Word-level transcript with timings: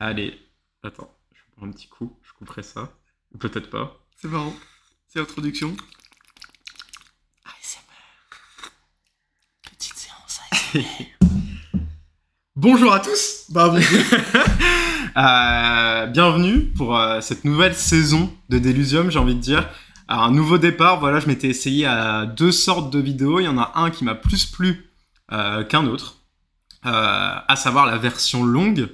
Allez, 0.00 0.38
attends, 0.84 1.12
je 1.32 1.38
vais 1.38 1.56
prendre 1.56 1.72
un 1.72 1.74
petit 1.74 1.88
coup, 1.88 2.16
je 2.22 2.32
couperai 2.32 2.62
ça. 2.62 2.92
Ou 3.34 3.38
peut-être 3.38 3.68
pas. 3.68 3.98
C'est 4.16 4.28
marrant. 4.28 4.54
C'est 5.08 5.18
l'introduction. 5.18 5.76
Petite 9.62 9.96
séance 9.96 10.40
ASMR. 10.52 11.06
Bonjour 12.56 12.92
à 12.92 13.00
tous. 13.00 13.46
Bah 13.50 13.68
bonjour. 13.68 13.98
Euh, 15.16 16.06
bienvenue 16.06 16.66
pour 16.76 16.96
euh, 16.96 17.20
cette 17.20 17.44
nouvelle 17.44 17.74
saison 17.74 18.32
de 18.50 18.60
Delusium, 18.60 19.10
j'ai 19.10 19.18
envie 19.18 19.34
de 19.34 19.40
dire. 19.40 19.68
Alors, 20.06 20.22
un 20.24 20.30
nouveau 20.30 20.58
départ, 20.58 21.00
voilà, 21.00 21.18
je 21.18 21.26
m'étais 21.26 21.48
essayé 21.48 21.86
à 21.86 22.24
deux 22.24 22.52
sortes 22.52 22.92
de 22.92 23.00
vidéos. 23.00 23.40
Il 23.40 23.44
y 23.44 23.48
en 23.48 23.58
a 23.58 23.72
un 23.74 23.90
qui 23.90 24.04
m'a 24.04 24.14
plus 24.14 24.46
plu 24.46 24.92
euh, 25.32 25.64
qu'un 25.64 25.88
autre, 25.88 26.18
euh, 26.86 26.90
à 27.48 27.56
savoir 27.56 27.86
la 27.86 27.98
version 27.98 28.44
longue 28.44 28.88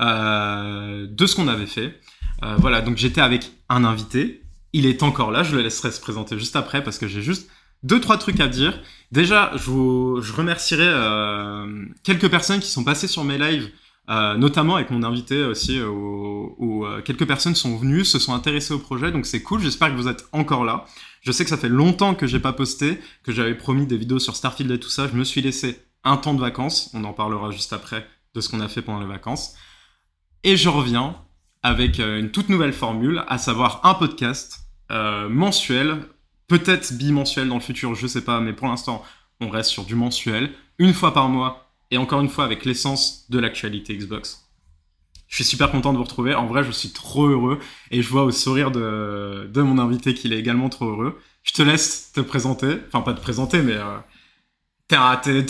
euh, 0.00 1.06
de 1.08 1.26
ce 1.26 1.36
qu'on 1.36 1.48
avait 1.48 1.66
fait. 1.66 2.00
Euh, 2.42 2.56
voilà, 2.58 2.80
donc 2.80 2.96
j'étais 2.96 3.20
avec 3.20 3.52
un 3.68 3.84
invité. 3.84 4.42
Il 4.72 4.86
est 4.86 5.02
encore 5.02 5.30
là, 5.30 5.42
je 5.42 5.54
le 5.54 5.62
laisserai 5.62 5.92
se 5.92 6.00
présenter 6.00 6.38
juste 6.38 6.56
après 6.56 6.82
parce 6.82 6.98
que 6.98 7.06
j'ai 7.06 7.22
juste 7.22 7.48
deux 7.84 8.00
trois 8.00 8.18
trucs 8.18 8.40
à 8.40 8.48
dire. 8.48 8.80
Déjà, 9.12 9.52
je, 9.54 9.70
vous, 9.70 10.14
remercierai 10.16 10.86
euh, 10.86 11.84
quelques 12.02 12.28
personnes 12.28 12.60
qui 12.60 12.70
sont 12.70 12.82
passées 12.82 13.06
sur 13.06 13.22
mes 13.22 13.38
lives, 13.38 13.70
notamment 14.08 14.74
avec 14.74 14.90
mon 14.90 15.02
invité 15.04 15.44
aussi, 15.44 15.80
où, 15.80 16.56
où, 16.58 16.86
quelques 17.04 17.26
personnes 17.26 17.54
sont 17.54 17.76
venues, 17.76 18.04
se 18.04 18.18
sont 18.18 18.34
intéressées 18.34 18.74
au 18.74 18.78
projet, 18.78 19.12
donc 19.12 19.26
c'est 19.26 19.42
cool. 19.42 19.60
J'espère 19.60 19.90
que 19.90 19.96
vous 19.96 20.08
êtes 20.08 20.26
encore 20.32 20.64
là. 20.64 20.86
Je 21.20 21.32
sais 21.32 21.44
que 21.44 21.50
ça 21.50 21.56
fait 21.56 21.68
longtemps 21.68 22.14
que 22.14 22.26
j'ai 22.26 22.40
pas 22.40 22.52
posté, 22.52 22.98
que 23.22 23.32
j'avais 23.32 23.54
promis 23.54 23.86
des 23.86 23.96
vidéos 23.96 24.18
sur 24.18 24.36
Starfield 24.36 24.70
et 24.72 24.80
tout 24.80 24.90
ça. 24.90 25.08
Je 25.08 25.14
me 25.14 25.24
suis 25.24 25.40
laissé 25.40 25.80
un 26.04 26.16
temps 26.16 26.34
de 26.34 26.40
vacances. 26.40 26.90
On 26.94 27.04
en 27.04 27.12
parlera 27.12 27.50
juste 27.50 27.72
après 27.72 28.06
de 28.34 28.40
ce 28.40 28.48
qu'on 28.48 28.60
a 28.60 28.68
fait 28.68 28.82
pendant 28.82 29.00
les 29.00 29.06
vacances. 29.06 29.54
Et 30.46 30.58
je 30.58 30.68
reviens 30.68 31.16
avec 31.62 31.98
euh, 31.98 32.20
une 32.20 32.30
toute 32.30 32.50
nouvelle 32.50 32.74
formule, 32.74 33.24
à 33.28 33.38
savoir 33.38 33.80
un 33.84 33.94
podcast 33.94 34.60
euh, 34.92 35.26
mensuel, 35.30 36.02
peut-être 36.48 36.92
bimensuel 36.98 37.48
dans 37.48 37.54
le 37.54 37.62
futur, 37.62 37.94
je 37.94 38.06
sais 38.06 38.22
pas, 38.22 38.40
mais 38.40 38.52
pour 38.52 38.68
l'instant, 38.68 39.02
on 39.40 39.48
reste 39.48 39.70
sur 39.70 39.84
du 39.84 39.94
mensuel, 39.94 40.50
une 40.78 40.92
fois 40.92 41.14
par 41.14 41.30
mois, 41.30 41.70
et 41.90 41.96
encore 41.96 42.20
une 42.20 42.28
fois 42.28 42.44
avec 42.44 42.66
l'essence 42.66 43.24
de 43.30 43.38
l'actualité 43.38 43.96
Xbox. 43.96 44.46
Je 45.28 45.36
suis 45.36 45.44
super 45.44 45.70
content 45.70 45.94
de 45.94 45.96
vous 45.96 46.04
retrouver. 46.04 46.34
En 46.34 46.46
vrai, 46.46 46.62
je 46.62 46.70
suis 46.70 46.90
trop 46.90 47.26
heureux, 47.26 47.58
et 47.90 48.02
je 48.02 48.08
vois 48.10 48.24
au 48.24 48.30
sourire 48.30 48.70
de, 48.70 49.50
de 49.50 49.62
mon 49.62 49.78
invité 49.78 50.12
qu'il 50.12 50.34
est 50.34 50.38
également 50.38 50.68
trop 50.68 50.90
heureux. 50.90 51.18
Je 51.42 51.54
te 51.54 51.62
laisse 51.62 52.12
te 52.12 52.20
présenter, 52.20 52.80
enfin 52.86 53.00
pas 53.00 53.14
te 53.14 53.20
présenter, 53.22 53.62
mais 53.62 53.72
euh, 53.76 53.96
t'es 54.88 54.98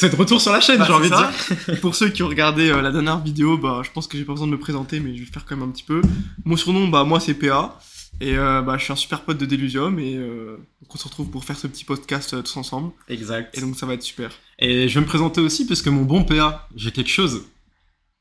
de 0.08 0.16
retour 0.16 0.40
sur 0.40 0.52
la 0.52 0.60
chaîne, 0.60 0.78
Bah, 0.78 0.84
j'ai 0.86 0.92
envie 0.92 1.10
de 1.10 1.14
ça. 1.14 1.32
dire. 1.68 1.80
Pour 1.80 1.94
ceux 1.94 2.08
qui 2.08 2.22
ont 2.22 2.28
regardé 2.28 2.70
euh, 2.70 2.80
la 2.80 2.90
dernière 2.92 3.18
vidéo, 3.20 3.58
bah 3.58 3.82
je 3.84 3.90
pense 3.90 4.06
que 4.06 4.16
j'ai 4.16 4.24
pas 4.24 4.32
besoin 4.32 4.46
de 4.46 4.52
me 4.52 4.58
présenter, 4.58 5.00
mais 5.00 5.12
je 5.14 5.20
vais 5.20 5.26
le 5.26 5.32
faire 5.32 5.44
quand 5.44 5.56
même 5.56 5.68
un 5.68 5.72
petit 5.72 5.82
peu. 5.82 6.00
Mon 6.44 6.56
surnom, 6.56 6.88
bah 6.88 7.04
moi 7.04 7.20
c'est 7.20 7.34
PA. 7.34 7.78
Et 8.20 8.38
euh, 8.38 8.62
bah, 8.62 8.76
je 8.78 8.84
suis 8.84 8.92
un 8.92 8.96
super 8.96 9.22
pote 9.22 9.38
de 9.38 9.44
Delusium 9.44 9.98
et 9.98 10.14
euh, 10.14 10.56
donc 10.80 10.94
on 10.94 10.98
se 10.98 11.04
retrouve 11.04 11.30
pour 11.30 11.44
faire 11.44 11.56
ce 11.56 11.66
petit 11.66 11.84
podcast 11.84 12.32
euh, 12.34 12.42
tous 12.42 12.56
ensemble. 12.56 12.92
Exact. 13.08 13.58
Et 13.58 13.60
donc 13.60 13.76
ça 13.76 13.86
va 13.86 13.94
être 13.94 14.04
super. 14.04 14.30
Et 14.60 14.88
je 14.88 14.94
vais 14.94 15.00
me 15.00 15.06
présenter 15.06 15.40
aussi 15.40 15.66
parce 15.66 15.82
que 15.82 15.90
mon 15.90 16.02
bon 16.02 16.22
PA, 16.22 16.68
j'ai 16.76 16.92
quelque 16.92 17.10
chose 17.10 17.42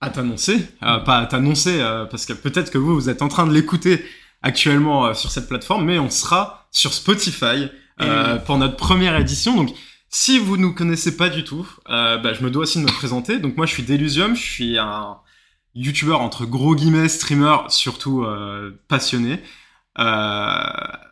à 0.02 0.10
t'annoncer. 0.10 0.66
Euh, 0.82 0.98
pas 0.98 1.20
à 1.20 1.26
t'annoncer, 1.28 1.78
parce 2.10 2.26
que 2.26 2.34
peut-être 2.34 2.72
que 2.72 2.80
vous, 2.80 2.96
vous 2.96 3.08
êtes 3.10 3.22
en 3.22 3.28
train 3.28 3.46
de 3.46 3.54
l'écouter 3.54 4.04
actuellement 4.42 5.14
sur 5.14 5.30
cette 5.32 5.48
plateforme, 5.48 5.86
mais 5.86 6.00
on 6.00 6.10
sera 6.10 6.68
sur 6.72 6.92
Spotify 6.94 7.68
euh, 8.02 8.38
pour 8.38 8.58
notre 8.58 8.76
première 8.76 9.16
édition. 9.18 9.56
Donc, 9.56 9.70
si 10.16 10.38
vous 10.38 10.58
nous 10.58 10.76
connaissez 10.76 11.18
pas 11.18 11.28
du 11.28 11.44
tout, 11.44 11.68
euh, 11.90 12.18
bah, 12.20 12.34
je 12.34 12.44
me 12.44 12.52
dois 12.52 12.64
aussi 12.64 12.78
de 12.78 12.84
me 12.84 12.92
présenter. 12.92 13.40
Donc, 13.40 13.58
moi, 13.58 13.66
je 13.66 13.74
suis 13.74 13.82
Delusium, 13.82 14.36
je 14.36 14.42
suis 14.44 14.78
un 14.78 15.18
YouTuber 15.74 16.14
entre 16.14 16.46
gros 16.46 16.76
guillemets, 16.76 17.10
streamer, 17.10 17.58
surtout 17.70 18.24
euh, 18.24 18.80
passionné. 18.88 19.42
Euh, 19.98 20.62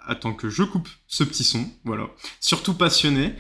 attends 0.06 0.34
que 0.34 0.50
je 0.50 0.62
coupe 0.62 0.88
ce 1.08 1.24
petit 1.24 1.44
son, 1.44 1.68
voilà. 1.84 2.10
Surtout 2.40 2.76
passionné 2.76 3.34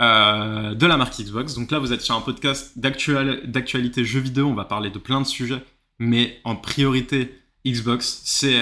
de 0.00 0.86
la 0.86 0.96
marque 0.96 1.20
Xbox. 1.20 1.54
Donc 1.54 1.70
là, 1.70 1.78
vous 1.78 1.92
êtes 1.92 2.00
sur 2.00 2.16
un 2.16 2.22
podcast 2.22 2.78
d'actual- 2.78 3.42
d'actualité 3.48 4.04
jeux 4.04 4.20
vidéo. 4.20 4.46
On 4.46 4.54
va 4.54 4.64
parler 4.64 4.90
de 4.90 4.98
plein 4.98 5.20
de 5.20 5.26
sujets, 5.26 5.62
mais 5.98 6.40
en 6.44 6.56
priorité 6.56 7.38
Xbox. 7.66 8.22
C'est 8.24 8.58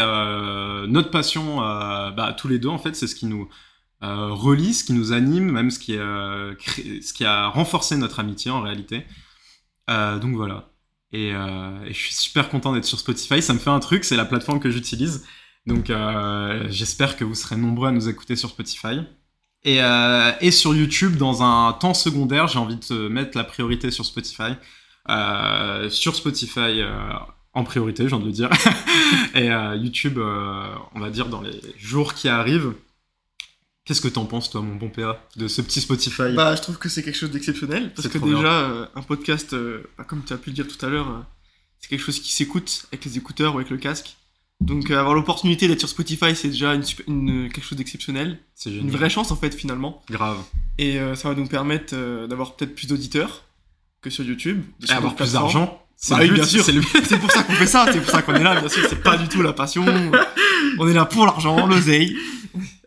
notre 0.89 1.11
passion, 1.11 1.59
bah, 1.61 2.35
tous 2.37 2.49
les 2.49 2.59
deux 2.59 2.69
en 2.69 2.79
fait. 2.79 2.95
C'est 2.95 3.07
ce 3.07 3.15
qui 3.15 3.25
nous 3.27 3.49
euh, 4.03 4.33
relie, 4.33 4.73
ce 4.73 4.85
qui 4.85 4.93
nous 4.95 5.13
anime, 5.13 5.51
même 5.51 5.71
ce 5.71 5.79
qui, 5.79 5.97
euh, 5.97 6.55
a 7.25 7.49
renforcé 7.49 7.97
notre 7.97 8.21
amitié 8.21 8.51
en 8.51 8.63
réalité. 8.63 9.05
Euh, 9.91 10.19
donc 10.19 10.35
voilà. 10.37 10.71
Et, 11.13 11.33
euh, 11.35 11.85
et 11.85 11.93
je 11.93 11.99
suis 11.99 12.15
super 12.15 12.49
content 12.49 12.73
d'être 12.73 12.85
sur 12.85 12.99
Spotify. 12.99 13.43
Ça 13.43 13.53
me 13.53 13.59
fait 13.59 13.71
un 13.71 13.81
truc, 13.81 14.05
c'est 14.05 14.17
la 14.17 14.25
plateforme 14.25 14.61
que 14.61 14.71
j'utilise. 14.71 15.27
Donc 15.67 15.93
j'espère 16.71 17.17
que 17.17 17.25
vous 17.25 17.35
serez 17.35 17.57
nombreux 17.57 17.89
à 17.89 17.93
nous 17.93 18.09
écouter 18.09 18.37
sur 18.37 18.49
Spotify. 18.49 19.03
Et, 19.65 19.81
et 20.41 20.51
sur 20.51 20.75
YouTube, 20.75 21.17
dans 21.17 21.43
un 21.43 21.75
temps 21.75 21.93
secondaire, 21.93 22.49
j'ai 22.49 22.59
envie 22.59 22.77
de 22.77 23.09
mettre 23.09 23.37
la 23.37 23.45
priorité 23.45 23.91
sur 23.91 24.07
Spotify. 24.07 24.55
Sur 25.91 26.17
Spotify 26.17 26.83
en 27.53 27.65
priorité, 27.65 28.09
j'ai 28.09 28.15
envie 28.15 28.27
de 28.27 28.31
dire. 28.31 28.49
et 29.35 29.49
YouTube, 29.77 30.19
on 30.19 31.01
va 31.01 31.11
dire 31.11 31.29
dans 31.29 31.43
les 31.43 31.61
jours 31.77 32.15
qui 32.15 32.29
arrivent. 32.29 32.73
Qu'est-ce 33.91 34.03
que 34.03 34.07
t'en 34.07 34.25
penses, 34.25 34.51
toi, 34.51 34.61
mon 34.61 34.77
bon 34.77 34.89
PA, 34.89 35.21
de 35.35 35.49
ce 35.49 35.61
petit 35.61 35.81
Spotify 35.81 36.33
Bah 36.37 36.55
je 36.55 36.63
trouve 36.63 36.79
que 36.79 36.89
c'est 36.89 37.03
quelque 37.03 37.19
chose 37.19 37.33
d'exceptionnel 37.33 37.93
parce 37.93 38.07
que 38.07 38.19
déjà 38.19 38.61
euh, 38.61 38.87
un 38.95 39.03
podcast, 39.03 39.53
euh, 39.53 39.83
bah, 39.99 40.05
comme 40.05 40.23
tu 40.25 40.33
as 40.33 40.37
pu 40.37 40.51
le 40.51 40.55
dire 40.55 40.69
tout 40.69 40.87
à 40.87 40.89
l'heure, 40.89 41.09
euh, 41.09 41.19
c'est 41.81 41.89
quelque 41.89 42.05
chose 42.05 42.21
qui 42.21 42.33
s'écoute 42.33 42.87
avec 42.93 43.05
les 43.05 43.19
écouteurs 43.19 43.53
ou 43.53 43.59
avec 43.59 43.69
le 43.69 43.79
casque. 43.79 44.15
Donc 44.61 44.93
avoir 44.93 45.13
l'opportunité 45.13 45.67
d'être 45.67 45.81
sur 45.81 45.89
Spotify, 45.89 46.37
c'est 46.37 46.51
déjà 46.51 46.73
une, 47.09 47.51
quelque 47.51 47.65
chose 47.65 47.79
d'exceptionnel, 47.79 48.39
C'est 48.55 48.71
une 48.71 48.93
vraie 48.93 49.11
chance 49.11 49.33
en 49.33 49.37
fait 49.37 49.53
finalement. 49.53 50.05
Grave. 50.09 50.39
Et 50.79 51.01
ça 51.17 51.29
va 51.29 51.35
nous 51.35 51.49
permettre 51.49 51.97
d'avoir 52.29 52.55
peut-être 52.55 52.77
plus 52.77 52.87
d'auditeurs 52.87 53.43
que 54.03 54.09
sur 54.09 54.25
YouTube, 54.25 54.63
Et 54.89 54.93
avoir 54.93 55.17
plus 55.17 55.33
d'argent. 55.33 55.83
C'est 55.97 56.15
Bah 56.15 56.21
oui, 56.23 56.31
bien 56.31 56.45
sûr. 56.45 56.65
C'est 56.65 56.71
le 56.71 56.81
pour 57.19 57.31
ça 57.33 57.43
qu'on 57.43 57.55
fait 57.55 57.67
ça, 57.67 57.87
c'est 57.93 58.01
pour 58.01 58.11
ça 58.11 58.23
qu'on 58.23 58.37
est 58.37 58.43
là, 58.45 58.61
bien 58.61 58.69
sûr, 58.69 58.87
c'est 58.89 59.03
pas 59.03 59.17
du 59.17 59.27
tout 59.27 59.43
la 59.43 59.53
passion. 59.53 59.85
On 60.79 60.89
est 60.89 60.95
là 60.95 61.05
pour 61.05 61.27
l'argent, 61.27 61.67
l'oseille. 61.67 62.17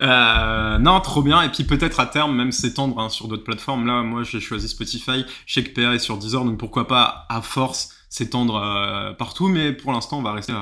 Euh, 0.01 0.77
non, 0.77 0.99
trop 1.01 1.21
bien. 1.21 1.41
Et 1.41 1.49
puis 1.49 1.63
peut-être 1.63 1.99
à 1.99 2.05
terme 2.05 2.35
même 2.35 2.51
s'étendre 2.51 2.99
hein, 2.99 3.09
sur 3.09 3.27
d'autres 3.27 3.43
plateformes. 3.43 3.85
Là, 3.85 4.01
moi, 4.03 4.23
j'ai 4.23 4.39
choisi 4.39 4.67
Spotify. 4.67 5.25
Je 5.45 5.53
sais 5.53 5.63
que 5.63 5.69
PA 5.73 5.93
est 5.93 5.99
sur 5.99 6.17
Deezer, 6.17 6.43
donc 6.45 6.57
pourquoi 6.59 6.87
pas 6.87 7.25
à 7.29 7.41
force 7.41 7.93
s'étendre 8.09 8.55
euh, 8.55 9.13
partout. 9.13 9.47
Mais 9.47 9.73
pour 9.73 9.91
l'instant, 9.93 10.19
on 10.19 10.21
va 10.23 10.33
rester, 10.33 10.53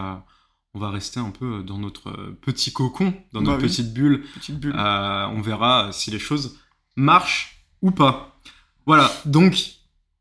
on 0.74 0.80
va 0.80 0.90
rester 0.90 1.20
un 1.20 1.32
peu 1.32 1.64
dans 1.64 1.78
notre 1.78 2.12
petit 2.42 2.72
cocon, 2.72 3.14
dans 3.34 3.42
Bah 3.42 3.52
notre 3.52 3.64
oui. 3.64 3.68
petite 3.70 3.94
bulle. 3.94 4.24
Petite 4.36 4.60
bulle. 4.60 4.76
Euh, 4.78 5.26
on 5.28 5.42
verra 5.42 5.90
si 5.92 6.12
les 6.12 6.20
choses 6.20 6.58
marchent 6.96 7.66
ou 7.82 7.92
pas. 7.92 8.40
Voilà. 8.86 9.12
Donc 9.26 9.58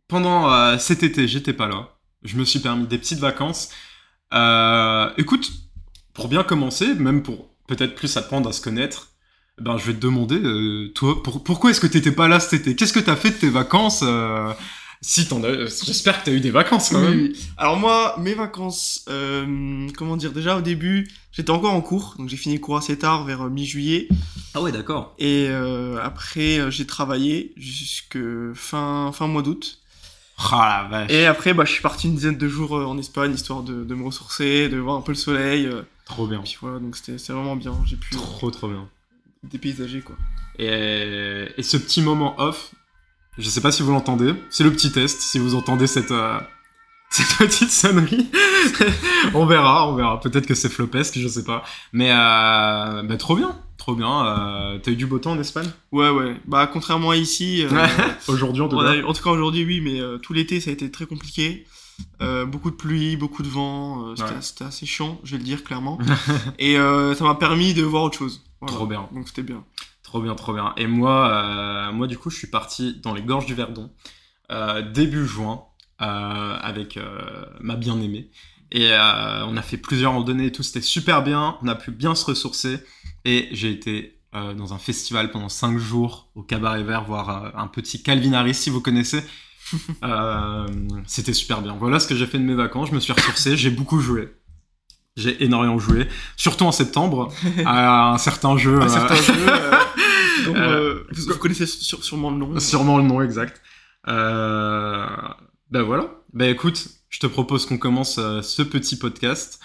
pendant 0.09 0.77
cet 0.79 1.03
été, 1.03 1.29
j'étais 1.29 1.53
pas 1.53 1.69
là. 1.69 1.91
Je 2.23 2.37
me 2.37 2.45
suis 2.45 2.59
permis 2.59 2.87
des 2.87 2.99
petites 2.99 3.21
vacances. 3.21 3.71
Écoute, 5.17 5.53
pour 6.15 6.29
bien 6.29 6.43
commencer, 6.43 6.95
même 6.95 7.23
pour 7.23 7.50
peut-être 7.77 7.95
plus 7.95 8.17
apprendre 8.17 8.49
à 8.49 8.53
se 8.53 8.61
connaître, 8.61 9.09
ben 9.61 9.77
je 9.77 9.87
vais 9.87 9.95
te 9.95 10.01
demander, 10.01 10.37
euh, 10.37 10.89
toi, 10.95 11.23
pour- 11.23 11.43
pourquoi 11.45 11.71
est-ce 11.71 11.81
que 11.81 11.87
t'étais 11.87 12.13
pas 12.13 12.29
là 12.29 12.41
cet 12.41 12.55
été? 12.61 12.75
Qu'est-ce 12.77 12.93
que 12.93 13.01
t'as 13.01 13.17
fait 13.17 13.31
de 13.31 13.37
tes 13.37 13.51
vacances 13.51 14.01
euh, 14.03 14.53
Si 15.03 15.27
t'en 15.29 15.43
as, 15.45 15.67
j'espère 15.85 16.21
que 16.21 16.27
t'as 16.27 16.33
eu 16.33 16.41
des 16.41 16.51
vacances 16.51 16.91
quand 16.91 17.01
même. 17.01 17.19
oui. 17.19 17.37
Alors 17.57 17.79
moi, 17.79 18.17
mes 18.19 18.35
vacances, 18.35 19.05
euh, 19.09 19.87
comment 19.97 20.17
dire, 20.17 20.33
déjà 20.33 20.57
au 20.59 20.61
début, 20.61 21.09
j'étais 21.33 21.51
encore 21.51 21.73
en 21.75 21.81
cours, 21.81 22.15
donc 22.19 22.29
j'ai 22.29 22.37
fini 22.37 22.55
le 22.57 22.61
cours 22.61 22.77
assez 22.77 22.99
tard, 22.99 23.25
vers 23.25 23.43
euh, 23.43 23.51
mi-juillet, 23.51 24.09
Ah 24.55 24.61
ouais, 24.63 24.73
d'accord. 24.73 25.15
et 25.19 25.49
après 26.03 26.71
j'ai 26.71 26.87
travaillé 26.87 27.53
jusque 27.57 28.19
fin, 28.55 29.11
fin 29.13 29.27
mois 29.27 29.43
d'août. 29.43 29.80
La 30.51 30.89
vache. 30.91 31.11
Et 31.11 31.27
après, 31.27 31.55
bah, 31.55 31.65
je 31.65 31.73
suis 31.73 31.83
parti 31.83 32.09
une 32.09 32.15
dizaine 32.15 32.37
de 32.39 32.49
jours 32.49 32.77
euh, 32.77 32.85
en 32.85 32.97
Espagne, 32.99 33.33
histoire 33.35 33.63
de, 33.63 33.85
de 33.85 33.95
me 33.95 34.05
ressourcer, 34.05 34.69
de 34.69 34.79
voir 34.79 34.97
un 34.97 35.03
peu 35.03 35.13
le 35.13 35.17
soleil. 35.17 35.67
euh, 35.67 35.83
Trop 36.05 36.27
bien. 36.27 36.41
puis 36.43 36.57
voilà, 36.61 36.79
donc 36.79 36.97
c'était 36.97 37.17
vraiment 37.33 37.57
bien, 37.57 37.73
j'ai 37.87 37.97
pu 37.97 38.15
euh, 38.15 38.19
Trop 38.19 38.51
trop 38.51 38.69
bien. 38.69 38.89
dépaysager 39.45 40.01
quoi. 40.01 40.17
Et, 40.59 41.47
et 41.57 41.63
ce 41.63 41.77
petit 41.77 42.03
moment 42.03 42.35
off, 42.41 42.73
je 43.39 43.49
sais 43.49 43.61
pas 43.61 43.71
si 43.73 43.83
vous 43.83 43.93
l'entendez, 43.93 44.35
c'est 44.51 44.65
le 44.65 44.73
petit 44.73 44.91
test, 44.93 45.21
si 45.21 45.39
vous 45.39 45.55
entendez 45.55 45.87
cette, 45.87 46.11
euh, 46.11 46.39
cette 47.11 47.37
petite 47.39 47.71
sonnerie. 47.71 48.29
on 49.35 49.47
verra, 49.47 49.89
on 49.89 49.95
verra. 49.95 50.21
Peut-être 50.21 50.47
que 50.47 50.55
c'est 50.55 50.69
flopesque, 50.69 51.19
je 51.19 51.29
sais 51.29 51.45
pas. 51.45 51.63
Mais 51.93 52.11
euh, 52.11 53.03
bah, 53.03 53.17
trop 53.19 53.37
bien, 53.37 53.57
trop 53.81 53.95
bien. 53.97 54.27
Euh, 54.27 54.79
T'as 54.79 54.93
eu 54.93 54.97
du 54.97 55.07
beau 55.07 55.19
temps 55.19 55.33
en 55.33 55.41
Espagne? 55.41 55.69
Ouais, 55.91 56.11
ouais, 56.11 56.37
bah 56.47 56.69
contrairement 56.69 57.11
à 57.11 57.17
ici, 57.17 57.65
euh, 57.65 57.87
Aujourd'hui 58.29 58.63
en 58.63 58.69
tout 58.69 58.79
cas. 58.79 59.03
en 59.03 59.13
tout 59.13 59.23
cas 59.25 59.31
aujourd'hui 59.31 59.65
oui, 59.65 59.81
mais 59.81 60.01
euh, 60.01 60.19
tout 60.19 60.33
l'été 60.35 60.61
ça 60.61 60.71
a 60.71 60.73
été 60.73 60.91
très 60.91 61.07
compliqué. 61.07 61.67
Beaucoup 62.47 62.71
de 62.71 62.77
pluie, 62.77 63.17
beaucoup 63.17 63.43
de 63.43 63.49
vent, 63.49 64.15
c'était 64.17 64.63
Ouais. 64.65 64.69
assez 64.69 64.87
chiant, 64.87 65.21
je 65.25 65.33
vais 65.33 65.39
le 65.39 65.45
dire 65.45 65.65
clairement. 65.65 65.99
Et 66.59 66.77
ça 66.77 67.25
m'a 67.25 67.35
permis 67.35 67.75
de 67.75 67.83
voir 67.83 68.05
autre 68.05 68.17
chose. 68.19 68.43
Voilà. 68.61 68.75
Trop 68.77 68.87
bien. 68.87 69.09
Donc 69.13 69.29
c'était 69.29 69.43
bien. 69.43 69.65
Trop 70.03 70.21
bien, 70.21 70.35
trop 70.35 70.53
bien. 70.55 70.73
Et 70.77 70.87
moi, 70.87 71.91
moi 71.93 72.07
du 72.07 72.17
coup, 72.17 72.31
je 72.31 72.37
suis 72.37 72.47
parti 72.49 73.01
dans 73.03 73.13
les 73.15 73.23
gorges 73.23 73.47
du 73.47 73.55
Verdon 73.55 73.91
début 74.95 75.27
juin 75.27 75.63
avec 75.99 76.99
ma 77.61 77.77
bien-aimée. 77.77 78.31
Et 78.73 78.93
euh, 78.93 79.45
on 79.47 79.57
a 79.57 79.63
fait 79.63 79.77
plusieurs 79.77 80.13
randonnées 80.13 80.47
et 80.47 80.53
tout, 80.53 80.63
c'était 80.63 80.81
super 80.81 81.23
bien. 81.23 81.57
On 81.63 81.69
a 81.69 81.75
pu 81.75 81.91
bien 81.91 82.15
se 82.15 82.25
ressourcer. 82.25 82.79
Et 83.25 83.49
j'ai 83.53 83.71
été 83.71 84.21
euh, 84.35 84.55
dans 84.55 84.73
un 84.73 84.79
festival 84.79 85.31
pendant 85.31 85.49
5 85.49 85.77
jours 85.79 86.31
au 86.35 86.43
Cabaret 86.43 86.83
Vert 86.83 87.05
voir 87.05 87.31
euh, 87.31 87.51
un 87.55 87.67
petit 87.67 88.03
Calvin 88.03 88.33
Harris, 88.33 88.55
si 88.55 88.71
vous 88.71 88.81
connaissez. 88.81 89.25
C'était 91.07 91.33
super 91.33 91.63
bien. 91.63 91.77
Voilà 91.79 92.01
ce 92.01 92.07
que 92.07 92.15
j'ai 92.15 92.27
fait 92.27 92.39
de 92.39 92.45
mes 92.45 92.55
vacances. 92.55 92.91
Je 92.91 92.95
me 92.95 93.01
suis 93.01 93.13
ressourcé, 93.13 93.57
j'ai 93.57 93.71
beaucoup 93.71 94.01
joué. 94.01 94.35
J'ai 95.17 95.43
énormément 95.45 95.79
joué, 95.79 96.07
surtout 96.37 96.65
en 96.65 96.73
septembre, 96.73 97.33
à 97.67 98.13
un 98.13 98.19
certain 98.19 98.57
jeu. 98.57 98.81
Un 98.81 98.89
certain 98.89 99.17
jeu, 99.17 99.35
dont, 100.47 100.55
vous, 101.13 101.33
vous 101.33 101.39
connaissez 101.39 101.67
sûrement 101.67 102.31
le 102.31 102.37
nom. 102.37 102.61
Sûrement 102.61 102.99
le 102.99 103.05
nom 103.05 103.21
exact. 103.21 103.61
Ben 104.07 105.83
voilà. 105.83 106.15
Ben 106.33 106.49
écoute, 106.51 106.89
je 107.11 107.19
te 107.19 107.27
propose 107.27 107.67
qu'on 107.67 107.79
commence 107.79 108.19
euh, 108.19 108.41
ce 108.41 108.63
petit 108.63 108.97
podcast. 108.97 109.61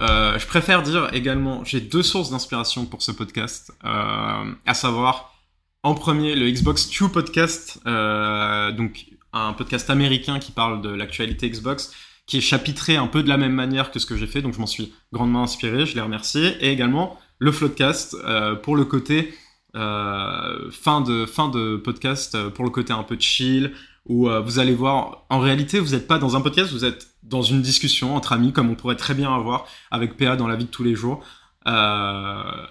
Euh, 0.00 0.38
je 0.38 0.46
préfère 0.46 0.82
dire 0.82 1.08
également, 1.12 1.64
j'ai 1.64 1.80
deux 1.80 2.02
sources 2.02 2.30
d'inspiration 2.30 2.86
pour 2.86 3.02
ce 3.02 3.12
podcast, 3.12 3.72
euh, 3.84 4.52
à 4.66 4.74
savoir, 4.74 5.34
en 5.82 5.94
premier, 5.94 6.34
le 6.34 6.50
Xbox 6.50 6.86
Q 6.86 7.08
podcast, 7.08 7.80
euh, 7.86 8.72
donc 8.72 9.06
un 9.32 9.52
podcast 9.52 9.90
américain 9.90 10.38
qui 10.38 10.52
parle 10.52 10.80
de 10.82 10.88
l'actualité 10.88 11.50
Xbox, 11.50 11.92
qui 12.26 12.38
est 12.38 12.42
chapitré 12.42 12.96
un 12.96 13.06
peu 13.06 13.22
de 13.22 13.28
la 13.28 13.36
même 13.36 13.54
manière 13.54 13.90
que 13.90 13.98
ce 13.98 14.06
que 14.06 14.16
j'ai 14.16 14.26
fait, 14.26 14.42
donc 14.42 14.54
je 14.54 14.60
m'en 14.60 14.66
suis 14.66 14.92
grandement 15.12 15.42
inspiré, 15.42 15.86
je 15.86 15.94
les 15.94 16.00
remercie, 16.00 16.54
et 16.60 16.72
également 16.72 17.18
le 17.38 17.52
Floodcast 17.52 18.16
pour 18.62 18.76
le 18.76 18.84
côté 18.84 19.32
euh, 19.76 20.70
fin 20.70 21.02
de 21.02 21.26
fin 21.26 21.48
de 21.48 21.76
podcast 21.76 22.48
pour 22.50 22.64
le 22.64 22.70
côté 22.70 22.92
un 22.92 23.02
peu 23.02 23.16
chill 23.18 23.72
où 24.08 24.28
euh, 24.28 24.40
vous 24.40 24.58
allez 24.58 24.74
voir 24.74 25.24
en 25.28 25.38
réalité 25.38 25.78
vous 25.78 25.90
n'êtes 25.90 26.06
pas 26.06 26.18
dans 26.18 26.36
un 26.36 26.40
podcast 26.40 26.72
vous 26.72 26.84
êtes 26.84 27.08
dans 27.22 27.42
une 27.42 27.62
discussion 27.62 28.16
entre 28.16 28.32
amis 28.32 28.52
comme 28.52 28.70
on 28.70 28.74
pourrait 28.74 28.96
très 28.96 29.14
bien 29.14 29.32
avoir 29.34 29.66
avec 29.90 30.16
PA 30.16 30.36
dans 30.36 30.48
la 30.48 30.56
vie 30.56 30.64
de 30.64 30.70
tous 30.70 30.84
les 30.84 30.94
jours. 30.94 31.22
Euh, 31.66 32.66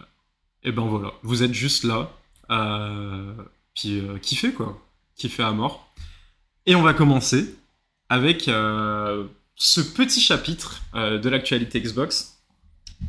et 0.64 0.72
ben 0.72 0.84
voilà 0.84 1.12
vous 1.22 1.44
êtes 1.44 1.54
juste 1.54 1.84
là 1.84 2.12
euh, 2.50 3.34
puis 3.76 4.00
euh, 4.00 4.18
kiffez 4.18 4.52
quoi. 4.52 4.82
Kiffez 5.16 5.44
à 5.44 5.52
mort. 5.52 5.92
Et 6.66 6.76
on 6.76 6.82
va 6.82 6.94
commencer 6.94 7.56
avec 8.10 8.44
ce 8.44 9.82
petit 9.82 10.22
chapitre 10.22 10.82
de 10.94 11.30
l'actualité 11.30 11.82
Xbox. 11.82 12.40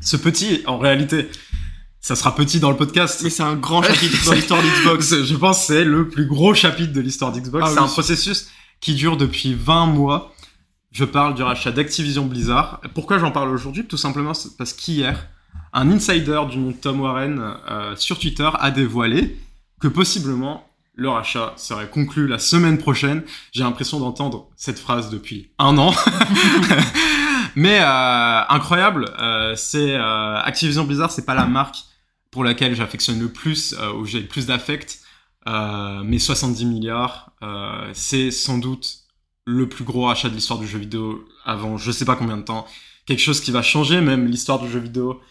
Ce 0.01 0.17
petit 0.17 0.63
en 0.67 0.79
réalité 0.79 1.29
ça 2.01 2.17
sera 2.17 2.35
petit 2.35 2.61
dans 2.61 2.71
le 2.71 2.77
podcast 2.77 3.21
Mais 3.23 3.31
c'est 3.31 3.43
un 3.43 3.57
grand 3.57 3.83
chapitre 3.83 4.25
dans 4.25 4.33
l'histoire 4.33 4.63
d'Xbox. 4.63 5.15
je 5.25 5.37
pense 5.37 5.59
que 5.61 5.67
c'est 5.67 5.85
le 5.85 6.09
plus 6.09 6.27
gros 6.27 6.55
chapitre 6.55 6.93
de 6.93 7.01
l'histoire 7.01 7.33
d'Xbox. 7.33 7.65
Ah 7.67 7.71
c'est 7.73 7.81
oui. 7.81 7.85
un 7.85 7.89
processus 7.89 8.49
qui 8.81 8.95
dure 8.95 9.17
depuis 9.17 9.55
20 9.55 9.87
mois. 9.87 10.35
Je 10.91 11.05
parle 11.05 11.35
du 11.35 11.43
rachat 11.43 11.71
d'Activision 11.71 12.25
Blizzard. 12.27 12.81
Pourquoi 12.95 13.19
j'en 13.19 13.31
parle 13.31 13.51
aujourd'hui 13.51 13.85
Tout 13.85 13.97
simplement 13.97 14.33
parce 14.57 14.73
qu'hier, 14.73 15.29
un 15.73 15.91
insider 15.91 16.41
du 16.51 16.59
nom 16.59 16.71
de 16.71 16.77
Tom 16.77 17.01
Warren 17.01 17.55
euh, 17.71 17.95
sur 17.97 18.19
Twitter 18.19 18.49
a 18.59 18.71
dévoilé 18.71 19.39
que 19.81 19.89
possiblement 19.89 20.69
le 20.95 21.09
rachat 21.09 21.53
serait 21.57 21.89
conclu 21.89 22.27
la 22.27 22.39
semaine 22.39 22.79
prochaine. 22.79 23.23
J'ai 23.53 23.63
l'impression 23.63 24.01
d'entendre 24.01 24.49
cette 24.57 24.79
phrase 24.79 25.11
depuis 25.11 25.51
un 25.59 25.79
an. 25.79 25.95
Mais 27.57 27.81
euh, 27.81 28.41
incroyable, 28.49 29.11
euh, 29.19 29.55
c'est 29.57 29.95
euh, 29.95 30.37
Activision 30.37 30.85
Blizzard, 30.85 31.11
c'est 31.11 31.25
pas 31.25 31.35
la 31.35 31.47
marque 31.47 31.79
pour 32.31 32.45
laquelle 32.45 32.75
j'affectionne 32.75 33.19
le 33.21 33.33
plus, 33.33 33.75
où 33.97 34.05
j'ai 34.05 34.21
le 34.21 34.27
plus 34.27 34.47
d'affect. 34.47 35.01
Mais 35.47 36.19
70 36.19 36.67
milliards, 36.67 37.33
c'est 37.95 38.31
sans 38.31 38.59
doute 38.59 38.99
le 39.47 39.67
plus 39.67 39.85
gros 39.85 40.05
rachat 40.05 40.29
de 40.29 40.35
l'histoire 40.35 40.59
du 40.59 40.67
jeu 40.67 40.79
vidéo 40.79 41.25
avant 41.47 41.79
je 41.79 41.91
sais 41.91 42.05
pas 42.05 42.17
combien 42.17 42.37
de 42.37 42.43
temps. 42.43 42.67
Quelque 43.07 43.21
chose 43.23 43.41
qui 43.41 43.51
va 43.51 43.63
changer 43.63 44.03
même 44.03 44.27
l'histoire 44.27 44.59
du 44.59 44.71
jeu 44.71 44.79
vidéo 44.79 45.23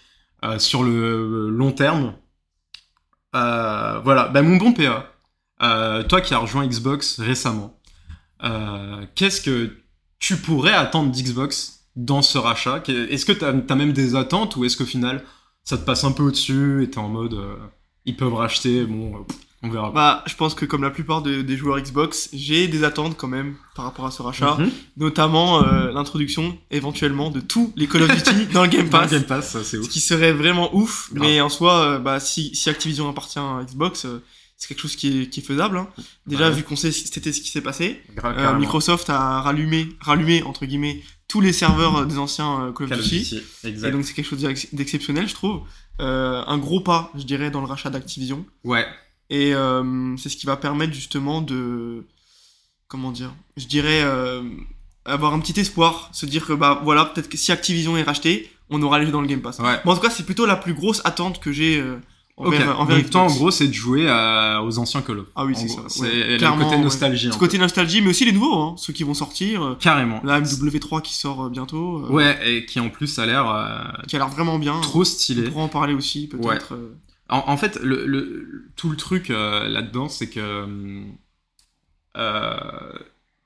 sur 0.57 0.83
le 0.83 1.49
long 1.49 1.71
terme. 1.71 2.15
Voilà, 3.31 4.27
ben, 4.33 4.41
mon 4.41 4.57
bon 4.57 4.73
PA, 4.73 6.03
toi 6.03 6.21
qui 6.21 6.33
as 6.33 6.39
rejoint 6.39 6.65
Xbox 6.65 7.19
récemment, 7.19 7.79
qu'est-ce 9.13 9.39
que 9.39 9.77
tu 10.17 10.37
pourrais 10.37 10.73
attendre 10.73 11.11
d'Xbox 11.11 11.76
dans 11.97 12.21
ce 12.21 12.37
rachat 12.37 12.81
Est-ce 12.87 13.25
que 13.25 13.33
tu 13.33 13.43
as, 13.43 13.75
même 13.75 13.91
des 13.91 14.15
attentes 14.15 14.55
ou 14.55 14.63
est-ce 14.63 14.77
qu'au 14.77 14.85
final 14.85 15.25
ça 15.65 15.77
te 15.77 15.83
passe 15.83 16.05
un 16.05 16.13
peu 16.13 16.23
au-dessus 16.23 16.83
et 16.83 16.89
t'es 16.89 16.97
en 16.99 17.09
mode 17.09 17.33
euh, 17.33 17.55
ils 18.05 18.15
peuvent 18.15 18.33
racheter, 18.35 18.85
bon, 18.85 19.17
euh, 19.17 19.19
on 19.63 19.69
verra. 19.69 19.91
Bah, 19.91 20.23
je 20.27 20.33
pense 20.35 20.53
que 20.53 20.63
comme 20.63 20.81
la 20.83 20.91
plupart 20.91 21.21
de- 21.21 21.41
des 21.41 21.57
joueurs 21.57 21.77
Xbox, 21.81 22.29
j'ai 22.31 22.69
des 22.69 22.85
attentes 22.85 23.17
quand 23.17 23.27
même 23.27 23.55
par 23.75 23.83
rapport 23.83 24.05
à 24.05 24.11
ce 24.11 24.21
rachat. 24.21 24.55
Mhm. 24.59 24.71
Notamment 24.95 25.61
euh, 25.65 25.91
l'introduction 25.91 26.57
éventuellement 26.71 27.31
de 27.31 27.41
tous 27.41 27.73
les 27.75 27.87
Call 27.87 28.03
of 28.03 28.15
Duty 28.15 28.45
dans 28.53 28.63
le 28.63 28.69
Game 28.69 28.87
Dans 28.87 29.01
le 29.01 29.07
Pass. 29.23 29.55
Game 29.55 29.63
Ce 29.63 29.89
qui 29.89 29.99
serait 29.99 30.31
vraiment 30.31 30.73
ouf. 30.73 31.09
Grave. 31.11 31.27
Mais 31.27 31.41
en 31.41 31.49
soi, 31.49 31.73
euh, 31.81 31.99
bah, 31.99 32.21
si, 32.21 32.55
si 32.55 32.69
Activision 32.69 33.09
appartient 33.09 33.39
à 33.39 33.61
Xbox, 33.65 34.05
c'est 34.55 34.67
quelque 34.69 34.79
chose 34.81 34.95
qui 34.95 35.23
est, 35.23 35.25
qui 35.29 35.41
est 35.41 35.43
faisable. 35.43 35.77
hein. 35.79 35.87
Déjà, 36.27 36.47
Ouais. 36.47 36.55
vu 36.55 36.63
qu'on 36.63 36.75
sait 36.77 36.91
c'était 36.93 37.33
ce 37.33 37.41
qui 37.41 37.49
s'est 37.49 37.61
passé, 37.61 38.01
Grave, 38.15 38.35
euh. 38.37 38.53
Microsoft 38.57 39.09
a 39.09 39.41
rallumé, 39.41 39.89
rallumé, 39.99 40.43
entre 40.43 40.65
guillemets, 40.65 41.01
tous 41.27 41.41
les 41.41 41.51
serveurs 41.53 41.97
euh, 41.97 42.05
des 42.05 42.17
anciens 42.17 42.61
euh, 42.67 42.71
Call 42.71 42.85
of 42.85 42.89
Call 42.91 42.99
of 42.99 43.05
Duty. 43.05 43.41
Et 43.63 43.91
donc 43.91 44.05
c'est 44.05 44.13
quelque 44.13 44.25
chose 44.27 44.41
d'ex- 44.41 44.73
d'exceptionnel, 44.73 45.27
je 45.27 45.33
trouve. 45.33 45.61
Euh, 45.99 46.43
un 46.45 46.57
gros 46.57 46.79
pas, 46.81 47.11
je 47.15 47.23
dirais, 47.23 47.49
dans 47.51 47.59
le 47.61 47.67
rachat 47.67 47.89
d'Activision. 47.89 48.45
Ouais, 48.63 48.85
Et 49.29 49.53
euh, 49.55 50.15
c'est 50.17 50.29
ce 50.29 50.37
qui 50.37 50.45
va 50.45 50.55
permettre 50.57 50.93
justement 50.93 51.41
de... 51.41 52.05
Comment 52.87 53.11
dire 53.11 53.33
Je 53.57 53.65
dirais 53.65 54.01
euh, 54.03 54.41
avoir 55.05 55.33
un 55.33 55.39
petit 55.39 55.59
espoir, 55.59 56.09
se 56.13 56.25
dire 56.25 56.45
que 56.45 56.53
bah 56.53 56.79
voilà, 56.83 57.03
peut-être 57.05 57.27
que 57.27 57.35
si 57.37 57.51
Activision 57.51 57.97
est 57.97 58.03
racheté, 58.03 58.49
on 58.69 58.81
aura 58.81 58.99
les 58.99 59.05
jeux 59.05 59.11
dans 59.11 59.19
le 59.21 59.27
Game 59.27 59.41
Pass. 59.41 59.59
ouais. 59.59 59.81
Bon, 59.83 59.91
en 59.91 59.95
tout 59.95 60.01
cas, 60.01 60.09
c'est 60.09 60.23
plutôt 60.25 60.45
la 60.45 60.55
plus 60.55 60.73
grosse 60.73 61.01
attente 61.03 61.41
que 61.41 61.51
j'ai 61.51 61.83
euh, 62.39 62.43
Ok, 62.45 62.53
envers, 62.53 62.79
envers 62.79 62.97
donc 62.97 63.09
toi 63.09 63.21
en 63.21 63.25
Xbox. 63.25 63.39
gros 63.39 63.51
c'est 63.51 63.67
de 63.67 63.73
jouer 63.73 64.07
à- 64.09 64.61
aux 64.63 64.77
anciens 64.79 65.01
Call 65.01 65.19
of. 65.19 65.27
Ah 65.35 65.43
oui, 65.45 65.55
c'est 65.55 65.67
ça, 65.67 65.81
C'est 65.87 66.01
ouais. 66.03 66.37
le 66.37 66.57
côté 66.63 66.75
ouais. 66.75 66.81
nostalgie. 66.81 67.27
Ce 67.27 67.33
peu. 67.33 67.39
côté 67.39 67.57
nostalgie, 67.57 68.01
mais 68.01 68.09
aussi 68.11 68.25
les 68.25 68.31
nouveaux, 68.31 68.59
hein, 68.61 68.75
ceux 68.77 68.93
qui 68.93 69.03
vont 69.03 69.13
sortir. 69.15 69.63
euh, 69.63 69.75
Carrément. 69.79 70.21
La 70.23 70.39
MW3 70.39 71.01
qui 71.01 71.15
sort 71.15 71.45
euh, 71.45 71.49
bientôt, 71.49 72.05
euh, 72.05 72.09
Ouais, 72.09 72.37
et 72.47 72.65
qui 72.65 72.79
en 72.79 72.89
plus 72.89 73.17
a 73.19 73.25
l'air 73.25 73.49
euh, 73.49 73.79
qui 74.07 74.15
a 74.15 74.19
l'air 74.19 74.29
vraiment 74.29 74.59
bien. 74.59 74.79
trop 74.81 75.01
On 75.01 75.03
stylé. 75.03 75.49
pourra 75.49 75.63
en 75.63 75.67
parler 75.67 75.93
aussi, 75.95 76.27
peut-être. 76.27 76.73
euh. 76.75 76.95
En, 77.29 77.43
en 77.47 77.57
fait, 77.57 77.79
le, 77.81 78.05
le- 78.05 78.65
tout 78.75 78.89
le 78.89 78.95
truc 78.97 79.31
euh, 79.31 79.67
là-dedans, 79.67 80.07
c'est 80.07 80.29
que 80.29 80.65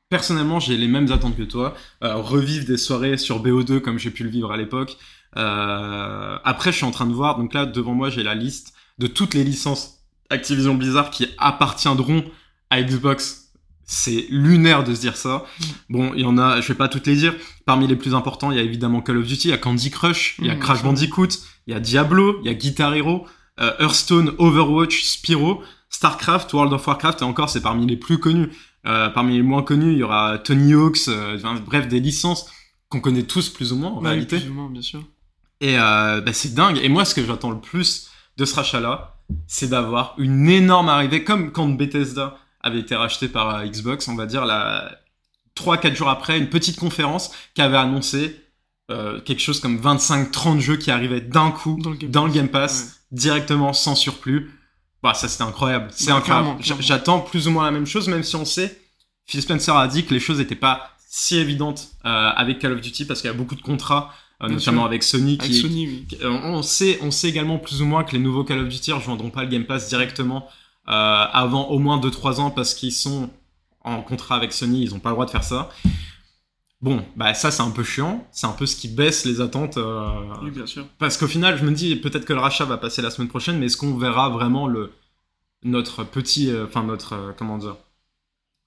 personnellement, 0.09 0.59
j'ai 0.59 0.77
les 0.77 0.87
mêmes 0.87 1.11
attentes 1.11 1.37
que 1.37 1.43
toi. 1.43 1.73
Euh, 2.03 2.15
revivre 2.15 2.65
des 2.65 2.77
soirées 2.77 3.17
sur 3.17 3.41
BO2 3.41 3.79
comme 3.79 3.97
j'ai 3.97 4.11
pu 4.11 4.23
le 4.23 4.29
vivre 4.29 4.51
à 4.51 4.57
l'époque. 4.57 4.97
Euh, 5.37 6.37
après, 6.43 6.71
je 6.71 6.77
suis 6.77 6.85
en 6.85 6.91
train 6.91 7.05
de 7.07 7.13
voir. 7.13 7.37
Donc 7.37 7.53
là, 7.53 7.65
devant 7.65 7.93
moi, 7.93 8.09
j'ai 8.09 8.21
la 8.23 8.35
liste 8.35 8.73
de 8.97 9.07
toutes 9.07 9.33
les 9.33 9.43
licences 9.43 9.97
Activision 10.29 10.75
Blizzard 10.75 11.09
qui 11.11 11.27
appartiendront 11.37 12.23
à 12.69 12.81
Xbox. 12.81 13.51
C'est 13.83 14.25
lunaire 14.29 14.85
de 14.85 14.95
se 14.95 15.01
dire 15.01 15.17
ça. 15.17 15.43
Bon, 15.89 16.13
il 16.15 16.21
y 16.21 16.25
en 16.25 16.37
a, 16.37 16.61
je 16.61 16.67
vais 16.69 16.75
pas 16.75 16.87
toutes 16.87 17.07
les 17.07 17.15
dire. 17.17 17.35
Parmi 17.65 17.87
les 17.87 17.97
plus 17.97 18.15
importants, 18.15 18.49
il 18.51 18.57
y 18.57 18.59
a 18.61 18.63
évidemment 18.63 19.01
Call 19.01 19.17
of 19.17 19.27
Duty, 19.27 19.49
il 19.49 19.51
y 19.51 19.53
a 19.53 19.57
Candy 19.57 19.91
Crush, 19.91 20.35
il 20.39 20.45
y 20.45 20.49
a 20.49 20.55
Mm, 20.55 20.59
Crash. 20.59 20.83
Bandicoot, 20.83 21.27
il 21.67 21.73
y 21.73 21.75
a 21.75 21.81
Diablo, 21.81 22.39
il 22.41 22.47
y 22.47 22.49
a 22.49 22.53
Guitar 22.53 22.93
Hero, 22.95 23.25
euh, 23.59 23.73
Hearthstone, 23.79 24.33
Overwatch, 24.37 25.03
Spyro, 25.03 25.61
Starcraft, 25.89 26.53
World 26.53 26.71
of 26.71 26.87
Warcraft, 26.87 27.21
et 27.21 27.25
encore, 27.25 27.49
c'est 27.49 27.61
parmi 27.61 27.85
les 27.85 27.97
plus 27.97 28.17
connus. 28.17 28.49
Euh, 28.87 29.09
parmi 29.09 29.35
les 29.35 29.43
moins 29.43 29.61
connus, 29.63 29.91
il 29.91 29.97
y 29.97 30.03
aura 30.03 30.37
Tony 30.39 30.73
Hawk's, 30.73 31.09
euh, 31.09 31.35
enfin, 31.35 31.55
bref, 31.65 31.89
des 31.89 31.99
licences 31.99 32.45
qu'on 32.87 33.01
connaît 33.01 33.23
tous 33.23 33.49
plus 33.49 33.73
ou 33.73 33.75
moins 33.75 33.89
en 33.89 33.99
réalité. 33.99 34.39
plus 34.39 34.49
ou 34.49 34.53
moins, 34.53 34.69
bien 34.69 34.81
sûr. 34.81 35.03
Et 35.59 35.75
bah, 35.75 36.21
c'est 36.33 36.53
dingue. 36.53 36.79
Et 36.81 36.87
moi, 36.89 37.03
ce 37.05 37.13
que 37.13 37.23
j'attends 37.25 37.51
le 37.51 37.59
plus 37.59 38.09
de 38.41 38.45
ce 38.45 38.55
rachat-là, 38.55 39.17
c'est 39.45 39.69
d'avoir 39.69 40.15
une 40.17 40.49
énorme 40.49 40.89
arrivée, 40.89 41.23
comme 41.23 41.51
quand 41.51 41.67
Bethesda 41.67 42.37
avait 42.61 42.79
été 42.79 42.95
racheté 42.95 43.27
par 43.27 43.55
euh, 43.55 43.65
Xbox, 43.65 44.07
on 44.07 44.15
va 44.15 44.25
dire, 44.25 44.45
la... 44.45 44.91
3-4 45.55 45.95
jours 45.95 46.09
après, 46.09 46.39
une 46.39 46.49
petite 46.49 46.79
conférence 46.79 47.31
qui 47.53 47.61
avait 47.61 47.77
annoncé 47.77 48.41
euh, 48.89 49.19
quelque 49.19 49.41
chose 49.41 49.59
comme 49.59 49.79
25-30 49.79 50.59
jeux 50.59 50.77
qui 50.77 50.89
arrivaient 50.89 51.21
d'un 51.21 51.51
coup 51.51 51.77
Dans 51.81 51.91
le 51.91 51.97
Game 51.97 52.09
dans 52.09 52.25
le 52.25 52.31
Pass. 52.31 52.35
Game 52.35 52.49
Pass, 52.49 53.01
directement, 53.11 53.73
sans 53.73 53.95
surplus. 53.95 54.51
Bah, 55.03 55.13
ça, 55.13 55.27
c'était 55.27 55.43
incroyable. 55.43 55.89
C'est 55.91 56.11
incroyable. 56.11 56.57
J'attends 56.79 57.19
plus 57.19 57.47
ou 57.47 57.51
moins 57.51 57.65
la 57.65 57.71
même 57.71 57.85
chose, 57.85 58.07
même 58.07 58.23
si 58.23 58.35
on 58.35 58.45
sait, 58.45 58.81
Phil 59.25 59.41
Spencer 59.41 59.75
a 59.75 59.87
dit 59.87 60.05
que 60.05 60.13
les 60.13 60.19
choses 60.19 60.39
n'étaient 60.39 60.55
pas 60.55 60.91
si 61.07 61.37
évidentes 61.37 61.89
euh, 62.05 62.09
avec 62.09 62.59
Call 62.59 62.71
of 62.71 62.81
Duty 62.81 63.05
parce 63.05 63.21
qu'il 63.21 63.29
y 63.29 63.33
a 63.33 63.37
beaucoup 63.37 63.55
de 63.55 63.61
contrats, 63.61 64.11
notamment 64.49 64.81
sûr. 64.81 64.85
avec 64.85 65.03
Sony, 65.03 65.37
Avec 65.39 65.51
qui, 65.51 65.59
Sony, 65.61 65.87
oui. 65.87 66.07
euh, 66.23 66.29
on 66.29 66.61
sait, 66.63 66.99
on 67.01 67.11
sait 67.11 67.29
également 67.29 67.57
plus 67.59 67.81
ou 67.81 67.85
moins 67.85 68.03
que 68.03 68.13
les 68.13 68.19
nouveaux 68.19 68.43
Call 68.43 68.59
of 68.59 68.67
Duty 68.69 68.91
rejoindront 68.91 69.29
pas 69.29 69.43
le 69.43 69.49
Game 69.49 69.65
Pass 69.65 69.87
directement 69.89 70.47
euh, 70.87 70.91
avant 70.91 71.67
au 71.69 71.79
moins 71.79 71.99
2-3 71.99 72.39
ans 72.39 72.49
parce 72.51 72.73
qu'ils 72.73 72.91
sont 72.93 73.29
en 73.83 74.01
contrat 74.01 74.35
avec 74.35 74.53
Sony, 74.53 74.81
ils 74.83 74.93
ont 74.95 74.99
pas 74.99 75.09
le 75.09 75.15
droit 75.15 75.25
de 75.25 75.31
faire 75.31 75.43
ça. 75.43 75.69
Bon, 76.81 77.05
bah 77.15 77.35
ça 77.35 77.51
c'est 77.51 77.61
un 77.61 77.69
peu 77.69 77.83
chiant, 77.83 78.27
c'est 78.31 78.47
un 78.47 78.53
peu 78.53 78.65
ce 78.65 78.75
qui 78.75 78.87
baisse 78.87 79.25
les 79.25 79.39
attentes. 79.41 79.77
euh, 79.77 80.09
Oui, 80.41 80.49
bien 80.49 80.65
sûr. 80.65 80.85
parce 80.97 81.15
qu'au 81.17 81.27
final, 81.27 81.57
je 81.57 81.63
me 81.63 81.71
dis 81.71 81.95
peut-être 81.95 82.25
que 82.25 82.33
le 82.33 82.39
rachat 82.39 82.65
va 82.65 82.77
passer 82.77 83.03
la 83.03 83.11
semaine 83.11 83.27
prochaine, 83.27 83.59
mais 83.59 83.67
est-ce 83.67 83.77
qu'on 83.77 83.95
verra 83.97 84.29
vraiment 84.29 84.67
le 84.67 84.91
notre 85.63 86.03
petit, 86.03 86.49
euh, 86.49 86.65
enfin 86.65 86.83
notre 86.83 87.13
euh, 87.13 87.31
comment 87.37 87.59
dire, 87.59 87.75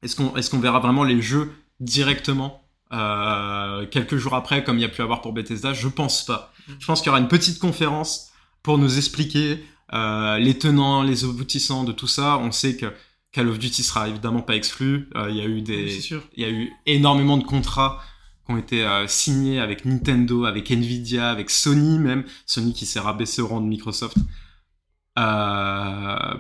est-ce 0.03 0.15
qu'on 0.15 0.37
est-ce 0.37 0.49
qu'on 0.49 0.61
verra 0.61 0.79
vraiment 0.79 1.03
les 1.03 1.21
jeux 1.21 1.51
directement? 1.81 2.63
Euh, 2.93 3.87
quelques 3.87 4.17
jours 4.17 4.35
après, 4.35 4.63
comme 4.63 4.79
il 4.79 4.83
y 4.83 4.85
a 4.85 4.89
pu 4.89 5.03
avoir 5.03 5.21
pour 5.21 5.33
Bethesda 5.33 5.73
Je 5.73 5.89
pense 5.89 6.25
pas. 6.25 6.53
Je 6.79 6.87
pense 6.87 7.01
qu'il 7.01 7.07
y 7.09 7.11
aura 7.11 7.19
une 7.21 7.29
petite 7.29 7.59
conférence 7.59 8.31
pour 8.63 8.79
nous 8.79 8.97
expliquer 8.97 9.65
euh, 9.93 10.39
les 10.39 10.57
tenants, 10.59 11.03
les 11.03 11.25
aboutissants 11.25 11.85
de 11.85 11.93
tout 11.93 12.07
ça. 12.07 12.39
On 12.39 12.53
sait 12.53 12.77
que 12.77 12.93
Call 13.33 13.49
of 13.49 13.59
Duty 13.59 13.83
sera 13.83 14.09
évidemment 14.09 14.43
pas 14.43 14.55
exclu. 14.57 15.09
Euh, 15.17 15.29
il 15.31 15.37
y 15.37 15.41
a 15.41 15.45
eu 15.45 15.61
des, 15.61 15.99
il 16.37 16.43
y 16.43 16.45
a 16.45 16.51
eu 16.51 16.73
énormément 16.87 17.37
de 17.37 17.45
contrats 17.45 18.01
qui 18.47 18.53
ont 18.53 18.59
été 18.59 18.87
signés 19.07 19.59
avec 19.59 19.85
Nintendo, 19.87 20.45
avec 20.45 20.71
Nvidia, 20.71 21.31
avec 21.31 21.51
Sony 21.51 21.99
même. 21.99 22.25
Sony 22.47 22.75
qui 22.75 22.87
s'est 22.87 23.01
rabaissé 23.01 23.41
au 23.43 23.49
rang 23.49 23.61
de 23.61 23.67
Microsoft 23.67 24.17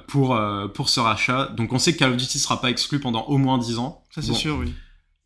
pour 0.08 0.38
pour 0.74 0.88
ce 0.88 1.00
rachat. 1.00 1.46
Donc 1.56 1.72
on 1.72 1.78
sait 1.78 1.94
que 1.94 1.98
Call 1.98 2.12
of 2.12 2.16
Duty 2.16 2.38
sera 2.38 2.60
pas 2.60 2.70
exclu 2.70 3.00
pendant 3.00 3.22
au 3.24 3.38
moins 3.38 3.58
10 3.58 3.78
ans. 3.78 4.02
Ça, 4.10 4.22
c'est 4.22 4.28
Bon, 4.28 4.34
sûr, 4.34 4.56
oui. 4.58 4.72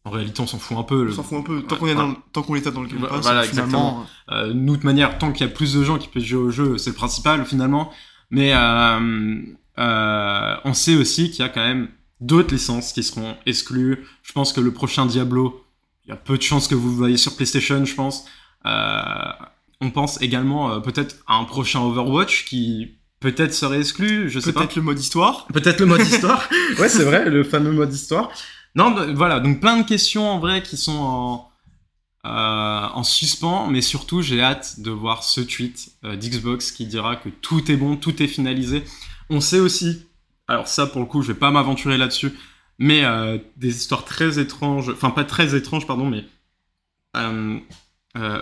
En 0.04 0.10
réalité, 0.10 0.40
on 0.40 0.46
s'en 0.46 0.58
fout 0.58 0.76
un 0.78 0.82
peu. 0.84 1.08
On 1.10 1.12
s'en 1.14 1.22
fout 1.22 1.38
un 1.38 1.42
peu. 1.42 1.62
Tant 1.62 1.74
Ouais, 1.74 1.80
qu'on 1.80 1.86
est, 1.86 1.90
ouais. 1.90 1.96
dans, 1.96 2.08
le- 2.08 2.14
tant 2.32 2.42
qu'on 2.42 2.54
est 2.54 2.66
dans 2.70 2.80
le 2.82 2.88
Game 2.88 2.98
Voilà, 2.98 3.14
Pass, 3.16 3.22
voilà, 3.24 3.42
finalement, 3.42 4.06
Euh, 4.30 4.52
nous, 4.54 4.76
de 4.76 4.84
manière, 4.84 5.18
tant 5.18 5.32
qu'il 5.32 5.46
y 5.46 5.50
a 5.50 5.52
plus 5.52 5.74
de 5.74 5.82
gens 5.84 5.98
qui 5.98 6.08
peuvent 6.08 6.22
jouer 6.22 6.40
au 6.40 6.50
jeu, 6.50 6.78
c'est 6.78 6.90
le 6.90 6.96
principal 6.96 7.44
finalement. 7.44 7.90
Mais 8.30 8.52
euh, 8.54 9.40
euh, 9.78 10.54
on 10.64 10.72
sait 10.74 10.96
aussi 10.96 11.30
qu'il 11.30 11.40
y 11.40 11.48
a 11.48 11.48
quand 11.48 11.64
même 11.66 11.88
d'autres 12.20 12.52
licences 12.54 12.92
qui 12.92 13.02
seront 13.02 13.36
exclues. 13.46 14.04
Je 14.22 14.32
pense 14.32 14.52
que 14.52 14.60
le 14.60 14.72
prochain 14.72 15.06
Diablo, 15.06 15.64
il 16.06 16.10
y 16.10 16.12
a 16.12 16.16
peu 16.16 16.36
de 16.36 16.42
chances 16.42 16.68
que 16.68 16.74
vous 16.74 16.94
voyez 16.94 17.16
sur 17.16 17.36
PlayStation, 17.36 17.84
je 17.84 17.94
pense. 17.94 18.24
Euh, 18.66 19.00
on 19.80 19.90
pense 19.90 20.20
également 20.20 20.72
euh, 20.72 20.80
peut-être 20.80 21.16
à 21.26 21.36
un 21.36 21.44
prochain 21.44 21.80
Overwatch 21.80 22.44
qui 22.46 22.96
peut-être 23.20 23.54
serait 23.54 23.78
exclu, 23.80 24.28
je 24.30 24.40
sais 24.40 24.52
pas. 24.52 24.60
peut-être 24.60 24.76
le 24.76 24.82
mode 24.82 24.98
histoire. 24.98 25.46
Peut-être 25.52 25.80
le 25.80 25.86
mode 25.86 26.00
histoire. 26.02 26.48
ouais, 26.78 26.88
c'est 26.88 27.04
vrai, 27.04 27.28
le 27.28 27.44
fameux 27.44 27.72
mode 27.72 27.92
histoire. 27.92 28.30
Non, 28.74 28.94
voilà, 29.14 29.40
donc 29.40 29.60
plein 29.60 29.78
de 29.78 29.86
questions 29.86 30.28
en 30.28 30.38
vrai 30.38 30.62
qui 30.62 30.76
sont 30.76 30.92
en, 30.92 31.48
euh, 32.26 32.28
en 32.94 33.04
suspens, 33.04 33.68
mais 33.68 33.80
surtout 33.80 34.22
j'ai 34.22 34.42
hâte 34.42 34.80
de 34.80 34.90
voir 34.90 35.22
ce 35.22 35.40
tweet 35.40 35.92
euh, 36.04 36.16
d'Xbox 36.16 36.72
qui 36.72 36.84
dira 36.84 37.16
que 37.16 37.28
tout 37.28 37.70
est 37.70 37.76
bon, 37.76 37.96
tout 37.96 38.22
est 38.22 38.26
finalisé. 38.26 38.84
On 39.30 39.40
sait 39.40 39.60
aussi, 39.60 40.06
alors 40.46 40.68
ça 40.68 40.86
pour 40.86 41.00
le 41.00 41.06
coup 41.06 41.22
je 41.22 41.28
vais 41.28 41.38
pas 41.38 41.50
m'aventurer 41.50 41.96
là-dessus, 41.96 42.32
mais 42.78 43.04
euh, 43.04 43.38
des 43.56 43.76
histoires 43.76 44.04
très 44.04 44.38
étranges, 44.38 44.90
enfin 44.90 45.10
pas 45.10 45.24
très 45.24 45.54
étranges 45.56 45.86
pardon, 45.86 46.10
mais 46.10 46.24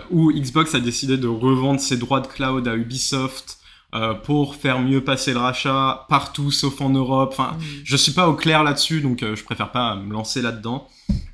où 0.09 0.31
Xbox 0.31 0.73
a 0.75 0.79
décidé 0.79 1.17
de 1.17 1.27
revendre 1.27 1.79
ses 1.79 1.97
droits 1.97 2.19
de 2.19 2.27
cloud 2.27 2.67
à 2.67 2.75
Ubisoft 2.75 3.56
euh, 3.95 4.13
pour 4.13 4.55
faire 4.55 4.79
mieux 4.81 5.03
passer 5.03 5.31
le 5.33 5.39
rachat 5.39 6.05
partout 6.09 6.51
sauf 6.51 6.81
en 6.81 6.89
Europe. 6.89 7.29
Enfin, 7.33 7.57
je 7.83 7.95
suis 7.97 8.11
pas 8.11 8.27
au 8.27 8.33
clair 8.33 8.63
là-dessus, 8.63 9.01
donc 9.01 9.23
euh, 9.23 9.35
je 9.35 9.43
préfère 9.43 9.71
pas 9.71 9.95
me 9.95 10.11
lancer 10.13 10.41
là-dedans. 10.41 10.87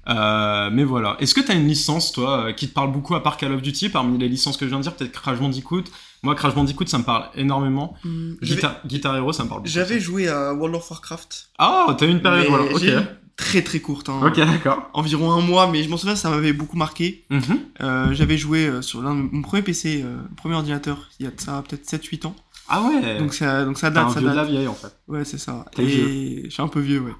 Euh, 0.09 0.69
mais 0.71 0.83
voilà. 0.83 1.15
Est-ce 1.19 1.33
que 1.33 1.41
t'as 1.41 1.55
une 1.55 1.67
licence, 1.67 2.11
toi, 2.11 2.47
euh, 2.47 2.51
qui 2.53 2.67
te 2.67 2.73
parle 2.73 2.91
beaucoup 2.91 3.15
à 3.15 3.23
part 3.23 3.37
Call 3.37 3.53
of 3.53 3.61
Duty, 3.61 3.89
parmi 3.89 4.17
les 4.17 4.27
licences 4.27 4.57
que 4.57 4.65
je 4.65 4.69
viens 4.69 4.79
de 4.79 4.83
dire 4.83 4.93
Peut-être 4.95 5.13
Crash 5.13 5.39
Bandicoot? 5.39 5.83
Moi, 6.23 6.35
Crash 6.35 6.53
Bandicoot, 6.55 6.85
ça 6.87 6.97
me 6.97 7.03
parle 7.03 7.25
énormément. 7.35 7.95
J'avais- 8.41 8.55
Guitar, 8.55 8.75
Guitar 8.85 9.15
Hero, 9.15 9.31
ça 9.33 9.43
me 9.43 9.49
parle 9.49 9.61
beaucoup. 9.61 9.71
J'avais 9.71 9.99
joué 9.99 10.27
à 10.27 10.53
World 10.53 10.75
of 10.75 10.89
Warcraft. 10.91 11.49
Ah, 11.57 11.95
t'as 11.97 12.05
eu 12.05 12.09
une 12.11 12.21
période, 12.21 12.47
voilà. 12.49 12.65
Ok. 12.73 12.83
Très 13.35 13.63
très 13.63 13.79
courte. 13.79 14.09
hein. 14.09 14.19
Ok, 14.23 14.35
d'accord. 14.37 14.89
Environ 14.93 15.31
un 15.31 15.41
mois, 15.41 15.67
mais 15.67 15.81
je 15.83 15.89
m'en 15.89 15.97
souviens, 15.97 16.15
ça 16.15 16.29
m'avait 16.29 16.53
beaucoup 16.53 16.77
marqué. 16.77 17.25
Mhm. 17.31 17.41
Euh, 17.81 18.13
J'avais 18.13 18.37
joué 18.37 18.69
sur 18.81 19.01
l'un 19.01 19.15
de 19.15 19.21
mon 19.31 19.41
premier 19.41 19.63
PC, 19.63 20.01
euh, 20.03 20.17
mon 20.29 20.35
premier 20.35 20.53
ordinateur, 20.55 21.09
il 21.19 21.23
y 21.25 21.27
a 21.27 21.31
de 21.31 21.39
ça 21.41 21.63
peut-être 21.67 21.85
7-8 21.89 22.25
ans. 22.27 22.35
Ah 22.67 22.81
ouais. 22.81 23.17
Donc 23.19 23.33
ça, 23.33 23.65
donc 23.65 23.77
ça 23.77 23.89
date, 23.89 24.07
un 24.07 24.09
ça 24.09 24.19
vieux 24.19 24.29
de 24.29 24.35
la 24.35 24.45
vieille, 24.45 24.67
en 24.67 24.73
fait. 24.73 24.95
Ouais, 25.07 25.25
c'est 25.25 25.37
ça. 25.37 25.65
T'es 25.75 26.43
je 26.45 26.49
suis 26.49 26.61
un 26.61 26.67
peu 26.67 26.79
vieux, 26.79 27.01
ouais. 27.01 27.11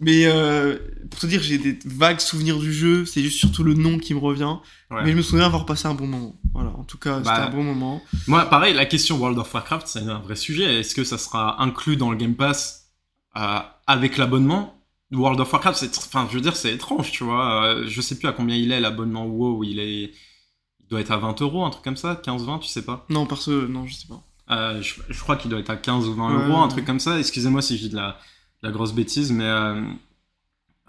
Mais 0.00 0.26
euh, 0.26 0.78
pour 1.10 1.20
te 1.20 1.26
dire, 1.26 1.42
j'ai 1.42 1.58
des 1.58 1.78
vagues 1.84 2.20
souvenirs 2.20 2.58
du 2.58 2.72
jeu, 2.72 3.04
c'est 3.04 3.22
juste 3.22 3.38
surtout 3.38 3.64
le 3.64 3.74
nom 3.74 3.98
qui 3.98 4.14
me 4.14 4.20
revient. 4.20 4.56
Ouais. 4.90 5.02
Mais 5.04 5.10
je 5.10 5.16
me 5.16 5.22
souviens 5.22 5.46
avoir 5.46 5.66
passé 5.66 5.88
un 5.88 5.94
bon 5.94 6.06
moment. 6.06 6.36
Voilà, 6.54 6.70
en 6.70 6.84
tout 6.84 6.98
cas, 6.98 7.18
Bah, 7.20 7.34
c'était 7.34 7.48
un 7.48 7.50
bon 7.50 7.64
moment. 7.64 8.00
Moi, 8.28 8.44
pareil, 8.46 8.74
la 8.74 8.86
question 8.86 9.18
World 9.18 9.38
of 9.38 9.52
Warcraft, 9.52 9.88
c'est 9.88 10.08
un 10.08 10.20
vrai 10.20 10.36
sujet. 10.36 10.80
Est-ce 10.80 10.94
que 10.94 11.02
ça 11.04 11.18
sera 11.18 11.60
inclus 11.62 11.96
dans 11.96 12.10
le 12.10 12.16
Game 12.16 12.36
Pass 12.36 12.92
euh, 13.36 13.58
avec 13.86 14.16
l'abonnement? 14.16 14.80
World 15.12 15.40
of 15.40 15.52
Warcraft, 15.52 15.78
c'est, 15.78 15.98
enfin, 15.98 16.26
je 16.30 16.34
veux 16.36 16.40
dire, 16.40 16.56
c'est 16.56 16.72
étrange, 16.72 17.10
tu 17.10 17.24
vois. 17.24 17.64
Euh, 17.64 17.84
je 17.86 18.00
sais 18.00 18.16
plus 18.18 18.28
à 18.28 18.32
combien 18.32 18.56
il 18.56 18.72
est 18.72 18.80
l'abonnement 18.80 19.26
WoW. 19.26 19.64
Il 19.64 19.78
est, 19.80 20.02
il 20.04 20.86
doit 20.88 21.00
être 21.00 21.10
à 21.12 21.16
20 21.18 21.40
euros, 21.42 21.64
un 21.64 21.70
truc 21.70 21.84
comme 21.84 21.96
ça, 21.96 22.14
15-20, 22.24 22.60
tu 22.60 22.68
sais 22.68 22.82
pas. 22.84 23.04
Non, 23.10 23.26
perso, 23.26 23.66
non, 23.66 23.86
je 23.86 23.94
sais 23.94 24.06
pas. 24.08 24.22
Euh, 24.50 24.82
je, 24.82 24.94
je 25.08 25.20
crois 25.20 25.36
qu'il 25.36 25.50
doit 25.50 25.60
être 25.60 25.70
à 25.70 25.76
15 25.76 26.06
ou 26.08 26.14
20 26.14 26.26
Ouais, 26.36 26.44
euros, 26.44 26.58
ouais, 26.58 26.64
un 26.64 26.68
truc 26.68 26.84
comme 26.84 27.00
ça. 27.00 27.18
Excusez-moi 27.18 27.62
si 27.62 27.76
je 27.78 27.82
dis 27.84 27.88
de 27.90 27.96
la, 27.96 28.18
de 28.62 28.68
la 28.68 28.70
grosse 28.72 28.92
bêtise, 28.92 29.32
mais 29.32 29.44
euh, 29.44 29.82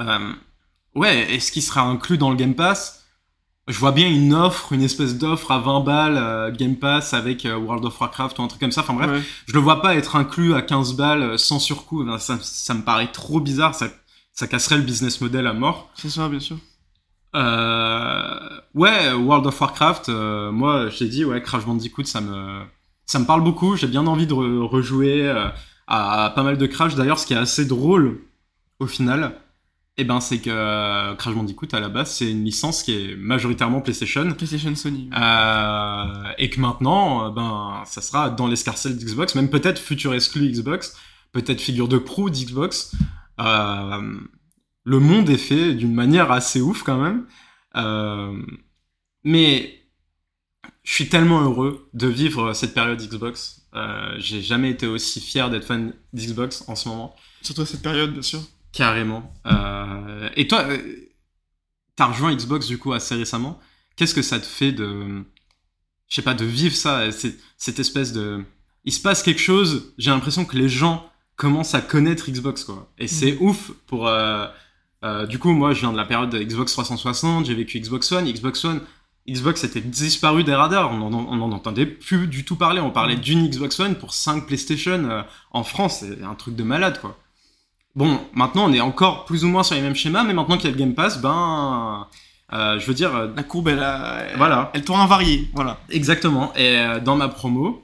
euh, 0.02 0.34
ouais, 0.96 1.34
est-ce 1.34 1.52
qu'il 1.52 1.62
sera 1.64 1.82
inclus 1.82 2.18
dans 2.18 2.30
le 2.30 2.36
Game 2.36 2.56
Pass? 2.56 3.02
Je 3.68 3.80
vois 3.80 3.92
bien 3.94 4.08
une 4.08 4.34
offre, 4.34 4.74
une 4.74 4.84
espèce 4.84 5.18
d'offre 5.18 5.50
à 5.52 5.58
20 5.60 5.80
balles 5.80 6.54
Game 6.56 6.76
Pass 6.76 7.16
avec 7.16 7.46
World 7.46 7.84
of 7.86 8.00
Warcraft 8.00 8.38
ou 8.38 8.44
un 8.44 8.48
truc 8.48 8.60
comme 8.62 8.72
ça. 8.72 8.82
Enfin 8.82 8.94
bref, 8.94 9.10
Ouais. 9.10 9.24
je 9.48 9.54
le 9.54 9.60
vois 9.60 9.82
pas 9.82 9.96
être 9.96 10.16
inclus 10.18 10.54
à 10.54 10.62
15 10.62 10.94
balles 10.96 11.40
sans 11.40 11.58
surcoût. 11.58 12.06
Ça, 12.20 12.38
ça 12.42 12.74
me 12.76 12.84
paraît 12.84 13.12
trop 13.12 13.40
bizarre. 13.40 13.74
Ça, 13.74 13.88
ça 14.34 14.46
casserait 14.48 14.78
le 14.78 14.84
business 14.84 15.20
model 15.20 15.48
à 15.48 15.54
mort. 15.54 15.90
C'est 15.96 16.10
ça, 16.12 16.30
bien 16.30 16.40
sûr. 16.40 16.58
Euh, 17.36 18.50
ouais, 18.76 19.12
World 19.14 19.46
of 19.48 19.60
Warcraft, 19.60 20.10
euh, 20.10 20.52
moi, 20.52 20.90
j'ai 20.90 21.08
dit, 21.08 21.26
ouais, 21.26 21.42
Crash 21.42 21.66
Bandicoot, 21.66 22.04
ça 22.06 22.22
me, 22.22 22.62
ça 23.06 23.20
me 23.20 23.26
parle 23.26 23.44
beaucoup. 23.44 23.76
J'ai 23.76 23.88
bien 23.88 24.08
envie 24.08 24.28
de 24.28 24.34
re- 24.34 24.68
rejouer 24.68 25.28
euh, 25.28 25.48
à, 25.88 26.32
pas 26.36 26.44
mal 26.44 26.58
de 26.58 26.66
Crash. 26.66 26.96
D'ailleurs, 26.96 27.20
ce 27.20 27.26
qui 27.26 27.34
est 27.34 27.38
assez 27.38 27.66
drôle, 27.66 28.22
au 28.80 28.88
final, 28.88 29.40
eh 29.98 30.04
ben, 30.04 30.20
c'est 30.20 30.40
que 30.40 30.50
euh, 30.50 31.16
Crash 31.16 31.34
Bandicoot, 31.36 31.68
à 31.74 31.80
la 31.80 31.90
base, 31.90 32.12
c'est 32.12 32.30
une 32.30 32.44
licence 32.44 32.84
qui 32.84 32.94
est 32.94 33.16
majoritairement 33.16 33.82
PlayStation. 33.82 34.30
PlayStation 34.34 34.76
Sony. 34.76 35.10
Euh, 35.18 36.32
et 36.38 36.50
que 36.50 36.60
maintenant, 36.60 37.32
ben, 37.32 37.84
ça 37.86 38.02
sera 38.02 38.30
dans 38.30 38.48
l'escarcelle 38.48 38.98
d'Xbox, 38.98 39.36
même 39.36 39.50
peut-être 39.50 39.80
futur 39.80 40.14
exclu 40.14 40.50
Xbox, 40.50 40.98
peut-être 41.32 41.62
figure 41.62 41.88
de 41.88 41.98
proue 41.98 42.30
d'Xbox. 42.30 42.96
Euh, 43.40 44.18
le 44.84 45.00
monde 45.00 45.30
est 45.30 45.38
fait 45.38 45.74
d'une 45.74 45.94
manière 45.94 46.32
assez 46.32 46.62
ouf 46.62 46.84
quand 46.84 47.02
même. 47.02 47.26
Euh, 47.76 48.38
mais 49.24 49.85
je 50.86 50.92
suis 50.94 51.10
tellement 51.10 51.42
heureux 51.42 51.90
de 51.94 52.08
vivre 52.08 52.54
cette 52.54 52.74
période 52.74 53.02
Xbox. 53.02 53.64
Euh, 53.76 54.16
J'ai 54.20 54.42
jamais 54.42 54.70
été 54.70 54.88
aussi 54.88 55.20
fier 55.20 55.50
d'être 55.50 55.66
fan 55.66 55.94
d'Xbox 56.14 56.64
en 56.68 56.76
ce 56.76 56.88
moment. 56.88 57.14
Surtout 57.42 57.62
à 57.64 57.66
cette 57.66 57.82
période, 57.82 58.14
bien 58.14 58.22
sûr. 58.22 58.40
Carrément. 58.72 59.34
Euh, 59.46 60.30
et 60.38 60.48
toi, 60.48 60.62
euh, 60.70 60.78
t'as 61.98 62.06
rejoint 62.06 62.34
Xbox 62.34 62.68
du 62.68 62.78
coup 62.78 62.94
assez 62.94 63.16
récemment. 63.16 63.60
Qu'est-ce 63.98 64.14
que 64.14 64.22
ça 64.22 64.40
te 64.40 64.46
fait 64.46 64.72
de, 64.72 65.24
je 66.08 66.16
sais 66.16 66.22
pas, 66.22 66.34
de 66.34 66.46
vivre 66.46 66.76
ça, 66.76 67.12
c'est- 67.12 67.38
cette 67.58 67.80
espèce 67.80 68.14
de, 68.14 68.44
il 68.86 68.94
se 68.94 69.02
passe 69.02 69.24
quelque 69.24 69.42
chose. 69.42 69.94
J'ai 69.98 70.12
l'impression 70.12 70.46
que 70.46 70.56
les 70.58 70.70
gens 70.70 71.10
commencent 71.36 71.74
à 71.76 71.82
connaître 71.82 72.30
Xbox 72.32 72.64
quoi. 72.64 72.92
Et 72.98 73.08
c'est 73.08 73.38
ouf 73.40 73.72
pour. 73.88 74.08
euh, 74.08 74.46
euh, 75.04 75.26
du 75.28 75.38
coup, 75.40 75.52
moi, 75.52 75.74
je 75.74 75.82
viens 75.82 75.92
de 75.92 75.98
la 75.98 76.06
période 76.06 76.30
de 76.30 76.42
Xbox 76.42 76.72
360. 76.74 77.46
J'ai 77.46 77.54
vécu 77.56 77.80
Xbox 77.80 78.12
One. 78.12 78.26
Xbox 78.32 78.64
One. 78.66 78.82
Xbox 79.28 79.64
était 79.64 79.82
disparu 79.82 80.44
des 80.44 80.54
radars, 80.54 80.92
on 80.92 81.10
n'en 81.10 81.52
entendait 81.52 81.88
plus 81.88 82.28
du 82.28 82.46
tout 82.46 82.56
parler. 82.56 82.80
On 82.80 82.92
parlait 82.92 83.16
d'une 83.16 83.48
Xbox 83.48 83.80
One 83.80 83.96
pour 83.96 84.14
5 84.14 84.46
PlayStation 84.46 85.04
euh, 85.06 85.22
en 85.52 85.64
France, 85.64 86.00
c'est 86.02 86.24
un 86.24 86.36
truc 86.36 86.56
de 86.56 86.64
malade 86.64 87.00
quoi. 87.02 87.18
Bon, 87.96 88.20
maintenant 88.34 88.70
on 88.70 88.74
est 88.74 88.82
encore 88.82 89.26
plus 89.26 89.46
ou 89.46 89.48
moins 89.48 89.64
sur 89.64 89.76
les 89.76 89.82
mêmes 89.82 89.96
schémas, 89.96 90.24
mais 90.24 90.34
maintenant 90.34 90.58
qu'il 90.58 90.70
y 90.70 90.74
a 90.74 90.76
le 90.76 90.80
Game 90.80 90.94
Pass, 90.94 91.22
ben, 91.22 92.08
euh, 92.54 92.80
je 92.80 92.86
veux 92.86 92.94
dire, 92.94 93.16
euh, 93.16 93.28
La 93.36 93.44
courbe, 93.44 93.70
elle, 93.70 93.80
a, 93.80 94.28
elle, 94.30 94.38
voilà, 94.38 94.72
elle 94.74 94.84
tourne 94.84 95.00
invariée. 95.00 95.50
Voilà. 95.54 95.80
exactement. 95.90 96.54
Et 96.56 96.78
euh, 96.78 97.00
dans 97.00 97.16
ma 97.16 97.28
promo, 97.28 97.84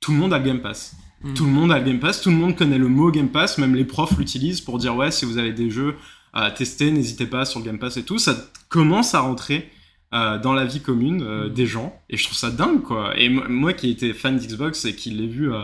tout 0.00 0.12
le 0.12 0.18
monde 0.18 0.32
a 0.32 0.38
le 0.38 0.44
Game 0.44 0.60
Pass. 0.60 0.96
Mm. 1.22 1.34
Tout 1.34 1.44
le 1.44 1.50
monde 1.50 1.72
a 1.72 1.78
le 1.78 1.84
Game 1.84 2.00
Pass, 2.00 2.20
tout 2.20 2.30
le 2.30 2.36
monde 2.36 2.56
connaît 2.56 2.78
le 2.78 2.88
mot 2.88 3.10
Game 3.10 3.28
Pass, 3.28 3.58
même 3.58 3.74
les 3.74 3.84
profs 3.84 4.16
l'utilisent 4.18 4.60
pour 4.60 4.78
dire 4.78 4.96
ouais, 4.96 5.10
si 5.10 5.24
vous 5.24 5.38
avez 5.38 5.52
des 5.52 5.70
jeux 5.70 5.96
à 6.32 6.50
tester, 6.50 6.90
n'hésitez 6.90 7.26
pas 7.26 7.44
sur 7.44 7.60
le 7.60 7.66
Game 7.66 7.78
Pass 7.78 7.96
et 7.96 8.04
tout. 8.04 8.18
Ça 8.18 8.34
commence 8.68 9.14
à 9.14 9.20
rentrer 9.20 9.70
euh, 10.12 10.38
dans 10.38 10.52
la 10.52 10.64
vie 10.64 10.80
commune 10.80 11.22
euh, 11.22 11.46
Mm. 11.48 11.52
des 11.54 11.66
gens, 11.66 12.00
et 12.08 12.16
je 12.16 12.24
trouve 12.24 12.36
ça 12.36 12.50
dingue 12.50 12.82
quoi. 12.82 13.16
Et 13.18 13.28
mo- 13.28 13.44
moi 13.48 13.72
qui 13.72 13.90
étais 13.90 14.12
fan 14.12 14.36
d'Xbox 14.38 14.84
et 14.84 14.94
qui 14.96 15.10
l'ai 15.10 15.26
vu 15.28 15.52
euh, 15.52 15.62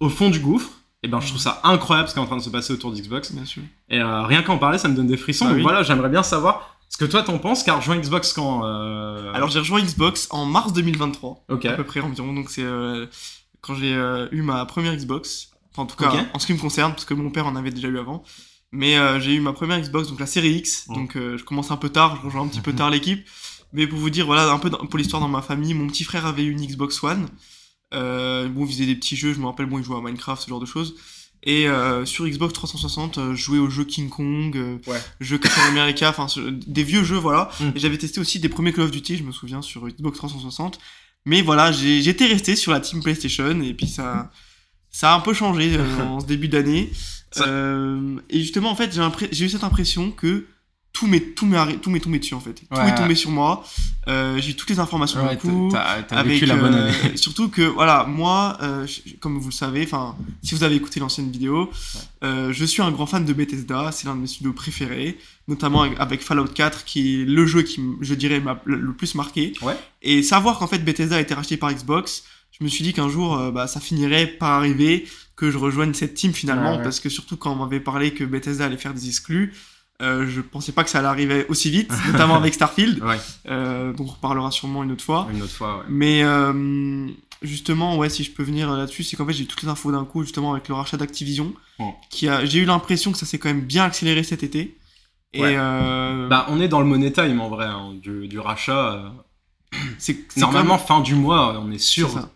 au 0.00 0.08
fond 0.08 0.28
du 0.30 0.40
gouffre, 0.40 0.70
et 1.02 1.08
ben 1.08 1.20
je 1.20 1.28
trouve 1.28 1.40
ça 1.40 1.60
incroyable 1.64 2.08
ce 2.08 2.14
qui 2.14 2.18
est 2.20 2.22
en 2.22 2.26
train 2.26 2.36
de 2.36 2.42
se 2.42 2.50
passer 2.50 2.72
autour 2.72 2.92
d'Xbox. 2.92 3.32
Bien 3.32 3.44
sûr. 3.44 3.62
Et 3.88 4.02
rien 4.02 4.42
qu'en 4.42 4.58
parler, 4.58 4.78
ça 4.78 4.88
me 4.88 4.94
donne 4.96 5.06
des 5.06 5.16
frissons. 5.16 5.46
Ah 5.48 5.52
oui. 5.54 5.62
voilà, 5.62 5.82
j'aimerais 5.82 6.08
bien 6.08 6.22
savoir 6.22 6.76
ce 6.90 6.96
que 6.98 7.04
toi 7.04 7.22
t'en 7.22 7.38
penses, 7.38 7.62
car 7.62 7.76
rejoint 7.78 7.96
Xbox 7.98 8.32
quand. 8.32 8.62
Alors, 9.34 9.48
j'ai 9.50 9.58
rejoint 9.60 9.80
Xbox 9.80 10.26
en 10.30 10.44
mars 10.46 10.72
2023. 10.72 11.44
ok, 11.48 11.64
à 11.66 11.72
peu 11.74 11.84
près 11.84 12.00
environ. 12.00 12.32
Donc 12.32 12.50
c'est 12.50 12.64
quand 13.60 13.74
j'ai 13.74 13.92
eu 14.32 14.42
ma 14.42 14.64
première 14.66 14.94
Xbox. 14.96 15.50
Enfin 15.72 15.82
en 15.82 15.86
tout 15.86 15.96
cas 15.96 16.12
en 16.34 16.38
ce 16.38 16.46
qui 16.46 16.52
me 16.54 16.58
concerne 16.58 16.92
parce 16.92 17.04
que 17.04 17.14
mon 17.14 17.30
père 17.30 17.46
en 17.46 17.54
avait 17.56 17.70
déjà 17.70 17.88
eu 17.88 17.98
avant. 17.98 18.22
Mais 18.72 18.96
j'ai 19.20 19.34
eu 19.34 19.40
ma 19.40 19.52
première 19.52 19.80
Xbox 19.80 20.08
donc 20.08 20.18
la 20.20 20.26
série 20.26 20.50
X. 20.54 20.88
Donc 20.88 21.12
je 21.14 21.42
commence 21.44 21.70
un 21.70 21.76
peu 21.76 21.88
tard, 21.90 22.16
je 22.20 22.26
rejoins 22.26 22.42
un 22.42 22.48
petit 22.48 22.60
peu 22.60 22.72
tard 22.80 22.90
l'équipe. 22.90 23.24
Mais 23.72 23.86
pour 23.86 23.98
vous 23.98 24.10
dire 24.10 24.26
voilà 24.26 24.50
un 24.50 24.58
peu 24.58 24.70
dans- 24.70 24.78
pour 24.86 24.98
l'histoire 24.98 25.20
dans 25.20 25.28
ma 25.28 25.42
famille, 25.42 25.74
mon 25.74 25.86
petit 25.88 26.04
frère 26.04 26.26
avait 26.26 26.44
une 26.44 26.64
Xbox 26.64 27.02
One. 27.02 27.28
Euh, 27.94 28.48
bon 28.48 28.64
il 28.66 28.72
faisait 28.72 28.86
des 28.86 28.94
petits 28.96 29.16
jeux, 29.16 29.32
je 29.32 29.38
me 29.40 29.46
rappelle 29.46 29.66
bon 29.66 29.78
il 29.78 29.84
jouait 29.84 29.96
à 29.96 30.00
Minecraft 30.00 30.42
ce 30.42 30.48
genre 30.48 30.60
de 30.60 30.66
choses. 30.66 30.94
Et 31.44 31.68
euh, 31.68 32.04
sur 32.04 32.26
Xbox 32.26 32.52
360, 32.52 33.18
euh, 33.18 33.34
je 33.34 33.40
jouais 33.42 33.58
au 33.58 33.70
jeu 33.70 33.84
King 33.84 34.08
Kong, 34.08 34.56
euh, 34.56 34.78
Ouais. 34.86 35.00
jeu 35.20 35.38
Captain 35.38 35.62
America, 35.68 36.10
enfin 36.10 36.26
des 36.66 36.82
vieux 36.82 37.04
jeux, 37.04 37.16
voilà. 37.16 37.50
Mm. 37.60 37.64
Et 37.76 37.78
j'avais 37.78 37.96
testé 37.98 38.18
aussi 38.20 38.40
des 38.40 38.48
premiers 38.48 38.72
Call 38.72 38.84
of 38.84 38.90
Duty, 38.90 39.18
je 39.18 39.22
me 39.22 39.30
souviens, 39.32 39.62
sur 39.62 39.86
Xbox 39.88 40.18
360. 40.18 40.78
Mais 41.26 41.40
voilà, 41.42 41.70
j'étais 41.72 42.26
resté 42.26 42.56
sur 42.56 42.72
la 42.72 42.80
team 42.80 43.02
PlayStation 43.02 43.60
et 43.60 43.72
puis 43.74 43.86
ça, 43.86 44.30
ça 44.90 45.12
a 45.12 45.16
un 45.16 45.20
peu 45.20 45.32
changé 45.32 45.76
euh, 45.76 46.02
en 46.04 46.20
ce 46.20 46.26
début 46.26 46.48
d'année. 46.48 46.90
Ça- 47.30 47.46
Euh, 47.46 48.16
et 48.30 48.40
justement, 48.40 48.70
en 48.70 48.74
fait, 48.74 48.98
j'ai 49.32 49.44
eu 49.44 49.48
cette 49.50 49.62
impression 49.64 50.10
que 50.10 50.46
tout 50.98 51.06
m'est 51.06 51.20
tout 51.34 51.46
m'est 51.46 51.76
tout 51.78 51.90
m'est 51.90 52.00
tombé 52.00 52.18
dessus 52.18 52.34
en 52.34 52.40
fait. 52.40 52.54
Tout 52.54 52.80
est 52.80 52.94
tombé 52.96 53.14
sur 53.14 53.30
moi. 53.30 53.64
Euh, 54.08 54.38
j'ai 54.40 54.50
eu 54.50 54.56
toutes 54.56 54.70
les 54.70 54.80
informations 54.80 55.24
Ouais, 55.24 55.36
coup 55.36 55.68
t'as 55.70 56.02
t'as 56.02 56.16
avec 56.16 56.32
vécu 56.32 56.46
la 56.46 56.56
bonne 56.56 56.74
euh, 56.74 56.88
année. 57.04 57.16
surtout 57.16 57.48
que 57.48 57.62
voilà 57.62 58.04
moi 58.04 58.56
euh, 58.62 58.86
je- 58.86 59.14
comme 59.16 59.38
vous 59.38 59.48
le 59.50 59.54
savez 59.54 59.84
enfin 59.84 60.16
si 60.42 60.54
vous 60.54 60.64
avez 60.64 60.74
écouté 60.76 60.98
l'ancienne 60.98 61.30
vidéo 61.30 61.70
euh, 62.24 62.52
je 62.52 62.64
suis 62.64 62.82
un 62.82 62.90
grand 62.90 63.06
fan 63.06 63.24
de 63.24 63.32
Bethesda 63.32 63.90
c'est 63.92 64.06
l'un 64.06 64.16
de 64.16 64.20
mes 64.22 64.26
studios 64.26 64.52
préférés 64.54 65.18
notamment 65.46 65.82
avec, 65.82 66.00
avec 66.00 66.22
Fallout 66.22 66.46
4 66.48 66.84
qui 66.84 67.20
est 67.22 67.24
le 67.26 67.46
jeu 67.46 67.62
qui 67.62 67.80
je 68.00 68.14
dirais 68.14 68.40
m'a 68.40 68.60
le, 68.64 68.92
plus 68.92 69.14
marqué 69.14 69.52
Ouais. 69.62 69.76
et 70.02 70.22
savoir 70.22 70.58
qu'en 70.58 70.66
fait 70.66 70.78
Bethesda 70.78 71.16
a 71.16 71.20
été 71.20 71.34
racheté 71.34 71.56
par 71.58 71.72
Xbox 71.72 72.24
je 72.58 72.64
me 72.64 72.68
suis 72.68 72.82
dit 72.82 72.92
qu'un 72.94 73.08
jour 73.10 73.36
euh, 73.36 73.50
bah, 73.50 73.66
ça 73.66 73.78
finirait 73.78 74.26
par 74.26 74.50
arriver 74.52 75.06
que 75.36 75.50
je 75.50 75.58
rejoigne 75.58 75.92
cette 75.94 76.14
team 76.14 76.32
finalement 76.32 76.72
Ouais, 76.72 76.76
ouais. 76.78 76.82
parce 76.82 76.98
que 76.98 77.08
surtout 77.08 77.36
quand 77.36 77.52
on 77.52 77.56
m'avait 77.56 77.78
parlé 77.80 78.12
que 78.14 78.24
Bethesda 78.24 78.64
allait 78.64 78.76
faire 78.78 78.94
des 78.94 79.06
exclus 79.08 79.52
euh, 80.02 80.26
je 80.28 80.40
pensais 80.40 80.72
pas 80.72 80.84
que 80.84 80.90
ça 80.90 80.98
allait 81.00 81.08
arriver 81.08 81.46
aussi 81.48 81.70
vite 81.70 81.92
notamment 82.12 82.36
avec 82.36 82.54
Starfield 82.54 83.02
Ouais, 83.02 83.18
euh, 83.48 83.92
dont 83.92 84.04
on 84.04 84.12
reparlera 84.12 84.50
sûrement 84.50 84.84
une 84.84 84.92
autre 84.92 85.04
fois 85.04 85.26
une 85.32 85.42
autre 85.42 85.52
fois, 85.52 85.78
ouais. 85.78 85.84
mais 85.88 86.22
euh, 86.22 87.06
justement, 87.42 87.96
ouais, 87.96 88.08
si 88.08 88.22
je 88.24 88.30
peux 88.30 88.42
venir 88.42 88.70
là-dessus, 88.70 89.02
c'est 89.04 89.16
qu'en 89.16 89.26
fait 89.26 89.32
j'ai 89.32 89.44
eu 89.44 89.46
toutes 89.46 89.62
les 89.62 89.68
infos 89.68 89.90
d'un 89.92 90.04
coup, 90.04 90.22
justement 90.22 90.52
avec 90.52 90.68
le 90.68 90.74
rachat 90.74 90.96
d'Activision, 90.96 91.52
Oh. 91.80 91.94
qui 92.10 92.28
a, 92.28 92.44
j'ai 92.44 92.58
eu 92.58 92.64
l'impression 92.64 93.12
que 93.12 93.18
ça 93.18 93.24
s'est 93.26 93.38
quand 93.38 93.48
même 93.48 93.60
bien 93.60 93.84
accéléré 93.84 94.24
cet 94.24 94.42
été. 94.42 94.76
Et 95.32 95.42
Ouais. 95.42 95.54
euh, 95.56 96.26
Bah, 96.28 96.46
on 96.48 96.60
est 96.60 96.66
dans 96.68 96.80
le 96.80 96.86
money 96.86 97.12
time 97.12 97.40
en 97.40 97.48
vrai, 97.48 97.66
hein, 97.66 97.92
du, 98.02 98.26
du 98.26 98.38
rachat. 98.40 99.12
c'est 99.98 100.36
Normalement, 100.36 100.78
fin 100.78 101.00
du 101.00 101.14
mois, 101.14 101.60
on 101.64 101.70
est 101.70 101.78
sûr 101.78 102.28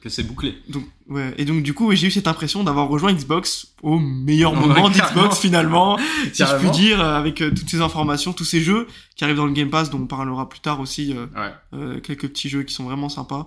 que 0.00 0.08
c'est 0.08 0.22
bouclé. 0.22 0.56
donc, 0.68 0.84
ouais. 1.08 1.34
Et 1.38 1.44
donc 1.44 1.62
du 1.62 1.74
coup, 1.74 1.86
ouais, 1.88 1.96
j'ai 1.96 2.06
eu 2.08 2.10
cette 2.10 2.26
impression 2.28 2.64
d'avoir 2.64 2.88
rejoint 2.88 3.12
Xbox 3.12 3.74
au 3.82 3.98
meilleur 3.98 4.52
Ouais, 4.52 4.60
moment 4.60 4.74
carrément. 4.90 4.90
d'Xbox 4.90 5.38
finalement, 5.38 5.98
si 6.32 6.44
je 6.44 6.56
puis 6.58 6.70
dire, 6.70 7.00
avec 7.00 7.40
euh, 7.42 7.50
toutes 7.50 7.68
ces 7.68 7.80
informations, 7.80 8.32
tous 8.32 8.44
ces 8.44 8.60
jeux 8.60 8.86
qui 9.16 9.24
arrivent 9.24 9.36
dans 9.36 9.46
le 9.46 9.52
Game 9.52 9.70
Pass, 9.70 9.90
dont 9.90 9.98
on 10.00 10.06
parlera 10.06 10.48
plus 10.48 10.60
tard 10.60 10.80
aussi. 10.80 11.14
euh, 11.16 11.26
Ouais. 11.34 11.52
euh, 11.74 12.00
quelques 12.00 12.28
petits 12.28 12.48
jeux 12.48 12.62
qui 12.62 12.74
sont 12.74 12.84
vraiment 12.84 13.08
sympas. 13.08 13.46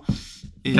Et 0.64 0.74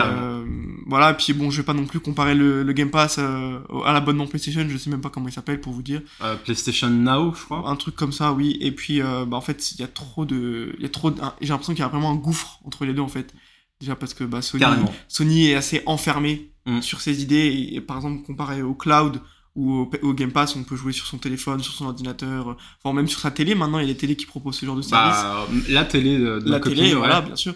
voilà, 0.86 1.10
et 1.10 1.14
puis 1.14 1.32
bon, 1.32 1.50
je 1.50 1.56
vais 1.56 1.62
pas 1.64 1.72
non 1.74 1.86
plus 1.86 1.98
comparer 1.98 2.34
le, 2.36 2.62
le 2.62 2.72
Game 2.72 2.90
Pass 2.90 3.18
à 3.18 3.92
l'abonnement 3.92 4.26
PlayStation, 4.26 4.64
je 4.68 4.76
sais 4.76 4.90
même 4.90 5.00
pas 5.00 5.08
comment 5.10 5.26
il 5.28 5.32
s'appelle 5.32 5.60
pour 5.60 5.72
vous 5.72 5.82
dire. 5.82 6.02
PlayStation 6.44 6.88
Now, 6.88 7.34
je 7.34 7.44
crois. 7.44 7.68
Un 7.68 7.74
truc 7.76 7.96
comme 7.96 8.12
ça, 8.12 8.32
oui. 8.32 8.56
Et 8.60 8.70
puis, 8.72 9.00
bah, 9.00 9.26
en 9.32 9.40
fait, 9.40 9.72
il 9.72 9.80
y 9.80 9.84
a 9.84 9.88
trop 9.88 10.24
de. 10.24 10.74
Il 10.78 10.82
y 10.82 10.86
a 10.86 10.88
trop 10.88 11.10
de- 11.10 11.20
J'ai 11.40 11.48
l'impression 11.48 11.72
qu'il 11.72 11.82
y 11.82 11.84
a 11.84 11.88
vraiment 11.88 12.10
un 12.12 12.16
gouffre 12.16 12.60
entre 12.64 12.84
les 12.84 12.92
deux, 12.94 13.02
en 13.02 13.08
fait. 13.08 13.34
Déjà 13.82 13.96
parce 13.96 14.14
que 14.14 14.24
bah, 14.24 14.40
Sony, 14.42 14.60
Carrément. 14.62 14.92
Sony 15.08 15.48
est 15.48 15.54
assez 15.56 15.82
enfermé 15.86 16.48
Mm. 16.64 16.80
sur 16.80 17.00
ses 17.00 17.20
idées. 17.22 17.34
Et, 17.48 17.74
et 17.74 17.80
par 17.80 17.96
exemple, 17.96 18.22
comparé 18.24 18.62
au 18.62 18.72
cloud 18.74 19.20
ou 19.56 19.72
au, 19.80 19.90
au 20.02 20.14
Game 20.14 20.30
Pass, 20.30 20.54
on 20.54 20.62
peut 20.62 20.76
jouer 20.76 20.92
sur 20.92 21.06
son 21.06 21.18
téléphone, 21.18 21.60
sur 21.60 21.74
son 21.74 21.86
ordinateur, 21.86 22.50
euh, 22.50 22.54
voire 22.84 22.94
même 22.94 23.08
sur 23.08 23.18
sa 23.18 23.32
télé. 23.32 23.56
Maintenant, 23.56 23.80
il 23.80 23.88
y 23.88 23.90
a 23.90 23.92
des 23.92 23.98
télés 23.98 24.14
qui 24.14 24.26
proposent 24.26 24.54
ce 24.60 24.64
genre 24.64 24.76
de 24.76 24.80
service 24.82 25.20
Bah, 25.20 25.46
la 25.68 25.84
télé 25.84 26.16
de, 26.18 26.38
de 26.38 26.48
la 26.48 26.60
copine, 26.60 26.78
télé, 26.78 26.92
ouais. 26.92 26.98
voilà, 26.98 27.20
bien 27.20 27.34
sûr. 27.36 27.54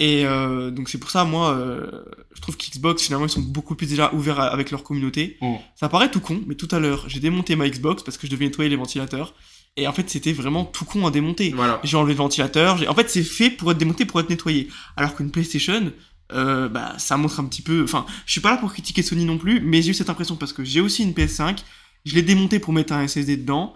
Et 0.00 0.26
euh, 0.26 0.72
donc 0.72 0.88
c'est 0.88 0.98
pour 0.98 1.10
ça, 1.10 1.24
moi, 1.24 1.52
euh, 1.56 1.88
je 2.34 2.40
trouve 2.42 2.56
qu'Xbox, 2.56 3.00
finalement, 3.04 3.26
ils 3.26 3.30
sont 3.30 3.40
beaucoup 3.40 3.76
plus 3.76 3.86
déjà 3.86 4.12
ouverts 4.12 4.40
à- 4.40 4.48
avec 4.48 4.72
leur 4.72 4.82
communauté. 4.82 5.36
Mm. 5.40 5.54
Ça 5.76 5.88
paraît 5.88 6.10
tout 6.10 6.20
con, 6.20 6.42
mais 6.48 6.56
tout 6.56 6.68
à 6.72 6.80
l'heure, 6.80 7.04
j'ai 7.08 7.20
démonté 7.20 7.54
ma 7.54 7.68
Xbox 7.70 8.02
parce 8.02 8.18
que 8.18 8.26
je 8.26 8.32
devais 8.32 8.46
nettoyer 8.46 8.68
les 8.68 8.76
ventilateurs. 8.76 9.34
Et 9.76 9.86
en 9.86 9.92
fait, 9.92 10.08
c'était 10.10 10.32
vraiment 10.32 10.64
tout 10.64 10.84
con 10.84 11.06
à 11.06 11.10
démonter. 11.10 11.52
Voilà. 11.54 11.80
J'ai 11.84 11.96
enlevé 11.96 12.12
le 12.12 12.18
ventilateur. 12.18 12.82
En 12.88 12.94
fait, 12.94 13.08
c'est 13.08 13.22
fait 13.22 13.50
pour 13.50 13.70
être 13.70 13.78
démonté, 13.78 14.04
pour 14.04 14.20
être 14.20 14.30
nettoyé. 14.30 14.68
Alors 14.96 15.14
qu'une 15.14 15.30
PlayStation, 15.30 15.92
euh, 16.32 16.68
bah, 16.68 16.94
ça 16.98 17.16
montre 17.16 17.38
un 17.40 17.44
petit 17.44 17.62
peu. 17.62 17.84
Enfin, 17.84 18.04
je 18.26 18.32
suis 18.32 18.40
pas 18.40 18.50
là 18.50 18.56
pour 18.56 18.72
critiquer 18.72 19.02
Sony 19.02 19.24
non 19.24 19.38
plus, 19.38 19.60
mais 19.60 19.82
j'ai 19.82 19.90
eu 19.90 19.94
cette 19.94 20.10
impression 20.10 20.36
parce 20.36 20.52
que 20.52 20.64
j'ai 20.64 20.80
aussi 20.80 21.02
une 21.02 21.12
PS5. 21.12 21.58
Je 22.04 22.14
l'ai 22.14 22.22
démonté 22.22 22.58
pour 22.58 22.72
mettre 22.72 22.92
un 22.92 23.06
SSD 23.06 23.36
dedans. 23.36 23.74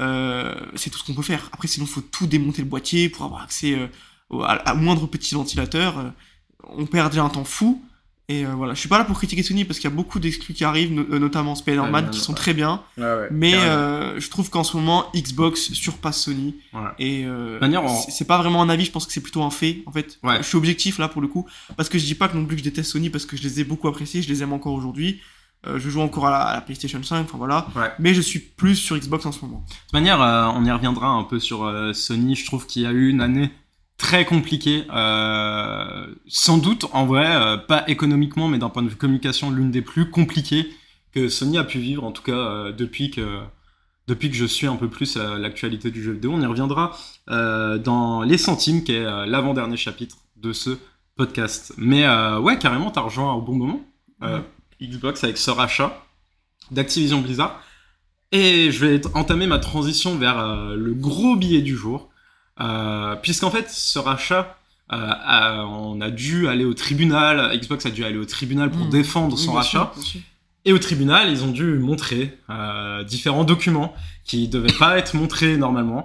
Euh, 0.00 0.54
c'est 0.74 0.90
tout 0.90 0.98
ce 0.98 1.04
qu'on 1.04 1.14
peut 1.14 1.22
faire. 1.22 1.48
Après, 1.52 1.68
sinon, 1.68 1.86
faut 1.86 2.00
tout 2.00 2.26
démonter 2.26 2.62
le 2.62 2.68
boîtier 2.68 3.08
pour 3.08 3.24
avoir 3.24 3.42
accès 3.42 3.74
euh, 3.74 3.88
à, 4.42 4.54
à 4.70 4.74
moindre 4.74 5.06
petit 5.06 5.34
ventilateur. 5.34 5.98
Euh, 5.98 6.10
on 6.64 6.86
perd 6.86 7.10
déjà 7.10 7.24
un 7.24 7.28
temps 7.28 7.44
fou. 7.44 7.84
Et 8.32 8.46
euh, 8.46 8.50
voilà, 8.54 8.72
je 8.74 8.80
suis 8.80 8.88
pas 8.88 8.98
là 8.98 9.04
pour 9.04 9.16
critiquer 9.18 9.42
Sony 9.42 9.64
parce 9.64 9.78
qu'il 9.78 9.90
y 9.90 9.92
a 9.92 9.96
beaucoup 9.96 10.18
d'exclus 10.18 10.54
qui 10.54 10.64
arrivent, 10.64 10.92
no- 10.92 11.04
euh, 11.10 11.18
notamment 11.18 11.54
Spider-Man, 11.54 12.10
qui 12.10 12.20
sont 12.20 12.32
très 12.34 12.54
bien. 12.54 12.82
Ouais, 12.96 13.28
Mais 13.30 13.54
euh, 13.54 14.18
je 14.20 14.30
trouve 14.30 14.48
qu'en 14.48 14.64
ce 14.64 14.76
moment, 14.76 15.06
Xbox 15.14 15.72
surpasse 15.72 16.22
Sony. 16.22 16.54
Voilà. 16.72 16.94
Et 16.98 17.24
euh, 17.26 17.58
c'est- 18.04 18.10
c'est 18.10 18.24
pas 18.26 18.38
vraiment 18.38 18.62
un 18.62 18.68
avis, 18.68 18.84
je 18.84 18.90
pense 18.90 19.06
que 19.06 19.12
c'est 19.12 19.20
plutôt 19.22 19.42
un 19.42 19.50
fait. 19.50 19.82
En 19.86 19.92
fait, 19.92 20.18
Ouais. 20.22 20.38
je 20.38 20.44
suis 20.44 20.56
objectif 20.56 20.98
là 20.98 21.08
pour 21.08 21.20
le 21.20 21.28
coup, 21.28 21.46
parce 21.76 21.88
que 21.88 21.98
je 21.98 22.04
dis 22.04 22.14
pas 22.14 22.28
que 22.28 22.36
non 22.36 22.44
plus 22.46 22.56
que 22.56 22.60
je 22.60 22.68
déteste 22.68 22.90
Sony, 22.92 23.10
parce 23.10 23.26
que 23.26 23.36
je 23.36 23.42
les 23.42 23.60
ai 23.60 23.64
beaucoup 23.64 23.88
appréciés, 23.88 24.22
je 24.22 24.28
les 24.28 24.42
aime 24.42 24.52
encore 24.52 24.72
aujourd'hui. 24.74 25.20
Euh, 25.66 25.78
je 25.78 25.90
joue 25.90 26.00
encore 26.00 26.26
à 26.26 26.30
la, 26.30 26.38
à 26.38 26.54
la 26.54 26.60
PlayStation 26.60 27.00
5, 27.02 27.22
enfin 27.24 27.38
voilà. 27.38 27.68
Ouais. 27.76 27.90
Mais 28.00 28.14
je 28.14 28.20
suis 28.20 28.40
plus 28.40 28.74
sur 28.74 28.96
Xbox 28.98 29.26
en 29.26 29.30
ce 29.32 29.44
moment. 29.44 29.64
De 29.68 29.72
toute 29.74 29.92
manière, 29.92 30.20
euh, 30.20 30.46
on 30.56 30.64
y 30.64 30.70
reviendra 30.72 31.06
un 31.08 31.22
peu 31.22 31.38
sur 31.38 31.64
euh, 31.64 31.92
Sony. 31.92 32.34
Je 32.34 32.44
trouve 32.46 32.66
qu'il 32.66 32.82
y 32.82 32.86
a 32.86 32.90
eu 32.90 33.08
une 33.10 33.20
année 33.20 33.50
très 34.02 34.24
compliquée. 34.24 34.84
euh, 34.92 36.06
sans 36.26 36.58
doute, 36.58 36.86
en 36.92 37.06
vrai, 37.06 37.24
euh, 37.24 37.56
pas 37.56 37.84
économiquement, 37.88 38.48
mais 38.48 38.58
d'un 38.58 38.68
point 38.68 38.82
de 38.82 38.88
vue 38.88 38.96
communication, 38.96 39.52
l'une 39.52 39.70
des 39.70 39.80
plus 39.80 40.10
compliquées 40.10 40.68
que 41.12 41.28
Sony 41.28 41.56
a 41.56 41.62
pu 41.62 41.78
vivre, 41.78 42.02
en 42.02 42.10
tout 42.10 42.22
cas 42.24 42.32
euh, 42.32 42.72
depuis 42.72 43.12
que 43.12 43.38
depuis 44.08 44.28
que 44.28 44.34
je 44.36 44.44
suis 44.44 44.66
un 44.66 44.74
peu 44.74 44.88
plus 44.88 45.16
euh, 45.16 45.38
l'actualité 45.38 45.92
du 45.92 46.02
jeu 46.02 46.12
vidéo. 46.12 46.32
On 46.34 46.40
y 46.40 46.46
reviendra 46.46 46.98
dans 47.28 48.22
les 48.22 48.38
centimes, 48.38 48.82
qui 48.82 48.92
est 48.92 49.04
l'avant-dernier 49.26 49.76
chapitre 49.76 50.16
de 50.36 50.52
ce 50.52 50.70
podcast. 51.14 51.72
Mais 51.76 52.04
ouais, 52.38 52.58
carrément, 52.58 52.90
t'as 52.90 53.02
rejoint 53.02 53.32
au 53.34 53.40
bon 53.40 53.54
moment. 53.54 53.80
Xbox 54.80 55.22
avec 55.22 55.38
ce 55.38 55.52
rachat 55.52 56.04
d'Activision 56.72 57.20
Blizzard. 57.20 57.62
Et 58.32 58.72
je 58.72 58.84
vais 58.84 59.00
entamer 59.14 59.46
ma 59.46 59.60
transition 59.60 60.16
vers 60.16 60.74
le 60.74 60.92
gros 60.94 61.36
billet 61.36 61.62
du 61.62 61.76
jour. 61.76 62.11
Euh, 62.60 63.16
Puisqu'en 63.16 63.50
fait, 63.50 63.70
ce 63.70 63.98
rachat, 63.98 64.58
euh, 64.92 64.96
a- 64.98 65.64
on 65.66 66.00
a 66.00 66.10
dû 66.10 66.48
aller 66.48 66.64
au 66.64 66.74
tribunal, 66.74 67.56
Xbox 67.58 67.86
a 67.86 67.90
dû 67.90 68.04
aller 68.04 68.18
au 68.18 68.24
tribunal 68.24 68.70
pour 68.70 68.86
Mm. 68.86 68.90
défendre 68.90 69.36
Oui, 69.36 69.42
son 69.42 69.52
rachat. 69.52 69.92
sûr. 70.02 70.20
Et 70.64 70.72
au 70.72 70.78
tribunal, 70.78 71.28
ils 71.30 71.42
ont 71.44 71.50
dû 71.50 71.64
montrer 71.78 72.38
euh, 72.50 73.02
différents 73.04 73.44
documents 73.44 73.94
qui 74.24 74.46
devaient 74.48 74.72
pas 74.78 74.96
être 74.98 75.14
montrés 75.14 75.56
normalement. 75.56 76.04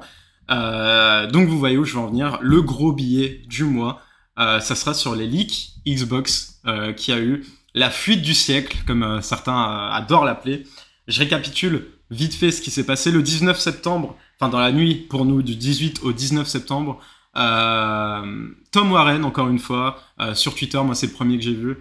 Euh, 0.50 1.28
donc 1.30 1.48
vous 1.50 1.60
voyez 1.60 1.78
où 1.78 1.84
je 1.84 1.94
vais 1.94 2.00
en 2.00 2.08
venir. 2.08 2.40
Le 2.42 2.62
gros 2.62 2.92
billet 2.94 3.42
du 3.48 3.66
mois, 3.66 4.02
euh, 4.40 4.60
ça 4.60 4.76
sera 4.76 4.94
sur 4.94 5.14
les 5.16 5.28
leaks 5.28 5.74
Xbox 5.86 6.60
euh, 6.66 6.94
qui 6.94 7.12
a 7.12 7.20
eu 7.20 7.46
la 7.76 7.90
fuite 7.92 8.22
du 8.24 8.34
siècle, 8.34 8.78
comme 8.88 9.04
euh, 9.04 9.22
certains 9.22 9.54
euh, 9.62 9.90
adorent 9.92 10.26
l'appeler. 10.26 10.64
Je 11.08 11.20
récapitule 11.20 11.86
vite 12.10 12.34
fait 12.34 12.52
ce 12.52 12.62
qui 12.62 12.72
s'est 12.72 12.86
passé 12.86 13.12
le 13.12 13.22
19 13.22 13.60
septembre, 13.60 14.18
enfin 14.40 14.50
dans 14.50 14.60
la 14.60 14.72
nuit 14.72 14.96
pour 14.96 15.26
nous 15.26 15.42
du 15.42 15.56
18 15.56 16.02
au 16.04 16.14
19 16.14 16.48
septembre. 16.48 17.00
Euh, 17.36 18.48
Tom 18.72 18.92
Warren, 18.92 19.24
encore 19.24 19.48
une 19.48 19.60
fois, 19.60 20.00
euh, 20.20 20.34
sur 20.34 20.56
Twitter, 20.56 20.82
moi 20.84 20.96
c'est 20.96 21.08
le 21.08 21.14
premier 21.14 21.38
que 21.38 21.44
j'ai 21.44 21.54
vu, 21.54 21.78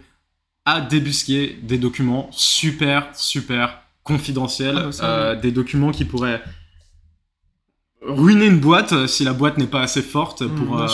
a 0.65 0.81
débusqué 0.81 1.59
des 1.63 1.79
documents 1.79 2.29
super, 2.33 3.09
super 3.15 3.83
confidentiels, 4.03 4.91
Ah, 5.01 5.05
euh, 5.05 5.35
des 5.37 5.53
documents 5.53 5.93
qui 5.93 6.05
pourraient 6.05 6.43
ruiner 8.03 8.47
une 8.47 8.61
boîte 8.61 9.07
si 9.07 9.25
la 9.25 9.33
boîte 9.33 9.59
n'est 9.59 9.67
pas 9.67 9.83
assez 9.83 10.03
forte 10.03 10.43
Mm, 10.43 10.55
pour, 10.57 10.89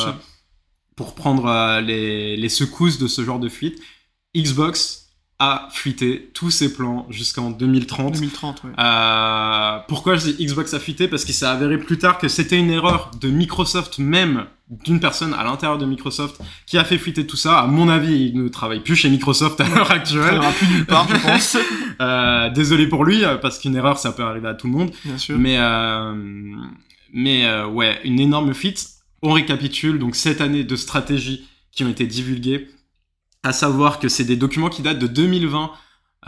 pour 0.97 1.15
prendre 1.15 1.81
les, 1.81 2.37
les 2.37 2.49
secousses 2.49 2.99
de 2.99 3.07
ce 3.09 3.25
genre 3.25 3.41
de 3.41 3.49
fuite. 3.49 3.81
Xbox 4.37 5.02
a 5.43 5.69
fuité 5.73 6.31
tous 6.35 6.53
ses 6.53 6.73
plans 6.73 7.05
jusqu'en 7.11 7.51
2030. 7.51 8.15
2030, 8.15 8.63
ouais. 8.63 8.71
Euh, 8.79 9.79
pourquoi 9.89 10.15
je 10.15 10.31
dis 10.31 10.47
Xbox 10.47 10.73
a 10.73 10.79
fuité? 10.79 11.09
Parce 11.09 11.25
qu'il 11.25 11.35
s'est 11.35 11.47
avéré 11.47 11.79
plus 11.79 11.99
tard 11.99 12.19
que 12.19 12.29
c'était 12.29 12.61
une 12.61 12.71
erreur 12.71 13.11
de 13.21 13.29
Microsoft 13.29 13.99
même, 13.99 14.45
d'une 14.71 15.01
personne 15.01 15.35
à 15.35 15.43
l'intérieur 15.43 15.79
de 15.79 15.85
Microsoft, 15.85 16.41
qui 16.67 16.79
a 16.79 16.85
fait 16.85 16.97
fuiter 16.97 17.27
tout 17.27 17.37
ça. 17.37 17.59
À 17.59 17.67
mon 17.67 17.89
avis, 17.89 18.29
il 18.29 18.41
ne 18.41 18.47
travaille 18.47 18.85
plus 18.85 18.95
chez 18.95 19.11
Microsoft 19.11 19.61
à 19.61 19.69
l'heure 19.69 19.91
actuelle. 19.91 20.37
ira 20.37 20.53
plus 20.53 20.69
nulle 20.69 20.87
part, 20.87 21.09
je 21.09 21.17
pense. 21.17 21.57
Euh, 22.01 22.51
désolé 22.51 22.89
pour 22.89 23.05
lui, 23.05 23.23
parce 23.43 23.61
qu'une 23.61 23.77
erreur, 23.77 23.97
ça 23.97 24.11
peut 24.11 24.25
arriver 24.25 24.49
à 24.49 24.55
tout 24.55 24.67
le 24.67 24.73
monde. 24.73 24.91
Bien 25.05 25.19
sûr. 25.19 25.39
Mais, 25.39 25.57
euh, 25.59 26.13
mais 27.13 27.63
ouais, 27.65 28.01
une 28.03 28.19
énorme 28.19 28.55
fuite. 28.55 28.89
On 29.21 29.31
récapitule 29.31 30.01
donc 30.01 30.17
cette 30.17 30.41
année 30.41 30.65
de 30.65 30.75
stratégies 30.75 31.47
qui 31.71 31.85
ont 31.85 31.89
été 31.89 32.07
divulguées, 32.07 32.69
à 33.43 33.53
savoir 33.53 33.99
que 33.99 34.09
c'est 34.09 34.25
des 34.25 34.37
documents 34.37 34.69
qui 34.69 34.83
datent 34.83 34.99
de 34.99 35.07
2020 35.07 35.73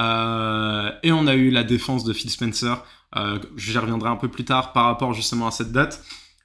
euh, 0.01 0.91
et 1.03 1.13
on 1.13 1.27
a 1.27 1.35
eu 1.35 1.51
la 1.51 1.63
défense 1.63 2.05
de 2.05 2.13
Phil 2.13 2.31
Spencer. 2.31 2.85
Euh, 3.17 3.39
J'y 3.57 3.77
reviendrai 3.79 4.09
un 4.09 4.17
peu 4.17 4.29
plus 4.29 4.45
tard 4.45 4.73
par 4.73 4.87
rapport 4.87 5.13
justement 5.15 5.47
à 5.47 5.51
cette 5.51 5.73
date 5.73 6.03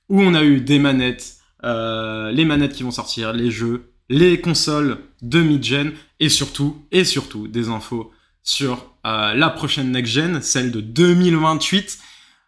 où 0.09 0.21
on 0.21 0.33
a 0.33 0.43
eu 0.43 0.61
des 0.61 0.79
manettes, 0.79 1.37
euh, 1.63 2.31
les 2.31 2.45
manettes 2.45 2.73
qui 2.73 2.83
vont 2.83 2.91
sortir, 2.91 3.33
les 3.33 3.51
jeux, 3.51 3.91
les 4.09 4.41
consoles 4.41 4.97
de 5.21 5.41
mid-gen 5.41 5.93
et 6.19 6.29
surtout 6.29 6.83
et 6.91 7.03
surtout 7.03 7.47
des 7.47 7.69
infos 7.69 8.11
sur 8.43 8.93
euh, 9.05 9.33
la 9.33 9.49
prochaine 9.49 9.91
next-gen, 9.91 10.41
celle 10.41 10.71
de 10.71 10.81
2028. 10.81 11.99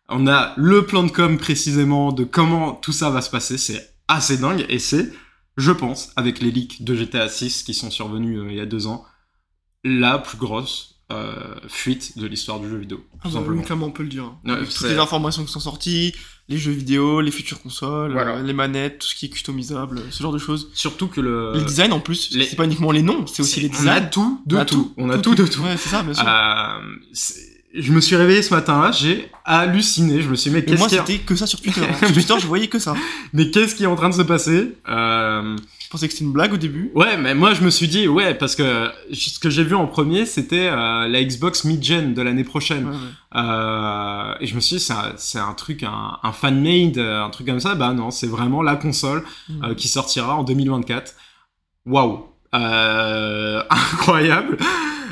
On 0.09 0.27
a 0.27 0.53
le 0.57 0.85
plan 0.85 1.03
de 1.03 1.11
com 1.11 1.37
précisément 1.37 2.11
de 2.11 2.23
comment 2.23 2.73
tout 2.73 2.91
ça 2.91 3.09
va 3.09 3.21
se 3.21 3.29
passer. 3.29 3.57
C'est 3.57 3.93
assez 4.07 4.37
dingue 4.37 4.65
et 4.67 4.79
c'est, 4.79 5.11
je 5.57 5.71
pense, 5.71 6.11
avec 6.15 6.39
les 6.41 6.51
leaks 6.51 6.83
de 6.83 6.95
GTA 6.95 7.27
6 7.29 7.63
qui 7.63 7.73
sont 7.73 7.91
survenus 7.91 8.39
euh, 8.39 8.47
il 8.49 8.57
y 8.57 8.61
a 8.61 8.65
deux 8.65 8.87
ans, 8.87 9.05
la 9.83 10.17
plus 10.19 10.37
grosse 10.37 11.01
euh, 11.11 11.55
fuite 11.67 12.17
de 12.17 12.25
l'histoire 12.25 12.59
du 12.61 12.69
jeu 12.69 12.77
vidéo. 12.77 13.03
Ah 13.13 13.17
Tout 13.23 13.27
bah 13.29 13.33
simplement. 13.39 13.59
oui, 13.59 13.65
clairement, 13.65 13.87
on 13.87 13.91
peut 13.91 14.03
le 14.03 14.09
dire. 14.09 14.33
Ouais, 14.45 14.63
Toutes 14.65 14.81
les 14.89 14.97
informations 14.97 15.43
qui 15.43 15.51
sont 15.51 15.59
sorties, 15.59 16.13
les 16.47 16.57
jeux 16.57 16.71
vidéo, 16.71 17.19
les 17.19 17.31
futures 17.31 17.61
consoles, 17.61 18.13
Voilà. 18.13 18.37
euh, 18.37 18.43
les 18.43 18.53
manettes, 18.53 18.99
tout 18.99 19.07
ce 19.07 19.15
qui 19.15 19.25
est 19.25 19.29
customisable, 19.29 20.01
ce 20.09 20.23
genre 20.23 20.31
de 20.31 20.37
choses. 20.37 20.69
Surtout 20.73 21.07
que 21.07 21.19
le. 21.19 21.51
les 21.55 21.63
designs 21.65 21.91
en 21.91 21.99
plus, 21.99 22.31
les- 22.33 22.45
c'est 22.45 22.55
pas 22.55 22.63
uniquement 22.65 22.91
les 22.91 23.01
noms, 23.01 23.27
c'est 23.27 23.41
aussi 23.41 23.59
les 23.59 23.67
On 23.69 23.87
a 23.87 23.99
designs. 23.99 24.09
tout 24.09 24.41
de 24.45 24.55
On 24.55 24.59
a 24.59 24.65
tout. 24.65 24.93
On 24.97 25.09
a 25.09 25.17
tout 25.17 25.35
de 25.35 25.45
tout. 25.45 25.61
Ouais, 25.61 25.75
c'est 25.77 25.89
ça, 25.89 26.01
bien 26.03 26.13
sûr. 26.13 26.23
Je 27.73 27.93
me 27.93 28.01
suis 28.01 28.15
réveillé 28.17 28.41
ce 28.41 28.53
matin-là, 28.53 28.91
j'ai 28.91 29.29
halluciné. 29.45 30.21
Je 30.21 30.29
me 30.29 30.35
suis 30.35 30.49
dit, 30.49 30.55
mais 30.57 30.65
qu'est-ce 30.65 30.79
moi, 30.79 30.89
c'était 30.89 31.19
que 31.19 31.35
ça 31.35 31.47
sur 31.47 31.61
Twitter. 31.61 31.81
hein. 31.89 31.93
sur 32.05 32.13
Twitter, 32.13 32.33
je 32.39 32.47
voyais 32.47 32.67
que 32.67 32.79
ça. 32.79 32.95
mais 33.33 33.49
qu'est-ce 33.49 33.75
qui 33.75 33.83
est 33.83 33.87
en 33.87 33.95
train 33.95 34.09
de 34.09 34.13
se 34.13 34.21
passer 34.23 34.73
Euh, 34.89 35.55
Je 35.79 35.87
pensais 35.89 36.07
que 36.07 36.13
c'était 36.13 36.25
une 36.25 36.33
blague 36.33 36.53
au 36.53 36.57
début. 36.57 36.91
Ouais, 36.95 37.15
mais 37.17 37.33
moi 37.33 37.53
je 37.53 37.61
me 37.63 37.69
suis 37.69 37.87
dit, 37.87 38.07
ouais, 38.09 38.33
parce 38.33 38.55
que 38.55 38.89
ce 39.13 39.39
que 39.39 39.49
j'ai 39.49 39.63
vu 39.63 39.75
en 39.75 39.87
premier, 39.87 40.25
c'était 40.25 40.67
euh, 40.69 41.07
la 41.07 41.23
Xbox 41.23 41.63
mid-gen 41.63 42.13
de 42.13 42.21
l'année 42.21 42.43
prochaine. 42.43 42.85
Ouais, 42.85 42.91
ouais. 42.91 43.41
Euh, 43.41 44.33
et 44.41 44.47
je 44.47 44.55
me 44.55 44.59
suis 44.59 44.75
dit, 44.77 44.85
c'est 45.17 45.39
un, 45.39 45.53
truc, 45.53 45.83
un, 45.83 46.17
un 46.23 46.31
fan-made, 46.33 46.97
un 46.97 47.29
truc 47.29 47.47
comme 47.47 47.59
ça. 47.61 47.75
Bah 47.75 47.93
non, 47.93 48.11
c'est 48.11 48.27
vraiment 48.27 48.61
la 48.63 48.75
console 48.75 49.23
Mm. 49.49 49.75
qui 49.75 49.87
sortira 49.87 50.35
en 50.35 50.43
2024. 50.43 51.13
Waouh 51.85 52.25
Incroyable 52.53 54.57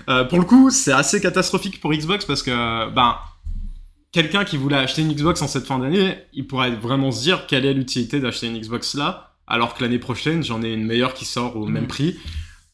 Euh, 0.09 0.23
Pour 0.23 0.39
le 0.39 0.45
coup, 0.45 0.69
c'est 0.71 0.91
assez 0.91 1.21
catastrophique 1.21 1.79
pour 1.81 1.91
Xbox 1.93 2.25
parce 2.25 2.41
que, 2.41 2.89
ben, 2.91 3.17
quelqu'un 4.11 4.43
qui 4.43 4.57
voulait 4.57 4.77
acheter 4.77 5.01
une 5.03 5.13
Xbox 5.13 5.41
en 5.41 5.47
cette 5.47 5.65
fin 5.67 5.77
d'année, 5.79 6.17
il 6.33 6.47
pourrait 6.47 6.71
vraiment 6.75 7.11
se 7.11 7.21
dire 7.21 7.45
quelle 7.47 7.65
est 7.65 7.73
l'utilité 7.73 8.19
d'acheter 8.19 8.47
une 8.47 8.59
Xbox 8.59 8.95
là, 8.95 9.35
alors 9.45 9.73
que 9.75 9.83
l'année 9.83 9.99
prochaine, 9.99 10.43
j'en 10.43 10.63
ai 10.63 10.73
une 10.73 10.85
meilleure 10.85 11.13
qui 11.13 11.25
sort 11.25 11.55
au 11.57 11.65
même 11.67 11.83
Mhm. 11.83 11.87
prix. 11.87 12.19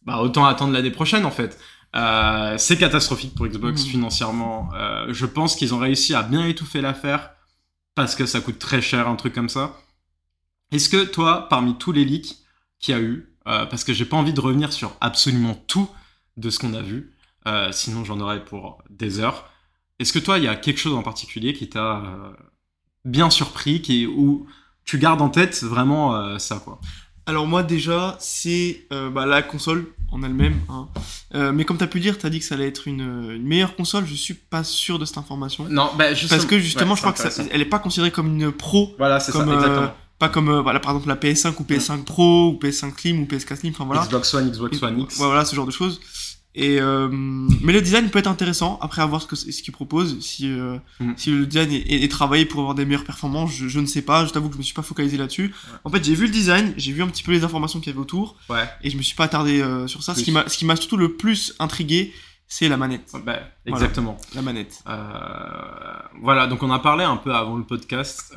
Bah, 0.05 0.19
autant 0.19 0.45
attendre 0.45 0.71
l'année 0.73 0.91
prochaine 0.91 1.25
en 1.25 1.31
fait. 1.31 1.57
Euh, 1.95 2.55
c'est 2.57 2.77
catastrophique 2.77 3.33
pour 3.35 3.47
Xbox 3.47 3.83
Mhm. 3.83 3.89
financièrement. 3.91 4.69
Euh, 4.75 5.07
je 5.09 5.25
pense 5.25 5.55
qu'ils 5.55 5.73
ont 5.73 5.77
réussi 5.79 6.13
à 6.13 6.23
bien 6.23 6.45
étouffer 6.45 6.79
l'affaire 6.81 7.31
parce 7.95 8.15
que 8.15 8.25
ça 8.25 8.39
coûte 8.41 8.59
très 8.59 8.81
cher 8.81 9.07
un 9.07 9.15
truc 9.15 9.33
comme 9.33 9.49
ça. 9.49 9.77
Est-ce 10.71 10.89
que 10.89 11.03
toi, 11.05 11.47
parmi 11.49 11.77
tous 11.77 11.91
les 11.91 12.03
leaks 12.05 12.35
qu'il 12.79 12.93
y 12.95 12.97
a 12.97 13.01
eu, 13.01 13.33
euh, 13.47 13.65
parce 13.65 13.83
que 13.83 13.93
j'ai 13.93 14.05
pas 14.05 14.17
envie 14.17 14.33
de 14.33 14.41
revenir 14.41 14.73
sur 14.73 14.95
absolument 15.01 15.53
tout 15.67 15.89
de 16.37 16.49
ce 16.49 16.59
qu'on 16.59 16.73
a 16.73 16.81
vu, 16.81 17.13
euh, 17.47 17.71
sinon 17.71 18.03
j'en 18.03 18.19
aurais 18.19 18.43
pour 18.43 18.79
des 18.89 19.19
heures. 19.19 19.49
Est-ce 19.99 20.11
que 20.11 20.19
toi, 20.19 20.37
il 20.37 20.43
y 20.43 20.47
a 20.47 20.55
quelque 20.55 20.79
chose 20.79 20.93
en 20.93 21.03
particulier 21.03 21.53
qui 21.53 21.69
t'a 21.69 21.97
euh, 21.97 22.31
bien 23.05 23.29
surpris, 23.29 23.81
qui 23.81 24.05
où 24.07 24.45
tu 24.83 24.97
gardes 24.97 25.21
en 25.21 25.29
tête 25.29 25.63
vraiment 25.63 26.15
euh, 26.15 26.37
ça 26.37 26.61
quoi? 26.63 26.79
Alors 27.27 27.47
moi 27.47 27.63
déjà, 27.63 28.15
c'est 28.19 28.87
bah, 28.91 29.25
la 29.25 29.41
console 29.41 29.87
en 30.11 30.21
elle-même. 30.21 30.59
hein. 30.69 30.87
Mais 31.53 31.65
comme 31.65 31.77
tu 31.79 31.83
as 31.83 31.87
pu 31.87 31.99
dire, 31.99 32.19
tu 32.19 32.25
as 32.27 32.29
dit 32.29 32.37
que 32.37 32.45
ça 32.45 32.53
allait 32.53 32.67
être 32.67 32.87
une, 32.87 33.01
une 33.01 33.43
meilleure 33.43 33.75
console. 33.75 34.05
Je 34.05 34.13
suis 34.13 34.35
pas 34.35 34.63
sûr 34.63 34.99
de 34.99 35.05
cette 35.05 35.17
information. 35.17 35.65
Non, 35.67 35.89
bah 35.97 36.05
Parce 36.29 36.45
que 36.45 36.59
justement, 36.59 36.93
je 36.95 37.01
crois 37.01 37.13
que 37.13 37.19
ça, 37.27 37.43
elle 37.51 37.61
est 37.61 37.65
pas 37.65 37.79
considérée 37.79 38.11
comme 38.11 38.27
une 38.39 38.51
pro. 38.51 38.93
Voilà, 38.99 39.19
c'est 39.19 39.31
ça, 39.31 39.39
exactement. 39.41 39.91
pas 40.19 40.29
comme 40.29 40.49
euh, 40.49 40.61
voilà, 40.61 40.79
par 40.79 40.91
exemple 40.91 41.07
la 41.09 41.15
PS5 41.15 41.55
ou 41.59 41.63
PS5 41.63 42.03
Pro 42.03 42.49
ou 42.51 42.59
PS5 42.61 42.99
Slim 42.99 43.21
ou 43.23 43.25
PS4 43.25 43.55
Slim. 43.55 43.73
Enfin 43.73 43.85
voilà. 43.85 44.03
Xbox 44.03 44.33
One, 44.35 44.51
Xbox 44.51 44.83
One 44.83 44.99
X. 45.01 45.17
Voilà, 45.17 45.45
ce 45.45 45.55
genre 45.55 45.65
de 45.65 45.71
choses. 45.71 45.99
Et 46.57 46.79
euh, 46.79 47.09
mais 47.11 47.73
le 47.73 47.81
design 47.81 48.09
peut 48.09 48.19
être 48.19 48.27
intéressant 48.29 48.79
après 48.81 49.01
avoir 49.01 49.21
ce 49.21 49.27
que 49.27 49.35
ce 49.35 49.61
qu'il 49.61 49.73
propose. 49.73 50.21
Si 50.21 50.49
euh, 50.49 50.77
Mm. 51.01 51.13
si 51.17 51.31
le 51.31 51.45
design 51.45 51.69
est, 51.73 51.79
est- 51.91 52.03
est 52.03 52.07
travaillé 52.09 52.45
pour 52.45 52.61
avoir 52.61 52.75
des 52.75 52.85
meilleures 52.85 53.03
performances, 53.03 53.51
je, 53.53 53.67
je 53.67 53.79
ne 53.81 53.85
sais 53.85 54.01
pas. 54.01 54.25
Je 54.25 54.31
t'avoue 54.31 54.47
que 54.47 54.53
je 54.53 54.59
me 54.59 54.63
suis 54.63 54.73
pas 54.73 54.81
focalisé 54.81 55.17
là-dessus. 55.17 55.53
En 55.83 55.89
fait, 55.89 56.01
j'ai 56.05 56.15
vu 56.15 56.27
le 56.27 56.31
design, 56.31 56.73
j'ai 56.77 56.93
vu 56.93 57.03
un 57.03 57.07
petit 57.07 57.23
peu 57.23 57.33
les 57.33 57.43
informations 57.43 57.79
qu'il 57.81 57.89
y 57.89 57.91
avait 57.91 57.99
autour, 57.99 58.37
Ouais. 58.49 58.63
et 58.83 58.89
je 58.89 58.95
me 58.95 59.01
suis 59.01 59.15
pas 59.15 59.25
attardé 59.25 59.61
euh, 59.61 59.85
sur 59.87 60.01
ça. 60.01 60.15
Ce 60.15 60.23
qui 60.23 60.31
m'a 60.31 60.47
ce 60.47 60.57
qui 60.57 60.63
m'a 60.65 60.77
surtout 60.77 60.95
le 60.95 61.17
plus 61.17 61.53
intrigué, 61.59 62.13
c'est 62.47 62.69
la 62.69 62.77
manette. 62.77 63.11
Bah, 63.25 63.39
exactement. 63.65 64.17
La 64.33 64.41
manette. 64.41 64.81
Voilà, 66.21 66.47
donc 66.47 66.63
on 66.63 66.71
a 66.71 66.79
parlé 66.79 67.03
un 67.03 67.17
peu 67.17 67.33
avant 67.35 67.57
le 67.57 67.65
podcast. 67.65 68.33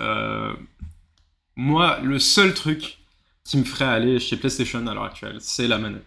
Moi, 1.56 1.98
le 2.02 2.18
seul 2.18 2.54
truc 2.54 2.98
qui 3.44 3.56
me 3.58 3.64
ferait 3.64 3.84
aller 3.84 4.18
chez 4.20 4.36
PlayStation 4.36 4.84
à 4.86 4.94
l'heure 4.94 5.04
actuelle, 5.04 5.36
c'est 5.40 5.68
la 5.68 5.78
manette. 5.78 6.04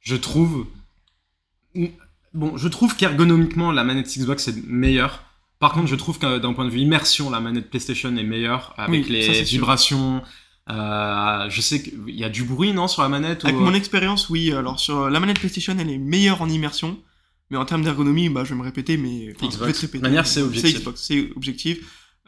Je 0.00 0.16
trouve. 0.16 0.66
Bon, 2.34 2.56
je 2.56 2.68
trouve 2.68 2.94
qu'ergonomiquement, 2.96 3.72
la 3.72 3.84
manette 3.84 4.06
Xbox 4.06 4.48
est 4.48 4.66
meilleure. 4.66 5.22
Par 5.58 5.72
contre, 5.72 5.86
je 5.88 5.94
trouve 5.96 6.18
que 6.18 6.38
d'un 6.38 6.52
point 6.52 6.64
de 6.66 6.70
vue 6.70 6.80
immersion, 6.80 7.30
la 7.30 7.40
manette 7.40 7.68
PlayStation 7.70 8.14
est 8.16 8.22
meilleure 8.22 8.74
avec 8.76 9.06
Oui, 9.06 9.12
les 9.12 9.34
ça, 9.34 9.42
vibrations. 9.42 10.22
Euh, 10.70 11.48
je 11.48 11.60
sais 11.60 11.82
qu'il 11.82 12.14
y 12.14 12.24
a 12.24 12.28
du 12.28 12.44
bruit, 12.44 12.72
non, 12.72 12.88
sur 12.88 13.02
la 13.02 13.08
manette 13.08 13.44
Avec 13.44 13.56
ou- 13.56 13.60
mon 13.60 13.72
expérience, 13.74 14.28
oui. 14.28 14.52
Alors 14.52 14.78
sur 14.78 15.04
euh, 15.04 15.10
la 15.10 15.18
manette 15.20 15.38
PlayStation, 15.38 15.74
elle 15.78 15.88
est 15.90 15.98
meilleure 15.98 16.42
en 16.42 16.48
immersion, 16.48 16.98
mais 17.50 17.56
en 17.56 17.64
termes 17.64 17.82
d'ergonomie, 17.82 18.28
bah 18.28 18.44
je 18.44 18.50
vais 18.50 18.56
me 18.58 18.62
répéter, 18.62 18.98
mais 18.98 19.32
enfin, 19.34 19.46
Xbox. 19.48 19.56
je 19.58 19.64
vais 19.64 19.72
te 19.72 19.80
répéter. 19.80 19.98
De 19.98 20.02
manière, 20.02 20.26
c'est 20.26 20.42
objectif. 20.42 20.72
C'est 20.74 20.78
Xbox, 20.80 21.00
c'est 21.02 21.30
objectif. 21.34 21.78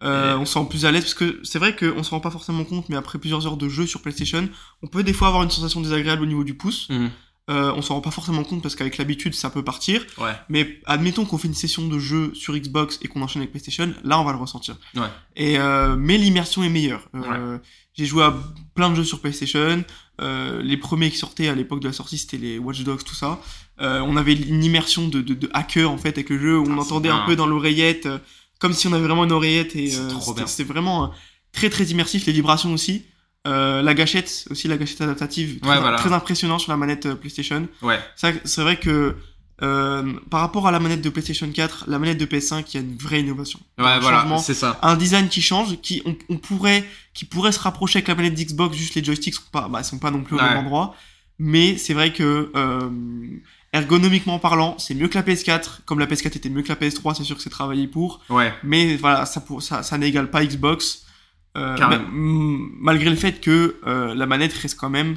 Euh, 0.03 0.39
On 0.39 0.47
se 0.47 0.55
sent 0.55 0.67
plus 0.71 0.87
à 0.87 0.91
l'aise 0.91 1.03
parce 1.03 1.13
que 1.15 1.41
c'est 1.43 1.59
vrai 1.59 1.77
qu'on 1.77 2.03
se 2.03 2.09
rend 2.11 2.21
pas 2.21 2.31
forcément 2.31 2.65
compte, 2.65 2.89
mais 2.89 2.97
après 2.97 3.19
plusieurs 3.19 3.47
heures 3.47 3.59
de 3.59 3.69
jeu 3.69 3.87
sur 3.87 4.01
PlayStation, 4.01 4.49
on 4.83 4.87
peut 4.87 5.03
des 5.03 5.13
fois 5.13 5.29
avoir 5.29 5.43
une 5.43 5.51
sensation 5.51 5.83
désagréable 5.83 6.23
au 6.23 6.27
niveau 6.27 6.43
du 6.45 6.55
pouce. 6.55 6.89
Mhm. 6.89 7.11
Euh, 7.51 7.73
on 7.75 7.83
s'en 7.83 7.95
rend 7.95 8.01
pas 8.01 8.11
forcément 8.13 8.45
compte 8.45 8.63
parce 8.63 8.77
qu'avec 8.77 8.97
l'habitude, 8.97 9.35
ça 9.35 9.51
peut 9.51 9.65
partir. 9.65 10.07
Ouais. 10.19 10.33
Mais 10.49 10.79
admettons 10.87 11.25
qu'on 11.25 11.37
fait 11.37 11.49
une 11.49 11.55
session 11.55 11.87
de 11.89 11.99
jeu 11.99 12.33
sur 12.35 12.57
Xbox 12.57 12.99
et 13.03 13.09
qu'on 13.09 13.21
enchaîne 13.23 13.43
avec 13.43 13.51
PlayStation, 13.51 13.93
là 14.05 14.21
on 14.21 14.25
va 14.25 14.33
le 14.33 14.39
ressentir. 14.39 14.77
Ouais. 14.95 15.03
Et 15.37 15.59
euh, 15.59 15.97
mais 15.97 16.17
l'immersion 16.17 16.63
est 16.63 16.69
meilleure. 16.69 17.09
Euh, 17.15 17.59
J'ai 17.95 18.07
joué 18.07 18.23
à 18.23 18.35
plein 18.75 18.89
de 18.91 18.95
jeux 18.95 19.05
sur 19.05 19.21
PlayStation. 19.21 19.85
Euh, 20.21 20.63
les 20.63 20.77
premiers 20.77 21.11
qui 21.11 21.17
sortaient 21.19 21.49
à 21.49 21.55
l'époque 21.55 21.81
de 21.81 21.89
la 21.89 21.93
sortie, 21.93 22.19
c'était 22.19 22.37
les 22.39 22.59
Watch 22.59 22.83
Dogs, 22.83 23.03
tout 23.05 23.15
ça. 23.17 23.41
On 23.79 24.17
avait 24.17 24.35
une 24.35 24.63
immersion 24.63 25.09
de, 25.09 25.21
de, 25.23 25.35
de 25.35 25.51
hacker 25.55 25.91
en 25.91 25.97
fait 25.99 26.11
avec 26.11 26.29
le 26.31 26.39
jeu 26.39 26.59
où 26.59 26.67
on 26.69 26.77
Ah, 26.79 26.83
entendait 26.83 27.09
un 27.09 27.25
peu 27.27 27.35
dans 27.37 27.47
l'oreillette, 27.47 28.07
comme 28.59 28.75
si 28.75 28.87
on 28.87 28.93
avait 28.93 29.07
vraiment 29.07 29.25
une 29.25 29.33
oreillette 29.33 29.75
et 29.75 29.89
c'était- 30.47 30.65
vraiment 30.65 31.13
très 31.53 31.71
très 31.71 31.85
immersif. 31.87 32.27
Les 32.27 32.33
vibrations 32.33 32.73
aussi. 32.75 33.07
Euh, 33.47 33.81
la 33.83 33.95
gâchette 33.95 34.47
aussi, 34.51 34.69
la 34.69 34.77
gâchette 34.77 35.01
adaptative, 35.01 35.61
très, 35.61 35.71
Ouais, 35.71 35.81
voilà. 35.81 35.97
très 35.97 36.13
impressionnant 36.13 36.59
sur 36.59 36.71
la 36.73 36.77
manette 36.77 37.07
euh, 37.07 37.15
PlayStation. 37.15 37.67
Ouais. 37.81 37.99
C'est 38.17 38.61
vrai 38.61 38.79
que 38.79 39.17
euh, 39.63 40.13
par 40.31 40.41
rapport 40.41 40.67
à 40.69 40.71
la 40.71 40.79
manette 40.81 41.01
de 41.03 41.09
PlayStation 41.11 41.51
4, 41.51 41.85
la 41.89 41.99
manette 41.99 42.19
de 42.19 42.27
PS5, 42.27 42.65
il 42.69 42.75
y 42.75 42.77
a 42.79 42.81
une 42.81 42.97
vraie 42.97 43.21
innovation. 43.21 43.59
Ouais, 43.79 43.85
Un 43.87 43.99
voilà, 44.01 44.39
c'est 44.39 44.55
ça. 44.55 44.79
un 44.83 44.97
design 44.97 45.29
qui 45.29 45.41
change, 45.43 45.79
qui 45.81 46.03
on, 46.05 46.17
on 46.29 46.37
pourrait, 46.37 46.85
qui 47.15 47.25
pourrait 47.25 47.53
se 47.53 47.61
rapprocher 47.61 47.99
avec 47.99 48.09
la 48.09 48.15
manette 48.15 48.35
d'Xbox. 48.35 48.77
Juste 48.77 48.95
les 48.95 49.05
joysticks 49.05 49.35
sont 49.35 49.43
pas, 49.53 49.69
bah, 49.69 49.83
sont 49.83 49.99
pas 49.99 50.11
non 50.11 50.23
plus 50.23 50.37
au 50.37 50.41
même 50.41 50.59
endroit. 50.59 50.95
Mais 51.39 51.79
c'est 51.79 51.95
vrai 51.95 52.13
que 52.13 52.51
euh, 52.55 52.91
ergonomiquement 53.73 54.39
parlant, 54.39 54.77
c'est 54.79 54.95
mieux 54.95 55.09
que 55.09 55.15
la 55.17 55.23
PS4. 55.23 55.81
Comme 55.87 55.99
la 55.99 56.07
PS4 56.07 56.37
était 56.37 56.49
mieux 56.51 56.63
que 56.63 56.69
la 56.69 56.75
PS3, 56.77 57.15
c'est 57.15 57.25
sûr 57.25 57.37
que 57.37 57.43
c'est 57.43 57.51
travaillé 57.51 57.87
pour. 57.87 58.21
Ouais. 58.29 58.53
Mais 58.63 58.97
voilà, 58.97 59.25
ça, 59.27 59.41
pour, 59.41 59.63
ça, 59.63 59.83
ça 59.83 59.97
n'égale 59.99 60.31
pas 60.31 60.45
Xbox. 60.45 61.05
Euh, 61.57 61.77
ma- 61.79 61.99
malgré 62.13 63.11
le 63.11 63.17
fait 63.17 63.41
que 63.41 63.77
euh, 63.87 64.15
la 64.15 64.27
manette 64.27 64.53
reste 64.53 64.79
quand 64.79 64.91
même 64.91 65.17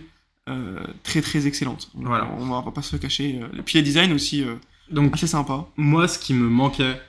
euh, 0.49 0.79
très 1.03 1.21
très 1.21 1.45
excellente. 1.47 1.89
On, 1.95 2.05
Voilà. 2.05 2.27
on 2.39 2.45
va, 2.45 2.55
on 2.55 2.61
va 2.61 2.71
pas 2.71 2.81
se 2.81 2.95
le 2.95 2.99
cacher. 2.99 3.39
Et 3.57 3.61
puis 3.61 3.75
les 3.77 3.83
designs 3.83 4.11
aussi 4.13 4.43
Donc, 4.91 5.13
assez 5.13 5.27
sympa. 5.27 5.65
moi, 5.77 6.07
ce 6.07 6.17
qui 6.19 6.33
me 6.33 6.49
manquait 6.49 6.99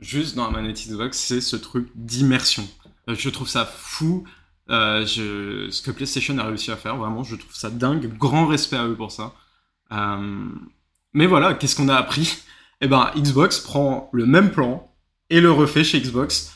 juste 0.00 0.34
dans 0.34 0.44
la 0.46 0.50
manette 0.50 0.76
Xbox, 0.88 1.16
c'est 1.16 1.40
ce 1.40 1.56
truc 1.56 1.88
d'immersion. 1.94 2.68
Je 3.08 3.28
trouve 3.30 3.48
ça 3.48 3.64
fou. 3.64 4.24
je... 4.68 5.68
Ce 5.70 5.80
que 5.82 5.90
PlayStation 5.92 6.36
a 6.38 6.44
réussi 6.44 6.70
à 6.72 6.76
faire, 6.76 6.96
vraiment, 6.96 7.22
je 7.22 7.36
trouve 7.36 7.54
ça 7.54 7.70
dingue. 7.70 8.12
Grand 8.18 8.46
respect 8.46 8.76
à 8.76 8.86
eux 8.86 8.96
pour 8.96 9.12
ça. 9.12 9.32
Mais 11.14 11.26
voilà, 11.26 11.54
qu'est-ce 11.54 11.76
qu'on 11.76 11.88
a 11.88 11.96
appris? 11.96 12.38
Eh 12.80 12.88
ben, 12.88 13.10
Xbox 13.16 13.60
prend 13.60 14.10
le 14.12 14.26
même 14.26 14.50
plan 14.50 14.90
et 15.30 15.40
le 15.40 15.52
refait 15.52 15.84
chez 15.84 16.00
Xbox 16.00 16.51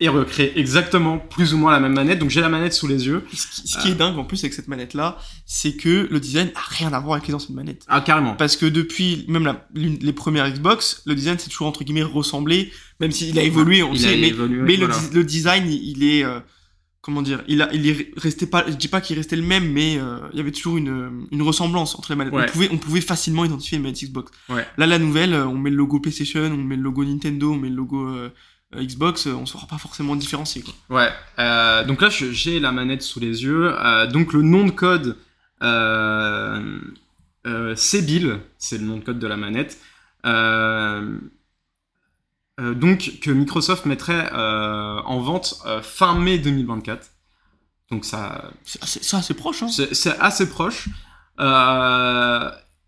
et 0.00 0.08
recrée 0.08 0.52
exactement 0.56 1.18
plus 1.18 1.54
ou 1.54 1.58
moins 1.58 1.70
la 1.72 1.78
même 1.80 1.94
manette. 1.94 2.18
Donc 2.18 2.30
j'ai 2.30 2.40
la 2.40 2.48
manette 2.48 2.72
sous 2.72 2.86
les 2.88 3.06
yeux. 3.06 3.24
Ce 3.32 3.46
qui, 3.62 3.68
ce 3.68 3.78
qui 3.78 3.88
est 3.90 3.94
dingue 3.94 4.18
en 4.18 4.24
plus 4.24 4.42
avec 4.42 4.52
cette 4.52 4.66
manette 4.68 4.92
là, 4.92 5.18
c'est 5.46 5.76
que 5.76 6.08
le 6.10 6.20
design 6.20 6.50
a 6.56 6.60
rien 6.60 6.92
à 6.92 6.98
voir 7.00 7.14
avec 7.14 7.28
les 7.28 7.34
anciennes 7.34 7.54
manettes. 7.56 7.84
Ah 7.88 8.00
carrément. 8.00 8.34
Parce 8.34 8.56
que 8.56 8.66
depuis 8.66 9.24
même 9.28 9.44
la- 9.44 9.66
les 9.74 10.12
premières 10.12 10.50
Xbox, 10.52 11.02
le 11.06 11.14
design 11.14 11.38
c'est 11.38 11.48
toujours 11.48 11.68
entre 11.68 11.84
guillemets 11.84 12.02
ressemblé, 12.02 12.72
même 13.00 13.12
s'il 13.12 13.38
a 13.38 13.42
évolué, 13.42 13.82
on 13.84 13.90
le 13.90 13.96
Il 13.96 14.00
sait, 14.00 14.14
a 14.14 14.16
mais, 14.16 14.28
évolué, 14.28 14.62
mais 14.62 14.76
le, 14.76 14.86
voilà. 14.86 15.00
di- 15.00 15.14
le 15.14 15.24
design 15.24 15.68
il, 15.70 16.02
est 16.02 16.24
euh, 16.24 16.40
comment 17.00 17.22
dire, 17.22 17.44
il 17.46 17.62
a, 17.62 17.72
il 17.72 17.86
est 17.88 18.10
resté 18.16 18.46
pas, 18.46 18.64
je 18.66 18.72
dis 18.74 18.88
pas 18.88 19.00
qu'il 19.00 19.16
restait 19.16 19.36
le 19.36 19.42
même, 19.42 19.70
mais 19.70 19.96
euh, 19.98 20.18
il 20.32 20.38
y 20.38 20.40
avait 20.40 20.50
toujours 20.52 20.76
une, 20.76 21.26
une 21.30 21.42
ressemblance 21.42 21.94
entre 21.96 22.10
les 22.10 22.16
manettes. 22.16 22.34
Ouais. 22.34 22.46
On 22.48 22.52
pouvait, 22.52 22.68
on 22.72 22.78
pouvait 22.78 23.00
facilement 23.00 23.44
identifier 23.44 23.78
les 23.78 23.82
manettes 23.84 24.02
Xbox. 24.02 24.32
Ouais. 24.48 24.66
Là 24.76 24.86
la 24.86 24.98
nouvelle, 24.98 25.34
euh, 25.34 25.46
on 25.46 25.56
met 25.56 25.70
le 25.70 25.76
logo 25.76 26.00
PlayStation, 26.00 26.40
on 26.40 26.56
met 26.56 26.76
le 26.76 26.82
logo 26.82 27.04
Nintendo, 27.04 27.52
on 27.52 27.56
met 27.58 27.68
le 27.68 27.76
logo 27.76 28.08
euh, 28.08 28.14
euh, 28.26 28.30
Xbox, 28.82 29.26
euh, 29.26 29.32
on 29.34 29.46
saura 29.46 29.66
pas 29.66 29.78
forcément 29.78 30.16
différencier 30.16 30.62
quoi. 30.62 30.74
Ouais, 30.90 31.10
euh, 31.38 31.84
donc 31.84 32.00
là 32.02 32.08
j'ai 32.10 32.60
la 32.60 32.72
manette 32.72 33.02
sous 33.02 33.20
les 33.20 33.44
yeux. 33.44 33.72
Euh, 33.78 34.06
donc 34.06 34.32
le 34.32 34.42
nom 34.42 34.64
de 34.64 34.70
code, 34.70 35.16
euh, 35.62 36.78
euh, 37.46 37.74
c'est 37.76 38.02
Bill, 38.02 38.40
c'est 38.58 38.78
le 38.78 38.84
nom 38.84 38.98
de 38.98 39.04
code 39.04 39.18
de 39.18 39.26
la 39.26 39.36
manette. 39.36 39.78
Euh, 40.26 41.18
euh, 42.60 42.74
donc 42.74 43.18
que 43.20 43.30
Microsoft 43.30 43.84
mettrait 43.84 44.30
euh, 44.32 45.00
en 45.02 45.18
vente 45.20 45.56
euh, 45.66 45.82
fin 45.82 46.14
mai 46.18 46.38
2024. 46.38 47.10
Donc 47.90 48.04
ça, 48.04 48.50
C'est 48.64 48.82
assez, 48.82 49.16
assez 49.16 49.34
proche, 49.34 49.62
hein. 49.62 49.68
c'est 49.68 49.94
c'est 49.94 50.18
assez 50.18 50.48
proche. 50.48 50.88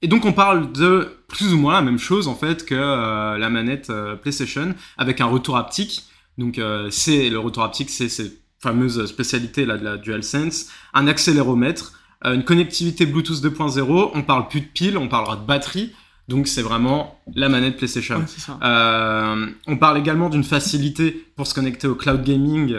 Et 0.07 0.09
donc 0.09 0.25
on 0.25 0.33
parle 0.33 0.71
de 0.71 1.09
plus 1.27 1.53
ou 1.53 1.59
moins 1.59 1.73
la 1.75 1.83
même 1.83 1.99
chose 1.99 2.29
en 2.29 2.37
fait 2.37 2.65
que 2.65 2.77
euh, 2.77 3.37
la 3.39 3.51
manette 3.51 3.91
euh, 3.91 4.15
PlayStation 4.15 4.73
avec 4.97 5.21
un 5.21 5.25
retour 5.27 5.57
haptique. 5.57 6.05
Donc 6.39 6.61
euh, 6.61 6.91
c'est 6.93 7.29
le 7.29 7.41
retour 7.41 7.65
haptique, 7.65 7.91
c'est 7.91 8.09
cette 8.09 8.41
fameuse 8.61 9.05
spécialité 9.07 9.67
là 9.67 9.77
de 9.77 9.83
la 9.83 9.97
DualSense, 9.97 10.69
un 10.95 11.09
accéléromètre, 11.09 11.95
une 12.25 12.45
connectivité 12.45 13.05
Bluetooth 13.05 13.39
2.0. 13.43 14.13
On 14.15 14.23
parle 14.23 14.47
plus 14.47 14.61
de 14.61 14.67
piles, 14.67 14.97
on 14.97 15.09
parlera 15.09 15.35
de 15.35 15.45
batterie. 15.45 15.93
Donc 16.29 16.47
c'est 16.47 16.63
vraiment 16.63 17.21
la 17.35 17.49
manette 17.49 17.77
PlayStation. 17.77 18.19
Ouais, 18.19 19.47
on 19.67 19.77
parle 19.77 19.99
également 19.99 20.29
d'une 20.29 20.45
facilité 20.45 21.27
pour 21.35 21.49
se 21.49 21.55
connecter 21.55 21.89
au 21.89 21.97
cloud 21.97 22.23
gaming, 22.23 22.77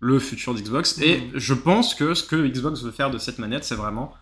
le 0.00 0.18
futur 0.18 0.52
d'Xbox. 0.52 0.98
Et 1.00 1.20
Mhm. 1.20 1.30
je 1.36 1.54
pense 1.54 1.94
que 1.94 2.12
ce 2.14 2.24
que 2.24 2.34
Xbox 2.48 2.82
veut 2.82 2.90
faire 2.90 3.12
de 3.12 3.18
cette 3.18 3.38
manette, 3.38 3.62
c'est 3.62 3.76
vraiment 3.76 4.12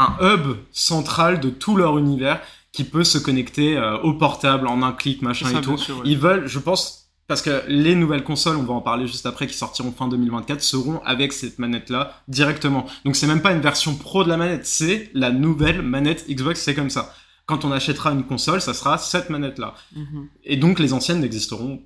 un 0.00 0.16
hub 0.20 0.56
central 0.72 1.40
de 1.40 1.50
tout 1.50 1.76
leur 1.76 1.98
univers 1.98 2.40
qui 2.72 2.84
peut 2.84 3.04
se 3.04 3.18
connecter 3.18 3.76
euh, 3.76 3.98
au 3.98 4.14
portable 4.14 4.68
en 4.68 4.82
un 4.82 4.92
clic, 4.92 5.22
machin 5.22 5.46
ça, 5.46 5.58
et 5.58 5.60
tout. 5.60 5.74
bien 5.74 5.84
sûr, 5.84 5.96
ouais. 5.98 6.02
Ils 6.04 6.18
veulent, 6.18 6.46
je 6.46 6.58
pense, 6.58 7.10
parce 7.26 7.42
que 7.42 7.62
les 7.68 7.94
nouvelles 7.94 8.24
consoles, 8.24 8.56
on 8.56 8.62
va 8.62 8.74
en 8.74 8.80
parler 8.80 9.06
juste 9.06 9.26
après, 9.26 9.46
qui 9.46 9.54
sortiront 9.54 9.92
fin 9.92 10.08
2024, 10.08 10.62
seront 10.62 11.00
avec 11.04 11.32
cette 11.32 11.58
manette-là 11.58 12.22
directement. 12.28 12.86
Donc 13.04 13.16
c'est 13.16 13.26
même 13.26 13.42
pas 13.42 13.52
une 13.52 13.60
version 13.60 13.94
pro 13.94 14.24
de 14.24 14.28
la 14.28 14.36
manette, 14.36 14.66
c'est 14.66 15.10
la 15.14 15.30
nouvelle 15.30 15.82
manette 15.82 16.26
Xbox, 16.28 16.60
c'est 16.60 16.74
comme 16.74 16.90
ça. 16.90 17.12
Quand 17.46 17.64
on 17.64 17.72
achètera 17.72 18.12
une 18.12 18.24
console, 18.24 18.60
ça 18.60 18.74
sera 18.74 18.98
cette 18.98 19.30
manette-là. 19.30 19.74
Mhm. 19.96 20.28
Et 20.44 20.56
donc 20.56 20.78
les 20.78 20.92
anciennes 20.92 21.20
n'existeront 21.20 21.82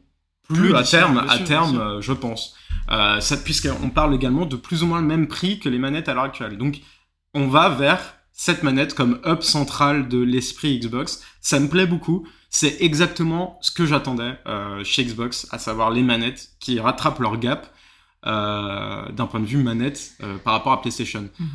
plus, 0.48 0.68
Plus 0.68 0.76
à 0.76 0.82
terme, 0.82 1.24
à 1.26 1.36
sûr, 1.36 1.46
terme, 1.46 1.78
euh, 1.78 2.00
je 2.02 2.12
pense. 2.12 2.54
Euh, 2.90 3.18
ça, 3.20 3.36
puisqu'on 3.38 3.88
parle 3.88 4.14
également 4.14 4.44
de 4.44 4.56
plus 4.56 4.82
ou 4.82 4.86
moins 4.86 5.00
le 5.00 5.06
même 5.06 5.26
prix 5.26 5.58
que 5.58 5.70
les 5.70 5.78
manettes 5.78 6.08
à 6.08 6.14
l'heure 6.14 6.24
actuelle. 6.24 6.58
Donc 6.58 6.80
on 7.34 7.48
va 7.48 7.68
vers 7.68 8.14
cette 8.32 8.62
manette 8.62 8.94
comme 8.94 9.20
hub 9.24 9.42
central 9.42 10.08
de 10.08 10.18
l'esprit 10.18 10.78
Xbox. 10.78 11.22
Ça 11.40 11.60
me 11.60 11.68
plaît 11.68 11.86
beaucoup. 11.86 12.26
C'est 12.50 12.76
exactement 12.80 13.58
ce 13.60 13.70
que 13.70 13.86
j'attendais 13.86 14.38
euh, 14.46 14.82
chez 14.84 15.04
Xbox, 15.04 15.46
à 15.50 15.58
savoir 15.58 15.90
les 15.90 16.02
manettes 16.02 16.50
qui 16.60 16.78
rattrapent 16.80 17.20
leur 17.20 17.38
gap 17.38 17.72
euh, 18.26 19.10
d'un 19.12 19.26
point 19.26 19.40
de 19.40 19.44
vue 19.44 19.62
manette 19.62 20.14
euh, 20.22 20.38
par 20.38 20.54
rapport 20.54 20.72
à 20.72 20.80
PlayStation. 20.80 21.28
Mhm. 21.38 21.48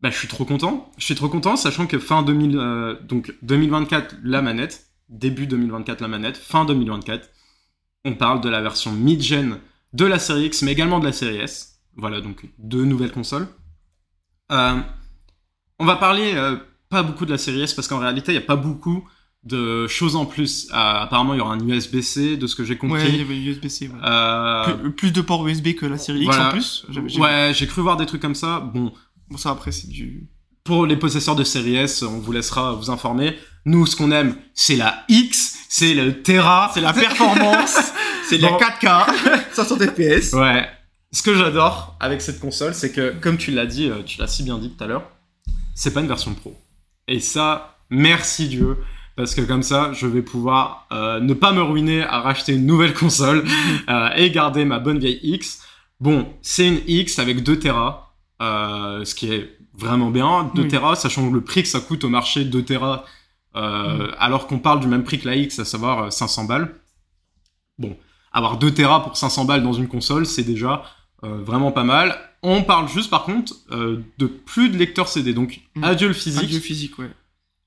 Bah, 0.00 0.10
je 0.10 0.16
suis 0.16 0.28
trop 0.28 0.44
content. 0.44 0.90
Je 0.98 1.04
suis 1.04 1.14
trop 1.14 1.28
content, 1.28 1.54
sachant 1.56 1.86
que 1.86 1.98
fin 1.98 2.22
2000, 2.22 2.56
euh, 2.56 2.96
donc 3.02 3.34
2024 3.42 4.16
la 4.24 4.42
manette, 4.42 4.86
début 5.08 5.46
2024 5.46 6.00
la 6.00 6.08
manette, 6.08 6.36
fin 6.36 6.64
2024, 6.64 7.30
on 8.04 8.14
parle 8.14 8.40
de 8.40 8.48
la 8.48 8.60
version 8.60 8.90
mid-gen 8.90 9.58
de 9.92 10.04
la 10.04 10.18
série 10.18 10.46
X, 10.46 10.62
mais 10.62 10.72
également 10.72 10.98
de 10.98 11.04
la 11.04 11.12
série 11.12 11.36
S. 11.36 11.80
Voilà, 11.96 12.20
donc 12.20 12.48
deux 12.58 12.84
nouvelles 12.84 13.12
consoles. 13.12 13.46
Euh, 14.52 14.76
on 15.78 15.84
va 15.84 15.96
parler 15.96 16.32
euh, 16.34 16.56
pas 16.88 17.02
beaucoup 17.02 17.24
de 17.26 17.30
la 17.30 17.38
série 17.38 17.62
S 17.62 17.72
parce 17.74 17.88
qu'en 17.88 17.98
réalité, 17.98 18.32
il 18.32 18.36
n'y 18.38 18.42
a 18.44 18.46
pas 18.46 18.56
beaucoup 18.56 19.08
de 19.44 19.88
choses 19.88 20.14
en 20.14 20.24
plus. 20.26 20.68
Euh, 20.70 20.74
apparemment, 20.76 21.34
il 21.34 21.38
y 21.38 21.40
aura 21.40 21.54
un 21.54 21.60
USB-C, 21.68 22.36
de 22.36 22.46
ce 22.46 22.54
que 22.54 22.62
j'ai 22.64 22.74
Ouais, 22.74 22.78
compris. 22.78 23.08
il 23.08 23.16
y 23.16 23.20
avait 23.22 23.36
USB-C. 23.36 23.88
ouais. 23.88 23.94
Euh, 24.04 24.64
Plus, 24.74 24.92
plus 24.92 25.12
de 25.12 25.20
ports 25.20 25.46
USB 25.48 25.74
que 25.74 25.86
la 25.86 25.98
série 25.98 26.24
X 26.24 26.36
en 26.38 26.50
plus. 26.50 26.86
J'ai- 26.90 27.18
ouais, 27.20 27.52
j'ai 27.54 27.66
cru 27.66 27.82
voir 27.82 27.96
des 27.96 28.06
trucs 28.06 28.22
comme 28.22 28.34
ça. 28.36 28.60
Bon, 28.60 28.92
Bon, 29.30 29.36
ça 29.38 29.50
après, 29.50 29.72
c'est 29.72 29.88
du. 29.88 30.28
pour 30.62 30.84
les 30.86 30.96
possesseurs 30.96 31.34
de 31.34 31.42
série 31.44 31.74
S, 31.76 32.02
on 32.02 32.18
vous 32.20 32.32
laissera 32.32 32.74
vous 32.74 32.90
informer. 32.90 33.36
Nous, 33.64 33.86
ce 33.86 33.96
qu'on 33.96 34.10
aime, 34.12 34.36
c'est 34.54 34.76
la 34.76 35.04
X, 35.08 35.56
c'est 35.70 35.94
le 35.94 36.22
Tera. 36.22 36.70
C'est 36.74 36.80
la 36.82 36.92
performance, 36.92 37.78
c'est 38.28 38.38
la 38.38 38.50
4K, 38.50 39.06
500 39.54 39.76
FPS. 39.78 40.32
Ouais. 40.34 40.68
Ce 41.12 41.22
que 41.22 41.34
j'adore 41.34 41.96
avec 42.00 42.22
cette 42.22 42.40
console, 42.40 42.74
c'est 42.74 42.92
que, 42.92 43.14
comme 43.20 43.36
tu 43.36 43.50
l'as 43.50 43.66
dit, 43.66 43.88
euh, 43.88 44.02
tu 44.02 44.18
l'as 44.18 44.26
si 44.26 44.42
bien 44.42 44.58
dit 44.58 44.70
tout 44.70 44.82
à 44.82 44.86
l'heure, 44.86 45.04
c'est 45.74 45.92
pas 45.92 46.00
une 46.00 46.08
version 46.08 46.34
pro. 46.34 46.56
Et 47.08 47.20
ça, 47.20 47.78
merci 47.90 48.48
Dieu. 48.48 48.78
Parce 49.14 49.34
que 49.34 49.42
comme 49.42 49.62
ça, 49.62 49.92
je 49.92 50.06
vais 50.06 50.22
pouvoir 50.22 50.86
euh, 50.90 51.20
ne 51.20 51.34
pas 51.34 51.52
me 51.52 51.60
ruiner 51.62 52.02
à 52.02 52.20
racheter 52.20 52.54
une 52.54 52.64
nouvelle 52.64 52.94
console 52.94 53.44
euh, 53.90 54.08
et 54.16 54.30
garder 54.30 54.64
ma 54.64 54.78
bonne 54.78 54.98
vieille 54.98 55.20
X. 55.22 55.60
Bon, 56.00 56.26
c'est 56.40 56.66
une 56.66 56.80
X 56.86 57.18
avec 57.18 57.42
2 57.42 57.58
Tera, 57.58 58.14
euh, 58.40 59.04
ce 59.04 59.14
qui 59.14 59.32
est 59.32 59.56
vraiment 59.74 60.10
bien. 60.10 60.50
2 60.54 60.62
Oui. 60.62 60.68
Tera, 60.68 60.96
sachant 60.96 61.30
le 61.30 61.40
prix 61.42 61.62
que 61.62 61.68
ça 61.68 61.80
coûte 61.80 62.04
au 62.04 62.08
marché, 62.08 62.44
2 62.44 62.64
Tera, 62.64 63.04
euh, 63.54 64.10
alors 64.18 64.46
qu'on 64.46 64.58
parle 64.58 64.80
du 64.80 64.86
même 64.86 65.04
prix 65.04 65.20
que 65.20 65.28
la 65.28 65.36
X, 65.36 65.58
à 65.58 65.64
savoir 65.64 66.04
euh, 66.04 66.10
500 66.10 66.44
balles. 66.44 66.74
Bon, 67.78 67.96
avoir 68.32 68.56
2 68.56 68.72
Tera 68.72 69.02
pour 69.02 69.16
500 69.16 69.44
balles 69.44 69.62
dans 69.62 69.72
une 69.74 69.88
console, 69.88 70.26
c'est 70.26 70.42
déjà 70.42 70.82
vraiment 71.28 71.72
pas 71.72 71.84
mal. 71.84 72.18
On 72.42 72.62
parle 72.62 72.88
juste 72.88 73.08
par 73.10 73.24
contre 73.24 73.54
euh, 73.70 74.00
de 74.18 74.26
plus 74.26 74.68
de 74.68 74.76
lecteur 74.76 75.06
CD, 75.08 75.32
donc 75.32 75.60
Mm. 75.76 75.84
adieu 75.84 76.08
le 76.08 76.14
physique. 76.14 76.42
Adieu 76.44 76.58
physique, 76.60 76.98
ouais. 76.98 77.10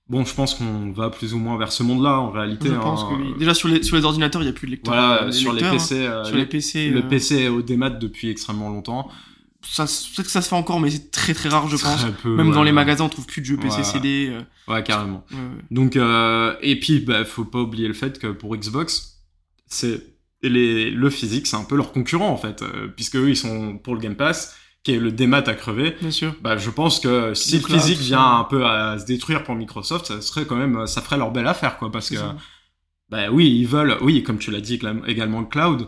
Bon, 0.07 0.23
je 0.23 0.33
pense 0.35 0.53
qu'on 0.53 0.91
va 0.91 1.09
plus 1.09 1.33
ou 1.33 1.39
moins 1.39 1.57
vers 1.57 1.71
ce 1.71 1.81
monde-là 1.81 2.19
en 2.19 2.29
réalité. 2.29 2.67
Je 2.69 2.75
pense 2.75 3.01
hein. 3.03 3.07
que 3.09 3.21
oui. 3.23 3.33
Déjà 3.39 3.53
sur 3.55 3.67
les, 3.67 3.81
sur 3.81 3.95
les 3.95 4.03
ordinateurs, 4.05 4.41
il 4.41 4.45
n'y 4.45 4.49
a 4.51 4.53
plus 4.53 4.67
de 4.67 4.71
lecteur. 4.71 4.93
Voilà, 4.93 5.23
euh, 5.23 5.31
sur 5.31 5.51
les 5.51 5.61
lecteurs, 5.61 5.73
PC, 5.79 5.95
euh, 6.05 6.21
hein. 6.21 6.23
Sur 6.25 6.35
les 6.37 6.45
PC, 6.45 6.89
le 6.89 6.99
euh, 6.99 7.01
PC 7.09 7.35
est 7.43 7.47
au 7.47 7.61
démat 7.63 7.89
depuis 7.89 8.29
extrêmement 8.29 8.69
longtemps. 8.69 9.09
peut-être 9.61 10.23
que 10.23 10.29
ça 10.29 10.41
se 10.43 10.49
fait 10.49 10.55
encore, 10.55 10.79
mais 10.79 10.91
c'est 10.91 11.09
très 11.09 11.33
très 11.33 11.49
rare, 11.49 11.67
je 11.69 11.77
pense. 11.77 12.05
Peu, 12.21 12.35
Même 12.35 12.49
ouais, 12.49 12.53
dans 12.53 12.61
les 12.61 12.71
magasins, 12.71 13.05
on 13.05 13.09
trouve 13.09 13.25
plus 13.25 13.41
de 13.41 13.47
jeux 13.47 13.57
PC, 13.57 13.77
Ouais. 13.77 13.83
CD. 13.83 14.29
euh, 14.29 14.41
Ouais, 14.71 14.83
carrément. 14.83 15.25
Donc, 15.71 15.95
euh, 15.95 16.53
et 16.61 16.79
puis, 16.79 16.99
bah, 16.99 17.25
faut 17.25 17.45
pas 17.45 17.59
oublier 17.61 17.87
le 17.87 17.95
fait 17.95 18.19
que 18.19 18.27
pour 18.27 18.55
Xbox, 18.55 19.21
c'est 19.65 20.14
les, 20.41 20.91
le 20.91 21.09
physique, 21.09 21.47
c'est 21.47 21.55
un 21.57 21.63
peu 21.63 21.75
leur 21.75 21.91
concurrent 21.91 22.29
en 22.29 22.37
fait, 22.37 22.61
euh, 22.61 22.87
puisque 22.95 23.15
eux, 23.15 23.29
ils 23.29 23.37
sont 23.37 23.77
pour 23.77 23.95
le 23.95 23.99
Game 24.01 24.15
Pass, 24.15 24.55
qui 24.83 24.91
est 24.93 24.99
le 24.99 25.11
démat 25.11 25.43
à 25.47 25.53
crever. 25.55 25.95
Bien 26.01 26.11
sûr. 26.11 26.35
Bah, 26.41 26.57
je 26.57 26.69
pense 26.69 26.99
que 26.99 27.33
si 27.33 27.57
Le 27.59 27.63
physique 27.65 27.97
ça. 27.97 28.03
vient 28.03 28.37
un 28.39 28.43
peu 28.43 28.65
à 28.65 28.99
se 28.99 29.05
détruire 29.05 29.43
pour 29.43 29.55
Microsoft, 29.55 30.05
ça 30.05 30.21
serait 30.21 30.45
quand 30.45 30.55
même, 30.57 30.85
ça 30.87 31.01
ferait 31.01 31.17
leur 31.17 31.31
belle 31.31 31.47
affaire, 31.47 31.77
quoi, 31.77 31.91
parce 31.91 32.09
que, 32.09 32.17
ça. 32.17 32.35
bah 33.09 33.29
oui, 33.31 33.49
ils 33.59 33.67
veulent, 33.67 33.97
oui, 34.01 34.21
comme 34.23 34.37
tu 34.37 34.51
l'as 34.51 34.61
dit 34.61 34.75
également- 34.75 35.05
également 35.05 35.39
le 35.41 35.47
cloud. 35.47 35.87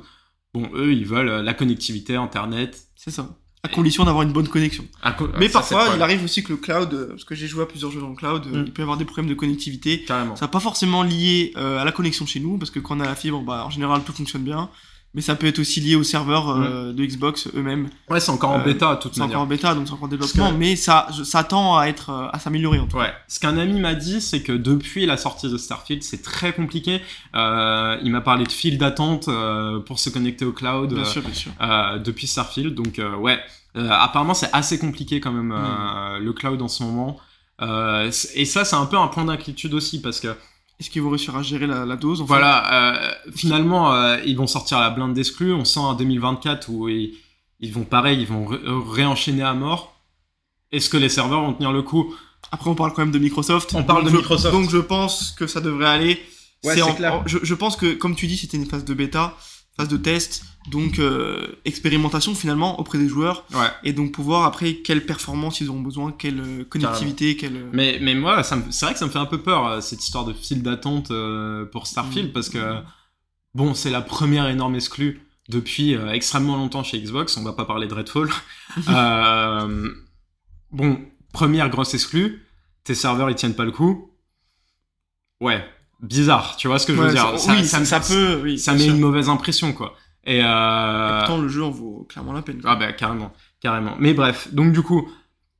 Bon, 0.53 0.69
eux, 0.73 0.93
ils 0.93 1.05
veulent 1.05 1.29
euh, 1.29 1.43
la 1.43 1.53
connectivité, 1.53 2.15
Internet. 2.15 2.87
C'est 2.95 3.11
ça. 3.11 3.37
À 3.67 3.75
condition 3.75 4.03
d'avoir 4.05 4.23
une 4.23 4.31
bonne 4.31 4.47
connexion. 4.47 4.85
Co- 5.17 5.27
Mais 5.39 5.49
parfois, 5.49 5.87
il 5.95 6.01
arrive 6.01 6.23
aussi 6.23 6.43
que 6.43 6.49
le 6.49 6.57
cloud, 6.57 6.93
euh, 6.93 7.07
parce 7.09 7.23
que 7.23 7.35
j'ai 7.35 7.47
joué 7.47 7.63
à 7.63 7.65
plusieurs 7.65 7.91
jeux 7.91 7.99
dans 8.01 8.09
le 8.09 8.15
cloud, 8.15 8.43
euh, 8.47 8.61
Mm. 8.61 8.65
il 8.67 8.71
peut 8.73 8.81
y 8.81 8.83
avoir 8.83 8.97
des 8.97 9.05
problèmes 9.05 9.27
de 9.29 9.33
connectivité. 9.33 10.03
Carrément. 10.03 10.35
Ça 10.35 10.45
n'a 10.45 10.49
pas 10.49 10.59
forcément 10.59 11.03
lié 11.03 11.53
euh, 11.57 11.79
à 11.79 11.85
la 11.85 11.91
connexion 11.91 12.25
chez 12.25 12.39
nous, 12.39 12.57
parce 12.57 12.71
que 12.71 12.79
quand 12.79 12.97
on 12.97 12.99
a 13.01 13.05
la 13.05 13.15
fibre, 13.15 13.41
bah, 13.41 13.63
en 13.65 13.69
général, 13.69 14.01
tout 14.05 14.13
fonctionne 14.13 14.43
bien. 14.43 14.69
Mais 15.13 15.21
ça 15.21 15.35
peut 15.35 15.47
être 15.47 15.57
aussi 15.57 15.79
lié 15.79 15.95
aux 15.95 16.03
serveurs 16.03 16.49
euh, 16.49 16.93
de 16.93 17.03
Xbox 17.03 17.47
eux-mêmes. 17.55 17.89
Ouais, 18.09 18.19
c'est 18.19 18.29
encore 18.29 18.51
en 18.51 18.59
Euh, 18.59 18.63
bêta, 18.63 18.95
de 18.95 18.99
toute 19.01 19.15
C'est 19.15 19.21
encore 19.21 19.41
en 19.41 19.45
bêta, 19.47 19.73
donc 19.73 19.87
c'est 19.87 19.93
encore 19.93 20.05
en 20.05 20.09
développement, 20.09 20.51
que- 20.51 20.57
mais 20.57 20.75
ça, 20.75 21.07
ça 21.23 21.43
tend 21.43 21.75
à 21.77 21.87
être 21.87 22.11
euh, 22.11 22.27
à 22.31 22.37
s'améliorer 22.39 22.77
en 22.79 22.85
tout 22.85 22.97
cas. 22.97 23.03
Ouais. 23.03 23.13
Ce 23.27 23.39
qu'un 23.39 23.57
ami 23.57 23.79
m'a 23.79 23.95
dit, 23.95 24.21
c'est 24.21 24.43
que 24.43 24.51
depuis 24.51 25.05
la 25.07 25.17
sortie 25.17 25.49
de 25.49 25.57
Starfield, 25.57 26.03
c'est 26.03 26.21
très 26.21 26.53
compliqué. 26.53 27.01
Euh, 27.35 27.97
il 28.03 28.11
m'a 28.11 28.21
parlé 28.21 28.43
de 28.45 28.51
files 28.51 28.77
d'attente 28.77 29.27
euh, 29.27 29.79
pour 29.79 29.97
se 29.97 30.09
connecter 30.11 30.45
au 30.45 30.51
cloud 30.51 30.93
Bien 30.93 31.05
sûr, 31.05 31.21
bien 31.23 31.33
sûr. 31.33 31.51
depuis 32.03 32.27
Starfield. 32.27 32.75
Donc 32.75 33.01
ouais, 33.19 33.39
apparemment 33.75 34.33
c'est 34.35 34.49
assez 34.53 34.77
compliqué 34.77 35.19
quand 35.19 35.31
même 35.31 35.51
euh, 35.55 36.19
le 36.19 36.33
cloud 36.33 36.61
en 36.61 36.67
ce 36.67 36.83
moment. 36.83 37.17
Et 37.61 38.45
ça, 38.45 38.65
c'est 38.65 38.75
un 38.75 38.85
peu 38.85 38.97
un 38.97 39.07
point 39.07 39.25
d'inquiétude 39.25 39.73
aussi 39.73 39.99
parce 39.99 40.19
que 40.19 40.35
Est-ce 40.79 40.89
qu'ils 40.91 41.01
vont 41.01 41.09
réussir 41.09 41.35
à 41.35 41.41
gérer 41.41 41.65
la, 41.67 41.85
la 41.85 41.95
dose 41.95 42.21
en 42.21 42.25
fait? 42.25 42.27
Voilà, 42.27 42.93
euh, 42.93 43.11
finalement, 43.35 43.93
euh, 43.93 44.17
ils 44.25 44.37
vont 44.37 44.45
sortir 44.47 44.79
la 44.79 44.89
blinde 44.91 45.13
d'exclus. 45.13 45.51
On 45.53 45.65
sent 45.65 45.79
en 45.79 45.93
2024 45.95 46.69
où 46.69 46.87
ils, 46.87 47.13
ils 47.59 47.73
vont 47.73 47.83
pareil, 47.83 48.19
ils 48.21 48.27
vont 48.27 48.45
ré- 48.45 48.59
réenchaîner 48.63 49.41
à 49.43 49.53
mort. 49.53 49.95
Est-ce 50.71 50.89
que 50.89 50.97
les 50.97 51.09
serveurs 51.09 51.41
vont 51.41 51.53
tenir 51.53 51.71
le 51.71 51.81
coup? 51.81 52.13
Après, 52.51 52.69
on 52.69 52.75
parle 52.75 52.93
quand 52.93 53.01
même 53.01 53.11
de 53.11 53.19
Microsoft. 53.19 53.73
On 53.73 53.83
parle 53.83 54.05
de 54.05 54.09
je- 54.11 54.17
Microsoft. 54.17 54.53
Donc 54.53 54.69
je 54.69 54.77
pense 54.77 55.31
que 55.31 55.47
ça 55.47 55.61
devrait 55.61 55.87
aller. 55.87 56.21
Ouais, 56.63 56.75
c'est 56.75 56.81
en- 56.81 56.93
clair. 56.93 57.13
en- 57.15 57.23
je, 57.27 57.39
je 57.41 57.53
pense 57.55 57.75
que, 57.75 57.93
comme 57.93 58.15
tu 58.15 58.27
dis, 58.27 58.37
c'était 58.37 58.57
une 58.57 58.65
phase 58.67 58.85
de 58.85 58.93
bêta, 58.93 59.35
phase 59.77 59.87
de 59.89 59.97
test, 59.97 60.43
donc 60.71 60.99
euh, 60.99 61.47
expérimentation 61.63 62.33
finalement 62.35 62.79
auprès 62.79 62.97
des 62.97 63.07
joueurs, 63.07 63.45
Ouais. 63.53 63.67
et 63.83 63.93
donc 63.93 64.11
pouvoir 64.11 64.43
après 64.45 64.75
quelle 64.75 65.05
performance 65.05 65.61
ils 65.61 65.69
auront 65.69 65.81
besoin, 65.81 66.11
quelle 66.11 66.39
euh, 66.39 66.63
connectivité, 66.65 67.37
quelle. 67.37 67.55
euh, 67.55 67.69
Mais, 67.73 67.99
mais 68.01 68.15
moi, 68.15 68.43
c'est 68.43 68.55
vrai 68.85 68.93
que 68.93 68.99
ça 68.99 69.05
me 69.05 69.11
fait 69.11 69.19
un 69.19 69.25
peu 69.27 69.41
peur, 69.41 69.81
cette 69.83 70.03
histoire 70.03 70.25
de 70.25 70.33
file 70.33 70.63
d'attente 70.63 71.11
euh, 71.11 71.65
pour 71.65 71.87
Starfield, 71.87 72.29
Mm. 72.29 72.33
parce 72.33 72.49
que, 72.49 72.81
bon, 73.53 73.73
c'est 73.75 73.91
la 73.91 74.01
première 74.01 74.47
énorme 74.49 74.75
exclue 74.75 75.21
depuis 75.47 75.93
extrêmement 76.11 76.57
longtemps 76.57 76.83
chez 76.83 76.99
Xbox, 76.99 77.37
on 77.37 77.43
va 77.43 77.53
pas 77.53 77.63
parler 77.65 77.87
de 77.87 77.93
Redfall. 77.93 78.29
Bon, 80.71 80.99
première 81.31 81.69
grosse 81.69 81.93
exclue, 81.93 82.45
tes 82.83 82.95
serveurs 82.95 83.29
ils 83.29 83.35
tiennent 83.35 83.55
pas 83.55 83.63
le 83.63 83.71
coup. 83.71 84.11
Ouais, 85.39 85.63
bizarre, 86.01 86.55
tu 86.57 86.67
vois 86.67 86.79
ce 86.79 86.85
que 86.87 86.93
je 86.93 86.99
veux 86.99 87.07
ouais, 87.07 87.13
dire 87.13 87.37
ça- 87.39 87.53
oui, 87.53 87.65
ça, 87.65 87.99
peut. 87.99 88.39
Oui, 88.43 88.59
ça 88.59 88.73
met 88.73 88.79
sûr. 88.79 88.93
une 88.93 88.99
mauvaise 88.99 89.29
impression, 89.29 89.73
quoi. 89.73 89.95
Et, 90.25 90.41
euh, 90.43 91.19
Pourtant, 91.19 91.37
le 91.41 91.47
jeu 91.47 91.63
en 91.63 91.71
vaut 91.71 92.05
clairement 92.09 92.33
la 92.33 92.41
peine. 92.41 92.61
quoi. 92.61 92.71
ah 92.71 92.75
bah 92.75 92.91
carrément, 92.93 93.31
carrément. 93.61 93.95
Mais 93.99 94.13
bref, 94.13 94.49
donc 94.53 94.73
du 94.73 94.81
coup, 94.81 95.09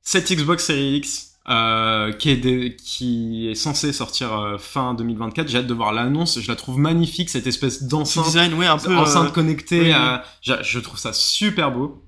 cette 0.02 0.30
Xbox 0.30 0.66
Series 0.66 0.96
X, 0.98 1.24
euh, 1.48 2.12
qui, 2.12 2.28
est 2.28 2.36
des- 2.36 2.76
qui 2.76 3.48
est 3.48 3.54
censé 3.54 3.92
sortir 3.94 4.38
euh, 4.38 4.58
fin 4.58 4.92
2024. 4.92 5.48
J'ai 5.48 5.58
hâte 5.58 5.66
de 5.66 5.72
voir 5.72 5.92
l'annonce. 5.94 6.38
Je 6.40 6.48
la 6.48 6.56
trouve 6.56 6.78
magnifique, 6.78 7.30
cette 7.30 7.46
espèce 7.46 7.78
Ce 7.80 7.84
d'enceinte. 7.86 8.26
design, 8.26 8.52
ouais, 8.54 8.66
un 8.66 8.76
peu. 8.76 8.94
enceinte 8.94 9.28
euh, 9.28 9.30
connectée, 9.30 9.80
oui, 9.80 9.86
oui. 9.86 9.92
euh, 9.96 10.18
je, 10.42 10.52
je 10.62 10.78
trouve 10.80 10.98
ça 10.98 11.14
super 11.14 11.72
beau. 11.72 12.04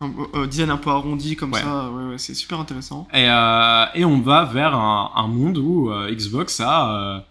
un 0.00 0.46
design 0.46 0.70
un 0.70 0.76
peu 0.76 0.90
arrondi 0.90 1.34
comme 1.36 1.52
Ouais. 1.54 1.60
ça, 1.62 1.90
ouais, 1.90 2.18
c'est 2.18 2.34
super 2.34 2.60
intéressant. 2.60 3.08
Et, 3.14 3.24
et 3.24 4.04
on 4.04 4.20
va 4.20 4.44
vers 4.44 4.74
un, 4.76 5.10
un 5.16 5.26
monde 5.26 5.56
où 5.58 5.90
Xbox 6.10 6.60
a 6.60 7.24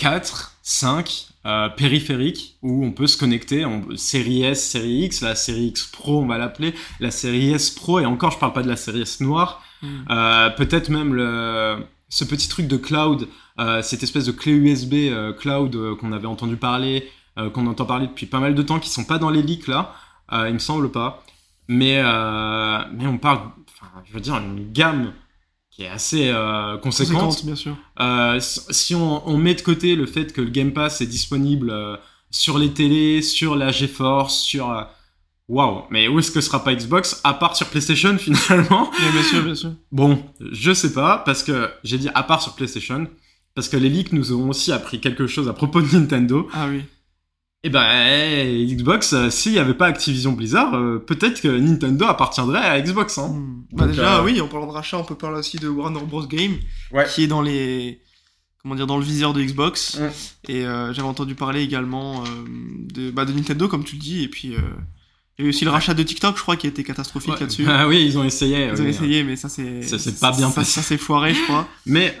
4, 0.00 0.56
5 0.62 1.26
euh, 1.44 1.68
périphériques 1.68 2.56
où 2.62 2.84
on 2.84 2.90
peut 2.90 3.06
se 3.06 3.18
connecter 3.18 3.66
en 3.66 3.82
série 3.96 4.42
S, 4.42 4.70
série 4.70 5.04
X, 5.04 5.20
la 5.20 5.34
série 5.34 5.66
X 5.66 5.84
Pro 5.86 6.22
on 6.22 6.26
va 6.26 6.38
l'appeler, 6.38 6.74
la 7.00 7.10
série 7.10 7.52
S 7.52 7.68
Pro 7.70 8.00
et 8.00 8.06
encore 8.06 8.30
je 8.30 8.38
parle 8.38 8.54
pas 8.54 8.62
de 8.62 8.68
la 8.68 8.76
série 8.76 9.02
S 9.02 9.20
noire, 9.20 9.62
Mm. 9.82 9.86
euh, 10.10 10.50
peut-être 10.50 10.90
même 10.90 11.14
le, 11.14 11.86
ce 12.10 12.24
petit 12.24 12.48
truc 12.48 12.66
de 12.68 12.76
cloud, 12.76 13.28
euh, 13.58 13.80
cette 13.80 14.02
espèce 14.02 14.26
de 14.26 14.32
clé 14.32 14.52
USB 14.52 14.94
cloud 15.38 15.96
qu'on 15.96 16.12
avait 16.12 16.26
entendu 16.26 16.56
parler, 16.56 17.08
qu'on 17.54 17.66
entend 17.66 17.86
parler 17.86 18.06
depuis 18.06 18.26
pas 18.26 18.40
mal 18.40 18.54
de 18.54 18.62
temps, 18.62 18.78
qui 18.78 18.90
sont 18.90 19.04
pas 19.04 19.16
dans 19.16 19.30
les 19.30 19.40
leaks 19.42 19.68
là, 19.68 19.94
il 20.32 20.52
me 20.52 20.58
semble 20.58 20.90
pas. 20.90 21.24
Mais, 21.68 22.02
mais 22.92 23.06
on 23.06 23.16
parle, 23.16 23.38
enfin, 23.72 23.90
je 24.04 24.12
veux 24.12 24.20
dire, 24.20 24.36
une 24.36 24.70
gamme 24.70 25.14
qui 25.80 25.86
est 25.86 25.88
assez 25.88 26.28
euh, 26.28 26.76
conséquente. 26.76 27.22
Conséquente, 27.22 27.46
bien 27.46 27.56
sûr. 27.56 27.74
Euh, 28.00 28.38
si 28.40 28.94
on, 28.94 29.26
on 29.26 29.38
met 29.38 29.54
de 29.54 29.62
côté 29.62 29.96
le 29.96 30.04
fait 30.04 30.30
que 30.30 30.42
le 30.42 30.50
Game 30.50 30.72
Pass 30.74 31.00
est 31.00 31.06
disponible 31.06 31.70
euh, 31.70 31.96
sur 32.30 32.58
les 32.58 32.70
télés, 32.72 33.22
sur 33.22 33.56
la 33.56 33.72
GeForce, 33.72 34.40
sur... 34.42 34.70
euh, 34.70 34.82
Waouh, 35.48 35.84
mais 35.90 36.06
où 36.06 36.18
est-ce 36.18 36.30
que 36.30 36.42
sera 36.42 36.62
pas 36.62 36.74
Xbox 36.74 37.20
à 37.24 37.32
part 37.32 37.56
sur 37.56 37.66
PlayStation 37.68 38.16
finalement? 38.18 38.90
Ouais, 38.90 39.10
bien 39.12 39.22
sûr, 39.22 39.42
bien 39.42 39.54
sûr. 39.54 39.72
Bon, 39.90 40.22
je 40.52 40.72
sais 40.72 40.92
pas, 40.92 41.18
parce 41.24 41.42
que 41.42 41.70
j'ai 41.82 41.96
dit 41.96 42.10
à 42.14 42.22
part 42.24 42.42
sur 42.42 42.52
PlayStation, 42.52 43.08
parce 43.54 43.68
que 43.70 43.78
les 43.78 43.88
leaks 43.88 44.12
nous 44.12 44.32
ont 44.34 44.50
aussi 44.50 44.72
appris 44.72 45.00
quelque 45.00 45.26
chose 45.26 45.48
à 45.48 45.54
propos 45.54 45.80
de 45.80 45.88
Nintendo. 45.96 46.46
Ah 46.52 46.66
oui. 46.68 46.82
Et 47.62 47.68
ben, 47.68 47.84
eh, 48.08 48.66
Xbox, 48.74 49.12
euh, 49.12 49.28
s'il 49.28 49.52
n'y 49.52 49.58
avait 49.58 49.74
pas 49.74 49.86
Activision 49.86 50.32
Blizzard, 50.32 50.74
euh, 50.74 50.98
peut-être 50.98 51.42
que 51.42 51.48
Nintendo 51.48 52.06
appartiendrait 52.06 52.58
à 52.64 52.80
Xbox. 52.80 53.18
Hein. 53.18 53.28
Mm. 53.28 53.64
Bah, 53.72 53.84
Donc, 53.84 53.88
déjà, 53.90 54.18
euh, 54.20 54.24
oui, 54.24 54.40
en 54.40 54.48
parlant 54.48 54.66
de 54.66 54.72
rachat, 54.72 54.96
on 54.96 55.04
peut 55.04 55.14
parler 55.14 55.38
aussi 55.38 55.58
de 55.58 55.68
Warner 55.68 56.00
Bros. 56.06 56.26
Game, 56.26 56.56
Ouais. 56.92 57.06
qui 57.12 57.24
est 57.24 57.26
dans 57.26 57.42
les. 57.42 58.00
Comment 58.62 58.74
dire, 58.74 58.86
dans 58.86 58.98
le 58.98 59.04
viseur 59.04 59.32
de 59.34 59.42
Xbox. 59.42 59.98
Mm. 59.98 60.50
Et 60.50 60.64
euh, 60.66 60.92
j'avais 60.94 61.08
entendu 61.08 61.34
parler 61.34 61.62
également 61.62 62.22
euh, 62.22 62.26
de, 62.94 63.10
bah, 63.10 63.24
de 63.26 63.32
Nintendo, 63.32 63.68
comme 63.68 63.84
tu 63.84 63.96
le 63.96 64.00
dis, 64.00 64.22
et 64.22 64.28
puis. 64.28 64.54
euh, 64.54 64.58
il 65.38 65.42
y 65.42 65.44
a 65.44 65.46
eu 65.46 65.48
aussi 65.50 65.64
le 65.64 65.70
rachat 65.70 65.94
de 65.94 66.02
TikTok, 66.02 66.36
je 66.36 66.42
crois, 66.42 66.56
qui 66.56 66.66
a 66.66 66.70
été 66.70 66.82
catastrophique 66.84 67.32
Ouais. 67.34 67.40
là-dessus. 67.40 67.64
Ah 67.66 67.88
oui, 67.88 68.04
ils 68.04 68.18
ont 68.18 68.24
essayé. 68.24 68.66
Ils 68.66 68.74
oui. 68.74 68.80
ont 68.80 68.86
essayé, 68.88 69.22
mais 69.22 69.36
ça 69.36 69.48
c'est. 69.48 69.82
Ça 69.82 69.98
s'est 69.98 70.12
pas 70.12 70.32
bien 70.32 70.48
ça- 70.50 70.54
passé. 70.56 70.70
Ça, 70.72 70.82
s'est 70.82 70.98
foiré, 70.98 71.32
je 71.34 71.42
crois. 71.44 71.66
Mais 71.86 72.14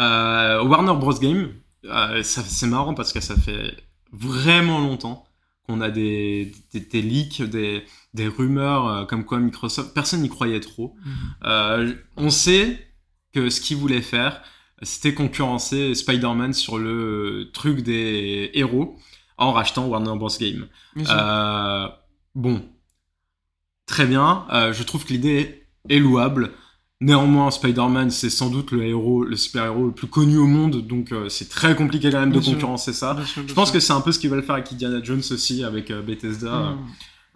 euh, 0.00 0.62
Warner 0.62 0.92
Bros. 0.94 1.14
Game, 1.14 1.48
euh, 1.86 2.22
ça- 2.22 2.44
c'est 2.46 2.66
marrant 2.66 2.92
parce 2.94 3.12
que 3.14 3.20
ça 3.20 3.36
fait 3.36 3.74
vraiment 4.12 4.78
longtemps 4.80 5.26
qu'on 5.66 5.80
a 5.80 5.90
des, 5.90 6.52
des, 6.72 6.80
des 6.80 7.02
leaks, 7.02 7.42
des, 7.42 7.84
des 8.14 8.28
rumeurs 8.28 8.88
euh, 8.88 9.04
comme 9.04 9.24
quoi 9.24 9.38
Microsoft, 9.38 9.94
personne 9.94 10.22
n'y 10.22 10.28
croyait 10.28 10.60
trop. 10.60 10.96
Euh, 11.44 11.94
on 12.16 12.30
sait 12.30 12.88
que 13.32 13.48
ce 13.48 13.60
qu'ils 13.60 13.76
voulaient 13.76 14.02
faire, 14.02 14.42
c'était 14.82 15.14
concurrencer 15.14 15.94
Spider-Man 15.94 16.52
sur 16.52 16.78
le 16.78 17.50
truc 17.52 17.82
des 17.82 18.50
héros 18.54 18.98
en 19.38 19.52
rachetant 19.52 19.86
Warner 19.86 20.16
Bros. 20.16 20.28
Game. 20.38 20.66
Euh, 20.96 21.88
bon, 22.34 22.68
très 23.86 24.06
bien. 24.06 24.46
Je 24.50 24.82
trouve 24.82 25.04
que 25.04 25.12
l'idée 25.12 25.66
est 25.88 25.98
louable. 25.98 26.52
Néanmoins, 27.02 27.50
Spider-Man, 27.50 28.10
c'est 28.10 28.30
sans 28.30 28.48
doute 28.48 28.70
le 28.70 28.84
héros, 28.86 29.24
le 29.24 29.34
super-héros 29.36 29.86
le 29.86 29.92
plus 29.92 30.06
connu 30.06 30.36
au 30.38 30.46
monde, 30.46 30.86
donc 30.86 31.10
euh, 31.12 31.28
c'est 31.28 31.48
très 31.48 31.74
compliqué 31.74 32.10
quand 32.10 32.20
même 32.20 32.30
de 32.32 32.40
sûr. 32.40 32.52
concurrencer 32.52 32.92
ça. 32.92 33.14
Bien 33.14 33.24
sûr, 33.24 33.42
Je 33.46 33.52
pense 33.54 33.68
sûr. 33.68 33.74
que 33.74 33.80
c'est 33.80 33.92
un 33.92 34.00
peu 34.00 34.12
ce 34.12 34.18
qu'ils 34.20 34.30
veulent 34.30 34.44
faire 34.44 34.54
avec 34.54 34.72
Indiana 34.72 35.00
Jones 35.02 35.22
aussi, 35.30 35.64
avec 35.64 35.90
euh, 35.90 36.00
Bethesda. 36.00 36.60
Mm. 36.60 36.78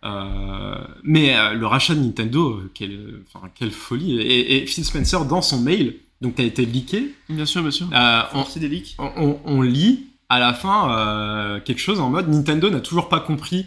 Euh, 0.05 0.75
mais 1.03 1.35
le 1.55 1.67
rachat 1.67 1.95
de 1.95 2.01
Nintendo, 2.01 2.61
quelle, 2.75 3.23
enfin, 3.35 3.49
quelle 3.55 3.71
folie. 3.73 4.21
Et, 4.21 4.63
et 4.63 4.67
Phil 4.67 4.85
Spencer, 4.85 5.25
dans 5.25 5.43
son 5.43 5.61
mail, 5.61 5.97
donc 6.21 6.37
qui 6.37 6.43
a 6.43 6.45
été 6.45 6.65
leaké, 6.65 7.15
Bien 7.29 7.45
sûr, 7.47 7.63
bien 7.63 7.71
sûr. 7.71 7.89
on, 8.35 8.45
des 8.59 8.69
leaks. 8.69 8.95
on, 8.99 9.11
on- 9.17 9.39
on 9.45 9.63
lit 9.63 10.07
à 10.29 10.39
la 10.39 10.55
fin 10.55 11.61
quelque 11.65 11.81
chose 11.81 12.01
en 12.01 12.11
mode 12.11 12.29
Nintendo 12.29 12.69
n'a 12.71 12.81
toujours 12.81 13.09
pas 13.09 13.21
compris 13.21 13.67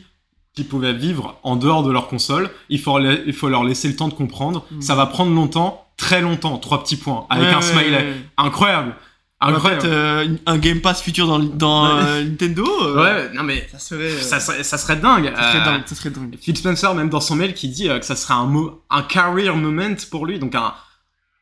qu'ils 0.53 0.65
pouvaient 0.67 0.93
vivre 0.93 1.37
en 1.43 1.55
dehors 1.55 1.83
de 1.83 1.91
leur 1.91 2.07
console. 2.07 2.49
Il 2.69 2.79
faut, 2.79 2.97
la- 2.99 3.13
il 3.25 3.33
faut 3.33 3.49
leur 3.49 3.63
laisser 3.63 3.87
le 3.87 3.95
temps 3.95 4.07
de 4.07 4.13
comprendre. 4.13 4.65
Mm. 4.71 4.81
Ça 4.81 4.95
va 4.95 5.05
prendre 5.07 5.33
longtemps, 5.33 5.85
très 5.99 6.21
longtemps. 6.21 6.57
Trois 6.57 6.81
petits 6.83 6.95
points 6.97 7.27
avec 7.29 7.49
Ouais, 7.49 7.53
un 7.53 7.61
smiley. 7.61 7.89
ouais, 7.91 7.97
ouais. 7.97 8.25
Incroyable. 8.37 8.95
En 9.41 9.49
Incroyable. 9.53 9.81
fait, 9.83 9.87
euh, 9.87 10.27
un 10.47 10.57
Game 10.57 10.81
Pass 10.81 11.01
futur 11.01 11.27
dans, 11.39 11.85
euh, 11.97 12.23
Nintendo, 12.25 12.65
euh, 12.83 13.01
ouais, 13.03 13.33
non 13.33 13.43
mais 13.43 13.65
ça 13.71 13.79
serait, 13.79 14.09
ça 14.17 14.39
serait, 14.41 14.63
ça 14.63 14.77
serait 14.77 14.97
dingue. 14.97 15.31
ça 15.33 15.51
serait 15.53 15.63
dingue, 15.63 15.81
ça 15.85 15.95
serait 15.95 16.09
dingue. 16.09 16.35
Phil 16.41 16.57
Spencer, 16.57 16.93
même 16.93 17.07
dans 17.09 17.21
son 17.21 17.35
mail, 17.37 17.53
qui 17.53 17.69
dit 17.69 17.87
que 17.87 18.05
ça 18.05 18.17
serait 18.17 18.33
un, 18.33 18.45
mo- 18.47 18.83
un 18.89 19.01
career 19.01 19.55
moment 19.55 19.95
pour 20.11 20.25
lui, 20.25 20.39
donc 20.39 20.55
un, 20.55 20.73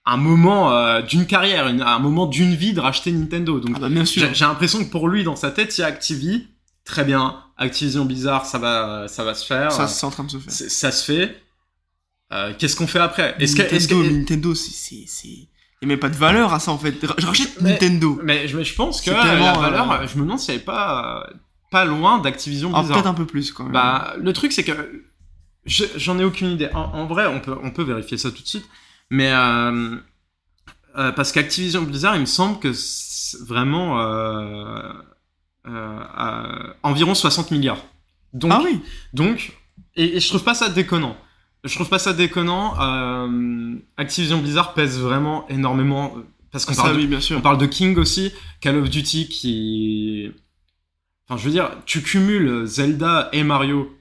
un 0.06 0.18
moment 0.18 1.02
d'une 1.02 1.26
carrière, 1.26 1.68
une- 1.70 1.82
un 1.82 1.98
moment 1.98 2.28
d'une 2.28 2.54
vie 2.54 2.74
de 2.74 2.80
racheter 2.80 3.12
Nintendo. 3.12 3.60
Donc 3.60 3.72
Ah 3.78 3.80
bah 3.80 3.90
bien 3.90 4.06
sûr. 4.06 4.30
j'ai 4.32 4.46
l'impression 4.46 4.84
que 4.86 4.92
pour 4.92 5.08
lui, 5.10 5.24
dans 5.24 5.36
sa 5.36 5.50
tête, 5.50 5.76
il 5.78 5.82
y 5.82 5.84
a 5.84 5.88
Activi, 5.88 6.46
très 6.86 7.04
bien. 7.04 7.38
Activision 7.58 8.06
Bizarre, 8.06 8.46
ça 8.46 8.60
va, 8.60 9.08
ça 9.08 9.24
va 9.24 9.34
se 9.34 9.44
faire. 9.44 9.72
Ça, 9.72 9.88
c'est 9.88 10.06
en 10.06 10.12
train 10.12 10.24
de 10.26 10.30
se 10.30 10.38
faire. 10.38 10.54
Ça 10.54 10.92
se 10.92 11.04
fait. 11.04 11.42
Euh, 12.34 12.54
Qu'est-ce 12.58 12.76
qu'on 12.76 12.88
fait 12.88 13.00
après? 13.00 13.36
Est-ce 13.40 13.56
que, 13.56 13.62
Nintendo, 13.62 14.04
Nintendo, 14.04 14.56
c'est. 14.56 14.96
Il 15.82 15.88
n'y 15.88 15.94
a 15.94 15.96
même 15.96 16.00
pas 16.00 16.10
de 16.10 16.16
valeur 16.16 16.54
à 16.54 16.60
ça 16.60 16.72
en 16.72 16.78
fait. 16.78 16.96
Je 17.20 17.26
rachète 17.26 17.62
Mais- 17.62 17.72
Nintendo. 17.74 18.20
mais 18.24 18.48
je, 18.48 18.64
je 18.64 18.74
pense 18.76 19.00
que 19.02 19.12
la 19.12 19.36
valeur, 19.36 19.92
euh, 19.92 20.08
je 20.08 20.18
me 20.18 20.24
demande 20.24 20.40
si 20.40 20.50
elle 20.52 20.58
est 20.58 20.60
pas, 20.60 21.30
pas 21.72 21.86
loin 21.86 22.18
d'Activision 22.18 22.72
Ah, 22.74 22.80
Blizzard. 22.80 22.98
peut-être 22.98 23.08
un 23.10 23.14
peu 23.14 23.26
plus 23.28 23.52
quand 23.52 23.64
même. 23.66 23.74
Bah, 23.74 24.16
le 24.20 24.34
truc, 24.34 24.52
c'est 24.54 24.64
que 24.64 24.72
je- 25.66 25.86
j'en 25.96 26.18
ai 26.18 26.24
aucune 26.24 26.48
idée. 26.50 26.70
En, 26.74 26.80
en 26.82 27.06
vrai, 27.06 27.28
on 27.28 27.40
peut, 27.40 27.56
on 27.64 27.70
peut 27.72 27.84
vérifier 27.84 28.18
ça 28.18 28.32
tout 28.32 28.42
de 28.42 28.48
suite. 28.48 28.68
Mais 29.12 29.32
euh, 29.32 29.96
euh, 30.98 31.12
parce 31.12 31.32
qu'Activision 31.32 31.84
Blizzard, 31.84 32.16
il 32.16 32.22
me 32.22 32.26
semble 32.26 32.60
que 32.60 32.74
c'est 32.74 33.40
vraiment 33.46 34.00
environ 36.84 37.14
60 37.16 37.52
milliards. 37.52 37.84
Donc, 38.34 38.52
ah 38.54 38.62
oui. 38.64 38.82
donc 39.14 39.54
et, 39.96 40.18
et 40.18 40.20
je 40.20 40.28
trouve 40.28 40.44
pas 40.44 40.54
ça 40.56 40.70
déconnant. 40.70 41.16
Je 41.64 41.74
trouve 41.76 41.90
pas 41.90 42.00
ça 42.00 42.14
déconnant. 42.14 42.76
euh, 42.82 43.76
Activision 43.98 44.40
Blizzard 44.40 44.74
pèse 44.74 45.00
vraiment 45.00 45.48
énormément 45.50 46.14
euh, 46.18 46.22
parce 46.52 46.66
qu'on 46.66 46.74
Ça 46.74 46.84
parle 46.84 46.96
de- 46.96 47.02
oui, 47.02 47.08
bien 47.08 47.20
sûr. 47.20 47.38
on 47.38 47.42
parle 47.42 47.58
de 47.58 47.66
King 47.66 47.98
aussi, 47.98 48.32
Call 48.62 48.78
of 48.78 48.90
Duty 48.90 49.28
qui. 49.28 50.32
Enfin, 51.28 51.38
je 51.40 51.46
veux 51.46 51.52
dire, 51.52 51.70
tu 51.86 52.02
cumules 52.02 52.66
Zelda 52.66 53.30
et 53.34 53.44
Mario 53.44 53.94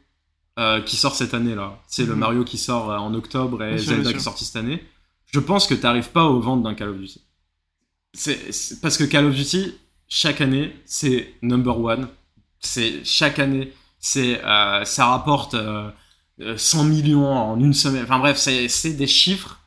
euh, 0.58 0.80
qui 0.80 0.96
sort 0.96 1.14
cette 1.16 1.34
année 1.34 1.54
là. 1.54 1.78
C'est 1.88 2.04
le 2.06 2.12
Mhm. 2.14 2.18
Mario 2.20 2.44
qui 2.44 2.56
sort 2.58 2.88
en 2.90 3.12
octobre 3.14 3.62
et 3.64 3.74
Bien 3.74 3.78
Zelda 3.78 4.02
bien 4.02 4.10
qui 4.12 4.16
est 4.16 4.20
sûr. 4.20 4.24
sorti 4.24 4.44
cette 4.44 4.56
année. 4.56 4.82
Je 5.32 5.40
pense 5.40 5.66
que 5.66 5.74
t'arrives 5.74 6.10
pas 6.10 6.24
aux 6.24 6.40
ventes 6.40 6.62
d'un 6.62 6.74
Call 6.74 6.90
of 6.90 6.98
Duty. 6.98 7.20
C'est 8.14 8.80
parce 8.80 8.96
que 8.96 9.04
Call 9.04 9.26
of 9.26 9.34
Duty 9.34 9.74
chaque 10.08 10.40
année 10.40 10.74
c'est 10.86 11.34
number 11.42 11.78
one. 11.80 12.08
C'est 12.60 13.04
chaque 13.04 13.38
année 13.38 13.72
c'est 13.98 14.40
euh, 14.44 14.84
ça 14.84 15.06
rapporte 15.06 15.54
100 16.38 16.84
millions 16.84 17.32
en 17.32 17.58
une 17.58 17.74
semaine. 17.74 18.04
Enfin 18.04 18.18
bref, 18.18 18.36
c'est 18.36 18.92
des 18.92 19.06
chiffres. 19.06 19.60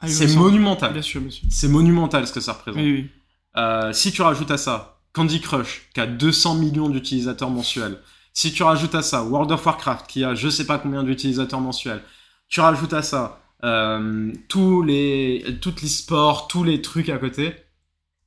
Ah 0.00 0.08
c'est 0.08 0.34
monumental. 0.36 0.92
Bien 0.92 1.02
sûr, 1.02 1.22
sûr. 1.30 1.44
C'est 1.50 1.68
monumental 1.68 2.26
ce 2.26 2.32
que 2.32 2.40
ça 2.40 2.54
représente. 2.54 2.82
Oui, 2.82 2.92
oui. 2.92 3.10
Euh, 3.56 3.92
si 3.92 4.10
tu 4.12 4.22
rajoutes 4.22 4.50
à 4.50 4.58
ça 4.58 5.00
Candy 5.12 5.40
Crush, 5.40 5.88
qui 5.94 6.00
a 6.00 6.06
200 6.06 6.56
millions 6.56 6.88
d'utilisateurs 6.88 7.50
mensuels, 7.50 7.98
si 8.32 8.52
tu 8.52 8.62
rajoutes 8.62 8.94
à 8.94 9.02
ça 9.02 9.22
World 9.22 9.52
of 9.52 9.64
Warcraft, 9.64 10.06
qui 10.06 10.24
a 10.24 10.34
je 10.34 10.48
sais 10.48 10.66
pas 10.66 10.78
combien 10.78 11.02
d'utilisateurs 11.02 11.60
mensuels, 11.60 12.02
tu 12.48 12.60
rajoutes 12.60 12.94
à 12.94 13.02
ça 13.02 13.40
euh, 13.64 14.32
tous 14.48 14.82
les, 14.82 15.58
toutes 15.60 15.82
les 15.82 15.88
sports, 15.88 16.48
tous 16.48 16.64
les 16.64 16.82
trucs 16.82 17.08
à 17.08 17.18
côté, 17.18 17.54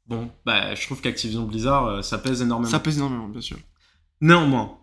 bon, 0.07 0.31
bah, 0.45 0.75
je 0.75 0.85
trouve 0.85 1.01
qu'Activision 1.01 1.43
Blizzard, 1.43 1.85
euh, 1.85 2.01
ça 2.01 2.17
pèse 2.17 2.41
énormément. 2.41 2.71
Ça 2.71 2.79
pèse 2.79 2.97
énormément, 2.97 3.27
bien 3.27 3.41
sûr. 3.41 3.57
Néanmoins, 4.21 4.77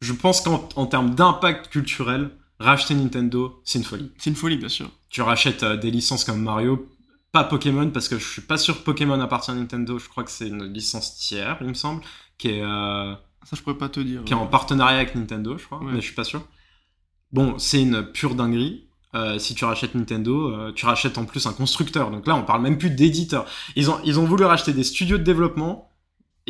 je 0.00 0.12
pense 0.12 0.40
qu'en 0.40 0.68
en 0.76 0.86
termes 0.86 1.14
d'impact 1.14 1.68
culturel, 1.68 2.30
racheter 2.58 2.94
Nintendo, 2.94 3.60
c'est 3.64 3.78
une 3.78 3.84
folie. 3.84 4.10
C'est 4.18 4.30
une 4.30 4.36
folie, 4.36 4.56
bien 4.56 4.68
sûr. 4.68 4.90
Tu 5.08 5.22
rachètes 5.22 5.62
euh, 5.62 5.76
des 5.76 5.90
licences 5.90 6.24
comme 6.24 6.42
Mario, 6.42 6.88
pas 7.32 7.44
Pokémon, 7.44 7.90
parce 7.90 8.08
que 8.08 8.18
je 8.18 8.24
suis 8.26 8.42
pas 8.42 8.58
sûr 8.58 8.78
que 8.78 8.82
Pokémon 8.84 9.20
appartient 9.20 9.50
à 9.50 9.54
Nintendo, 9.54 9.98
je 9.98 10.08
crois 10.08 10.24
que 10.24 10.30
c'est 10.30 10.48
une 10.48 10.64
licence 10.72 11.16
tiers, 11.16 11.58
il 11.60 11.68
me 11.68 11.74
semble, 11.74 12.02
qui 12.38 12.48
est, 12.48 12.62
euh, 12.62 13.14
Ça, 13.44 13.56
je 13.56 13.62
pourrais 13.62 13.78
pas 13.78 13.88
te 13.88 14.00
dire. 14.00 14.24
qui 14.24 14.32
est 14.32 14.36
en 14.36 14.46
partenariat 14.46 14.96
avec 14.98 15.14
Nintendo, 15.14 15.56
je 15.58 15.64
crois, 15.64 15.78
Ouais. 15.78 15.92
mais 15.92 16.00
je 16.00 16.06
suis 16.06 16.14
pas 16.14 16.24
sûr. 16.24 16.42
Bon, 17.32 17.58
c'est 17.58 17.80
une 17.82 18.02
pure 18.04 18.34
dinguerie. 18.34 18.86
Euh, 19.14 19.38
si 19.40 19.54
tu 19.56 19.64
rachètes 19.64 19.94
Nintendo, 19.96 20.48
euh, 20.54 20.72
tu 20.72 20.86
rachètes 20.86 21.18
en 21.18 21.24
plus 21.24 21.46
un 21.46 21.52
constructeur. 21.52 22.10
Donc 22.12 22.26
là, 22.28 22.36
on 22.36 22.42
parle 22.44 22.62
même 22.62 22.78
plus 22.78 22.90
d'éditeur. 22.90 23.44
Ils 23.76 23.90
ont, 23.90 23.98
ils 24.04 24.18
ont 24.20 24.24
voulu 24.24 24.44
racheter 24.44 24.72
des 24.72 24.84
studios 24.84 25.18
de 25.18 25.22
développement. 25.24 25.89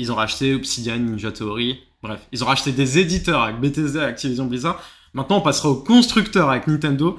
Ils 0.01 0.11
ont 0.11 0.17
racheté 0.17 0.55
Obsidian, 0.55 0.99
Ninja 0.99 1.31
Theory. 1.33 1.79
Bref, 2.03 2.21
ils 2.33 2.43
ont 2.43 2.47
racheté 2.47 2.73
des 2.73 2.99
éditeurs 2.99 3.43
avec 3.43 3.61
Bethesda 3.61 4.03
et 4.03 4.07
Activision 4.07 4.47
Blizzard. 4.47 4.83
Maintenant, 5.15 5.37
on 5.39 5.41
passera 5.43 5.69
aux 5.69 5.77
constructeurs 5.77 6.51
avec 6.51 6.67
Nintendo. 6.67 7.19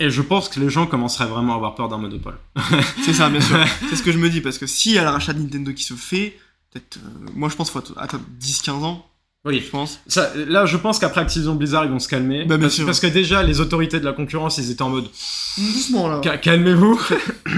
Et 0.00 0.10
je 0.10 0.22
pense 0.22 0.48
que 0.48 0.60
les 0.60 0.70
gens 0.70 0.86
commenceraient 0.86 1.26
vraiment 1.26 1.54
à 1.54 1.56
avoir 1.56 1.74
peur 1.74 1.88
d'un 1.88 1.98
monopole. 1.98 2.38
C'est 3.04 3.12
ça, 3.12 3.28
bien 3.30 3.40
sûr. 3.40 3.56
c'est 3.90 3.96
ce 3.96 4.02
que 4.04 4.12
je 4.12 4.18
me 4.18 4.28
dis, 4.30 4.40
parce 4.40 4.56
que 4.58 4.66
s'il 4.66 4.92
y 4.92 4.98
a 4.98 5.02
le 5.02 5.08
rachat 5.10 5.32
de 5.32 5.40
Nintendo 5.40 5.72
qui 5.72 5.82
se 5.82 5.94
fait, 5.94 6.38
peut-être. 6.72 6.98
euh, 6.98 7.30
moi, 7.34 7.48
je 7.48 7.56
pense 7.56 7.70
qu'il 7.70 7.80
faut 7.80 7.98
attendre 7.98 8.22
10-15 8.40 8.70
ans, 8.84 9.04
Oui. 9.44 9.60
je 9.64 9.70
pense. 9.70 9.98
Ça, 10.06 10.30
là, 10.36 10.66
je 10.66 10.76
pense 10.76 11.00
qu'après 11.00 11.20
Activision 11.22 11.56
Blizzard, 11.56 11.84
ils 11.84 11.90
vont 11.90 11.98
se 11.98 12.06
calmer. 12.08 12.44
Bah, 12.44 12.56
bien 12.56 12.66
parce, 12.66 12.74
sûr. 12.76 12.86
parce 12.86 13.00
que 13.00 13.08
déjà, 13.08 13.42
les 13.42 13.60
autorités 13.60 13.98
de 13.98 14.04
la 14.04 14.12
concurrence, 14.12 14.58
ils 14.58 14.70
étaient 14.70 14.82
en 14.82 14.90
mode 14.90 15.08
Doucement, 15.56 16.06
là. 16.08 16.20
Ca- 16.22 16.38
calmez-vous. 16.38 17.00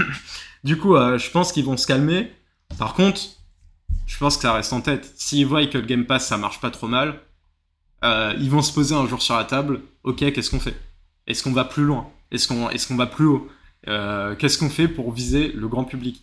du 0.63 0.77
coup, 0.77 0.95
euh, 0.95 1.17
je 1.19 1.29
pense 1.29 1.51
qu'ils 1.51 1.65
vont 1.65 1.77
se 1.77 1.85
calmer. 1.87 2.31
Par 2.79 2.93
contre, 2.95 3.21
je 4.11 4.17
pense 4.17 4.35
que 4.35 4.41
ça 4.43 4.53
reste 4.53 4.73
en 4.73 4.81
tête. 4.81 5.13
S'ils 5.15 5.45
voient 5.45 5.65
que 5.67 5.77
le 5.77 5.85
Game 5.85 6.05
Pass, 6.05 6.27
ça 6.27 6.37
marche 6.37 6.59
pas 6.59 6.69
trop 6.71 6.87
mal, 6.87 7.19
euh, 8.03 8.33
ils 8.39 8.49
vont 8.49 8.61
se 8.61 8.73
poser 8.73 8.95
un 8.95 9.07
jour 9.07 9.21
sur 9.21 9.35
la 9.35 9.43
table. 9.45 9.81
Ok, 10.03 10.17
qu'est-ce 10.17 10.49
qu'on 10.51 10.59
fait? 10.59 10.75
Est-ce 11.27 11.43
qu'on 11.43 11.53
va 11.53 11.63
plus 11.65 11.83
loin? 11.83 12.09
Est-ce 12.31 12.47
qu'on 12.47 12.69
est 12.69 12.87
qu'on 12.87 12.95
va 12.95 13.05
plus 13.07 13.25
haut? 13.25 13.47
Euh, 13.87 14.35
Qu'est-ce 14.35 14.57
qu'on 14.57 14.69
fait 14.69 14.87
pour 14.87 15.11
viser 15.11 15.51
le 15.53 15.67
grand 15.67 15.83
public? 15.85 16.21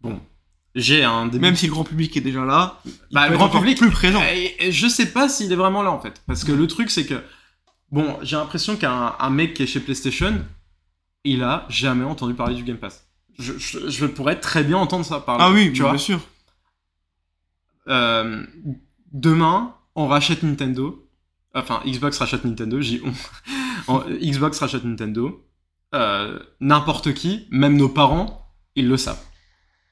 Bon, 0.00 0.20
j'ai 0.74 1.04
un 1.04 1.26
début. 1.26 1.40
Même 1.42 1.56
si 1.56 1.66
le 1.66 1.72
grand 1.72 1.84
public 1.84 2.16
est 2.16 2.20
déjà 2.20 2.44
là, 2.44 2.80
il 2.84 2.92
Bah, 3.12 3.28
le 3.28 3.36
grand 3.36 3.48
public- 3.48 3.78
plus 3.78 3.90
présent. 3.90 4.22
Et, 4.32 4.54
et 4.68 4.72
je 4.72 4.86
sais 4.88 5.06
pas 5.12 5.28
s'il 5.28 5.50
est 5.52 5.56
vraiment 5.56 5.82
là 5.82 5.90
en 5.90 6.00
fait. 6.00 6.22
Parce 6.26 6.44
que 6.44 6.52
le 6.52 6.66
truc 6.66 6.90
c'est 6.90 7.06
que, 7.06 7.22
bon, 7.90 8.16
j'ai 8.22 8.36
l'impression 8.36 8.76
qu'un 8.76 9.14
un 9.18 9.30
mec 9.30 9.54
qui 9.54 9.62
est 9.62 9.66
chez 9.66 9.80
PlayStation, 9.80 10.34
il 11.24 11.42
a 11.42 11.66
jamais 11.68 12.04
entendu 12.04 12.34
parler 12.34 12.54
du 12.54 12.62
Game 12.62 12.76
Pass. 12.78 13.06
Je, 13.38 13.52
je, 13.58 13.88
je 13.88 14.06
pourrais 14.06 14.38
très 14.40 14.64
bien 14.64 14.76
entendre 14.78 15.04
ça 15.04 15.20
parler. 15.20 15.44
Ah 15.46 15.50
oui, 15.52 15.72
tu 15.72 15.82
vois. 15.82 15.90
bien 15.92 15.98
sûr. 15.98 16.20
Euh, 17.88 18.44
demain, 19.12 19.74
on 19.94 20.06
rachète 20.06 20.42
Nintendo. 20.42 21.08
Enfin, 21.54 21.80
Xbox 21.86 22.18
rachète 22.18 22.44
Nintendo, 22.44 22.80
j'ai 22.80 23.00
on- 23.88 24.04
Xbox 24.20 24.58
rachète 24.60 24.84
Nintendo. 24.84 25.44
Euh, 25.94 26.38
N'importe 26.60 27.14
qui, 27.14 27.46
même 27.50 27.76
nos 27.76 27.88
parents, 27.88 28.52
ils 28.74 28.88
le 28.88 28.96
savent. 28.96 29.22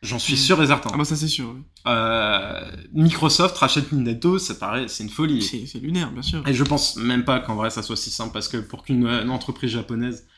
J'en 0.03 0.19
suis 0.19 0.35
Mm. 0.35 0.37
sûr 0.37 0.63
et 0.63 0.67
certain. 0.67 0.91
Ah 0.93 0.99
bah 0.99 1.05
ça 1.07 1.17
c'est 1.17 1.27
sûr. 1.27 1.53
oui. 1.55 1.63
Euh, 1.87 2.61
Microsoft 2.93 3.57
rachète 3.57 3.91
Nintendo, 3.93 4.39
ça 4.39 4.55
paraît, 4.55 4.89
c'est 4.89 5.03
une 5.05 5.09
folie. 5.11 5.43
C'est 5.43 5.79
lunaire, 5.79 6.13
bien 6.13 6.21
sûr. 6.23 6.47
Et 6.47 6.53
je 6.53 6.63
pense 6.65 6.97
même 6.97 7.25
pas 7.25 7.41
qu'en 7.41 7.55
vrai 7.55 7.71
ça 7.71 7.83
soit 7.83 7.97
si 7.97 8.11
simple 8.11 8.33
parce 8.35 8.49
que 8.49 8.59
pour 8.59 8.83
qu'une 8.85 9.07
une 9.07 9.31
entreprise 9.31 9.71
japonaise 9.71 10.29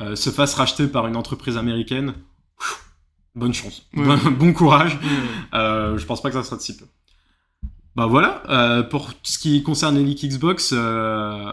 euh, 0.00 0.16
se 0.16 0.30
fasse 0.30 0.54
racheter 0.54 0.88
par 0.88 1.06
une 1.06 1.14
entreprise 1.16 1.56
américaine, 1.56 2.14
bonne 3.36 3.54
chance, 3.54 3.86
Ouais. 3.94 4.04
bon, 4.04 4.30
bon 4.32 4.52
courage. 4.52 4.96
Ouais, 4.96 5.00
ouais. 5.08 5.58
Euh, 5.60 5.96
je 5.96 6.04
pense 6.06 6.20
pas 6.20 6.30
que 6.30 6.34
ça 6.34 6.42
sera 6.42 6.56
de 6.56 6.62
si 6.62 6.76
peu. 6.76 6.86
Bah 7.96 8.06
voilà, 8.06 8.42
euh, 8.48 8.82
pour 8.82 9.12
ce 9.22 9.38
qui 9.38 9.62
concerne 9.62 9.96
les 9.96 10.04
leaks 10.04 10.24
Xbox, 10.24 10.70
euh, 10.72 11.52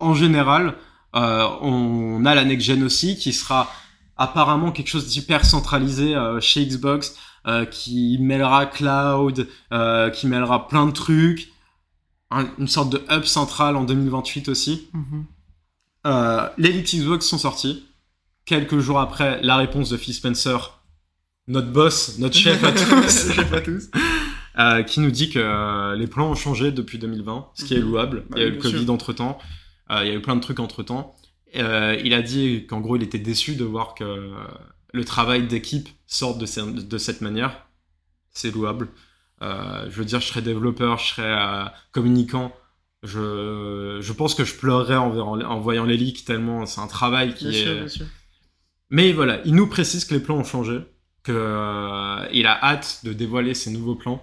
en 0.00 0.14
général, 0.14 0.74
euh, 1.14 1.46
on 1.60 2.24
a 2.24 2.34
la 2.34 2.44
next 2.44 2.66
gen 2.66 2.82
aussi 2.82 3.16
qui 3.16 3.32
sera 3.32 3.70
apparemment 4.16 4.72
quelque 4.72 4.88
chose 4.88 5.06
d'hyper 5.06 5.44
centralisé 5.44 6.14
chez 6.40 6.66
Xbox, 6.66 7.16
qui 7.70 8.18
mêlera 8.20 8.66
cloud, 8.66 9.46
qui 10.14 10.26
mêlera 10.26 10.66
plein 10.68 10.86
de 10.86 10.90
trucs, 10.92 11.52
Un- 12.30 12.48
une 12.58 12.68
sorte 12.68 12.90
de 12.90 13.00
hub 13.10 13.24
central 13.24 13.74
en 13.76 13.84
2028 13.84 14.48
aussi. 14.48 14.88
Mhm. 14.92 15.24
Euh, 16.06 16.48
les 16.58 16.72
leaks 16.72 16.96
Xbox 16.96 17.24
sont 17.26 17.38
sortis. 17.38 17.86
Quelques 18.44 18.80
jours 18.80 18.98
après, 19.00 19.40
la 19.42 19.56
réponse 19.56 19.88
de 19.90 19.96
Phil 19.96 20.12
Spencer, 20.12 20.80
notre 21.46 21.70
boss, 21.72 22.18
notre 22.18 22.36
chef 22.36 22.62
à 22.64 22.72
tous, 22.72 23.32
Chef 23.32 23.52
à 23.52 23.60
tous. 23.62 23.88
Euh, 24.58 24.82
qui 24.82 25.00
nous 25.00 25.10
dit 25.10 25.30
que 25.30 25.38
euh, 25.38 25.94
les 25.96 26.06
plans 26.06 26.30
ont 26.30 26.34
changé 26.34 26.72
depuis 26.72 26.98
2020, 26.98 27.48
ce 27.54 27.64
qui 27.64 27.74
est 27.74 27.78
Mhm. 27.78 27.84
louable. 27.88 28.24
Bah 28.30 28.36
il 28.38 28.42
y 28.42 28.44
a 28.44 28.48
eu 28.48 28.52
le 28.52 28.58
Covid 28.58 28.84
sûr. 28.84 28.92
entre 28.92 29.12
temps, 29.12 29.38
il 29.90 30.06
y 30.06 30.10
a 30.10 30.14
eu 30.14 30.20
plein 30.20 30.36
de 30.36 30.40
trucs 30.40 30.60
entre 30.60 30.82
temps. 30.82 31.14
il 31.54 32.12
a 32.14 32.22
dit 32.22 32.66
qu'en 32.66 32.80
gros, 32.80 32.96
il 32.96 33.02
était 33.02 33.18
déçu 33.18 33.54
de 33.56 33.64
voir 33.64 33.94
que 33.94 34.30
le 34.92 35.04
travail 35.04 35.46
d'équipe 35.46 35.88
sorte 36.06 36.38
de, 36.38 36.46
ce- 36.46 36.60
de 36.60 36.98
cette 36.98 37.20
manière. 37.20 37.66
C'est 38.30 38.50
louable. 38.50 38.88
Euh, 39.42 39.84
je 39.90 39.96
veux 39.98 40.04
dire, 40.04 40.20
je 40.20 40.26
serais 40.26 40.42
développeur, 40.42 40.98
je 40.98 41.06
serais 41.14 41.22
euh, 41.38 41.64
communicant. 41.92 42.52
Je, 43.04 43.98
je 44.00 44.12
pense 44.12 44.34
que 44.34 44.44
je 44.44 44.54
pleurerais 44.56 44.96
en, 44.96 45.60
voyant 45.60 45.84
les 45.84 45.96
leaks 45.96 46.24
tellement 46.24 46.66
c'est 46.66 46.80
un 46.80 46.86
travail 46.88 47.34
qui 47.34 47.48
Bien 47.48 47.58
est. 47.58 47.64
sûr, 47.64 47.74
bien 47.74 47.88
sûr. 47.88 48.06
Mais 48.90 49.12
voilà, 49.12 49.40
il 49.44 49.54
nous 49.54 49.68
précise 49.68 50.04
que 50.04 50.14
les 50.14 50.20
plans 50.20 50.36
ont 50.38 50.44
changé, 50.44 50.80
que 51.22 51.32
euh, 51.32 52.26
il 52.32 52.46
a 52.46 52.58
hâte 52.64 53.00
de 53.04 53.12
dévoiler 53.12 53.54
ses 53.54 53.70
nouveaux 53.70 53.94
plans. 53.94 54.22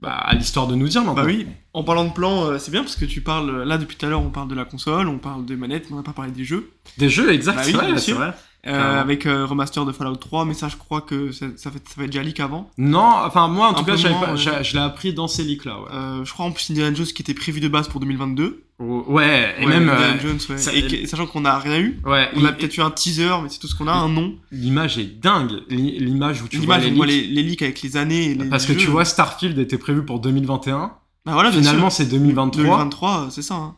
Bah, 0.00 0.12
à 0.12 0.34
l'histoire 0.34 0.68
de 0.68 0.76
nous 0.76 0.86
dire 0.88 1.00
maintenant. 1.02 1.22
Bah 1.22 1.26
oui, 1.26 1.46
en 1.72 1.82
parlant 1.82 2.04
de 2.04 2.12
plan, 2.12 2.44
euh, 2.44 2.58
c'est 2.58 2.70
bien 2.70 2.82
parce 2.82 2.94
que 2.94 3.04
tu 3.04 3.20
parles, 3.20 3.64
là 3.64 3.78
depuis 3.78 3.96
tout 3.96 4.06
à 4.06 4.08
l'heure 4.08 4.22
on 4.22 4.30
parle 4.30 4.46
de 4.48 4.54
la 4.54 4.64
console, 4.64 5.08
on 5.08 5.18
parle 5.18 5.44
des 5.44 5.56
manettes, 5.56 5.86
mais 5.90 5.94
on 5.94 5.96
n'a 5.96 6.04
pas 6.04 6.12
parlé 6.12 6.30
des 6.30 6.44
jeux. 6.44 6.70
Des 6.98 7.08
jeux, 7.08 7.32
exact, 7.32 7.56
Bah 7.56 7.62
c'est 7.64 7.70
oui, 7.72 7.76
vrai, 7.76 7.86
bien 7.86 7.96
c'est 7.96 8.04
sûr. 8.04 8.16
vrai. 8.16 8.32
Euh, 8.66 9.00
avec 9.00 9.24
euh, 9.24 9.46
remaster 9.46 9.86
de 9.86 9.92
Fallout 9.92 10.16
3, 10.16 10.44
mais 10.44 10.52
ça 10.52 10.68
je 10.68 10.76
crois 10.76 11.00
que 11.00 11.30
ça, 11.30 11.46
ça, 11.56 11.70
fait, 11.70 11.78
ça 11.88 11.94
va 11.96 12.04
être 12.04 12.10
déjà 12.10 12.24
leak 12.24 12.40
avant. 12.40 12.68
Non, 12.76 13.06
enfin 13.24 13.46
moi 13.46 13.68
en 13.68 13.72
tout 13.72 13.80
Un 13.82 13.84
cas, 13.84 13.92
pas- 14.10 14.32
ouais. 14.32 14.64
je 14.64 14.72
l'ai 14.74 14.80
appris 14.82 15.14
dans 15.14 15.28
ces 15.28 15.44
leaks 15.44 15.64
là. 15.64 15.78
Ouais, 15.80 15.86
Euh, 15.94 16.24
je 16.24 16.32
crois 16.32 16.44
en 16.44 16.50
plus 16.50 16.68
Indiana 16.70 16.92
Jones 16.94 17.06
qui 17.06 17.22
était 17.22 17.34
prévu 17.34 17.60
de 17.60 17.68
base 17.68 17.86
pour 17.88 18.00
2022. 18.00 18.64
Oh, 18.80 19.04
ouais 19.08 19.54
et 19.60 19.64
même 19.66 19.90
Jones, 20.20 20.40
ça- 20.58 20.74
et, 20.74 21.06
sachant 21.06 21.26
qu'on 21.26 21.42
n'a 21.42 21.56
rien 21.58 21.78
eu, 21.78 22.00
ouais, 22.04 22.28
on 22.34 22.44
a 22.44 22.52
peut-être 22.52 22.76
eu 22.76 22.80
un 22.80 22.90
teaser, 22.90 23.30
mais 23.42 23.48
c'est 23.48 23.60
tout 23.60 23.68
ce 23.68 23.76
qu'on 23.76 23.86
a, 23.88 23.92
un 23.92 24.08
nom. 24.08 24.34
l'image 24.50 24.98
est 24.98 25.20
dingue. 25.20 25.62
L'i- 25.70 25.98
L'image 26.00 26.42
où 26.42 26.48
tu 26.48 26.58
vois 26.58 26.78
les 26.78 26.90
leaks. 26.90 27.06
les, 27.06 27.26
les 27.28 27.42
leaks 27.44 27.62
avec 27.62 27.80
les 27.82 27.96
années. 27.96 28.34
Les 28.34 28.44
Parce 28.46 28.66
que 28.66 28.72
jeux. 28.72 28.80
tu 28.80 28.86
vois, 28.88 29.04
Starfield 29.04 29.56
était 29.58 29.78
prévu 29.78 30.04
pour 30.04 30.18
2021. 30.18 30.92
bah 31.24 31.32
voilà, 31.32 31.52
Finalement, 31.52 31.90
c'est 31.90 32.06
2023. 32.06 32.64
2023, 32.64 33.28
c'est 33.30 33.42
ça. 33.42 33.54
hein. 33.54 33.76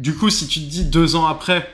Du 0.00 0.14
coup, 0.14 0.30
si 0.30 0.46
tu 0.48 0.60
te 0.60 0.64
dis 0.66 0.84
deux 0.84 1.14
ans 1.14 1.26
après, 1.26 1.68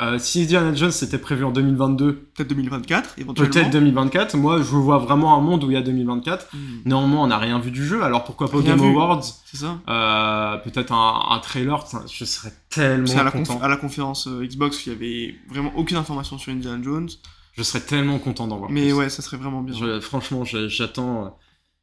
euh, 0.00 0.18
si 0.18 0.42
Indiana 0.42 0.74
Jones 0.74 0.90
c'était 0.90 1.18
prévu 1.18 1.44
en 1.44 1.50
2022, 1.50 2.14
Peut-être 2.34 2.48
2024, 2.48 3.14
éventuellement. 3.18 3.52
peut-être 3.52 3.70
2024. 3.70 4.36
Moi, 4.36 4.58
je 4.58 4.64
vois 4.64 4.98
vraiment 4.98 5.36
un 5.36 5.40
monde 5.40 5.64
où 5.64 5.70
il 5.70 5.74
y 5.74 5.76
a 5.76 5.82
2024. 5.82 6.48
Hmm, 6.52 6.58
Néanmoins, 6.84 7.24
on 7.24 7.26
n'a 7.28 7.38
rien 7.38 7.58
vu 7.58 7.70
du 7.70 7.84
jeu. 7.86 8.02
Alors 8.02 8.24
pourquoi 8.24 8.50
pas 8.50 8.60
Game. 8.60 8.80
Awards 8.80 9.22
c'est 9.44 9.56
ça. 9.56 9.78
euh, 9.88 10.56
Peut-être 10.58 10.92
un, 10.92 11.22
un 11.30 11.38
trailer. 11.38 11.84
Je 12.12 12.24
serais 12.24 12.52
tellement 12.70 13.10
à 13.18 13.22
la, 13.24 13.30
content. 13.30 13.54
conf- 13.58 13.62
à 13.62 13.68
la 13.68 13.76
conférence 13.76 14.26
euh, 14.28 14.44
Xbox, 14.46 14.86
il 14.86 14.92
y 14.92 14.96
avait 14.96 15.34
vraiment 15.48 15.72
aucune 15.76 15.96
information 15.96 16.38
sur 16.38 16.52
Indiana 16.52 16.82
Jones. 16.82 17.08
Je 17.56 17.62
serais 17.62 17.80
tellement 17.80 18.18
content 18.18 18.46
d'en 18.46 18.58
voir. 18.58 18.70
Mais 18.70 18.82
plus. 18.82 18.92
ouais, 18.92 19.08
ça 19.08 19.22
serait 19.22 19.38
vraiment 19.38 19.62
bien. 19.62 19.74
Je- 19.78 20.00
franchement, 20.00 20.44
j'attends. 20.44 21.24
euh, 21.24 21.28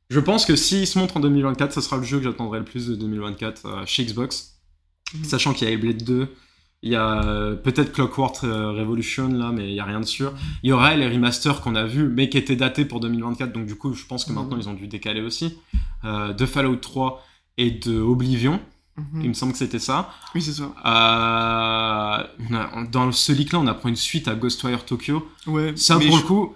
Je 0.09 0.19
pense 0.19 0.45
que 0.45 0.55
s'il 0.55 0.85
se 0.85 0.99
montre 0.99 1.17
en 1.17 1.19
2024, 1.19 1.73
ce 1.73 1.81
sera 1.81 1.97
le 1.97 2.03
jeu 2.03 2.17
que 2.19 2.25
j'attendrai 2.25 2.59
le 2.59 2.65
plus 2.65 2.87
de 2.87 2.95
2024 2.95 3.65
euh, 3.65 3.83
chez 3.87 4.05
Xbox. 4.05 4.59
Mhm. 5.15 5.23
Sachant 5.25 5.53
qu'il 5.53 5.67
y 5.67 5.71
a 5.71 5.73
Hellblade 5.73 6.03
2, 6.03 6.27
il 6.83 6.91
y 6.91 6.95
a 6.95 7.23
euh, 7.23 7.55
peut-être 7.55 7.93
Clockwork 7.93 8.43
euh, 8.43 8.71
Revolution 8.73 9.29
là, 9.29 9.51
mais 9.53 9.69
il 9.69 9.75
y 9.75 9.79
a 9.79 9.85
rien 9.85 10.01
de 10.01 10.05
sûr. 10.05 10.33
Il 10.63 10.69
y 10.69 10.73
aura 10.73 10.95
les 10.95 11.07
remasters 11.07 11.61
qu'on 11.61 11.75
a 11.75 11.85
vus, 11.85 12.07
mais 12.09 12.27
qui 12.29 12.37
étaient 12.37 12.55
datés 12.57 12.83
pour 12.85 12.99
2024, 12.99 13.53
donc 13.53 13.65
du 13.65 13.75
coup, 13.75 13.93
je 13.93 14.05
pense 14.05 14.25
que 14.25 14.31
Mhm. 14.31 14.35
maintenant 14.39 14.57
ils 14.57 14.67
ont 14.69 14.73
dû 14.73 14.87
décaler 14.87 15.21
aussi. 15.21 15.57
Euh, 16.03 16.33
de 16.33 16.45
Fallout 16.45 16.75
3 16.75 17.23
et 17.57 17.71
de 17.71 17.99
Oblivion, 18.01 18.59
Mhm. 18.97 19.21
il 19.23 19.29
me 19.29 19.33
semble 19.33 19.53
que 19.53 19.57
c'était 19.57 19.79
ça. 19.79 20.09
Oui, 20.35 20.41
c'est 20.41 20.51
ça. 20.51 20.65
Euh, 20.85 22.23
dans 22.91 23.11
ce 23.11 23.31
leak 23.31 23.53
là, 23.53 23.59
on 23.59 23.67
apprend 23.67 23.89
une 23.89 23.95
suite 23.95 24.27
à 24.27 24.35
Ghostwire 24.35 24.85
Tokyo. 24.85 25.27
Ouais. 25.47 25.73
Ça, 25.75 25.95
pour 25.95 26.03
je... 26.17 26.21
le 26.21 26.27
coup, 26.27 26.53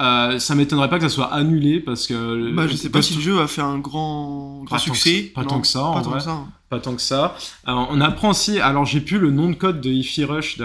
euh, 0.00 0.38
ça 0.38 0.54
m'étonnerait 0.54 0.90
pas 0.90 0.96
que 0.98 1.08
ça 1.08 1.14
soit 1.14 1.32
annulé 1.32 1.80
parce 1.80 2.06
que. 2.06 2.52
Bah, 2.54 2.66
je 2.68 2.76
sais 2.76 2.90
pas 2.90 3.00
si 3.02 3.14
le 3.14 3.20
jeu 3.20 3.40
a 3.40 3.46
fait 3.46 3.62
un 3.62 3.78
grand, 3.78 4.62
grand 4.64 4.76
Pas 4.76 4.82
tant 4.82 4.92
que- 4.92 4.98
succès. 4.98 5.32
pas 5.34 5.42
Non, 5.42 5.48
tant 5.48 5.60
que 5.60 5.66
ça, 5.66 5.84
en 5.84 5.94
Pas 5.94 6.02
tant 6.02 6.12
que 6.12 6.20
ça. 6.20 6.44
Pas 6.68 6.80
tant 6.80 6.94
que 6.96 7.02
ça. 7.02 7.36
Alors, 7.64 7.88
on 7.90 8.00
apprend 8.00 8.30
aussi. 8.30 8.60
Alors, 8.60 8.84
j'ai 8.84 9.00
plus 9.00 9.18
le 9.18 9.30
nom 9.30 9.48
de 9.48 9.54
code 9.54 9.80
de 9.80 9.88
Ify 9.90 10.24
Rush. 10.24 10.58
De... 10.58 10.64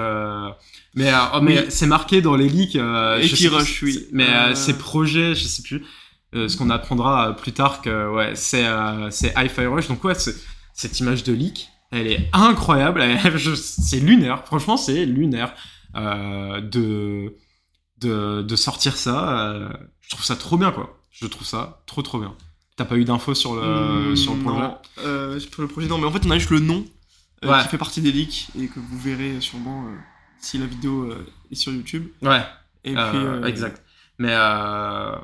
Mais, 0.96 1.10
euh, 1.14 1.18
oh, 1.36 1.40
mais 1.42 1.60
Oui. 1.60 1.66
c'est 1.70 1.88
marqué 1.88 2.22
dans 2.22 2.36
les 2.36 2.50
leaks. 2.50 2.76
Euh, 2.76 3.20
Ify 3.22 3.48
Rush, 3.48 3.84
oui. 3.84 4.08
Mais 4.12 4.28
euh, 4.28 4.50
Euh, 4.52 4.56
ces 4.56 4.78
projets, 4.78 5.34
je 5.36 5.44
sais 5.46 5.62
plus. 5.64 5.84
Euh, 6.34 6.48
ce 6.48 6.56
qu'on 6.58 6.70
apprendra 6.70 7.30
euh, 7.30 7.32
plus 7.34 7.52
tard 7.52 7.82
que 7.82 8.10
ouais, 8.14 8.32
c'est 8.36 8.66
euh, 8.66 9.10
c'est 9.12 9.34
Hi-Fi 9.38 9.66
Rush. 9.66 9.88
Donc, 9.90 10.04
ouais, 10.04 10.14
cette 10.74 11.00
image 11.00 11.24
de 11.24 11.34
leak, 11.34 11.68
elle 11.92 12.08
est 12.08 12.30
incroyable. 12.34 13.04
C'est 13.56 14.00
lunaire. 14.00 14.44
Franchement, 14.46 14.78
c'est 14.78 15.06
lunaire 15.06 15.54
euh, 15.98 16.62
de, 16.62 17.36
de, 18.02 18.42
de 18.42 18.56
sortir 18.56 18.98
ça. 18.98 19.40
euh, 19.52 19.70
je 20.02 20.10
trouve 20.10 20.24
ça 20.26 20.36
trop 20.36 20.58
bien, 20.58 20.72
quoi. 20.72 20.98
Je 21.12 21.26
trouve 21.28 21.46
ça 21.48 21.82
trop, 21.86 22.02
trop 22.02 22.20
bien. 22.20 22.34
T'as 22.78 22.86
pas 22.86 22.96
eu 22.96 23.06
d'infos 23.06 23.34
sur 23.36 23.56
le, 23.56 24.12
Hmm, 24.12 24.16
sur 24.16 24.34
le 24.34 24.40
projet 24.42 24.60
non. 24.62 24.78
Euh, 25.00 25.40
sur 25.40 25.62
le 25.62 25.68
projet, 25.68 25.88
non. 25.88 25.98
Mais 25.98 26.06
en 26.08 26.12
fait, 26.12 26.26
on 26.26 26.32
a 26.32 26.38
juste 26.38 26.50
le 26.52 26.60
nom 26.60 26.86
euh, 27.44 27.52
Ouais. 27.52 27.62
qui 27.64 27.68
fait 27.70 27.78
partie 27.78 28.02
des 28.02 28.12
leaks 28.12 28.48
et 28.60 28.68
que 28.68 28.80
vous 28.80 29.00
verrez 29.00 29.40
sûrement 29.42 29.86
euh, 29.88 29.96
si 30.40 30.58
la 30.58 30.66
vidéo 30.66 31.04
euh, 31.12 31.26
est 31.52 31.56
sur 31.56 31.72
YouTube. 31.74 32.08
Ouais. 32.22 32.44
Et 32.84 32.96
Euh, 32.98 33.10
puis, 33.12 33.20
euh, 33.20 33.44
Exact. 33.46 33.82
Mais 34.18 34.32
euh... 34.32 35.16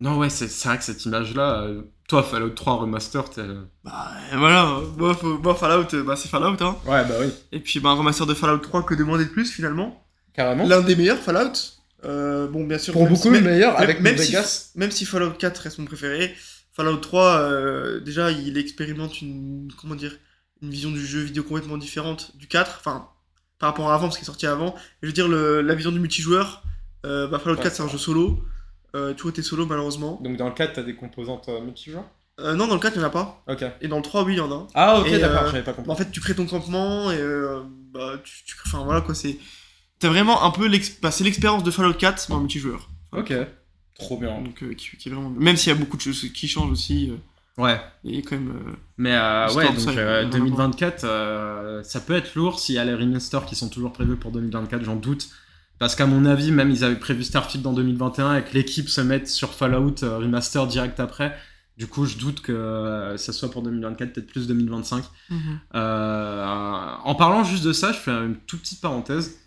non, 0.00 0.16
ouais, 0.18 0.30
c'est 0.30 0.48
c'est 0.48 0.68
vrai 0.68 0.78
que 0.78 0.84
cette 0.84 1.04
image-là, 1.04 1.62
euh, 1.62 1.82
toi, 2.08 2.22
Fallout 2.22 2.50
3 2.50 2.74
Remaster, 2.76 3.28
t'es. 3.30 3.42
Bah 3.84 4.10
voilà, 4.36 4.78
moi, 4.96 5.14
faut- 5.14 5.38
moi, 5.38 5.54
Fallout, 5.54 6.02
bah, 6.04 6.16
c'est 6.16 6.28
Fallout. 6.28 6.56
Hein. 6.60 6.76
Ouais, 6.86 7.04
bah 7.04 7.14
oui. 7.20 7.28
Et 7.52 7.60
puis 7.60 7.80
bah, 7.80 7.90
un 7.90 7.94
remaster 7.94 8.26
de 8.26 8.34
Fallout 8.34 8.58
3, 8.58 8.82
que 8.84 8.94
demander 8.94 9.24
de 9.24 9.30
plus 9.30 9.50
finalement? 9.50 10.04
Carrément. 10.34 10.66
L'un 10.66 10.80
des 10.80 10.96
meilleurs 10.96 11.18
Fallout. 11.18 11.52
Euh, 12.04 12.48
bon, 12.48 12.64
bien 12.64 12.78
sûr. 12.78 12.92
Pour 12.92 13.06
beaucoup, 13.06 13.22
si- 13.22 13.30
le 13.30 13.40
meilleur 13.40 13.78
avec 13.78 14.00
même 14.00 14.16
New 14.16 14.22
si- 14.22 14.28
Vegas. 14.32 14.70
même 14.74 14.90
si 14.90 15.04
Fallout 15.04 15.30
4 15.32 15.58
reste 15.58 15.78
mon 15.78 15.84
préféré, 15.84 16.34
Fallout 16.72 16.96
3, 16.96 17.38
euh, 17.38 18.00
déjà, 18.00 18.30
il 18.30 18.56
expérimente 18.58 19.20
une, 19.20 19.68
comment 19.80 19.94
dire, 19.94 20.16
une 20.62 20.70
vision 20.70 20.90
du 20.90 21.04
jeu 21.04 21.20
vidéo 21.20 21.42
complètement 21.42 21.76
différente 21.78 22.36
du 22.36 22.46
4. 22.48 22.76
Enfin, 22.80 23.08
par 23.58 23.70
rapport 23.70 23.90
à 23.90 23.94
avant, 23.94 24.10
ce 24.10 24.18
qui 24.18 24.22
est 24.22 24.26
sorti 24.26 24.46
avant. 24.46 24.74
Je 25.02 25.06
veux 25.06 25.12
dire, 25.12 25.28
le- 25.28 25.60
la 25.60 25.74
vision 25.74 25.92
du 25.92 26.00
multijoueur, 26.00 26.62
euh, 27.06 27.26
bah, 27.28 27.38
Fallout 27.38 27.56
Ouais. 27.56 27.62
4 27.62 27.74
c'est 27.76 27.82
un 27.82 27.88
jeu 27.88 27.98
solo. 27.98 28.42
Euh, 28.94 29.14
tu 29.14 29.22
vois, 29.22 29.32
t'es 29.32 29.42
solo 29.42 29.64
malheureusement. 29.66 30.20
Donc 30.22 30.36
dans 30.36 30.48
le 30.48 30.54
4, 30.54 30.74
t'as 30.74 30.82
des 30.82 30.94
composantes 30.94 31.48
euh, 31.48 31.60
multijoueurs? 31.60 32.04
Euh, 32.40 32.54
non, 32.54 32.66
dans 32.66 32.74
le 32.74 32.80
4 32.80 32.94
il 32.94 32.98
n'y 32.98 33.04
en 33.04 33.08
a 33.08 33.10
pas. 33.10 33.42
Et 33.80 33.88
dans 33.88 33.96
le 33.98 34.02
3, 34.02 34.24
oui, 34.24 34.34
il 34.34 34.38
y 34.38 34.40
en 34.40 34.50
a. 34.50 34.66
Ah 34.74 34.98
ok, 35.00 35.10
d'accord, 35.18 35.44
euh, 35.44 35.46
j'avais 35.50 35.62
pas 35.62 35.72
compris. 35.72 35.86
Bah, 35.88 35.92
en 35.94 35.96
fait, 35.96 36.10
tu 36.10 36.20
crées 36.20 36.34
ton 36.34 36.46
campement 36.46 37.10
et 37.12 37.18
euh, 37.20 37.60
bah, 37.92 38.14
tu, 38.24 38.44
tu- 38.44 38.56
Enfin 38.66 38.82
voilà 38.84 39.00
quoi, 39.02 39.14
c'est. 39.14 39.38
T'as 40.02 40.08
vraiment 40.08 40.42
un 40.44 40.50
peu. 40.50 40.68
Bah, 41.00 41.10
c'est 41.10 41.24
l'expérience 41.24 41.62
de 41.62 41.70
Fallout 41.70 41.94
4 41.94 42.26
mais 42.28 42.34
en 42.34 42.40
multijoueur. 42.40 42.88
Ok. 43.12 43.32
Trop 43.98 44.18
bien. 44.18 44.40
Donc, 44.40 44.62
euh, 44.62 44.74
qui, 44.74 44.96
qui 44.96 45.08
est 45.08 45.12
vraiment. 45.12 45.30
Même 45.30 45.56
s'il 45.56 45.72
y 45.72 45.76
a 45.76 45.78
beaucoup 45.78 45.96
de 45.96 46.02
choses 46.02 46.26
qui 46.32 46.48
changent 46.48 46.72
aussi, 46.72 47.10
euh, 47.10 47.16
Ouais. 47.62 47.74
a 47.74 48.22
quand 48.22 48.32
même. 48.32 48.48
euh, 48.50 48.72
Mais 48.98 49.14
euh, 49.14 49.52
ouais, 49.54 49.66
donc 49.68 49.78
ça, 49.78 49.90
euh, 49.90 50.22
il 50.22 50.24
y 50.24 50.26
en 50.26 50.28
a 50.28 50.38
2024, 50.38 51.04
euh, 51.04 51.82
ça 51.84 52.00
peut 52.00 52.14
être 52.14 52.34
lourd 52.34 52.58
s'il 52.58 52.74
y 52.74 52.78
a 52.78 52.84
les 52.84 52.94
remasters 52.94 53.46
qui 53.46 53.54
sont 53.54 53.68
toujours 53.68 53.92
prévus 53.92 54.16
pour 54.16 54.32
2024, 54.32 54.82
j'en 54.82 54.96
doute. 54.96 55.28
Parce 55.78 55.94
qu'à 55.94 56.06
mon 56.06 56.24
avis, 56.24 56.50
même 56.50 56.70
ils 56.70 56.82
avaient 56.84 56.96
prévu 56.98 57.22
Starfield 57.24 57.66
en 57.66 57.72
2021 57.72 58.36
et 58.38 58.42
que 58.44 58.54
l'équipe 58.54 58.88
se 58.88 59.00
mette 59.00 59.28
sur 59.28 59.52
Fallout 59.54 60.02
euh, 60.02 60.18
remaster 60.18 60.66
direct 60.66 60.98
après. 60.98 61.36
Du 61.78 61.86
coup, 61.86 62.06
je 62.06 62.16
doute 62.16 62.40
que 62.42 63.14
ça 63.18 63.32
soit 63.32 63.50
pour 63.50 63.62
2024, 63.62 64.12
peut-être 64.12 64.26
plus 64.26 64.46
2025. 64.46 65.04
Euh, 65.74 66.44
en 67.04 67.14
parlant 67.14 67.44
juste 67.44 67.64
de 67.64 67.72
ça, 67.72 67.92
je 67.92 67.98
fais 67.98 68.10
une 68.10 68.36
toute 68.46 68.60
petite 68.62 68.80
parenthèse. 68.80 69.38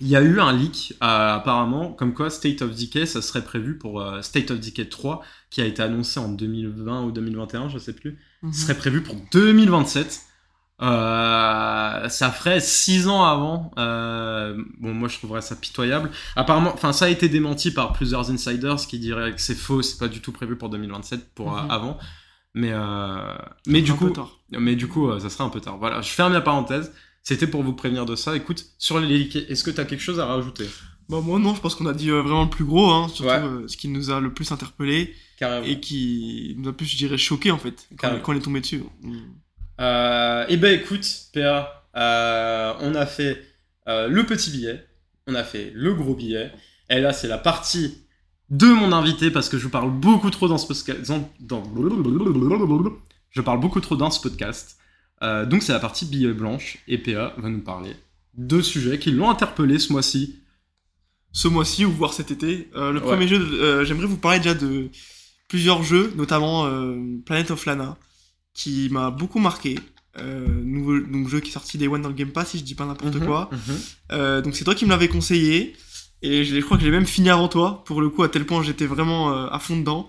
Il 0.00 0.08
y 0.08 0.16
a 0.16 0.22
eu 0.22 0.40
un 0.40 0.52
leak, 0.52 0.94
euh, 1.02 1.34
apparemment, 1.36 1.92
comme 1.92 2.14
quoi 2.14 2.30
State 2.30 2.62
of 2.62 2.74
Decay, 2.74 3.06
ça 3.06 3.20
serait 3.22 3.44
prévu 3.44 3.76
pour 3.76 4.00
euh, 4.00 4.22
State 4.22 4.50
of 4.50 4.58
Decay 4.60 4.88
3, 4.88 5.22
qui 5.50 5.60
a 5.60 5.66
été 5.66 5.82
annoncé 5.82 6.18
en 6.20 6.28
2020 6.30 7.04
ou 7.04 7.12
2021, 7.12 7.68
je 7.68 7.78
sais 7.78 7.92
plus 7.92 8.18
Mhm. 8.42 8.52
serait 8.54 8.76
prévu 8.76 9.02
pour 9.02 9.16
2027. 9.32 10.22
Euh, 10.82 12.08
ça 12.08 12.30
ferait 12.30 12.60
6 12.60 13.06
ans 13.08 13.22
avant. 13.24 13.70
Bon, 13.76 14.94
moi 14.94 15.08
je 15.08 15.18
trouverais 15.18 15.42
ça 15.42 15.54
pitoyable. 15.54 16.10
Apparemment, 16.36 16.72
enfin 16.72 16.92
ça 16.94 17.04
a 17.04 17.08
été 17.08 17.28
démenti 17.28 17.70
par 17.70 17.92
plusieurs 17.92 18.30
insiders 18.30 18.76
qui 18.88 18.98
diraient 18.98 19.34
que 19.34 19.40
c'est 19.42 19.54
faux, 19.54 19.82
c'est 19.82 19.98
pas 19.98 20.08
du 20.08 20.20
tout 20.22 20.32
prévu 20.32 20.56
pour 20.56 20.70
2027 20.70 21.34
pour 21.34 21.52
Mhm. 21.52 21.70
avant. 21.70 21.98
Mais 22.54 22.70
euh, 22.72 23.34
mais 23.66 23.82
du 23.82 23.92
coup, 23.92 24.06
mais 24.58 24.74
du 24.74 24.88
coup, 24.88 25.10
ça 25.20 25.28
serait 25.30 25.44
un 25.44 25.50
peu 25.50 25.60
tard. 25.60 25.76
Voilà, 25.78 26.00
je 26.00 26.08
ferme 26.08 26.32
la 26.32 26.40
parenthèse. 26.40 26.92
C'était 27.22 27.46
pour 27.46 27.62
vous 27.62 27.72
prévenir 27.74 28.06
de 28.06 28.16
ça. 28.16 28.34
Écoute, 28.36 28.64
sur 28.78 28.98
les 28.98 29.06
leaks, 29.06 29.36
est-ce 29.36 29.62
que 29.62 29.70
tu 29.70 29.80
as 29.80 29.84
quelque 29.84 30.00
chose 30.02 30.18
à 30.20 30.26
rajouter? 30.26 30.66
Bah, 31.08 31.20
moi, 31.20 31.38
non, 31.38 31.54
je 31.54 31.60
pense 31.60 31.74
qu'on 31.74 31.86
a 31.86 31.92
dit 31.92 32.10
euh, 32.10 32.22
vraiment 32.22 32.44
le 32.44 32.50
plus 32.50 32.64
gros, 32.64 32.88
hein, 32.90 33.08
surtout 33.08 33.30
Ouais. 33.30 33.38
euh, 33.42 33.68
ce 33.68 33.76
qui 33.76 33.88
nous 33.88 34.10
a 34.10 34.20
le 34.20 34.32
plus 34.32 34.50
interpellé 34.52 35.14
Carrément. 35.38 35.66
et 35.66 35.80
qui 35.80 36.54
nous 36.58 36.68
a 36.68 36.72
plus, 36.72 36.86
je 36.86 36.96
dirais, 36.96 37.18
choqué 37.18 37.50
en 37.50 37.58
fait, 37.58 37.88
quand, 37.98 38.20
on 38.28 38.32
est 38.36 38.40
tombé 38.40 38.60
dessus. 38.60 38.82
Euh, 39.80 40.44
et 40.48 40.56
ben 40.56 40.78
écoute, 40.78 41.06
PA, 41.32 41.84
euh, 41.96 42.74
on 42.80 42.94
a 42.94 43.06
fait 43.06 43.42
le 43.86 44.22
petit 44.24 44.50
billet, 44.50 44.84
on 45.26 45.34
a 45.34 45.42
fait 45.42 45.72
le 45.74 45.94
gros 45.94 46.14
billet, 46.14 46.52
et 46.88 47.00
là 47.00 47.12
c'est 47.12 47.26
la 47.28 47.38
partie 47.38 47.96
de 48.50 48.66
mon 48.66 48.92
invité 48.92 49.30
parce 49.32 49.48
que 49.48 49.58
je 49.58 49.66
parle 49.68 49.90
beaucoup 49.90 50.30
trop 50.30 50.46
dans 50.48 50.58
ce 50.58 50.66
podcast. 50.68 51.00
Dans- 51.40 51.64
je 53.30 53.40
parle 53.40 53.60
beaucoup 53.60 53.80
trop 53.80 53.96
dans 53.96 54.10
ce 54.10 54.20
podcast. 54.20 54.76
Euh, 55.22 55.44
donc 55.46 55.62
c'est 55.62 55.72
la 55.72 55.78
partie 55.80 56.06
billet 56.06 56.32
blanche 56.32 56.78
et 56.88 56.96
PA 56.98 57.34
va 57.36 57.48
nous 57.50 57.60
parler 57.60 57.94
de 58.34 58.62
sujets 58.62 58.98
qui 58.98 59.10
l'ont 59.10 59.28
interpellé 59.28 59.78
ce 59.78 59.92
mois-ci. 59.92 60.36
Ce 61.32 61.46
mois-ci 61.46 61.84
ou 61.84 61.92
voire 61.92 62.12
cet 62.12 62.30
été, 62.30 62.68
euh, 62.74 62.90
le 62.90 62.98
Ouais. 63.00 63.06
premier 63.06 63.28
jeu, 63.28 63.36
euh, 63.38 63.84
j'aimerais 63.84 64.06
vous 64.06 64.16
parler 64.16 64.38
déjà 64.38 64.54
de 64.54 64.88
plusieurs 65.48 65.82
jeux, 65.82 66.12
notamment 66.16 66.68
Planet 67.26 67.50
of 67.50 67.66
Lana, 67.66 67.96
qui 68.54 68.88
m'a 68.90 69.10
beaucoup 69.10 69.38
marqué. 69.40 69.78
Nouveau 70.64 71.00
donc 71.00 71.28
jeu 71.28 71.40
qui 71.40 71.50
est 71.50 71.52
sorti 71.52 71.76
Day 71.78 71.86
One 71.88 72.02
dans 72.02 72.08
le 72.08 72.14
Game 72.14 72.30
Pass, 72.32 72.50
si 72.50 72.58
je 72.58 72.64
dis 72.64 72.74
pas 72.74 72.84
n'importe 72.86 73.14
Mhm, 73.16 73.26
quoi. 73.26 73.50
mhm. 73.52 74.40
Donc 74.42 74.54
c'est 74.56 74.64
toi 74.64 74.74
qui 74.74 74.84
me 74.84 74.90
l'avais 74.90 75.08
conseillé 75.08 75.74
et 76.22 76.44
je, 76.44 76.54
je 76.54 76.60
crois 76.60 76.76
que 76.76 76.82
je 76.82 76.88
l'ai 76.88 76.92
même 76.96 77.06
fini 77.06 77.30
avant 77.30 77.48
toi 77.48 77.82
pour 77.84 78.00
le 78.00 78.08
coup 78.10 78.22
à 78.22 78.28
tel 78.28 78.44
point 78.46 78.62
j'étais 78.62 78.86
vraiment 78.86 79.32
à 79.48 79.58
fond 79.58 79.76
dedans. 79.76 80.08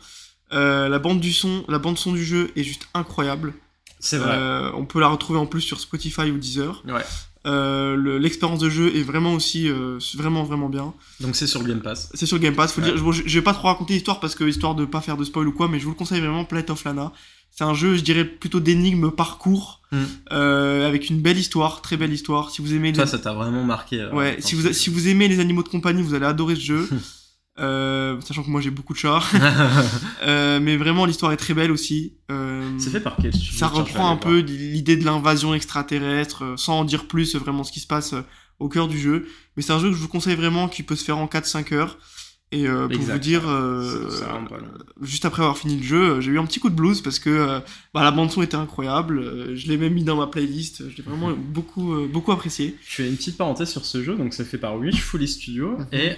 La 0.52 1.00
bande 1.00 1.20
du 1.22 1.32
son, 1.34 1.64
la 1.68 1.80
bande 1.80 1.98
son 1.98 2.14
du 2.14 2.24
jeu 2.24 2.52
est 2.56 2.64
juste 2.64 2.88
incroyable. 2.94 3.54
C'est 4.02 4.18
vrai. 4.18 4.32
Euh, 4.36 4.70
on 4.76 4.84
peut 4.84 5.00
la 5.00 5.08
retrouver 5.08 5.40
en 5.40 5.46
plus 5.46 5.62
sur 5.62 5.80
Spotify 5.80 6.30
ou 6.32 6.38
Deezer. 6.38 6.84
Ouais. 6.88 7.02
Euh, 7.48 7.96
le- 7.96 8.18
L'expérience 8.20 8.60
de 8.60 8.70
jeu 8.70 8.96
est 8.96 9.02
vraiment 9.02 9.34
aussi 9.34 9.68
euh, 9.70 9.98
vraiment 10.16 10.44
vraiment 10.44 10.70
bien. 10.70 10.94
Donc 11.22 11.36
c'est 11.36 11.48
sur 11.48 11.64
Game 11.64 11.80
Pass. 11.82 12.10
C'est 12.14 12.26
sur 12.28 12.38
Game 12.38 12.54
Pass. 12.56 12.74
Faut 12.74 12.82
le 12.82 12.88
Ouais. 12.88 12.94
dire, 12.94 13.02
bon, 13.04 13.12
je, 13.12 13.24
je 13.26 13.40
vais 13.40 13.44
pas 13.44 13.54
trop 13.54 13.68
raconter 13.68 13.94
l'histoire 13.94 14.20
parce 14.20 14.36
que 14.36 14.44
histoire 14.44 14.76
de 14.76 14.86
pas 14.86 15.02
faire 15.02 15.18
de 15.18 15.24
spoil 15.24 15.48
ou 15.48 15.52
quoi, 15.52 15.68
mais 15.68 15.80
je 15.80 15.86
vous 15.86 15.92
le 15.92 15.96
conseille 15.96 16.20
vraiment. 16.20 16.44
Planet 16.46 16.70
of 16.70 16.84
Lana. 16.84 17.12
C'est 17.54 17.64
un 17.66 17.74
jeu, 17.74 17.96
je 17.96 18.02
dirais 18.02 18.24
plutôt 18.26 18.60
d'énigmes 18.60 19.12
parcours 19.12 19.80
Mm. 19.92 19.98
euh, 20.32 20.88
avec 20.88 21.10
une 21.10 21.20
belle 21.22 21.38
histoire, 21.38 21.82
très 21.82 21.98
belle 21.98 22.14
histoire. 22.14 22.50
Si 22.52 22.62
vous 22.62 22.74
aimez 22.74 22.92
les- 22.94 22.98
Ça, 22.98 23.08
ça 23.08 23.20
t'a 23.20 23.34
vraiment 23.34 23.64
marqué. 23.66 24.08
Ouais, 24.14 24.38
si 24.40 24.56
vous, 24.56 24.72
si 24.72 24.90
vous 24.90 25.08
aimez 25.10 25.28
les 25.28 25.40
animaux 25.42 25.64
de 25.64 25.68
compagnie, 25.70 26.02
vous 26.02 26.14
allez 26.14 26.26
adorer 26.26 26.56
ce 26.56 26.62
jeu. 26.62 26.90
Euh, 27.62 28.20
sachant 28.22 28.44
que 28.44 28.50
moi 28.50 28.60
j'ai 28.60 28.72
beaucoup 28.72 28.94
de 28.94 28.98
chats. 28.98 29.22
Euh, 30.24 30.60
mais 30.62 30.78
vraiment, 30.78 31.06
l'histoire 31.06 31.32
est 31.32 31.38
très 31.38 31.54
belle 31.54 31.72
aussi. 31.72 32.14
Euh, 32.30 32.70
c'est 32.78 32.92
fait 32.92 33.00
par 33.00 33.16
quel 33.20 33.34
ça 33.34 33.68
reprend 33.68 34.10
un 34.10 34.18
peu 34.18 34.40
l'idée 34.40 34.96
de 34.96 35.04
l'invasion 35.04 35.54
extraterrestre, 35.54 36.44
euh, 36.44 36.58
sans 36.58 36.80
en 36.80 36.84
dire 36.86 37.08
plus 37.08 37.36
vraiment 37.36 37.64
ce 37.64 37.72
qui 37.72 37.80
se 37.80 37.88
passe 37.88 38.14
euh, 38.14 38.22
au 38.60 38.70
cœur 38.70 38.88
du 38.88 39.00
jeu. 39.00 39.28
Mais 39.56 39.64
c'est 39.64 39.74
un 39.74 39.80
jeu 39.80 39.90
que 39.90 39.96
je 39.96 40.02
vous 40.02 40.08
conseille 40.08 40.36
vraiment, 40.36 40.68
qui 40.68 40.84
peut 40.84 40.96
se 40.96 41.04
faire 41.04 41.18
en 41.18 41.26
4-5 41.26 41.74
heures. 41.74 41.98
Et 42.54 42.68
euh, 42.68 42.88
pour 42.88 42.98
Exact, 42.98 43.14
vous 43.14 43.20
dire, 43.20 43.48
euh, 43.48 44.10
juste 45.02 45.24
après 45.24 45.42
avoir 45.42 45.58
fini 45.58 45.78
le 45.78 45.84
jeu, 45.84 46.02
euh, 46.16 46.22
j'ai 46.22 46.32
eu 46.32 46.40
un 46.40 46.46
petit 46.46 46.60
coup 46.60 46.70
de 46.70 46.76
blues 46.76 47.00
parce 47.02 47.18
que 47.18 47.62
bah, 47.94 48.04
la 48.04 48.12
bande 48.12 48.30
son 48.30 48.42
était 48.42 48.56
incroyable. 48.58 49.56
je 49.56 49.68
l'ai 49.68 49.78
même 49.78 49.94
mis 49.94 50.04
dans 50.04 50.18
ma 50.18 50.28
playlist. 50.28 50.84
Je 50.90 50.98
l'ai 50.98 51.04
vraiment 51.04 51.32
beaucoup, 51.32 51.94
euh, 51.94 52.08
beaucoup 52.12 52.34
apprécié. 52.34 52.76
Je 52.86 52.96
fais 52.96 53.08
une 53.08 53.16
petite 53.16 53.38
parenthèse 53.38 53.70
sur 53.70 53.86
ce 53.86 54.04
jeu, 54.04 54.16
donc 54.16 54.34
c'est 54.34 54.44
fait 54.44 54.58
par 54.58 54.76
Wishfully 54.78 55.28
Studio, 55.30 55.78
Mhm. 55.78 55.86
et 55.94 56.12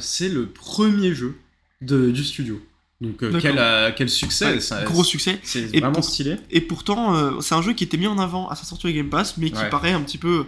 c'est 0.00 0.30
le 0.30 0.46
premier 0.46 1.14
jeu 1.14 1.36
de, 1.82 2.10
du 2.10 2.24
studio. 2.24 2.60
Donc 3.02 3.18
quel, 3.40 3.60
quel 3.96 4.08
succès, 4.08 4.46
Ouais, 4.54 4.60
ça- 4.60 4.84
gros 4.84 5.04
succès. 5.04 5.38
c'est 5.42 5.66
vraiment 5.66 5.92
pour- 5.92 6.04
stylé. 6.04 6.36
Et 6.50 6.62
pourtant, 6.62 7.40
c'est 7.42 7.54
un 7.54 7.60
jeu 7.60 7.74
qui 7.74 7.84
était 7.84 7.98
mis 7.98 8.06
en 8.06 8.18
avant 8.18 8.48
à 8.48 8.54
sa 8.54 8.64
sortie 8.64 8.86
au 8.86 8.90
Game 8.90 9.10
Pass, 9.10 9.36
mais 9.36 9.50
qui 9.50 9.58
Ouais. 9.58 9.68
paraît 9.68 9.92
un 9.92 10.00
petit 10.00 10.16
peu. 10.16 10.46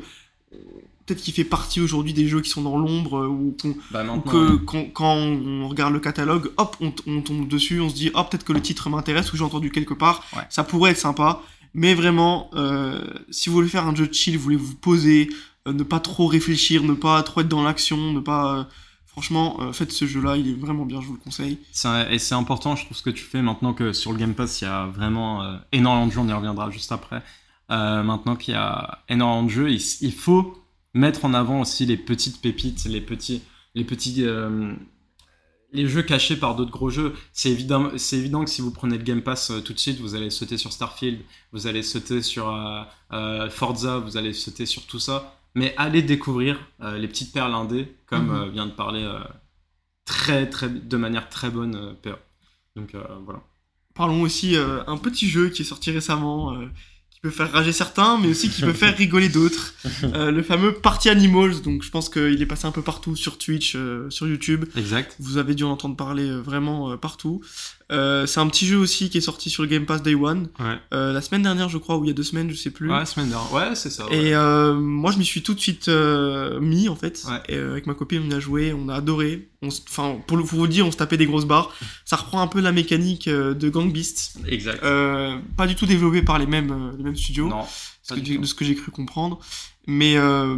Peut-être 1.07 1.23
qu'il 1.23 1.33
fait 1.35 1.45
partie 1.45 1.81
aujourd'hui 1.81 2.13
des 2.13 2.27
jeux 2.27 2.41
qui 2.41 2.51
sont 2.51 2.63
dans 2.63 2.77
l'ombre, 2.77 3.19
euh, 3.19 3.29
ou, 3.29 3.57
Bah 3.93 4.05
ou 4.05 4.21
que 4.21 4.55
ouais. 4.55 4.61
quand, 4.67 4.85
quand 4.93 5.15
on 5.15 5.69
regarde 5.69 5.93
le 5.93 6.01
catalogue, 6.01 6.51
hop, 6.57 6.77
on, 6.81 6.91
tombe 7.23 7.47
dessus, 7.49 7.81
on 7.81 7.89
se 7.89 7.95
dit, 7.95 8.11
hop, 8.13 8.29
peut-être 8.31 8.45
que 8.45 8.53
le 8.53 8.61
titre 8.61 8.91
m'intéresse, 8.91 9.33
ou 9.33 9.37
j'ai 9.37 9.45
entendu 9.45 9.71
quelque 9.71 9.95
part, 9.95 10.25
Ouais. 10.37 10.43
ça 10.51 10.65
pourrait 10.65 10.91
être 10.91 10.99
sympa. 10.99 11.41
Mais 11.75 11.95
vraiment, 11.95 12.51
euh, 12.55 13.05
si 13.31 13.49
vous 13.49 13.55
voulez 13.55 13.69
faire 13.69 13.87
un 13.87 13.95
jeu 13.95 14.09
de 14.09 14.13
chill, 14.15 14.37
vous 14.37 14.43
voulez 14.43 14.57
vous 14.57 14.75
poser, 14.75 15.29
euh, 15.69 15.73
ne 15.73 15.83
pas 15.85 16.01
trop 16.01 16.27
réfléchir, 16.27 16.83
ne 16.83 16.95
pas 16.95 17.23
trop 17.23 17.41
être 17.43 17.49
dans 17.49 17.63
l'action, 17.63 18.13
ne 18.13 18.21
pas. 18.21 18.57
euh, 18.59 18.65
franchement, 19.07 19.73
faites 19.73 19.93
ce 19.93 20.07
jeu-là, 20.07 20.37
il 20.37 20.49
est 20.51 20.55
vraiment 20.55 20.85
bien, 20.85 21.01
je 21.01 21.07
vous 21.07 21.15
le 21.15 21.19
conseille. 21.21 21.59
Un- 21.85 22.09
et 22.11 22.19
c'est 22.19 22.35
important, 22.35 22.77
je 22.77 22.85
trouve, 22.85 22.97
ce 22.97 23.03
que 23.03 23.09
tu 23.11 23.25
fais 23.25 23.41
maintenant 23.43 23.73
que 23.73 23.93
sur 23.95 24.13
le 24.13 24.19
Game 24.19 24.35
Pass, 24.35 24.61
il 24.61 24.65
y 24.65 24.67
a 24.69 24.87
vraiment 24.87 25.43
énormément 25.73 26.07
de 26.07 26.13
jeux, 26.13 26.21
on 26.21 26.29
y 26.29 26.33
reviendra 26.35 26.71
juste 26.71 26.93
après. 26.93 27.23
Maintenant 27.71 28.37
qu'il 28.37 28.53
y 28.55 28.57
a 28.57 28.99
énormément 29.09 29.45
de 29.45 29.51
jeux, 29.51 29.71
il 29.71 30.13
faut 30.13 30.55
mettre 30.97 31.25
en 31.25 31.35
avant 31.35 31.61
aussi 31.61 31.87
les 31.87 31.97
petites 31.97 32.41
pépites, 32.41 32.85
les 32.87 33.01
petits, 33.01 33.43
les 33.75 33.85
petits, 33.85 34.25
euh, 34.25 34.73
les 35.73 35.87
jeux 35.87 36.03
cachés 36.03 36.37
par 36.37 36.57
d'autres 36.57 36.71
gros 36.71 36.91
jeux. 36.91 37.15
C'est 37.33 37.51
évident, 37.51 37.91
c'est 37.97 38.17
évident 38.17 38.45
que 38.45 38.51
si 38.51 38.63
vous 38.63 38.71
prenez 38.71 38.97
le 38.97 39.05
Game 39.05 39.23
Pass 39.23 39.51
euh, 39.51 39.61
tout 39.61 39.75
de 39.75 39.79
suite, 39.79 40.01
vous 40.01 40.15
allez 40.15 40.31
sauter 40.31 40.57
sur 40.57 40.73
Starfield, 40.73 41.21
vous 41.53 41.67
allez 41.67 41.83
sauter 41.83 42.23
sur 42.23 42.49
euh, 43.13 43.51
Forza, 43.51 43.99
vous 43.99 44.17
allez 44.17 44.33
sauter 44.33 44.65
sur 44.65 44.87
tout 44.87 44.99
ça. 44.99 45.39
Mais 45.55 45.75
allez 45.79 46.03
découvrir 46.03 46.59
les 46.99 47.09
petites 47.09 47.33
perles 47.33 47.55
indées, 47.55 47.97
comme 48.05 48.29
Mhm. 48.29 48.51
vient 48.51 48.67
de 48.67 48.73
parler 48.73 49.11
très, 50.05 50.51
très, 50.51 50.69
de 50.69 50.97
manière 50.99 51.31
très 51.31 51.49
bonne 51.49 51.97
PA. 52.03 52.19
Donc 52.77 52.95
voilà. 53.25 53.41
Parlons 53.95 54.21
aussi 54.21 54.55
un 54.55 54.99
petit 54.99 55.31
jeu 55.31 55.49
qui 55.49 55.63
est 55.63 55.65
sorti 55.65 55.91
récemment, 55.91 56.55
peut 57.27 57.33
faire 57.33 57.51
rager 57.51 57.73
certains, 57.73 58.19
mais 58.19 58.29
aussi 58.29 58.49
qui 58.49 58.63
peut 58.63 58.73
faire 58.73 58.97
rigoler 58.97 59.29
d'autres. 59.29 59.75
Euh, 60.05 60.31
le 60.31 60.43
fameux 60.43 60.73
Party 60.73 61.09
Animals, 61.09 61.61
donc 61.63 61.83
je 61.83 61.91
pense 61.91 62.09
qu'il 62.09 62.41
est 62.41 62.47
passé 62.47 62.67
un 62.67 62.71
peu 62.71 62.83
partout 62.83 63.17
sur 63.17 63.37
Twitch, 63.37 63.75
euh, 63.75 64.09
sur 64.11 64.29
YouTube. 64.29 64.65
Exact. 64.77 65.17
Vous 65.19 65.39
avez 65.39 65.55
dû 65.55 65.65
en 65.65 65.71
entendre 65.71 65.97
parler 65.97 66.29
euh, 66.29 66.41
vraiment 66.41 66.97
partout. 66.97 67.43
Euh, 67.93 68.27
c'est 68.27 68.41
un 68.41 68.49
petit 68.49 68.67
jeu 68.67 68.77
aussi 68.79 69.11
qui 69.11 69.19
est 69.19 69.21
sorti 69.21 69.49
sur 69.49 69.63
le 69.63 69.69
Game 69.69 69.87
Pass 69.87 70.03
Day 70.03 70.15
One, 70.17 70.49
Ouais. 70.59 70.75
euh, 70.93 71.13
la 71.13 71.21
semaine 71.21 71.43
dernière 71.43 71.69
je 71.69 71.79
crois, 71.79 71.97
ou 71.99 72.05
il 72.05 72.09
y 72.09 72.11
a 72.11 72.15
deux 72.15 72.25
semaines, 72.25 72.51
je 72.51 72.57
sais 72.57 72.71
plus. 72.71 72.91
Ouais, 72.91 73.07
semaine 73.07 73.29
dernière. 73.29 73.53
Ouais, 73.53 73.75
c'est 73.77 73.91
ça. 73.91 74.07
ouais. 74.09 74.17
Et 74.17 74.35
euh, 74.35 74.75
moi, 74.75 75.13
je 75.13 75.19
m'y 75.19 75.25
suis 75.25 75.43
tout 75.43 75.55
de 75.55 75.61
suite 75.61 75.87
euh, 75.89 76.59
mis 76.61 76.89
en 76.89 76.97
fait. 76.97 77.23
Ouais. 77.29 77.41
Et, 77.49 77.57
euh, 77.57 77.71
avec 77.73 77.87
ma 77.87 77.95
copine, 77.95 78.23
on 78.29 78.31
a 78.35 78.41
joué, 78.41 78.73
on 78.73 78.89
a 78.89 78.95
adoré. 78.97 79.49
Enfin, 79.63 80.17
pour, 80.27 80.37
pour 80.39 80.59
vous 80.59 80.67
dire, 80.67 80.85
on 80.87 80.91
se 80.91 80.97
tapait 80.97 81.17
des 81.17 81.27
grosses 81.27 81.47
barres. 81.47 81.73
Ça 82.05 82.17
reprend 82.17 82.41
un 82.43 82.49
peu 82.49 82.61
la 82.61 82.73
mécanique 82.73 83.29
euh, 83.29 83.55
de 83.55 83.69
Gang 83.69 83.93
Beast. 83.93 84.37
Exact. 84.49 84.83
Euh, 84.83 85.37
pas 85.57 85.67
du 85.69 85.77
tout 85.77 85.87
développé 85.87 86.23
par 86.23 86.39
les 86.41 86.47
mêmes, 86.47 86.93
les 86.99 87.05
mêmes 87.05 87.17
studios, 87.17 87.49
non. 87.49 87.63
Ce 88.09 88.15
que 88.15 88.25
j'ai- 88.25 88.39
de 88.39 88.47
ce 88.47 88.55
que 88.55 88.65
j'ai 88.65 88.75
cru 88.75 88.91
comprendre. 88.91 89.39
Mais 89.89 90.17
euh, 90.17 90.57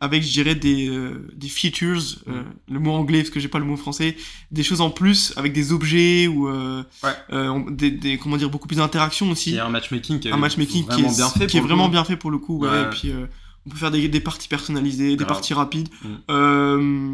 avec, 0.00 0.22
je 0.22 0.30
dirais, 0.32 0.54
des, 0.54 0.88
euh, 0.88 1.28
des 1.36 1.48
features, 1.48 2.00
euh, 2.28 2.40
Mm. 2.42 2.44
le 2.74 2.80
mot 2.80 2.92
anglais 2.92 3.18
parce 3.18 3.28
que 3.30 3.38
j'ai 3.38 3.48
pas 3.48 3.58
le 3.58 3.66
mot 3.66 3.76
français, 3.76 4.16
des 4.50 4.62
choses 4.62 4.80
en 4.80 4.88
plus 4.90 5.34
avec 5.36 5.52
des 5.52 5.72
objets 5.72 6.26
ou 6.26 6.48
euh, 6.48 6.82
Ouais. 7.02 7.10
euh, 7.32 7.60
des, 7.70 7.90
des- 7.90 8.16
comment 8.16 8.38
dire, 8.38 8.48
beaucoup 8.48 8.68
plus 8.68 8.76
d'interactions 8.76 9.30
aussi 9.30 9.50
Il 9.50 9.56
y 9.56 9.58
a 9.58 9.66
un 9.66 9.70
matchmaking 9.70 10.20
qui 10.20 10.28
est 10.28 10.32
un 10.32 10.38
matchmatching 10.38 10.84
qui 10.84 10.88
vraiment 10.88 11.10
est, 11.12 11.16
bien 11.16 11.28
fait. 11.28 11.46
qui 11.46 11.56
est 11.58 11.60
vraiment 11.60 11.88
bien 11.90 12.04
fait 12.04 12.16
pour 12.16 12.30
le 12.30 12.38
coup. 12.38 12.58
ouais, 12.60 12.68
Ouais. 12.70 12.82
Et 12.82 12.86
puis, 12.90 13.10
euh, 13.10 13.26
On 13.66 13.70
peut 13.70 13.76
faire 13.76 13.92
des, 13.92 14.08
des 14.08 14.18
parties 14.20 14.48
personnalisées, 14.48 15.10
des 15.10 15.16
Grave. 15.16 15.28
parties 15.28 15.54
rapides. 15.54 15.88
Mm. 16.02 16.08
Euh, 16.30 17.12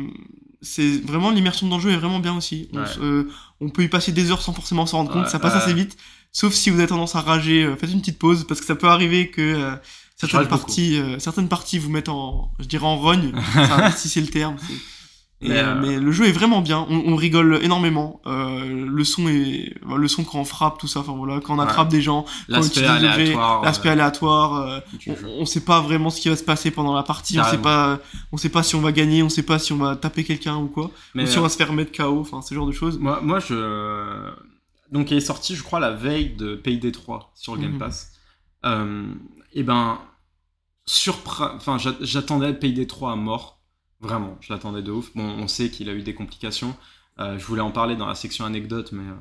c'est 0.62 1.04
vraiment 1.04 1.30
l'immersion 1.30 1.68
dans 1.68 1.76
le 1.76 1.82
jeu 1.82 1.90
est 1.90 1.96
vraiment 1.96 2.20
bien 2.20 2.36
aussi. 2.36 2.68
On, 2.72 2.78
Ouais. 2.78 2.86
se- 2.86 3.00
euh, 3.00 3.28
on 3.60 3.68
peut 3.68 3.82
y 3.82 3.88
passer 3.88 4.12
des 4.12 4.30
heures 4.30 4.40
sans 4.42 4.52
forcément 4.54 4.86
s'en 4.86 4.98
rendre 4.98 5.12
compte. 5.12 5.24
Ouais, 5.24 5.30
ça 5.30 5.38
passe 5.40 5.54
assez 5.54 5.74
vite. 5.74 5.96
Sauf 6.32 6.52
si 6.54 6.70
vous 6.70 6.78
avez 6.78 6.88
tendance 6.88 7.14
à 7.16 7.20
rager, 7.20 7.64
euh, 7.64 7.76
faites 7.76 7.90
une 7.92 8.00
petite 8.00 8.18
pause 8.18 8.44
parce 8.46 8.60
que 8.60 8.66
ça 8.66 8.74
peut 8.76 8.88
arriver 8.88 9.28
que 9.30 9.40
euh, 9.42 9.70
certaines 10.16 10.46
parties, 10.48 10.98
euh, 10.98 11.18
certaines 11.18 11.48
parties 11.48 11.78
vous 11.78 11.90
mettent 11.90 12.08
en, 12.10 12.52
je 12.58 12.66
dirais 12.66 12.86
en 12.86 12.96
rogne, 12.96 13.32
ça, 13.54 13.90
si 13.96 14.08
c'est 14.08 14.20
le 14.20 14.28
terme. 14.28 14.56
Et, 15.40 15.48
Mais, 15.50 15.58
euh, 15.58 15.74
mais 15.80 16.00
le 16.00 16.10
jeu 16.10 16.26
est 16.26 16.32
vraiment 16.32 16.60
bien. 16.60 16.84
On, 16.90 17.12
on 17.12 17.14
rigole 17.14 17.60
énormément. 17.62 18.20
Euh, 18.26 18.86
le 18.88 19.04
son 19.04 19.28
est, 19.28 19.72
le 19.88 20.08
son 20.08 20.24
quand 20.24 20.40
on 20.40 20.44
frappe, 20.44 20.78
tout 20.78 20.88
ça. 20.88 20.98
Enfin 20.98 21.12
voilà, 21.16 21.38
quand 21.40 21.54
on 21.54 21.58
Ouais. 21.58 21.62
attrape 21.64 21.88
des 21.88 22.02
gens, 22.02 22.24
L'aspect 22.48 22.84
aléatoire. 22.84 23.62
l'aspect 23.62 23.88
euh, 23.88 23.92
aléatoire. 23.92 24.82
on, 25.06 25.14
on 25.42 25.46
sait 25.46 25.60
pas 25.60 25.80
vraiment 25.80 26.10
ce 26.10 26.20
qui 26.20 26.28
va 26.28 26.34
se 26.34 26.42
passer 26.42 26.72
pendant 26.72 26.92
la 26.92 27.04
partie. 27.04 27.38
On 27.38 27.44
sait 27.44 27.58
pas, 27.58 28.00
on 28.32 28.36
sait 28.36 28.48
pas 28.48 28.64
si 28.64 28.74
on 28.74 28.80
va 28.80 28.90
gagner. 28.90 29.22
On 29.22 29.28
sait 29.28 29.44
pas 29.44 29.60
si 29.60 29.72
on 29.72 29.76
va 29.78 29.94
taper 29.94 30.24
quelqu'un 30.24 30.56
ou 30.56 30.66
quoi. 30.66 30.90
Mais, 31.14 31.22
ou 31.22 31.26
si 31.28 31.38
on 31.38 31.42
va 31.42 31.48
se 31.48 31.56
faire 31.56 31.72
mettre 31.72 31.92
KO. 31.96 32.18
Enfin, 32.20 32.42
ce 32.42 32.52
genre 32.52 32.66
de 32.66 32.72
choses. 32.72 32.98
Moi, 32.98 33.20
moi, 33.22 33.38
je. 33.38 33.54
Donc, 34.92 35.10
il 35.10 35.16
est 35.16 35.20
sorti, 35.20 35.54
je 35.56 35.62
crois, 35.62 35.80
la 35.80 35.90
veille 35.92 36.30
de 36.34 36.54
Payday 36.56 36.92
3 36.92 37.32
sur 37.34 37.54
le 37.56 37.60
Game 37.62 37.72
Mhm. 37.72 37.78
Pass. 37.78 38.12
Euh, 38.66 39.14
et 39.52 39.62
ben, 39.62 40.00
surpre... 40.86 41.52
enfin, 41.56 41.78
j'a- 41.78 41.96
j'attendais 42.00 42.54
Payday 42.54 42.86
3 42.86 43.12
à 43.12 43.16
mort. 43.16 43.60
Vraiment, 44.00 44.36
je 44.40 44.52
l'attendais 44.52 44.82
de 44.82 44.92
ouf. 44.92 45.12
Bon, 45.16 45.24
on 45.24 45.48
sait 45.48 45.70
qu'il 45.70 45.88
a 45.90 45.94
eu 45.94 46.02
des 46.02 46.14
complications. 46.14 46.76
Euh, 47.18 47.38
je 47.38 47.44
voulais 47.46 47.60
en 47.62 47.72
parler 47.72 47.96
dans 47.96 48.06
la 48.06 48.14
section 48.14 48.44
anecdote, 48.44 48.92
mais 48.92 49.02
euh, 49.08 49.14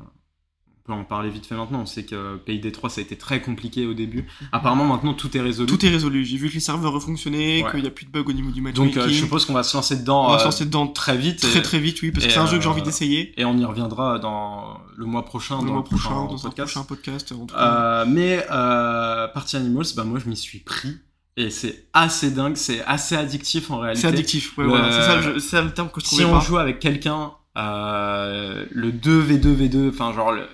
peut 0.87 0.93
en 0.93 1.03
parler 1.03 1.29
vite 1.29 1.45
fait 1.45 1.53
maintenant. 1.55 1.81
On 1.81 1.85
sait 1.85 2.03
que 2.05 2.37
Payday 2.37 2.71
3, 2.71 2.89
ça 2.89 3.01
a 3.01 3.03
été 3.03 3.15
très 3.17 3.41
compliqué 3.41 3.85
au 3.85 3.93
début. 3.93 4.25
Apparemment, 4.51 4.85
maintenant, 4.85 5.13
tout 5.13 5.35
est 5.37 5.41
résolu. 5.41 5.67
Tout 5.67 5.85
est 5.85 5.89
résolu. 5.89 6.25
J'ai 6.25 6.37
vu 6.37 6.49
que 6.49 6.53
les 6.55 6.59
serveurs 6.59 6.93
refonctionnaient, 6.93 7.63
Ouais. 7.63 7.71
qu'il 7.71 7.83
y 7.83 7.87
a 7.87 7.91
plus 7.91 8.05
de 8.05 8.11
bugs 8.11 8.23
au 8.25 8.33
niveau 8.33 8.49
du 8.51 8.61
Donc, 8.61 8.75
matchmaking. 8.85 9.01
euh, 9.01 9.07
je 9.09 9.13
suppose 9.13 9.45
qu'on 9.45 9.53
va 9.53 9.63
se 9.63 9.75
lancer 9.77 9.97
dedans 9.97 10.25
on 10.27 10.31
va 10.31 10.37
se 10.39 10.43
euh, 10.43 10.45
lancer 10.45 10.65
dedans 10.65 10.87
très 10.87 11.17
vite. 11.17 11.41
très 11.41 11.59
et- 11.59 11.61
très 11.61 11.79
vite, 11.79 12.01
oui, 12.01 12.11
parce 12.11 12.25
que 12.25 12.31
c'est 12.31 12.39
un 12.39 12.47
jeu 12.47 12.57
que 12.57 12.63
j'ai 12.63 12.69
euh, 12.69 12.71
envie 12.71 12.81
d'essayer. 12.81 13.39
Et 13.39 13.45
on 13.45 13.57
y 13.57 13.65
reviendra 13.65 14.17
dans 14.19 14.79
le 14.95 15.05
mois 15.05 15.25
prochain, 15.25 15.59
Le 15.61 15.67
dans 15.67 15.73
mois 15.73 15.77
le 15.83 15.83
prochain, 15.83 16.09
prochain, 16.09 16.25
dans 16.25 16.45
un 16.45 16.49
podcast. 16.49 16.71
prochain 16.73 16.83
podcast. 16.83 17.31
en 17.33 17.45
tout 17.45 17.53
cas. 17.55 17.61
Euh, 17.61 18.05
mais 18.07 18.45
euh, 18.49 19.27
Party 19.27 19.57
Animals, 19.57 19.85
bah 19.95 20.03
moi 20.05 20.19
je 20.23 20.29
m'y 20.29 20.37
suis 20.37 20.59
pris 20.59 20.97
et 21.35 21.49
c'est 21.49 21.87
assez 21.93 22.31
dingue, 22.31 22.55
c'est 22.55 22.83
assez 22.85 23.15
addictif 23.15 23.69
en 23.69 23.77
réalité. 23.79 24.01
C'est 24.01 24.07
addictif. 24.07 24.57
Ouais, 24.57 24.63
le- 24.63 24.69
voilà. 24.69 24.91
C'est 24.91 25.01
ça, 25.01 25.21
le 25.33 25.39
ça 25.39 25.61
terme 25.63 25.89
que 25.89 25.99
je 26.01 26.05
Si 26.07 26.15
trouvais 26.15 26.31
on 26.33 26.39
pas. 26.39 26.45
joue 26.45 26.57
avec 26.57 26.79
quelqu'un, 26.79 27.33
euh, 27.57 28.65
le 28.71 28.91
2v2v2, 28.91 29.89
enfin 29.89 30.13
genre 30.13 30.31
le- 30.31 30.47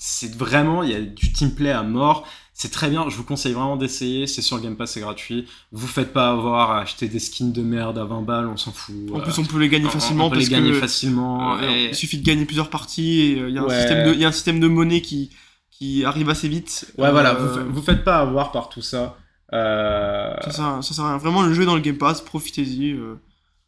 c'est 0.00 0.34
vraiment 0.34 0.82
il 0.82 0.90
y 0.90 0.94
a 0.94 1.00
du 1.00 1.32
team 1.32 1.54
play 1.54 1.70
à 1.70 1.82
mort. 1.82 2.26
C'est 2.54 2.72
très 2.72 2.90
bien, 2.90 3.08
je 3.08 3.14
vous 3.16 3.22
conseille 3.22 3.52
vraiment 3.52 3.76
d'essayer, 3.76 4.26
c'est 4.26 4.42
sur 4.42 4.56
le 4.56 4.62
Game 4.64 4.74
Pass, 4.76 4.90
c'est 4.92 5.00
gratuit. 5.00 5.46
Vous 5.70 5.86
faites 5.86 6.12
pas 6.12 6.30
avoir 6.30 6.72
à 6.72 6.80
acheter 6.80 7.06
des 7.06 7.20
skins 7.20 7.52
de 7.52 7.62
merde 7.62 7.98
à 7.98 8.04
20 8.04 8.22
balles, 8.22 8.48
on 8.48 8.56
s'en 8.56 8.72
fout. 8.72 8.94
En 9.12 9.18
Euh, 9.18 9.22
plus, 9.22 9.38
on 9.38 9.44
peut 9.44 9.60
les 9.60 9.68
gagner 9.68 9.88
facilement 9.88 10.26
on 10.26 10.30
peut 10.30 10.36
parce 10.38 10.48
les 10.48 10.56
gagner 10.56 10.70
que 10.72 10.80
facilement. 10.80 11.56
Euh, 11.58 11.60
et- 11.68 11.88
Il 11.90 11.94
suffit 11.94 12.18
de 12.18 12.24
gagner 12.24 12.44
plusieurs 12.46 12.68
parties 12.68 13.20
et 13.20 13.40
euh, 13.40 13.48
il 13.48 13.54
y, 13.54 13.58
a 13.58 13.62
un 13.62 13.66
Ouais. 13.66 13.78
système 13.78 14.08
de- 14.08 14.12
il 14.14 14.20
y 14.20 14.24
a 14.24 14.28
un 14.28 14.32
système 14.32 14.58
de 14.58 14.66
monnaie 14.66 15.02
qui, 15.02 15.30
qui 15.70 16.04
arrive 16.04 16.28
assez 16.30 16.48
vite. 16.48 16.92
Ouais, 16.98 17.12
voilà, 17.12 17.36
Euh, 17.36 17.62
vous, 17.68 17.74
vous 17.74 17.82
faites 17.82 18.02
pas 18.02 18.18
avoir 18.18 18.50
par 18.50 18.68
tout 18.70 18.82
ça. 18.82 19.16
Euh, 19.52 20.34
ça, 20.42 20.50
sert, 20.50 20.64
à- 20.64 20.82
ça 20.82 20.94
sert 20.94 21.04
à 21.04 21.10
rien. 21.10 21.18
Vraiment, 21.18 21.42
le 21.42 21.54
jeu 21.54 21.62
est 21.62 21.66
dans 21.66 21.76
le 21.76 21.80
Game 21.80 21.96
Pass, 21.96 22.20
profitez-y. 22.22 22.98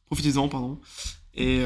Profitez-en, 0.06 0.48
pardon. 0.48 0.80
Et 1.34 1.62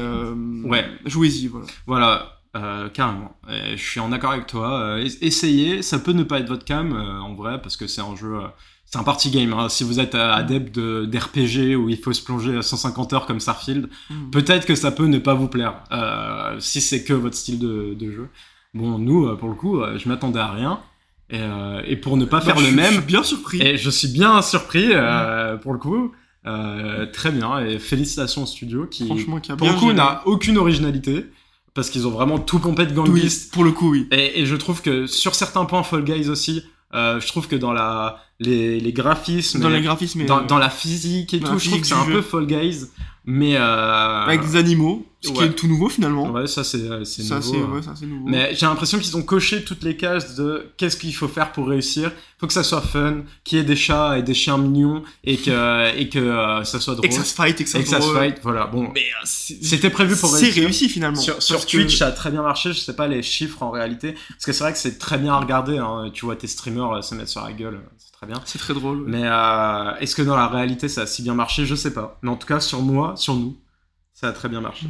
Ouais. 0.65 0.85
jouez-y, 1.05 1.47
voilà. 1.47 1.65
Voilà, 1.87 2.34
euh, 2.55 2.89
carrément. 2.89 3.35
Et 3.49 3.75
je 3.77 3.83
suis 3.83 3.99
en 3.99 4.11
accord 4.11 4.31
avec 4.31 4.47
toi. 4.47 4.79
Euh, 4.79 4.97
es- 5.05 5.25
essayez, 5.25 5.81
ça 5.81 5.99
peut 5.99 6.13
ne 6.13 6.23
pas 6.23 6.39
être 6.39 6.47
votre 6.47 6.63
cam 6.65 6.93
euh, 6.93 7.19
en 7.19 7.33
vrai, 7.35 7.61
parce 7.61 7.75
que 7.77 7.87
c'est 7.87 8.01
un 8.01 8.15
jeu. 8.15 8.35
euh, 8.37 8.47
c'est 8.85 8.97
un 8.99 9.03
party 9.03 9.29
game. 9.31 9.51
hein. 9.53 9.67
Si 9.67 9.83
vous 9.83 9.99
êtes 9.99 10.15
euh, 10.15 10.31
adepte 10.31 10.73
de- 10.75 11.05
d'RPG 11.05 11.75
où 11.75 11.89
il 11.89 11.97
faut 11.97 12.13
se 12.13 12.23
plonger 12.23 12.55
à 12.57 12.61
150 12.61 13.13
heures 13.13 13.25
comme 13.25 13.39
Starfield, 13.39 13.89
Mm. 14.09 14.29
peut-être 14.31 14.65
que 14.65 14.75
ça 14.75 14.91
peut 14.91 15.07
ne 15.07 15.17
pas 15.19 15.33
vous 15.33 15.47
plaire. 15.49 15.73
si 16.59 16.81
c'est 16.81 17.03
que 17.03 17.13
votre 17.13 17.35
style 17.35 17.59
de, 17.59 17.93
de 17.93 18.11
jeu. 18.11 18.29
Bon, 18.73 18.97
nous, 18.99 19.35
pour 19.37 19.49
le 19.49 19.55
coup, 19.55 19.81
je 19.97 20.07
m'attendais 20.07 20.39
à 20.39 20.51
rien. 20.51 20.79
Et, 21.31 21.39
et 21.87 21.95
pour 21.95 22.17
ne 22.17 22.25
pas 22.25 22.39
faire 22.41 22.55
le 22.59 22.65
je- 22.65 22.69
Je 22.71 22.75
même, 22.75 22.93
suis 22.93 23.01
bien 23.01 23.23
surpris. 23.23 23.61
et 23.61 23.77
je 23.77 23.89
suis 23.89 24.09
bien 24.09 24.41
surpris 24.43 24.89
euh, 24.93 25.57
pour 25.57 25.73
le 25.73 25.79
coup. 25.79 26.11
Très 27.13 27.31
bien 27.31 27.59
et 27.65 27.79
félicitations 27.79 28.43
au 28.43 28.45
studio 28.45 28.85
qui 28.85 29.07
Franchement, 29.07 29.39
qui 29.39 29.51
a 29.51 29.55
pour 29.55 29.67
le 29.67 29.73
coup 29.73 29.91
n'a 29.93 30.21
aucune 30.25 30.57
originalité 30.59 31.25
parce 31.75 31.91
qu'ils 31.91 32.07
ont 32.07 32.11
vraiment 32.11 32.39
tout 32.39 32.57
pompé 32.57 32.87
de 32.87 32.99
Oui, 32.99 33.29
pour 33.51 33.63
le 33.63 33.71
coup, 33.71 33.91
oui. 33.91 34.07
et, 34.11 34.41
et 34.41 34.45
je 34.47 34.55
trouve 34.55 34.81
que 34.81 35.05
sur 35.05 35.35
certains 35.35 35.65
points 35.65 35.83
Fall 35.83 36.03
Guys 36.03 36.29
aussi 36.29 36.63
euh, 36.93 37.19
je 37.19 37.27
trouve 37.27 37.47
que 37.47 37.55
dans 37.55 37.73
la 37.73 38.17
les, 38.39 38.79
les 38.79 38.93
graphismes 38.93 39.59
Dans 39.59 39.69
les 39.69 39.81
graphismes, 39.81 40.25
dans, 40.25 40.39
euh, 40.39 40.45
dans 40.45 40.57
la 40.57 40.69
physique 40.69 41.33
et 41.33 41.39
dans 41.39 41.51
tout 41.51 41.59
je 41.59 41.69
trouve 41.69 41.81
que 41.81 41.87
c'est 41.87 41.93
un 41.93 42.05
peu 42.05 42.21
Fall 42.21 42.47
Guys 42.47 42.85
mais 43.25 43.55
euh, 43.55 44.21
avec 44.23 44.41
des 44.41 44.55
animaux, 44.55 45.05
ce 45.21 45.31
qui 45.31 45.43
est 45.43 45.53
tout 45.53 45.67
nouveau 45.67 45.89
finalement. 45.89 46.29
ouais 46.31 46.45
ça 46.45 46.63
c'est 46.63 46.77
euh, 46.77 47.03
c'est 47.03 47.23
ça, 47.23 47.35
nouveau, 47.39 47.51
c'est 47.53 47.59
euh. 47.59 47.65
ouais, 47.67 47.81
ça, 47.81 47.93
c'est 47.99 48.05
nouveau. 48.05 48.27
mais 48.27 48.53
j'ai 48.53 48.65
l'impression 48.67 48.99
qu'ils 48.99 49.17
ont 49.17 49.23
coché 49.23 49.63
toutes 49.63 49.81
les 49.83 49.97
cases 49.97 50.35
de 50.35 50.71
qu'est-ce 50.77 50.97
qu'il 50.97 51.15
faut 51.15 51.27
faire 51.27 51.51
pour 51.51 51.67
réussir. 51.67 52.11
faut 52.39 52.45
que 52.47 52.53
ça 52.53 52.63
soit 52.63 52.81
fun, 52.81 53.23
qu'il 53.43 53.57
y 53.57 53.61
ait 53.61 53.63
des 53.63 53.75
chats 53.75 54.19
et 54.19 54.21
des 54.23 54.35
chiens 54.35 54.57
mignons 54.59 55.01
et 55.23 55.37
que, 55.37 55.97
et 55.97 56.09
que 56.09 56.19
euh, 56.19 56.63
ça 56.63 56.79
soit 56.79 56.93
drôle. 56.93 57.05
Et 57.07 57.09
que 57.09 57.15
ça 57.15 57.23
se 57.23 57.33
fight, 57.33 57.59
et 57.59 57.63
que 57.63 57.69
ça 57.69 57.79
Et 57.79 57.83
que 57.83 57.89
ça 57.89 58.01
se 58.01 58.13
fight, 58.13 58.37
voilà. 58.43 58.67
Bon, 58.67 58.91
Mais 58.93 59.01
euh, 59.01 59.23
c'est 59.25 59.63
c'était 59.63 59.89
prévu 59.89 60.15
pour 60.15 60.29
c'est 60.29 60.43
réussir. 60.45 60.63
réussi 60.63 60.89
finalement. 60.89 61.19
Sur, 61.19 61.41
sur 61.41 61.55
Parce 61.55 61.65
que- 61.65 61.77
Twitch, 61.77 61.97
ça 61.97 62.07
a 62.07 62.11
très 62.11 62.29
bien 62.29 62.43
marché. 62.43 62.73
Je 62.73 62.79
sais 62.79 62.95
pas 62.95 63.07
les 63.07 63.23
chiffres 63.23 63.63
en 63.63 63.71
réalité. 63.71 64.13
Parce 64.29 64.45
que 64.45 64.51
c'est 64.53 64.63
vrai 64.63 64.73
que 64.73 64.77
c'est 64.79 64.99
très 64.99 65.17
bien 65.17 65.33
à 65.33 65.39
regarder. 65.39 65.77
hein. 65.79 66.11
Tu 66.13 66.25
vois 66.25 66.35
tes 66.35 66.47
streamers 66.47 66.91
euh, 66.91 67.01
se 67.01 67.15
mettre 67.15 67.29
sur 67.29 67.41
la 67.43 67.53
gueule. 67.53 67.79
C'est 68.25 68.33
très 68.33 68.33
bien. 68.33 68.43
C'est 68.45 68.59
très 68.59 68.73
drôle. 68.73 69.03
Mais 69.07 69.23
euh, 69.23 69.95
est-ce 69.97 70.15
que 70.15 70.21
dans 70.21 70.35
la 70.35 70.47
réalité 70.47 70.87
ça 70.87 71.01
a 71.01 71.05
si 71.05 71.21
bien 71.21 71.33
marché? 71.33 71.65
Je 71.65 71.75
sais 71.75 71.93
pas. 71.93 72.17
Mais 72.21 72.29
en 72.29 72.35
tout 72.35 72.47
cas, 72.47 72.59
sur 72.59 72.81
moi, 72.81 73.15
sur 73.17 73.35
nous, 73.35 73.57
ça 74.13 74.27
a 74.29 74.31
très 74.31 74.49
bien 74.49 74.61
marché. 74.61 74.87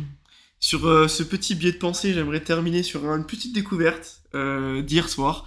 Sur 0.59 0.87
euh, 0.87 1.07
ce 1.07 1.23
petit 1.23 1.55
biais 1.55 1.71
de 1.71 1.77
pensée, 1.77 2.13
j'aimerais 2.13 2.41
terminer 2.41 2.83
sur 2.83 3.05
une 3.13 3.25
petite 3.25 3.53
découverte 3.53 4.21
euh, 4.33 4.81
d'hier 4.81 5.09
soir. 5.09 5.45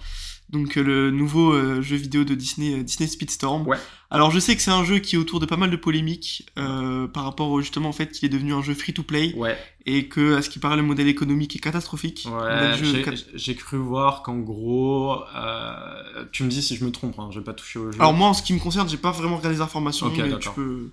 Donc 0.49 0.75
le 0.75 1.11
nouveau 1.11 1.81
jeu 1.81 1.95
vidéo 1.95 2.23
de 2.23 2.33
Disney, 2.33 2.83
Disney 2.83 3.07
Speedstorm. 3.07 3.67
Ouais. 3.67 3.77
Alors 4.11 4.31
je 4.31 4.39
sais 4.39 4.55
que 4.55 4.61
c'est 4.61 4.71
un 4.71 4.83
jeu 4.83 4.97
qui 4.97 5.15
est 5.15 5.19
autour 5.19 5.39
de 5.39 5.45
pas 5.45 5.55
mal 5.55 5.69
de 5.69 5.75
polémiques 5.75 6.47
euh, 6.57 7.07
par 7.07 7.25
rapport 7.25 7.49
au, 7.51 7.61
justement 7.61 7.89
au 7.89 7.93
fait 7.93 8.11
qu'il 8.11 8.25
est 8.25 8.29
devenu 8.29 8.53
un 8.53 8.63
jeu 8.63 8.73
free-to-play 8.73 9.33
Ouais, 9.35 9.55
et 9.85 10.07
que 10.07 10.35
à 10.35 10.41
ce 10.41 10.49
qui 10.49 10.57
paraît 10.57 10.77
le 10.77 10.81
modèle 10.81 11.07
économique 11.07 11.55
est 11.55 11.59
catastrophique. 11.59 12.27
Ouais. 12.27 12.71
j'ai- 12.73 13.03
cat- 13.03 13.11
J'ai 13.35 13.53
cru 13.55 13.77
voir 13.77 14.23
qu'en 14.23 14.37
gros, 14.39 15.15
euh, 15.35 16.25
tu 16.31 16.43
me 16.43 16.49
dis 16.49 16.61
si 16.63 16.75
je 16.75 16.83
me 16.85 16.91
trompe. 16.91 17.19
Hein, 17.19 17.29
j'ai 17.31 17.41
pas 17.41 17.53
touché 17.53 17.77
au 17.77 17.91
jeu. 17.91 17.99
Alors 18.01 18.13
moi 18.13 18.29
en 18.29 18.33
ce 18.33 18.41
qui 18.41 18.53
me 18.53 18.59
concerne, 18.59 18.89
j'ai 18.89 18.97
pas 18.97 19.11
vraiment 19.11 19.37
regardé 19.37 19.57
les 19.57 19.61
informations, 19.61 20.07
Ok, 20.07 20.17
mais 20.17 20.23
tu 20.23 20.29
d'accord. 20.31 20.53
peux. 20.55 20.89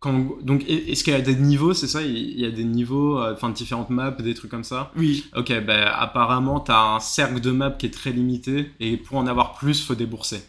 Quand- 0.00 0.42
donc, 0.42 0.62
est- 0.68 0.90
est-ce 0.90 1.04
qu'il 1.04 1.12
y 1.12 1.16
a 1.16 1.20
des 1.20 1.36
niveaux 1.36 1.72
C'est 1.72 1.86
ça? 1.86 2.02
Il 2.02 2.38
y 2.38 2.44
a 2.44 2.50
des 2.50 2.64
niveaux, 2.64 3.18
euh, 3.18 3.32
enfin 3.32 3.48
différentes 3.50 3.90
maps, 3.90 4.10
des 4.10 4.34
trucs 4.34 4.50
comme 4.50 4.64
ça? 4.64 4.90
Oui. 4.96 5.24
Ok, 5.36 5.48
ben 5.64 5.88
apparemment 5.94 6.58
t'as 6.60 6.96
un 6.96 7.00
cercle 7.00 7.40
de 7.40 7.50
maps 7.52 7.70
qui 7.70 7.86
est 7.86 7.90
très 7.90 8.10
limité 8.10 8.72
et 8.80 8.96
pour 8.96 9.18
en 9.18 9.26
avoir 9.28 9.54
plus, 9.54 9.84
faut 9.84 9.94
débourser. 9.94 10.42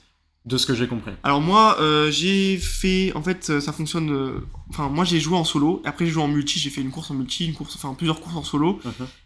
De 0.47 0.57
ce 0.57 0.65
que 0.65 0.73
j'ai 0.73 0.87
compris. 0.87 1.11
Alors 1.23 1.41
moi, 1.41 1.77
euh, 1.81 2.09
j'ai 2.09 2.57
fait, 2.57 3.11
en 3.15 3.21
fait, 3.21 3.49
euh, 3.49 3.59
ça 3.59 3.73
fonctionne. 3.73 4.09
euh, 4.11 4.39
Enfin, 4.69 4.89
moi 4.89 5.05
j'ai 5.05 5.19
joué 5.21 5.37
en 5.37 5.43
solo. 5.45 5.81
Et 5.85 5.87
après 5.87 6.05
j'ai 6.05 6.11
joué 6.11 6.23
en 6.23 6.27
multi. 6.27 6.59
J'ai 6.59 6.69
fait 6.69 6.81
une 6.81 6.89
course 6.91 7.09
en 7.11 7.13
multi, 7.13 7.45
une 7.45 7.53
course, 7.53 7.73
enfin 7.75 7.93
plusieurs 7.93 8.19
courses 8.19 8.35
en 8.35 8.43
solo. 8.43 8.79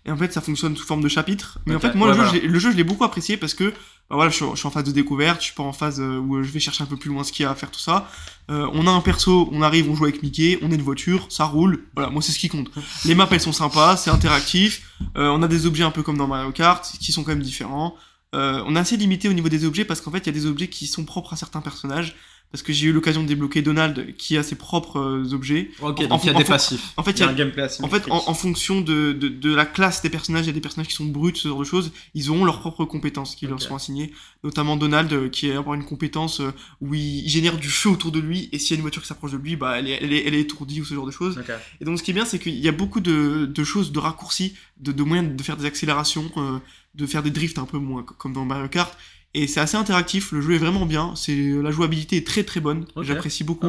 Et 0.06 0.12
en 0.12 0.18
fait, 0.18 0.32
ça 0.34 0.40
fonctionne 0.42 0.76
sous 0.78 0.86
forme 0.86 1.02
de 1.02 1.08
chapitres. 1.08 1.60
Mais 1.66 1.76
Ok, 1.76 1.84
en 1.84 1.88
fait, 1.88 1.96
moi, 1.98 2.08
ouais, 2.10 2.14
le, 2.14 2.20
jeu, 2.20 2.24
voilà. 2.26 2.38
je 2.40 2.42
l'ai- 2.44 2.48
le 2.52 2.60
jeu, 2.60 2.72
je 2.72 2.78
l'ai 2.78 2.84
beaucoup 2.84 3.04
apprécié 3.04 3.38
parce 3.38 3.54
que, 3.56 3.70
bah, 4.10 4.16
voilà, 4.18 4.30
je 4.30 4.36
suis, 4.36 4.46
je 4.52 4.56
suis 4.58 4.68
en 4.68 4.72
phase 4.72 4.84
de 4.84 4.92
découverte, 4.92 5.40
je 5.42 5.46
suis 5.46 5.54
pas 5.56 5.64
en 5.64 5.74
phase 5.74 6.00
euh, 6.00 6.18
où 6.20 6.42
je 6.44 6.50
vais 6.52 6.60
chercher 6.60 6.84
un 6.84 6.88
peu 6.88 6.96
plus 6.98 7.10
loin 7.10 7.24
ce 7.24 7.32
qu'il 7.32 7.44
y 7.44 7.46
a 7.48 7.52
à 7.52 7.56
faire, 7.56 7.72
tout 7.72 7.80
ça. 7.80 8.08
Euh, 8.52 8.68
on 8.74 8.86
a 8.88 8.92
un 8.92 9.02
perso, 9.02 9.50
on 9.52 9.62
arrive, 9.64 9.90
on 9.90 9.96
joue 9.96 10.04
avec 10.06 10.22
Mickey, 10.24 10.60
on 10.62 10.72
est 10.72 10.76
une 10.76 10.82
voiture, 10.82 11.26
ça 11.30 11.46
roule. 11.46 11.86
Voilà, 11.96 12.10
moi, 12.12 12.22
c'est 12.22 12.32
ce 12.34 12.40
qui 12.40 12.50
compte. 12.50 12.70
Les 13.06 13.16
maps, 13.16 13.28
elles 13.32 13.40
sont 13.42 13.52
sympas, 13.54 13.98
c'est 13.98 14.10
interactif. 14.12 14.92
Euh, 15.18 15.30
on 15.30 15.42
a 15.44 15.48
des 15.48 15.66
objets 15.66 15.84
un 15.84 15.92
peu 15.92 16.04
comme 16.04 16.18
dans 16.18 16.28
Mario 16.28 16.52
Kart, 16.52 16.84
qui 17.00 17.12
sont 17.12 17.24
quand 17.24 17.32
même 17.32 17.42
différents. 17.44 17.96
Euh, 18.34 18.64
on 18.66 18.76
est 18.76 18.80
assez 18.80 18.98
limité 18.98 19.28
au 19.28 19.34
niveau 19.34 19.50
des 19.50 19.66
objets 19.66 19.86
parce 19.86 20.02
qu'en 20.02 20.12
fait, 20.12 20.20
il 20.20 20.26
y 20.28 20.30
a 20.30 20.34
des 20.34 20.46
objets 20.46 20.70
qui 20.70 20.88
sont 20.88 21.06
propres 21.06 21.34
à 21.34 21.36
certains 21.36 21.62
personnages. 21.62 22.16
Parce 22.52 22.64
que 22.64 22.74
j'ai 22.74 22.88
eu 22.88 22.92
l'occasion 22.92 23.24
de 23.24 23.28
débloquer 23.28 23.62
Donald 23.62 24.14
qui 24.18 24.36
a 24.38 24.44
ses 24.44 24.56
propres 24.56 25.00
euh, 25.00 25.34
objets. 25.34 25.72
Ok, 25.82 26.02
En- 26.02 26.08
donc 26.08 26.24
il 26.24 26.28
y 26.28 26.30
a 26.30 26.34
des 26.34 26.44
passifs. 26.44 26.92
en 26.98 27.04
fait, 27.04 27.12
il 27.12 27.20
y 27.22 27.24
a 27.24 27.30
un 27.30 27.34
gameplay 27.34 27.66
En 27.82 27.88
fait, 27.88 28.12
en, 28.12 28.24
en 28.28 28.34
fonction 28.34 28.82
de, 28.82 29.14
de, 29.14 29.30
de 29.30 29.56
la 29.56 29.66
classe 29.66 30.02
des 30.02 30.10
personnages, 30.10 30.44
il 30.46 30.48
y 30.48 30.50
a 30.50 30.54
des 30.54 30.60
personnages 30.62 30.88
qui 30.90 30.94
sont 30.96 31.06
bruts, 31.06 31.32
ce 31.36 31.48
genre 31.48 31.60
de 31.60 31.64
choses, 31.66 31.92
ils 32.14 32.30
auront 32.30 32.44
leurs 32.44 32.60
propres 32.60 32.84
compétences 32.84 33.36
qui 33.36 33.48
leur 33.48 33.62
sont 33.62 33.76
assignées. 33.76 34.12
Notamment 34.44 34.76
Donald, 34.76 35.14
euh, 35.14 35.30
qui 35.30 35.50
a 35.52 35.64
une 35.74 35.86
compétence 35.86 36.42
euh, 36.42 36.52
où 36.82 36.94
il, 36.94 37.28
génère 37.30 37.58
du 37.58 37.70
feu 37.70 37.90
autour 37.90 38.12
de 38.12 38.20
lui, 38.20 38.50
et 38.52 38.60
s'il 38.60 38.72
y 38.72 38.74
a 38.74 38.76
une 38.78 38.82
voiture 38.82 39.02
qui 39.02 39.08
s'approche 39.08 39.32
de 39.32 39.38
lui, 39.38 39.56
bah, 39.56 39.80
elle 39.80 39.88
est, 39.88 40.00
elle, 40.02 40.12
est, 40.12 40.28
elle 40.28 40.34
est 40.34 40.42
étourdie 40.42 40.82
ou 40.82 40.86
ce 40.86 40.94
genre 40.94 41.06
de 41.06 41.12
choses. 41.12 41.38
Ok. 41.38 41.52
Et 41.80 41.86
donc, 41.86 41.98
ce 42.00 42.04
qui 42.04 42.12
est 42.12 42.14
bien, 42.14 42.26
c'est 42.26 42.40
qu'il 42.40 42.56
y 42.60 42.68
a 42.68 42.72
beaucoup 42.74 43.00
de, 43.00 43.46
de 43.46 43.64
choses, 43.64 43.92
de 43.94 44.00
raccourcis, 44.00 44.56
de, 44.80 44.92
de 44.92 45.04
moyens 45.04 45.34
de 45.36 45.42
faire 45.44 45.56
des 45.58 45.66
accélérations, 45.66 46.30
euh, 46.38 46.58
de 46.96 47.06
faire 47.06 47.24
des 47.24 47.30
drifts 47.32 47.60
un 47.60 47.66
peu 47.66 47.78
moins 47.78 48.04
co- 48.04 48.14
comme 48.18 48.34
dans 48.34 48.44
Mario 48.44 48.68
Kart. 48.68 48.98
Et 49.34 49.48
c'est 49.48 49.60
assez 49.62 49.78
interactif, 49.78 50.32
le 50.34 50.42
jeu 50.42 50.54
est 50.56 50.58
vraiment 50.58 50.86
bien, 50.86 51.14
c'est 51.16 51.36
la 51.36 51.72
jouabilité 51.72 52.18
est 52.18 52.28
très 52.28 52.44
très 52.44 52.60
bonne, 52.60 52.86
j'apprécie 53.04 53.44
beaucoup. 53.44 53.68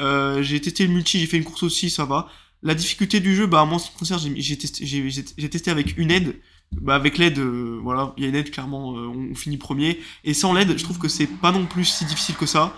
Euh, 0.00 0.42
j'ai 0.42 0.60
testé 0.60 0.86
le 0.86 0.92
multi, 0.92 1.18
j'ai 1.20 1.26
fait 1.26 1.36
une 1.38 1.44
course 1.44 1.62
aussi, 1.62 1.90
ça 1.90 2.04
va. 2.04 2.28
La 2.62 2.74
difficulté 2.74 3.20
du 3.20 3.34
jeu, 3.34 3.46
bah 3.46 3.64
moi 3.64 3.76
en 3.76 3.78
ce 3.78 3.86
qui 3.88 3.94
me 3.94 3.98
concerne, 3.98 4.20
j'ai- 4.36 4.58
testé, 4.58 4.84
j'ai 4.86 5.48
testé 5.48 5.70
avec 5.70 5.96
une 5.96 6.10
aide 6.10 6.36
bah, 6.82 6.94
avec 6.94 7.18
l'aide, 7.18 7.38
euh, 7.40 7.80
voilà, 7.82 8.14
il 8.16 8.22
y 8.22 8.26
a 8.26 8.28
une 8.28 8.36
aide 8.36 8.50
clairement, 8.52 8.96
euh, 8.96 9.08
on 9.08 9.34
finit 9.34 9.56
premier. 9.56 9.98
Et 10.22 10.34
sans 10.34 10.52
l'aide, 10.54 10.78
je 10.78 10.84
trouve 10.84 10.98
que 10.98 11.08
c'est 11.08 11.26
pas 11.26 11.50
non 11.50 11.66
plus 11.66 11.84
si 11.84 12.04
difficile 12.04 12.36
que 12.36 12.46
ça. 12.46 12.72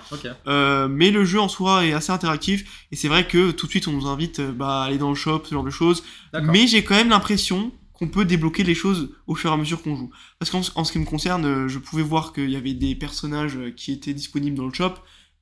Euh, 0.46 0.88
mais 0.88 1.10
le 1.10 1.26
jeu 1.26 1.38
en 1.40 1.48
soi 1.48 1.84
est 1.84 1.92
assez 1.92 2.10
interactif 2.10 2.86
et 2.90 2.96
c'est 2.96 3.08
vrai 3.08 3.26
que 3.28 3.50
tout 3.50 3.66
de 3.66 3.70
suite 3.70 3.88
on 3.88 3.92
nous 3.92 4.06
invite 4.06 4.40
bah, 4.40 4.82
à 4.82 4.84
aller 4.86 4.96
dans 4.96 5.10
le 5.10 5.14
shop, 5.14 5.42
ce 5.44 5.50
genre 5.54 5.62
de 5.64 5.68
choses. 5.70 6.04
Mais 6.52 6.66
j'ai 6.68 6.82
quand 6.84 6.94
même 6.94 7.10
l'impression 7.10 7.70
qu'on 8.03 8.09
peut 8.09 8.24
débloquer 8.24 8.64
les 8.64 8.74
choses 8.74 9.11
au 9.28 9.34
fur 9.36 9.50
et 9.50 9.55
à 9.55 9.57
mesure 9.57 9.80
qu'on 9.82 9.94
joue. 9.96 10.11
Parce 10.40 10.50
qu'en 10.50 10.61
en 10.74 10.82
ce 10.84 10.90
qui 10.92 10.98
me 10.98 11.05
concerne, 11.05 11.44
euh, 11.44 11.68
je 11.68 11.78
pouvais 11.78 12.03
voir 12.03 12.32
qu'il 12.32 12.50
y 12.50 12.57
avait 12.57 12.74
des 12.74 12.96
personnages 12.96 13.57
euh, 13.57 13.70
qui 13.70 13.92
étaient 13.92 14.12
disponibles 14.12 14.57
dans 14.57 14.66
le 14.66 14.74
shop 14.74 14.94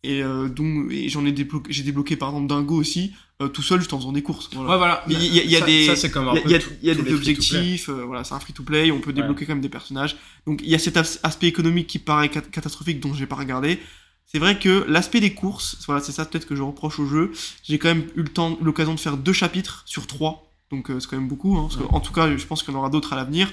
et, 0.02 0.22
euh, 0.22 0.48
dont 0.48 0.86
et 0.90 1.08
j'en 1.08 1.24
ai 1.24 1.32
débloqué, 1.32 1.72
j'ai 1.72 1.82
débloqué 1.82 2.16
par 2.16 2.28
exemple 2.28 2.48
Dingo 2.48 2.74
aussi 2.76 3.12
euh, 3.40 3.48
tout 3.48 3.62
seul 3.62 3.78
juste 3.80 3.94
en 3.94 3.98
faisant 3.98 4.12
des 4.12 4.22
courses. 4.22 4.50
Voilà. 4.52 4.70
Ouais, 4.72 4.76
voilà. 4.76 5.02
Mais 5.06 5.14
il 5.14 5.34
y 5.34 5.40
a- 5.40 5.44
y 5.62 5.64
des- 5.64 5.86
Ça, 5.86 5.96
c'est 5.96 6.10
comme 6.10 6.28
un 6.28 6.34
Il 6.44 6.50
y 6.50 6.54
a, 6.54 6.58
tout- 6.58 6.68
y 6.82 6.94
des 6.94 7.14
objectifs, 7.14 7.88
euh, 7.88 8.04
voilà, 8.04 8.22
c'est 8.24 8.34
un 8.34 8.40
free-to-play, 8.40 8.90
on 8.90 9.00
peut 9.00 9.14
débloquer 9.14 9.46
quand 9.46 9.52
même 9.54 9.62
des 9.62 9.70
personnages. 9.70 10.16
Donc 10.46 10.60
il 10.62 10.68
y 10.68 10.74
a 10.74 10.78
cet 10.78 10.98
as- 10.98 11.18
aspect 11.22 11.46
économique 11.46 11.86
qui 11.86 11.98
paraît 11.98 12.28
cat- 12.28 12.42
catastrophique 12.42 13.00
dont 13.00 13.14
j'ai 13.14 13.26
pas 13.26 13.36
regardé. 13.36 13.78
C'est 14.26 14.38
vrai 14.38 14.58
que 14.58 14.84
l'aspect 14.86 15.20
des 15.20 15.32
courses, 15.32 15.78
voilà, 15.86 16.02
c'est 16.02 16.12
ça 16.12 16.26
peut-être 16.26 16.46
que 16.46 16.54
je 16.54 16.62
reproche 16.62 16.98
au 17.00 17.06
jeu. 17.06 17.32
J'ai 17.64 17.78
quand 17.78 17.88
même 17.88 18.04
eu 18.14 18.22
le 18.22 18.28
temps, 18.28 18.58
l'occasion 18.60 18.94
de 18.94 19.00
faire 19.00 19.16
deux 19.16 19.32
chapitres 19.32 19.82
sur 19.86 20.06
trois, 20.06 20.49
donc 20.70 20.90
euh, 20.90 21.00
c'est 21.00 21.08
quand 21.08 21.16
même 21.16 21.28
beaucoup. 21.28 21.56
Hein, 21.56 21.62
parce 21.62 21.76
que, 21.76 21.82
Ouais. 21.82 21.88
en 21.92 22.00
tout 22.00 22.12
cas, 22.12 22.36
je 22.36 22.46
pense 22.46 22.62
qu'il 22.62 22.72
y 22.72 22.76
en 22.76 22.80
aura 22.80 22.90
d'autres 22.90 23.12
à 23.12 23.16
l'avenir. 23.16 23.50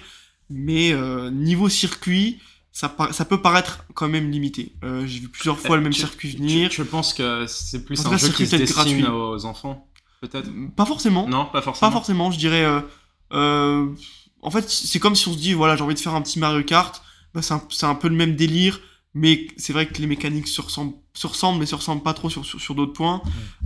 Mais 0.49 0.91
euh, 0.93 1.29
niveau 1.29 1.67
circuit, 1.69 2.39
ça, 2.71 2.89
peut 2.89 3.41
paraître 3.41 3.83
quand 3.95 4.07
même 4.07 4.29
limité. 4.31 4.73
Euh, 4.83 5.05
j'ai 5.07 5.19
vu 5.19 5.29
plusieurs 5.29 5.59
fois 5.59 5.75
le 5.77 5.81
même 5.81 5.91
Tu- 5.93 5.99
circuit 6.01 6.29
venir. 6.37 6.71
Je 6.71 6.83
pense 6.83 7.13
que 7.13 7.45
c'est 7.47 7.83
plus 7.83 7.99
En 8.05 8.07
un 8.07 8.11
cas, 8.11 8.17
jeu 8.17 8.29
qui 8.29 8.45
se 8.47 8.55
destine 8.55 8.75
gratuit. 9.01 9.05
aux 9.07 9.45
enfants, 9.45 9.87
peut-être. 10.21 10.49
Pas 10.75 10.85
forcément. 10.85 11.27
Non, 11.27 11.45
pas 11.45 11.61
forcément. 11.61 11.89
Pas 11.89 11.93
forcément, 11.93 12.31
je 12.31 12.37
dirais. 12.37 12.65
en 13.31 14.51
fait, 14.51 14.69
c'est 14.69 14.99
comme 14.99 15.15
si 15.15 15.27
on 15.27 15.33
se 15.33 15.37
dit, 15.37 15.53
voilà, 15.53 15.75
j'ai 15.75 15.83
envie 15.83 15.95
de 15.95 15.99
faire 15.99 16.15
un 16.15 16.21
petit 16.21 16.39
Mario 16.39 16.63
Kart. 16.63 17.01
Bah, 17.33 17.41
c'est 17.41 17.53
un, 17.53 17.61
c'est 17.69 17.85
un 17.85 17.95
peu 17.95 18.07
le 18.07 18.15
même 18.15 18.35
délire, 18.35 18.79
mais 19.13 19.47
c'est 19.57 19.73
vrai 19.73 19.87
que 19.87 19.99
les 19.99 20.07
mécaniques 20.07 20.47
se 20.47 20.61
ressemblent, 20.61 20.93
se 21.13 21.25
ressemblent 21.27 21.59
mais 21.59 21.65
se 21.65 21.73
ressemblent 21.75 22.03
pas 22.03 22.13
trop 22.13 22.29
sur, 22.29 22.45
sur, 22.45 22.59
sur 22.61 22.75
d'autres 22.75 22.93
points. 22.93 23.21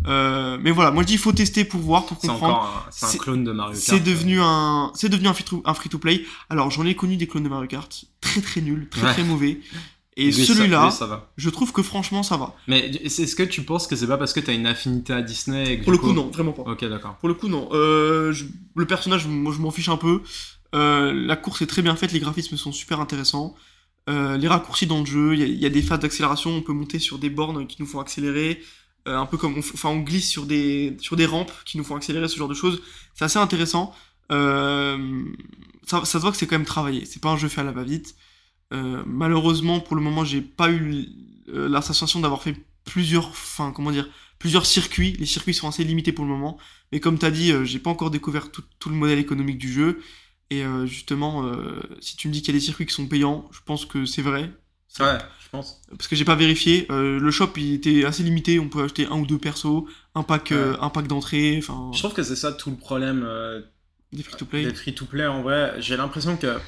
Euh, 0.08 0.58
mais 0.62 0.72
voilà, 0.72 0.92
moi 0.92 1.04
je 1.04 1.08
dis, 1.08 1.14
il 1.14 1.20
faut 1.20 1.34
tester 1.34 1.66
pour 1.66 1.82
voir, 1.82 2.06
pour 2.06 2.18
comprendre. 2.20 2.88
c'est 2.92 3.06
un 3.18 3.20
clone 3.20 3.44
de 3.44 3.52
Mario 3.52 3.74
Kart. 3.74 3.84
C'est 3.84 4.00
devenu 4.00 4.40
un, 4.42 4.92
c'est 4.96 5.10
devenu 5.10 5.28
un 5.28 5.34
free 5.34 5.44
to, 5.44 5.62
un 5.66 5.74
free 5.74 5.90
to 5.90 6.00
play. 6.00 6.24
Alors 6.50 6.72
j'en 6.72 6.86
ai 6.86 6.96
connu 6.96 7.18
des 7.18 7.28
clones 7.28 7.44
de 7.44 7.50
Mario 7.50 7.68
Kart 7.68 8.06
très 8.22 8.42
très 8.42 8.62
nuls, 8.62 8.88
très 8.90 9.04
Ouais. 9.04 9.14
très 9.14 9.24
mauvais. 9.24 9.60
Et 10.18 10.32
celui-là, 10.34 10.90
je 11.38 11.50
trouve 11.50 11.72
que 11.72 11.82
franchement 11.82 12.22
ça 12.22 12.36
va. 12.38 12.56
Mais 12.68 12.90
est-ce 13.04 13.36
que 13.36 13.44
tu 13.44 13.64
penses 13.64 13.88
que 13.88 13.96
c'est 13.96 14.08
pas 14.08 14.18
parce 14.18 14.34
que 14.34 14.42
t'as 14.42 14.54
une 14.54 14.68
affinité 14.68 15.14
à 15.14 15.22
Disney 15.22 15.74
et 15.74 15.80
que 15.80 15.84
Pour 15.84 15.94
le 15.94 15.98
coup, 15.98 16.12
non, 16.14 16.28
vraiment 16.30 16.52
pas. 16.52 16.64
Ok, 16.64 16.84
d'accord. 16.86 17.16
Pour 17.16 17.30
le 17.30 17.34
coup, 17.34 17.48
non. 17.48 17.70
Euh, 17.72 18.32
je- 18.34 18.44
le 18.76 18.86
personnage, 18.86 19.26
moi, 19.28 19.54
je 19.56 19.60
m'en 19.62 19.72
fiche 19.72 19.88
un 19.90 19.96
peu. 19.98 20.22
Euh, 20.76 21.14
la 21.14 21.36
course 21.38 21.62
est 21.62 21.66
très 21.68 21.82
bien 21.82 21.96
faite, 21.96 22.12
les 22.12 22.20
graphismes 22.20 22.58
sont 22.58 22.72
super 22.74 23.00
intéressants. 23.00 23.56
Euh, 24.10 24.38
les 24.38 24.48
raccourcis 24.48 24.88
dans 24.88 25.00
le 25.00 25.06
jeu, 25.06 25.36
il 25.36 25.60
y, 25.62 25.66
a- 25.66 25.70
des 25.70 25.82
phases 25.82 26.00
d'accélération, 26.00 26.52
on 26.52 26.62
peut 26.62 26.74
monter 26.74 27.00
sur 27.00 27.20
des 27.20 27.30
bornes 27.30 27.68
qui 27.68 27.78
nous 27.82 27.86
font 27.88 28.00
accélérer, 28.00 28.62
euh, 29.08 29.18
un 29.18 29.26
peu 29.26 29.38
comme 29.38 29.56
on, 29.56 29.60
enfin, 29.60 29.90
on 29.90 30.00
glisse 30.00 30.30
sur 30.30 30.46
des, 30.46 30.98
rampes 31.28 31.52
qui 31.66 31.78
nous 31.78 31.84
font 31.84 31.96
accélérer, 31.96 32.28
ce 32.28 32.38
genre 32.38 32.48
de 32.48 32.54
choses. 32.56 32.82
C'est 33.14 33.26
assez 33.26 33.40
intéressant. 33.40 33.94
Euh, 34.32 35.24
ça, 35.86 36.04
se 36.06 36.18
voit 36.18 36.32
que 36.32 36.38
c'est 36.38 36.48
quand 36.48 36.58
même 36.58 36.66
travaillé, 36.66 37.06
c'est 37.06 37.22
pas 37.22 37.30
un 37.30 37.38
jeu 37.38 37.48
fait 37.48 37.62
à 37.62 37.64
la 37.64 37.72
va-vite. 37.72 38.16
Malheureusement, 39.06 39.82
pour 39.82 39.98
le 39.98 40.02
moment, 40.02 40.24
j'ai 40.24 40.42
pas 40.42 40.72
eu 40.72 41.08
la 41.48 41.82
sensation 41.82 42.22
d'avoir 42.22 42.42
fait 42.42 42.56
plusieurs, 42.86 43.34
comment 43.76 43.92
dire, 43.92 44.10
plusieurs 44.40 44.66
circuits. 44.66 45.14
Les 45.20 45.26
circuits 45.26 45.54
sont 45.54 45.68
assez 45.68 45.84
limités 45.84 46.14
pour 46.14 46.24
le 46.24 46.32
moment. 46.32 46.58
Mais 46.94 47.02
comme 47.02 47.20
tu 47.20 47.26
as 47.26 47.32
dit, 47.32 47.52
j'ai 47.66 47.80
pas 47.80 47.90
encore 47.90 48.12
découvert 48.12 48.50
tout 48.50 48.90
le 48.90 48.96
modèle 48.96 49.20
économique 49.20 49.58
du 49.58 49.72
jeu. 49.72 50.00
Et 50.52 50.64
euh, 50.64 50.86
justement, 50.86 51.46
euh, 51.46 51.80
si 52.02 52.18
tu 52.18 52.28
me 52.28 52.34
dis 52.34 52.42
qu'il 52.42 52.54
y 52.54 52.58
a 52.58 52.60
des 52.60 52.66
circuits 52.66 52.86
qui 52.86 52.94
sont 52.94 53.08
payants, 53.08 53.48
je 53.52 53.60
pense 53.66 53.86
que 53.86 54.06
c'est 54.06 54.22
vrai. 54.22 54.52
Ouais, 55.00 55.18
je 55.40 55.50
pense. 55.50 55.82
Parce 55.90 56.08
que 56.10 56.16
j'ai 56.18 56.26
pas 56.26 56.36
vérifié. 56.36 56.86
Euh, 56.92 57.18
le 57.20 57.32
shop 57.32 57.54
il 57.56 57.74
était 57.76 58.04
assez 58.04 58.22
limité. 58.24 58.60
On 58.60 58.68
peut 58.68 58.84
acheter 58.84 59.06
un 59.08 59.18
ou 59.18 59.26
deux 59.26 59.38
persos, 59.38 59.86
un 60.14 60.24
pack, 60.24 60.52
un 60.52 60.90
pack 60.90 61.08
d'entrée, 61.08 61.56
enfin 61.58 61.90
Je 61.94 62.00
trouve 62.00 62.14
que 62.14 62.24
c'est 62.24 62.36
ça 62.36 62.52
tout 62.52 62.70
le 62.70 62.76
problème 62.76 63.26
des 64.12 64.24
free 64.24 64.36
to 64.36 64.46
play. 64.46 64.66
des 64.66 64.74
free-to-play. 64.74 65.26
En 65.28 65.42
vrai, 65.42 65.76
j'ai 65.80 65.96
l'impression 65.96 66.36
que 66.36 66.60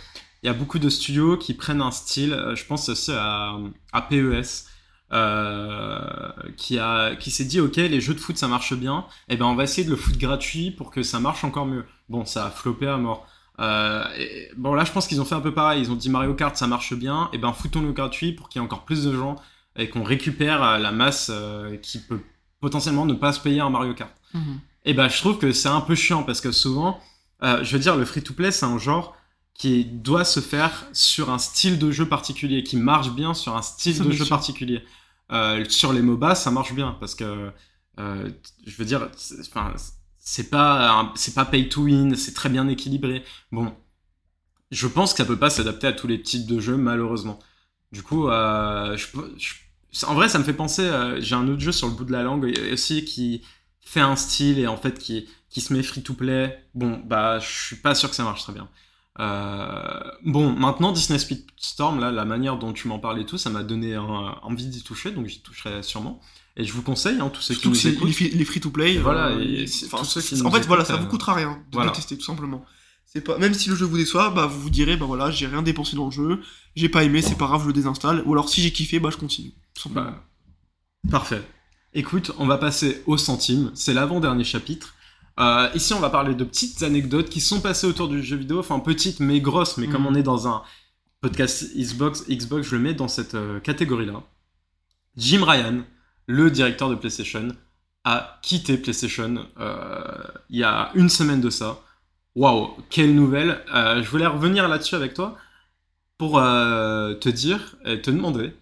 il 0.42 0.48
y 0.48 0.50
a 0.50 0.54
beaucoup 0.54 0.80
de 0.80 0.90
studios 0.90 1.38
qui 1.38 1.54
prennent 1.54 1.82
un 1.82 1.92
style. 1.92 2.38
Je 2.56 2.64
pense 2.66 2.88
aussi 2.88 3.12
à, 3.12 3.58
à 3.92 4.02
PES. 4.02 4.66
euh, 5.12 6.32
qui 6.58 6.80
a 6.80 7.16
qui 7.16 7.30
s'est 7.30 7.46
dit 7.46 7.60
ok 7.60 7.76
les 7.76 8.02
jeux 8.02 8.16
de 8.16 8.20
foot 8.20 8.38
ça 8.38 8.48
marche 8.48 8.74
bien 8.74 9.06
et 9.30 9.38
ben 9.38 9.46
on 9.46 9.54
va 9.56 9.64
essayer 9.64 9.86
de 9.86 9.92
le 9.92 9.96
foot 9.96 10.18
gratuit 10.18 10.72
pour 10.72 10.90
que 10.90 11.04
ça 11.04 11.20
marche 11.20 11.44
encore 11.44 11.68
mieux 11.68 11.86
bon 12.10 12.26
ça 12.26 12.48
a 12.48 12.50
floppé 12.50 12.88
à 12.88 12.98
mort 12.98 13.28
Euh, 13.60 14.04
et- 14.18 14.50
bon 14.58 14.74
là 14.74 14.84
je 14.84 14.92
pense 14.92 15.08
qu'ils 15.08 15.22
ont 15.22 15.26
fait 15.26 15.36
un 15.36 15.40
peu 15.42 15.54
pareil 15.54 15.80
ils 15.80 15.92
ont 15.92 15.96
dit 15.96 16.10
Mario 16.10 16.34
Kart 16.34 16.56
ça 16.58 16.66
marche 16.66 16.96
bien 16.96 17.30
et 17.34 17.38
ben 17.38 17.54
foutons 17.54 17.82
le 17.82 17.92
gratuit 17.92 18.32
pour 18.34 18.50
qu'il 18.50 18.60
y 18.60 18.64
ait 18.64 18.66
encore 18.66 18.84
plus 18.84 19.04
de 19.04 19.16
gens 19.16 19.36
et 19.76 19.90
qu'on 19.90 20.02
récupère 20.04 20.64
euh, 20.64 20.78
la 20.80 20.92
masse 20.92 21.30
euh, 21.32 21.78
qui 21.78 22.00
peut 22.00 22.20
potentiellement 22.62 23.06
ne 23.06 23.14
pas 23.14 23.32
se 23.32 23.40
payer 23.40 23.60
un 23.62 23.70
Mario 23.70 23.94
Kart 23.94 24.12
Mhm. 24.34 24.60
et 24.86 24.96
ben 24.96 25.08
je 25.08 25.18
trouve 25.20 25.38
que 25.38 25.52
c'est 25.52 25.70
un 25.70 25.82
peu 25.82 25.94
chiant 25.94 26.24
parce 26.24 26.42
que 26.42 26.52
souvent, 26.52 27.00
euh, 27.44 27.64
je 27.64 27.72
veux 27.74 27.80
dire, 27.80 27.96
le 27.96 28.06
free-to-play, 28.06 28.50
c'est 28.52 28.66
un 28.66 28.80
genre 28.80 29.16
qui 29.54 29.86
doit 29.86 30.26
se 30.26 30.40
faire 30.40 30.88
sur 30.92 31.30
un 31.30 31.38
style 31.38 31.78
de 31.78 31.92
jeu 31.92 32.08
particulier, 32.08 32.64
qui 32.64 32.76
marche 32.78 33.12
bien 33.12 33.36
sur 33.36 33.56
un 33.56 33.62
style 33.62 34.00
de 34.00 34.10
jeu 34.10 34.26
sûr. 34.26 34.30
particulier. 34.36 34.84
Sur 35.70 35.94
les 35.94 36.02
MOBA, 36.02 36.34
ça 36.34 36.50
marche 36.50 36.74
bien 36.74 36.98
parce 37.00 37.14
que, 37.14 37.52
je 38.00 38.76
veux 38.78 38.86
dire, 38.86 39.10
enfin, 39.42 39.74
c'est 40.24 40.50
pas, 40.50 41.12
c'est 41.16 41.36
pas 41.36 41.46
pay 41.46 41.70
to 41.70 41.84
win, 41.84 42.16
c'est 42.16 42.34
très 42.34 42.50
bien 42.50 42.68
équilibré. 42.70 43.24
Bon, 43.52 43.76
je 44.72 44.88
pense 44.88 45.14
que 45.14 45.18
ça 45.20 45.26
peut 45.26 45.40
pas 45.40 45.50
s'adapter 45.50 45.88
à 45.88 45.94
tous 45.94 46.08
les 46.08 46.22
types 46.22 46.48
de 46.48 46.60
jeux, 46.60 46.78
malheureusement. 46.78 47.40
Du 47.92 48.04
coup, 48.04 48.30
euh, 48.30 48.98
en 50.08 50.14
vrai, 50.16 50.30
ça 50.30 50.40
me 50.40 50.44
fait 50.44 50.54
penser. 50.54 50.82
euh, 50.84 51.22
J'ai 51.22 51.36
un 51.36 51.48
autre 51.48 51.62
jeu 51.62 51.72
sur 51.72 51.88
le 51.88 51.94
bout 51.94 52.06
de 52.06 52.12
la 52.12 52.24
langue 52.24 52.52
aussi 52.72 53.06
qui 53.06 53.44
fait 53.82 54.00
un 54.00 54.16
style 54.16 54.60
et 54.60 54.68
en 54.68 54.78
fait 54.78 54.98
qui, 54.98 55.30
qui 55.50 55.62
se 55.62 55.74
met 55.74 55.84
free 55.84 56.02
to 56.04 56.14
play. 56.14 56.64
Bon, 56.74 57.02
bah, 57.06 57.40
je 57.40 57.48
suis 57.48 57.76
pas 57.76 57.94
sûr 57.96 58.10
que 58.10 58.16
ça 58.16 58.24
marche 58.24 58.44
très 58.44 58.54
bien. 58.54 58.70
Euh, 59.20 60.00
bon, 60.26 60.52
maintenant 60.54 60.92
Disney 60.92 61.20
Speedstorm, 61.20 62.00
là, 62.00 62.12
la 62.12 62.26
manière 62.26 62.58
dont 62.58 62.74
tu 62.74 62.88
m'en 62.88 62.98
parles 63.00 63.20
et 63.20 63.26
tout, 63.26 63.38
ça 63.38 63.50
m'a 63.52 63.64
donné 63.64 63.96
envie 63.98 64.68
d'y 64.68 64.84
toucher, 64.84 65.12
donc 65.12 65.28
j'y 65.28 65.42
toucherai 65.42 65.84
sûrement. 65.84 66.20
Et 66.56 66.64
je 66.66 66.72
vous 66.74 66.84
conseille, 66.84 67.20
hein, 67.20 67.30
tous 67.34 67.42
ceux 67.42 67.56
qui 67.56 67.62
Surtout 67.62 67.76
nous 67.76 67.88
écoutent. 67.88 68.08
les, 68.08 68.14
free- 68.14 68.30
les 68.30 68.46
free 68.46 68.60
to 68.60 68.70
play. 68.70 68.98
Voilà, 69.00 69.32
et 69.42 69.66
enfin, 69.86 69.98
tous 70.00 70.06
ceux 70.06 70.22
qui 70.22 70.36
nous 70.36 70.46
en 70.46 70.52
fait, 70.52 70.66
voilà, 70.68 70.84
écoutent, 70.84 70.96
ça 70.96 71.02
vous 71.02 71.08
euh, 71.08 71.10
coûtera 71.10 71.34
rien 71.34 71.52
de 71.72 71.74
voilà. 71.76 71.90
le 71.90 71.96
tester, 71.96 72.18
tout 72.18 72.26
simplement. 72.26 72.64
Pas, 73.26 73.38
même 73.38 73.54
si 73.54 73.70
le 73.70 73.76
jeu 73.76 73.86
vous 73.86 73.98
déçoit, 73.98 74.32
bah 74.32 74.48
vous 74.48 74.60
vous 74.60 74.70
direz, 74.72 74.98
bah 74.98 75.06
voilà, 75.06 75.30
j'ai 75.30 75.46
rien 75.46 75.62
dépensé 75.62 75.96
dans 75.96 76.06
le 76.06 76.12
jeu, 76.12 76.42
j'ai 76.76 76.90
pas 76.90 77.04
aimé, 77.04 77.22
c'est 77.22 77.38
pas 77.38 77.46
grave, 77.46 77.62
je 77.62 77.68
le 77.68 77.74
désinstalle. 77.74 78.24
Ou 78.26 78.34
alors 78.34 78.50
si 78.50 78.60
j'ai 78.62 78.72
kiffé, 78.72 79.00
bah 79.00 79.10
je 79.12 79.18
continue. 79.18 79.52
Bah, 79.92 80.24
parfait. 81.12 81.44
Écoute, 81.94 82.32
on 82.40 82.48
va 82.48 82.58
passer 82.58 83.04
au 83.06 83.18
centime. 83.18 83.70
C'est 83.76 83.94
l'avant-dernier 83.94 84.44
chapitre. 84.44 84.96
Euh, 85.40 85.70
ici, 85.76 85.94
on 85.94 86.00
va 86.00 86.10
parler 86.10 86.34
de 86.34 86.44
petites 86.44 86.82
anecdotes 86.82 87.30
qui 87.30 87.40
sont 87.40 87.62
passées 87.62 87.86
autour 87.86 88.08
du 88.10 88.24
jeu 88.24 88.36
vidéo. 88.36 88.60
Enfin, 88.60 88.80
petites 88.80 89.20
mais 89.20 89.42
grosses. 89.42 89.78
Mais 89.78 89.88
comme 89.88 90.02
Mhm. 90.04 90.08
on 90.08 90.16
est 90.16 90.24
dans 90.24 90.48
un 90.48 90.64
podcast 91.22 91.66
Xbox, 91.76 92.24
Xbox, 92.28 92.68
je 92.68 92.76
le 92.76 92.82
mets 92.82 92.94
dans 92.96 93.08
cette 93.08 93.36
euh, 93.36 93.60
catégorie-là. 93.60 94.24
Jim 95.18 95.44
Ryan, 95.46 95.84
le 96.28 96.50
directeur 96.52 96.90
de 96.90 96.96
PlayStation, 96.96 97.50
a 98.04 98.40
quitté 98.42 98.78
PlayStation 98.78 99.46
euh, 99.60 100.24
il 100.50 100.60
y 100.60 100.64
a 100.64 100.92
une 100.96 101.10
semaine 101.10 101.42
de 101.42 101.50
ça. 101.50 101.80
Waouh, 102.36 102.76
quelle 102.90 103.16
nouvelle. 103.16 103.64
Euh, 103.74 104.04
je 104.04 104.10
voulais 104.10 104.28
revenir 104.28 104.68
là-dessus 104.68 104.96
avec 104.96 105.14
toi 105.14 105.38
pour 106.18 106.40
euh, 106.40 107.14
te 107.16 107.30
dire 107.30 107.76
et 107.86 108.02
te 108.02 108.12
demander 108.12 108.56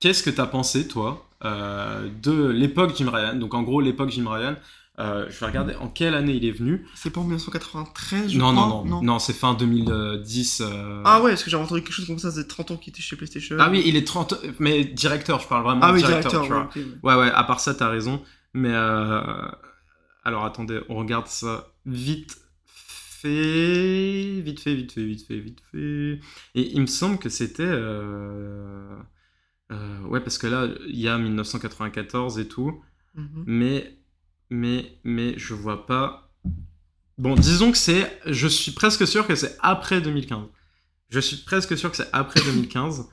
qu'est-ce 0.00 0.22
que 0.22 0.30
tu 0.30 0.40
as 0.40 0.46
pensé, 0.46 0.88
toi, 0.88 1.26
de 1.42 2.48
l'époque 2.48 2.96
Jim 2.96 3.10
Ryan? 3.10 3.34
Donc, 3.34 3.54
en 3.54 3.62
gros, 3.62 3.80
l'époque 3.80 4.10
Jim 4.10 4.28
Ryan, 4.28 4.56
euh, 4.98 5.26
je 5.30 5.40
vais 5.40 5.46
regarder 5.46 5.74
en 5.76 5.88
quelle 5.88 6.14
année 6.14 6.34
il 6.34 6.44
est 6.44 6.50
venu. 6.52 6.86
C'est 6.94 7.10
pas 7.10 7.20
en 7.20 7.24
1993, 7.24 8.32
je 8.32 8.38
Non, 8.38 8.52
crois 8.52 8.66
non, 8.66 8.84
non, 8.84 9.02
non, 9.02 9.18
c'est 9.18 9.32
fin 9.32 9.54
2010. 9.54 10.60
euh. 10.64 11.02
Ah 11.04 11.22
ouais, 11.22 11.30
parce 11.30 11.42
que 11.44 11.50
j'avais 11.50 11.64
entendu 11.64 11.82
quelque 11.82 11.94
chose 11.94 12.06
comme 12.06 12.18
ça, 12.18 12.30
faisait 12.30 12.46
30 12.46 12.72
ans 12.72 12.76
qu'il 12.76 12.90
était 12.90 13.00
chez 13.02 13.16
PlayStation. 13.16 13.56
Ah 13.58 13.70
oui, 13.70 13.82
il 13.86 13.96
est 13.96 14.06
30, 14.06 14.34
mais 14.58 14.84
directeur, 14.84 15.40
je 15.40 15.48
parle 15.48 15.64
vraiment 15.64 15.80
ah 15.82 15.92
oui, 15.92 16.00
directeur, 16.02 16.42
directeur, 16.42 16.68
tu 16.72 16.82
vois. 16.82 16.90
ouais, 17.14 17.14
ouais. 17.14 17.24
Ouais, 17.24 17.30
ouais, 17.30 17.34
à 17.34 17.44
part 17.44 17.60
ça, 17.60 17.74
t'as 17.74 17.88
raison. 17.88 18.22
Mais 18.54 18.70
euh... 18.72 19.48
alors 20.24 20.44
attendez, 20.44 20.80
on 20.90 20.96
regarde 20.96 21.26
ça 21.26 21.72
vite 21.86 22.36
fait, 22.66 24.40
vite 24.40 24.60
fait, 24.60 24.74
vite 24.74 24.92
fait, 24.92 25.04
vite 25.04 25.26
fait, 25.26 25.38
vite 25.38 25.62
fait. 25.72 26.20
Et 26.54 26.72
il 26.74 26.80
me 26.82 26.86
semble 26.86 27.18
que 27.18 27.28
c'était. 27.30 27.64
Ouais, 30.06 30.20
parce 30.20 30.36
que 30.38 30.46
là, 30.46 30.68
il 30.86 30.98
y 31.00 31.08
a 31.08 31.16
1994 31.16 32.38
et 32.38 32.46
tout. 32.48 32.82
Mhm. 33.14 33.44
Mais, 33.46 33.96
mais, 34.52 34.98
mais, 35.04 35.34
je 35.38 35.54
vois 35.54 35.86
pas. 35.86 36.30
Bon, 37.18 37.34
disons 37.34 37.72
que 37.72 37.78
c'est. 37.78 38.20
Je 38.26 38.46
suis 38.48 38.72
presque 38.72 39.06
sûr 39.06 39.26
que 39.26 39.34
c'est 39.34 39.56
après 39.60 40.00
2015. 40.00 40.46
Je 41.10 41.20
suis 41.20 41.38
presque 41.38 41.76
sûr 41.76 41.90
que 41.90 41.96
c'est 41.96 42.08
après 42.12 42.40
2015. 42.44 43.08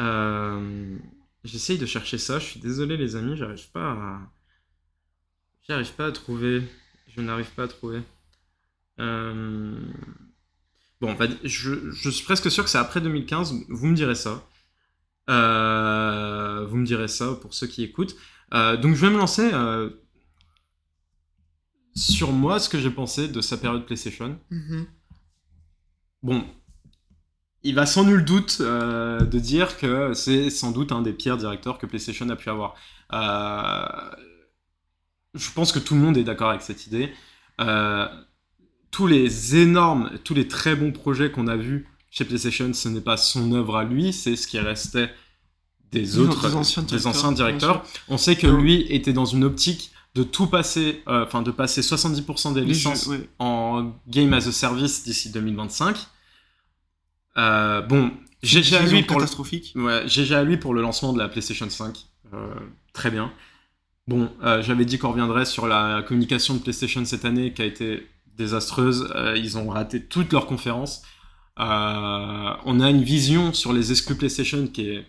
Euh, 0.00 0.96
J'essaye 1.44 1.78
de 1.78 1.86
chercher 1.86 2.18
ça. 2.18 2.38
Je 2.38 2.44
suis 2.46 2.60
désolé, 2.60 2.96
les 2.96 3.16
amis, 3.16 3.36
j'arrive 3.36 3.70
pas 3.70 3.90
à. 3.92 4.20
J'arrive 5.68 5.92
pas 5.94 6.06
à 6.06 6.12
trouver. 6.12 6.62
Je 7.14 7.20
n'arrive 7.20 7.50
pas 7.50 7.64
à 7.64 7.68
trouver. 7.68 8.00
Euh, 9.00 9.78
Bon, 11.00 11.10
on 11.10 11.14
va 11.14 11.26
di- 11.26 11.36
je, 11.44 11.90
je 11.90 12.08
suis 12.10 12.24
presque 12.24 12.50
sûr 12.50 12.64
que 12.64 12.70
c'est 12.70 12.78
après 12.78 13.00
2015. 13.00 13.54
Vous 13.68 13.86
me 13.86 13.94
direz 13.96 14.14
ça. 14.14 14.42
Euh, 15.30 16.66
vous 16.68 16.76
me 16.76 16.86
direz 16.86 17.08
ça 17.08 17.34
pour 17.40 17.52
ceux 17.54 17.66
qui 17.66 17.82
écoutent. 17.82 18.16
Donc, 18.52 18.94
je 18.94 19.00
vais 19.06 19.10
me 19.10 19.18
lancer 19.18 19.50
sur 21.94 22.32
moi, 22.32 22.58
ce 22.58 22.68
que 22.68 22.78
j'ai 22.78 22.90
pensé 22.90 23.28
de 23.28 23.40
sa 23.40 23.56
période 23.56 23.86
PlayStation. 23.86 24.38
Mhm. 24.50 24.86
Bon, 26.22 26.44
il 27.62 27.74
va 27.74 27.86
sans 27.86 28.04
nul 28.04 28.24
doute 28.24 28.58
euh, 28.60 29.20
de 29.20 29.38
dire 29.38 29.78
que 29.78 30.12
c'est 30.14 30.50
sans 30.50 30.70
doute 30.70 30.92
un 30.92 31.02
des 31.02 31.12
pires 31.12 31.36
directeurs 31.36 31.78
que 31.78 31.86
PlayStation 31.86 32.28
a 32.28 32.36
pu 32.36 32.50
avoir. 32.50 32.74
Euh, 33.12 34.10
je 35.34 35.50
pense 35.52 35.72
que 35.72 35.78
tout 35.78 35.94
le 35.94 36.00
monde 36.00 36.16
est 36.16 36.24
d'accord 36.24 36.50
avec 36.50 36.62
cette 36.62 36.86
idée. 36.86 37.12
Euh, 37.60 38.06
tous 38.90 39.06
les 39.06 39.56
énormes, 39.56 40.10
tous 40.24 40.34
les 40.34 40.46
très 40.46 40.76
bons 40.76 40.92
projets 40.92 41.30
qu'on 41.30 41.46
a 41.48 41.56
vus 41.56 41.88
chez 42.10 42.24
PlayStation, 42.24 42.72
ce 42.72 42.88
n'est 42.88 43.00
pas 43.00 43.16
son 43.16 43.52
œuvre 43.52 43.76
à 43.76 43.84
lui, 43.84 44.12
c'est 44.12 44.36
ce 44.36 44.46
qui 44.46 44.58
restait 44.58 45.10
des 45.90 46.18
autres, 46.18 46.48
des 46.48 46.54
anciens 46.54 46.82
des 46.82 46.88
directeurs, 46.88 47.10
anciens 47.10 47.32
bien 47.32 47.36
directeurs. 47.36 47.84
On 48.08 48.18
sait 48.18 48.36
que 48.36 48.46
Euh, 48.46 48.60
lui 48.60 48.82
était 48.90 49.12
dans 49.12 49.24
une 49.24 49.44
optique 49.44 49.93
de 50.14 50.22
tout 50.22 50.46
passer, 50.46 51.02
euh, 51.08 51.24
enfin 51.24 51.42
de 51.42 51.50
passer 51.50 51.80
70% 51.80 52.54
des 52.54 52.60
Les 52.60 52.66
licences 52.66 53.06
jeux, 53.06 53.10
ouais. 53.10 53.28
en 53.40 53.92
game 54.06 54.32
as 54.32 54.46
a 54.46 54.52
service 54.52 55.02
d'ici 55.04 55.30
2025. 55.30 55.96
Euh, 57.36 57.82
bon, 57.82 58.12
GG 58.42 58.76
à 58.76 58.82
lui 58.82 59.02
pour 59.02 59.16
le... 59.16 59.24
catastrophique. 59.24 59.72
ouais, 59.74 60.06
GG 60.06 60.34
à 60.34 60.44
lui 60.44 60.56
pour 60.56 60.72
le 60.72 60.82
lancement 60.82 61.12
de 61.12 61.18
la 61.18 61.28
PlayStation 61.28 61.68
5. 61.68 62.06
Euh, 62.32 62.54
très 62.92 63.10
bien. 63.10 63.32
Bon, 64.06 64.30
euh, 64.44 64.62
j'avais 64.62 64.84
dit 64.84 64.98
qu'on 64.98 65.10
reviendrait 65.10 65.46
sur 65.46 65.66
la 65.66 66.02
communication 66.06 66.54
de 66.54 66.60
PlayStation 66.60 67.04
cette 67.04 67.24
année 67.24 67.52
qui 67.52 67.62
a 67.62 67.64
été 67.64 68.06
désastreuse. 68.36 69.12
Ils 69.36 69.58
ont 69.58 69.68
raté 69.68 70.04
toutes 70.04 70.32
leurs 70.32 70.46
conférences. 70.46 71.02
On 71.56 72.80
a 72.80 72.90
une 72.90 73.02
vision 73.02 73.52
sur 73.52 73.72
les 73.72 73.90
exclus 73.90 74.16
PlayStation 74.16 74.66
qui 74.66 74.90
est 74.90 75.06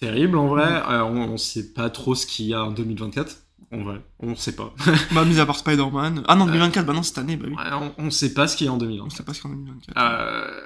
terrible 0.00 0.36
en 0.36 0.48
vrai. 0.48 0.82
On, 0.88 1.32
on 1.32 1.36
sait 1.36 1.72
pas 1.72 1.90
trop 1.90 2.14
ce 2.14 2.26
qu'il 2.26 2.46
y 2.46 2.54
a 2.54 2.64
en 2.64 2.72
2024. 2.72 3.36
En 3.72 3.82
vrai, 3.82 4.02
on 4.20 4.34
sait 4.36 4.54
pas. 4.54 4.74
Bah, 5.12 5.24
mis 5.24 5.40
à 5.40 5.46
part 5.46 5.56
Spider-Man. 5.58 6.24
Ah 6.28 6.34
non, 6.36 6.46
2024, 6.46 6.84
bah 6.86 6.92
non, 6.92 7.02
cette 7.02 7.18
année, 7.18 7.36
bah 7.36 7.46
oui. 7.48 7.56
On, 7.72 8.06
on 8.06 8.10
sait 8.10 8.34
pas 8.34 8.46
ce 8.46 8.56
qu'il 8.56 8.66
y 8.66 8.68
a 8.68 8.72
en 8.72 8.76
On 8.76 8.78
2024. 8.78 9.16
sait 9.16 9.22
pas 9.24 9.34
ce 9.34 9.42
qu'on 9.42 9.48
a 9.50 9.52
en 9.52 9.56
2024. 9.56 9.98
Euh, 9.98 10.60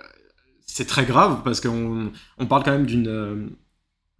c'est 0.66 0.86
très 0.86 1.04
grave 1.06 1.42
parce 1.44 1.60
qu'on 1.60 2.10
on 2.38 2.46
parle 2.46 2.64
quand 2.64 2.72
même 2.72 2.86
d'une 2.86 3.08
euh, 3.08 3.46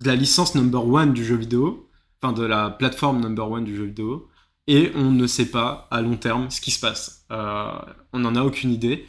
de 0.01 0.07
la 0.07 0.15
licence 0.15 0.55
number 0.55 0.87
one 0.87 1.13
du 1.13 1.25
jeu 1.25 1.37
vidéo, 1.37 1.89
enfin 2.23 2.33
de 2.33 2.45
la 2.45 2.71
plateforme 2.71 3.21
number 3.21 3.51
one 3.51 3.65
du 3.65 3.77
jeu 3.77 3.85
vidéo, 3.85 4.29
et 4.69 4.93
on 4.95 5.11
ne 5.11 5.27
sait 5.27 5.51
pas 5.51 5.89
à 5.91 6.01
long 6.01 6.17
terme 6.17 6.51
ce 6.51 6.61
qui 6.61 6.71
se 6.71 6.81
passe. 6.81 7.25
Euh, 7.33 7.73
on 8.13 8.21
n'en 8.21 8.37
a 8.37 8.43
aucune 8.43 8.73
idée. 8.73 9.05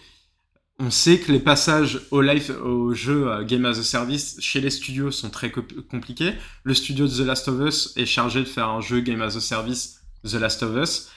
On 0.80 0.92
sait 0.92 1.20
que 1.20 1.32
les 1.32 1.40
passages 1.40 2.02
au 2.12 2.22
live, 2.22 2.56
au 2.64 2.94
jeu 2.94 3.28
euh, 3.32 3.44
Game 3.44 3.66
as 3.66 3.80
a 3.80 3.84
Service 3.84 4.38
chez 4.40 4.62
les 4.62 4.70
studios 4.70 5.10
sont 5.10 5.32
très 5.32 5.50
co- 5.50 5.64
compliqués. 5.90 6.34
Le 6.64 6.74
studio 6.76 7.08
de 7.08 7.12
The 7.24 7.26
Last 7.26 7.48
of 7.48 7.60
Us 7.68 7.94
est 7.96 8.06
chargé 8.06 8.42
de 8.42 8.46
faire 8.46 8.70
un 8.70 8.82
jeu 8.82 9.00
Game 9.00 9.22
as 9.24 9.36
a 9.36 9.40
Service 9.42 10.02
The 10.24 10.34
Last 10.36 10.62
of 10.62 10.76
Us. 10.78 11.10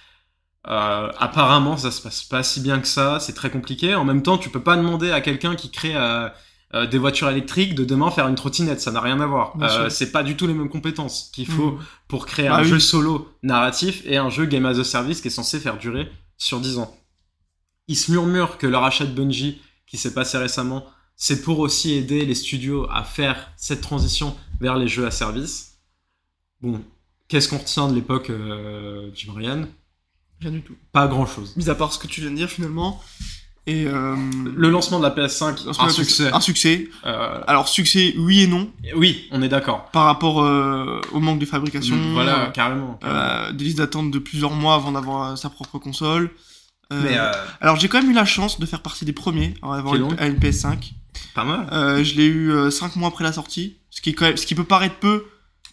Euh, 0.66 1.10
apparemment, 1.18 1.76
ça 1.76 1.90
se 1.90 2.00
passe 2.00 2.22
pas 2.22 2.42
si 2.42 2.60
bien 2.60 2.80
que 2.80 2.86
ça. 2.88 3.18
C'est 3.20 3.34
très 3.34 3.50
compliqué. 3.50 3.94
En 3.94 4.04
même 4.04 4.22
temps, 4.22 4.38
tu 4.38 4.48
peux 4.48 4.62
pas 4.62 4.76
demander 4.78 5.10
à 5.10 5.20
quelqu'un 5.20 5.54
qui 5.56 5.70
crée 5.70 5.94
euh, 5.94 6.28
euh, 6.74 6.86
des 6.86 6.96
voitures 6.98 7.28
électriques 7.28 7.74
de 7.74 7.84
demain 7.84 8.10
faire 8.10 8.28
une 8.28 8.34
trottinette. 8.36 8.80
Ça 8.80 8.92
n'a 8.92 9.00
rien 9.02 9.20
à 9.20 9.26
voir. 9.26 9.54
Euh, 9.60 9.90
c'est 9.90 10.10
pas 10.10 10.22
du 10.22 10.36
tout 10.36 10.46
les 10.46 10.54
mêmes 10.54 10.70
compétences 10.70 11.30
qu'il 11.34 11.46
faut 11.46 11.72
Mhm. 11.72 11.78
pour 12.08 12.24
créer 12.24 12.48
Bah 12.48 12.56
un 12.56 12.62
oui. 12.62 12.68
jeu 12.68 12.78
solo 12.78 13.28
narratif 13.42 14.00
et 14.06 14.16
un 14.16 14.30
jeu 14.30 14.46
Game 14.46 14.64
as 14.64 14.78
a 14.78 14.84
Service 14.84 15.20
qui 15.20 15.28
est 15.28 15.30
censé 15.30 15.60
faire 15.60 15.76
durer 15.76 16.10
sur 16.38 16.60
10 16.60 16.78
ans. 16.78 16.96
Il 17.90 17.96
se 17.96 18.12
murmure 18.12 18.56
que 18.56 18.68
le 18.68 18.76
rachat 18.76 19.04
de 19.04 19.12
Bungie 19.12 19.60
qui 19.88 19.96
s'est 19.96 20.14
passé 20.14 20.38
récemment, 20.38 20.86
c'est 21.16 21.42
pour 21.42 21.58
aussi 21.58 21.92
aider 21.94 22.24
les 22.24 22.36
studios 22.36 22.86
à 22.88 23.02
faire 23.02 23.50
cette 23.56 23.80
transition 23.80 24.36
vers 24.60 24.76
les 24.76 24.86
jeux 24.86 25.06
à 25.06 25.10
service. 25.10 25.78
Bon, 26.62 26.80
qu'est-ce 27.26 27.48
qu'on 27.48 27.58
retient 27.58 27.88
de 27.88 27.94
l'époque 27.96 28.30
euh, 28.30 29.10
Jim 29.14 29.32
Ryan? 29.34 29.66
Rien 30.40 30.52
du 30.52 30.62
tout. 30.62 30.76
Pas 30.92 31.08
grand-chose. 31.08 31.56
Mis 31.56 31.68
à 31.68 31.74
part 31.74 31.92
ce 31.92 31.98
que 31.98 32.06
tu 32.06 32.20
viens 32.20 32.30
de 32.30 32.36
dire 32.36 32.48
finalement. 32.48 33.02
Et. 33.66 33.86
Euh, 33.86 34.14
Le 34.56 34.70
lancement 34.70 34.98
de 35.00 35.02
la 35.04 35.10
PS5, 35.10 35.66
lancement 35.66 35.84
un 35.84 35.86
la- 35.88 35.92
succès. 35.92 36.32
Un 36.32 36.40
succès. 36.40 36.88
Euh, 37.04 37.40
Alors, 37.48 37.66
succès, 37.68 38.14
oui 38.18 38.42
et 38.42 38.46
non. 38.46 38.70
oui, 38.94 39.28
on 39.32 39.42
est 39.42 39.48
d'accord. 39.48 39.90
Par 39.90 40.04
rapport 40.04 40.42
euh, 40.42 41.00
au 41.12 41.18
manque 41.18 41.40
de 41.40 41.44
fabrication. 41.46 41.96
Voilà, 42.12 42.50
carrément. 42.54 42.94
carrément. 43.02 43.52
des 43.52 43.64
listes 43.64 43.78
d'attente 43.78 44.12
de 44.12 44.18
plusieurs 44.20 44.52
mois 44.52 44.76
avant 44.76 44.92
d'avoir 44.92 45.36
sa 45.36 45.50
propre 45.50 45.78
console. 45.78 46.30
Euh, 46.92 47.00
Mais 47.04 47.16
euh, 47.18 47.32
Alors 47.60 47.76
j'ai 47.76 47.88
quand 47.88 48.00
même 48.02 48.10
eu 48.10 48.14
la 48.14 48.24
chance 48.24 48.58
de 48.60 48.66
faire 48.66 48.82
partie 48.82 49.04
des 49.04 49.12
premiers 49.12 49.54
à 49.62 49.74
avoir 49.76 49.94
une, 49.94 50.14
à 50.18 50.26
une 50.26 50.38
PS5. 50.38 50.92
pas 51.34 51.44
mal. 51.44 51.68
Euh, 51.72 52.02
je 52.04 52.14
l'ai 52.16 52.26
eu 52.26 52.52
5 52.70 52.96
mois 52.96 53.08
après 53.08 53.24
la 53.24 53.32
sortie, 53.32 53.78
ce 53.90 54.00
qui, 54.00 54.10
est 54.10 54.14
quand 54.14 54.26
même, 54.26 54.36
ce 54.36 54.46
qui 54.46 54.54
peut 54.54 54.64
paraître 54.64 54.96
peu, 54.96 55.24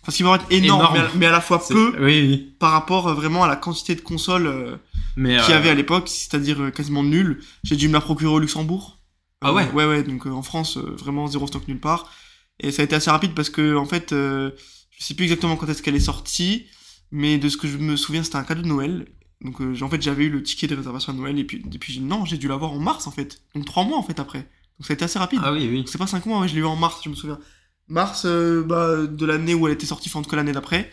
enfin 0.02 0.12
ce 0.12 0.18
qui 0.18 0.24
peut 0.24 0.30
paraître 0.30 0.46
énorme, 0.52 0.82
Énorme. 0.82 0.94
Mais, 0.94 1.00
à, 1.00 1.10
mais 1.16 1.26
à 1.28 1.32
la 1.32 1.42
fois 1.42 1.66
peu 1.68 1.96
Oui, 2.00 2.22
oui. 2.28 2.56
par 2.60 2.72
rapport 2.72 3.08
euh, 3.08 3.14
vraiment 3.14 3.44
à 3.44 3.48
la 3.48 3.56
quantité 3.56 3.96
de 3.96 4.02
consoles 4.02 4.48
euh, 4.48 4.78
qu'il 5.16 5.26
y 5.28 5.36
euh, 5.36 5.58
avait 5.58 5.70
à 5.70 5.74
l'époque, 5.76 6.08
c'est-à-dire 6.08 6.62
euh, 6.62 6.70
quasiment 6.72 7.04
nul. 7.04 7.42
J'ai 7.64 7.76
dû 7.76 7.88
me 7.88 7.94
la 7.94 8.02
procurer 8.02 8.32
au 8.32 8.40
Luxembourg. 8.40 9.00
Ah 9.42 9.50
Euh, 9.50 9.54
ouais 9.54 9.72
Ouais, 9.72 9.86
ouais, 9.86 10.04
donc 10.04 10.28
euh, 10.28 10.32
en 10.32 10.44
France, 10.44 10.78
euh, 10.78 10.96
vraiment 11.00 11.26
zéro 11.28 11.48
stock 11.48 11.68
nulle 11.68 11.80
part. 11.80 12.12
Et 12.60 12.72
ça 12.72 12.82
a 12.82 12.86
été 12.86 12.96
assez 12.96 13.10
rapide 13.12 13.34
parce 13.36 13.50
que, 13.52 13.76
en 13.76 13.86
fait, 13.86 14.14
euh, 14.14 14.52
je 14.98 15.04
sais 15.04 15.14
plus 15.14 15.26
exactement 15.26 15.56
quand 15.56 15.68
est-ce 15.70 15.84
qu'elle 15.84 15.96
est 15.96 16.00
sortie, 16.00 16.66
mais 17.12 17.38
de 17.38 17.50
ce 17.50 17.58
que 17.58 17.68
je 17.68 17.78
me 17.78 17.96
souviens, 17.96 18.24
c'était 18.24 18.38
un 18.38 18.44
cadeau 18.44 18.64
de 18.64 18.68
Noël. 18.68 19.08
Donc, 19.42 19.62
euh, 19.62 19.76
en 19.82 19.90
fait, 19.90 20.02
j'avais 20.02 20.26
eu 20.26 20.30
le 20.30 20.42
ticket 20.42 20.68
de 20.68 20.76
réservation 20.76 21.14
à 21.14 21.16
Noël, 21.16 21.38
et 21.38 21.44
puis, 21.44 21.64
et 21.74 21.78
puis 21.78 21.94
j'ai- 21.94 22.00
non, 22.02 22.26
j'ai 22.26 22.38
dû 22.38 22.48
l'avoir 22.48 22.72
en 22.72 22.80
mars, 22.80 23.06
en 23.08 23.12
fait. 23.12 23.42
Donc, 23.56 23.66
trois 23.66 23.84
mois, 23.84 23.98
en 23.98 24.04
fait, 24.04 24.20
après. 24.20 24.40
Donc, 24.40 24.86
ça 24.88 24.94
a 24.94 24.96
été 24.96 25.06
assez 25.06 25.20
rapide. 25.20 25.40
Ah 25.44 25.54
oui, 25.54 25.68
oui. 25.72 25.84
C'est 25.88 25.98
pas 25.98 26.08
cinq 26.08 26.26
mois, 26.26 26.40
ouais, 26.40 26.48
je 26.48 26.56
l'ai 26.56 26.62
eu 26.62 26.66
en 26.66 26.76
mars, 26.76 27.02
je 27.04 27.10
me 27.10 27.16
souviens. 27.16 27.40
Mars 27.88 28.24
euh, 28.26 28.64
bah, 28.64 29.06
de 29.08 29.26
l'année 29.26 29.54
où 29.54 29.68
elle 29.68 29.74
était 29.74 29.86
sortie, 29.86 30.10
enfin, 30.10 30.20
en 30.20 30.22
tout 30.24 30.30
cas 30.30 30.36
l'année 30.38 30.52
d'après. 30.52 30.92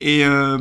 Et 0.00 0.24
euh, 0.24 0.56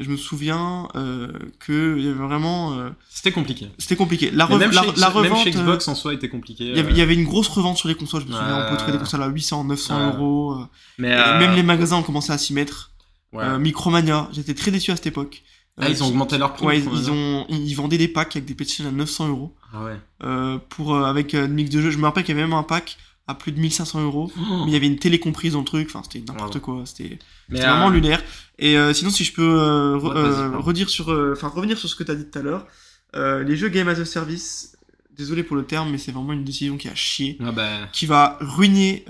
je 0.00 0.10
me 0.10 0.16
souviens 0.16 0.88
euh, 0.96 1.28
que 1.60 1.96
il 1.96 2.04
y 2.04 2.08
avait 2.08 2.18
vraiment. 2.18 2.72
euh, 2.78 2.90
C'était 3.08 3.30
compliqué. 3.30 3.68
c'était 3.78 3.94
compliqué. 3.96 4.30
La, 4.32 4.44
rev- 4.44 4.58
même, 4.58 4.72
la, 4.72 4.82
chez, 4.82 4.92
la 4.96 5.06
même 5.08 5.16
revente. 5.16 5.44
chez 5.44 5.50
euh, 5.56 5.60
Xbox 5.60 5.86
en 5.86 5.94
soi 5.94 6.14
était 6.14 6.28
compliqué. 6.28 6.64
il 6.64 6.96
y, 6.96 7.00
avait, 7.00 7.14
une 7.14 7.24
grosse 7.24 7.46
revente 7.48 7.76
sur 7.78 7.88
les 7.88 7.94
consoles, 7.94 8.22
je 8.22 8.26
me 8.26 8.32
souviens. 8.32 8.66
On 8.66 8.70
peut 8.70 8.76
trouver 8.76 8.92
des 8.92 8.98
consoles 8.98 9.22
à 9.22 9.28
800, 9.28 9.64
900 9.64 9.96
Ouais. 10.10 10.14
euros. 10.16 10.64
Mais 10.98 11.10
même 11.38 11.54
les 11.54 11.62
magasins 11.62 11.96
ont 11.96 12.02
commencé 12.02 12.32
à 12.32 12.38
s'y 12.38 12.52
mettre. 12.52 12.90
ouais. 13.32 13.56
Micromania, 13.58 14.28
j'étais 14.32 14.54
très 14.54 14.70
déçu 14.72 14.90
à 14.90 14.96
cette 14.96 15.06
époque. 15.06 15.42
Ah, 15.80 15.88
ils 15.90 16.02
ont 16.02 16.08
augmenté 16.08 16.38
leur 16.38 16.52
prix. 16.54 16.66
Ouais, 16.66 16.78
ils, 16.80 17.10
ont, 17.10 17.46
ils 17.48 17.74
vendaient 17.74 17.98
des 17.98 18.08
packs 18.08 18.36
avec 18.36 18.44
des 18.46 18.54
PlayStation 18.54 18.86
à 18.88 18.92
900 18.92 19.28
euros. 19.28 19.54
Ah 19.72 19.84
ouais. 19.84 19.96
euh, 20.24 20.58
pour, 20.68 20.94
euh, 20.94 21.04
avec 21.04 21.34
euh, 21.34 21.44
un 21.44 21.48
mix 21.48 21.70
de 21.70 21.80
jeux. 21.80 21.90
Je 21.90 21.98
me 21.98 22.04
rappelle 22.04 22.24
qu'il 22.24 22.34
y 22.34 22.38
avait 22.38 22.46
même 22.48 22.56
un 22.58 22.62
pack 22.64 22.96
à 23.28 23.34
plus 23.34 23.52
de 23.52 23.60
1500 23.60 24.02
euros. 24.02 24.32
Oh. 24.36 24.40
Mais 24.64 24.70
il 24.70 24.72
y 24.72 24.76
avait 24.76 24.86
une 24.88 24.98
télé 24.98 25.18
comprise 25.20 25.52
dans 25.52 25.60
le 25.60 25.64
truc. 25.64 25.88
Enfin, 25.88 26.02
c'était 26.02 26.24
n'importe 26.26 26.56
Wow. 26.56 26.60
quoi. 26.60 26.82
C'était 26.86 27.18
vraiment 27.48 27.88
lunaire. 27.90 28.22
Et 28.58 28.76
sinon, 28.94 29.10
si 29.10 29.24
je 29.24 29.32
peux 29.32 29.94
Ouais, 30.02 30.56
redire 30.58 30.88
sur, 30.90 31.08
enfin 31.32 31.48
revenir 31.48 31.78
sur 31.78 31.88
ce 31.88 31.94
que 31.96 32.02
tu 32.04 32.10
as 32.10 32.14
dit 32.16 32.26
tout 32.28 32.38
à 32.38 32.42
l'heure, 32.42 32.66
les 33.14 33.56
jeux 33.56 33.68
Game 33.68 33.88
as 33.88 33.98
a 34.00 34.04
Service. 34.04 34.76
Désolé 35.16 35.42
pour 35.42 35.54
le 35.54 35.64
terme, 35.66 35.90
mais 35.90 35.98
c'est 35.98 36.12
vraiment 36.12 36.32
une 36.32 36.44
décision 36.44 36.76
qui 36.78 36.88
a 36.88 36.94
chié, 36.94 37.36
ah 37.44 37.52
bah, 37.52 37.68
qui 37.92 38.06
va 38.06 38.38
ruiner, 38.40 39.04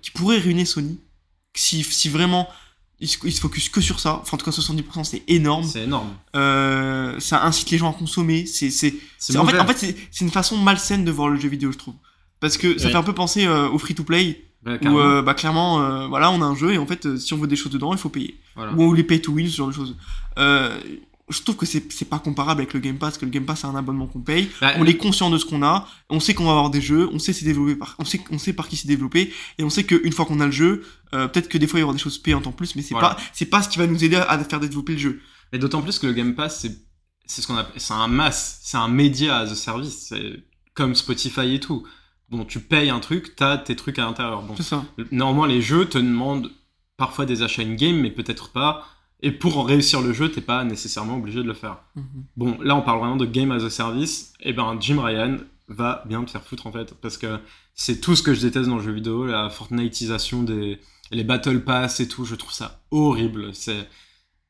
qui 0.00 0.10
pourrait 0.12 0.38
ruiner 0.38 0.64
Sony. 0.64 1.00
Si, 1.54 1.82
si 1.82 2.08
vraiment 2.08 2.48
ils 3.02 3.08
se, 3.08 3.18
ils 3.24 3.32
se 3.32 3.40
focus 3.40 3.68
que 3.68 3.80
sur 3.80 3.98
ça, 3.98 4.20
enfin 4.22 4.36
en 4.36 4.38
tout 4.38 4.44
cas 4.44 4.52
70% 4.52 5.04
c'est 5.04 5.22
énorme. 5.26 5.64
c'est 5.64 5.82
énorme. 5.82 6.08
Euh, 6.36 7.18
ça 7.18 7.44
incite 7.44 7.70
les 7.70 7.78
gens 7.78 7.90
à 7.90 7.92
consommer. 7.92 8.46
C'est, 8.46 8.68
en 9.36 9.44
fait, 9.44 9.58
en 9.58 9.66
fait 9.66 9.94
c'est, 10.10 10.24
une 10.24 10.30
façon 10.30 10.56
malsaine 10.56 11.04
de 11.04 11.10
voir 11.10 11.28
le 11.28 11.38
jeu 11.38 11.48
vidéo, 11.48 11.72
je 11.72 11.78
trouve. 11.78 11.94
Parce 12.38 12.56
que 12.56 12.78
ça 12.78 12.88
fait 12.88 12.96
un 12.96 13.02
peu 13.02 13.12
penser 13.12 13.46
euh, 13.46 13.68
au 13.68 13.78
free-to-play, 13.78 14.44
Ouais, 14.64 14.78
où 14.86 15.00
euh, 15.00 15.22
bah, 15.22 15.34
clairement, 15.34 16.06
voilà, 16.08 16.30
on 16.30 16.40
a 16.40 16.44
un 16.44 16.54
jeu 16.54 16.72
et 16.72 16.78
en 16.78 16.86
fait, 16.86 17.16
si 17.16 17.34
on 17.34 17.38
veut 17.38 17.48
des 17.48 17.56
choses 17.56 17.72
dedans, 17.72 17.92
il 17.92 17.98
faut 17.98 18.08
payer. 18.08 18.38
Voilà. 18.54 18.72
Ou 18.74 18.94
les 18.94 19.02
pay-to-win, 19.02 19.48
ce 19.48 19.56
genre 19.56 19.68
de 19.68 19.72
choses. 19.72 19.96
Je 21.28 21.40
trouve 21.42 21.56
que 21.56 21.66
c'est, 21.66 21.90
c'est 21.92 22.08
pas 22.08 22.18
comparable 22.18 22.60
avec 22.60 22.74
le 22.74 22.80
Game 22.80 22.98
Pass, 22.98 23.16
que 23.16 23.24
le 23.24 23.30
Game 23.30 23.44
Pass 23.46 23.60
c'est 23.60 23.66
un 23.66 23.76
abonnement 23.76 24.06
qu'on 24.06 24.20
paye. 24.20 24.50
Bah, 24.60 24.72
On 24.78 24.84
est 24.86 24.96
conscient 24.96 25.30
de 25.30 25.38
ce 25.38 25.44
qu'on 25.46 25.62
a, 25.62 25.88
on 26.10 26.20
sait 26.20 26.34
qu'on 26.34 26.44
va 26.44 26.50
avoir 26.50 26.68
des 26.70 26.80
jeux, 26.80 27.08
on 27.12 27.18
sait 27.18 27.32
c'est 27.32 27.44
développé 27.44 27.76
par, 27.76 27.94
on 27.98 28.04
sait, 28.04 28.20
on 28.30 28.38
sait 28.38 28.52
par 28.52 28.68
qui 28.68 28.76
c'est 28.76 28.88
développé, 28.88 29.32
et 29.58 29.64
on 29.64 29.70
sait 29.70 29.84
qu'une 29.84 30.12
fois 30.12 30.26
qu'on 30.26 30.40
a 30.40 30.46
le 30.46 30.52
jeu, 30.52 30.84
euh, 31.14 31.28
peut-être 31.28 31.48
que 31.48 31.58
des 31.58 31.66
fois 31.66 31.78
il 31.78 31.82
y 31.82 31.84
aura 31.84 31.92
des 31.94 31.98
choses 32.00 32.18
payantes 32.18 32.46
en 32.46 32.52
plus, 32.52 32.74
mais 32.76 32.82
c'est 32.82 32.94
Voilà. 32.94 33.10
pas, 33.10 33.16
c'est 33.32 33.46
pas 33.46 33.62
ce 33.62 33.68
qui 33.68 33.78
va 33.78 33.86
nous 33.86 34.02
aider 34.04 34.16
à 34.16 34.38
faire 34.44 34.60
développer 34.60 34.92
le 34.94 34.98
jeu. 34.98 35.20
Et 35.52 35.58
d'autant 35.58 35.80
plus 35.80 35.98
que 35.98 36.06
le 36.06 36.12
Game 36.12 36.34
Pass, 36.34 36.60
c'est 36.60 36.76
c'est 37.24 37.40
ce 37.40 37.46
qu'on 37.46 37.56
appelle, 37.56 37.80
c'est 37.80 37.94
un 37.94 38.08
mass, 38.08 38.58
c'est 38.64 38.76
un 38.76 38.88
média 38.88 39.38
as 39.38 39.52
a 39.52 39.54
service, 39.54 40.06
c'est 40.08 40.42
comme 40.74 40.94
Spotify 40.94 41.54
et 41.54 41.60
tout. 41.60 41.86
Bon, 42.30 42.44
tu 42.44 42.60
payes 42.60 42.90
un 42.90 42.98
truc, 43.00 43.36
t'as 43.36 43.58
tes 43.58 43.76
trucs 43.76 43.98
à 43.98 44.04
l'intérieur. 44.04 44.42
Bon, 44.42 44.54
C'est 44.56 44.62
ça. 44.64 44.84
normalement 45.12 45.46
les 45.46 45.62
jeux 45.62 45.86
te 45.88 45.98
demandent 45.98 46.50
parfois 46.96 47.24
des 47.26 47.42
achats 47.42 47.62
in-game, 47.62 47.96
mais 48.00 48.10
peut-être 48.10 48.50
pas. 48.50 48.86
Et 49.22 49.30
pour 49.30 49.56
en 49.58 49.62
réussir 49.62 50.00
le 50.02 50.12
jeu, 50.12 50.30
t'es 50.30 50.40
pas 50.40 50.64
nécessairement 50.64 51.16
obligé 51.16 51.38
de 51.42 51.46
le 51.48 51.54
faire. 51.54 51.78
Mhm. 51.94 52.04
Bon, 52.36 52.58
là 52.62 52.74
on 52.76 52.82
parle 52.82 52.98
vraiment 53.00 53.16
de 53.16 53.26
game 53.26 53.50
as 53.52 53.64
a 53.64 53.70
service. 53.70 54.32
Et 54.40 54.52
ben 54.52 54.76
Jim 54.80 55.00
Ryan 55.00 55.36
va 55.68 56.02
bien 56.06 56.22
te 56.24 56.30
faire 56.30 56.42
foutre 56.42 56.66
en 56.66 56.72
fait, 56.72 56.92
parce 57.00 57.16
que 57.16 57.38
c'est 57.74 58.00
tout 58.00 58.16
ce 58.16 58.22
que 58.22 58.34
je 58.34 58.40
déteste 58.40 58.68
dans 58.68 58.76
le 58.76 58.82
jeu 58.82 58.92
vidéo, 58.92 59.24
la 59.26 59.48
Fortniteisation 59.48 60.42
des 60.42 60.78
les 61.12 61.24
battle 61.24 61.60
pass 61.60 62.00
et 62.00 62.08
tout. 62.08 62.24
Je 62.24 62.34
trouve 62.34 62.52
ça 62.52 62.80
horrible. 62.90 63.54
C'est 63.54 63.86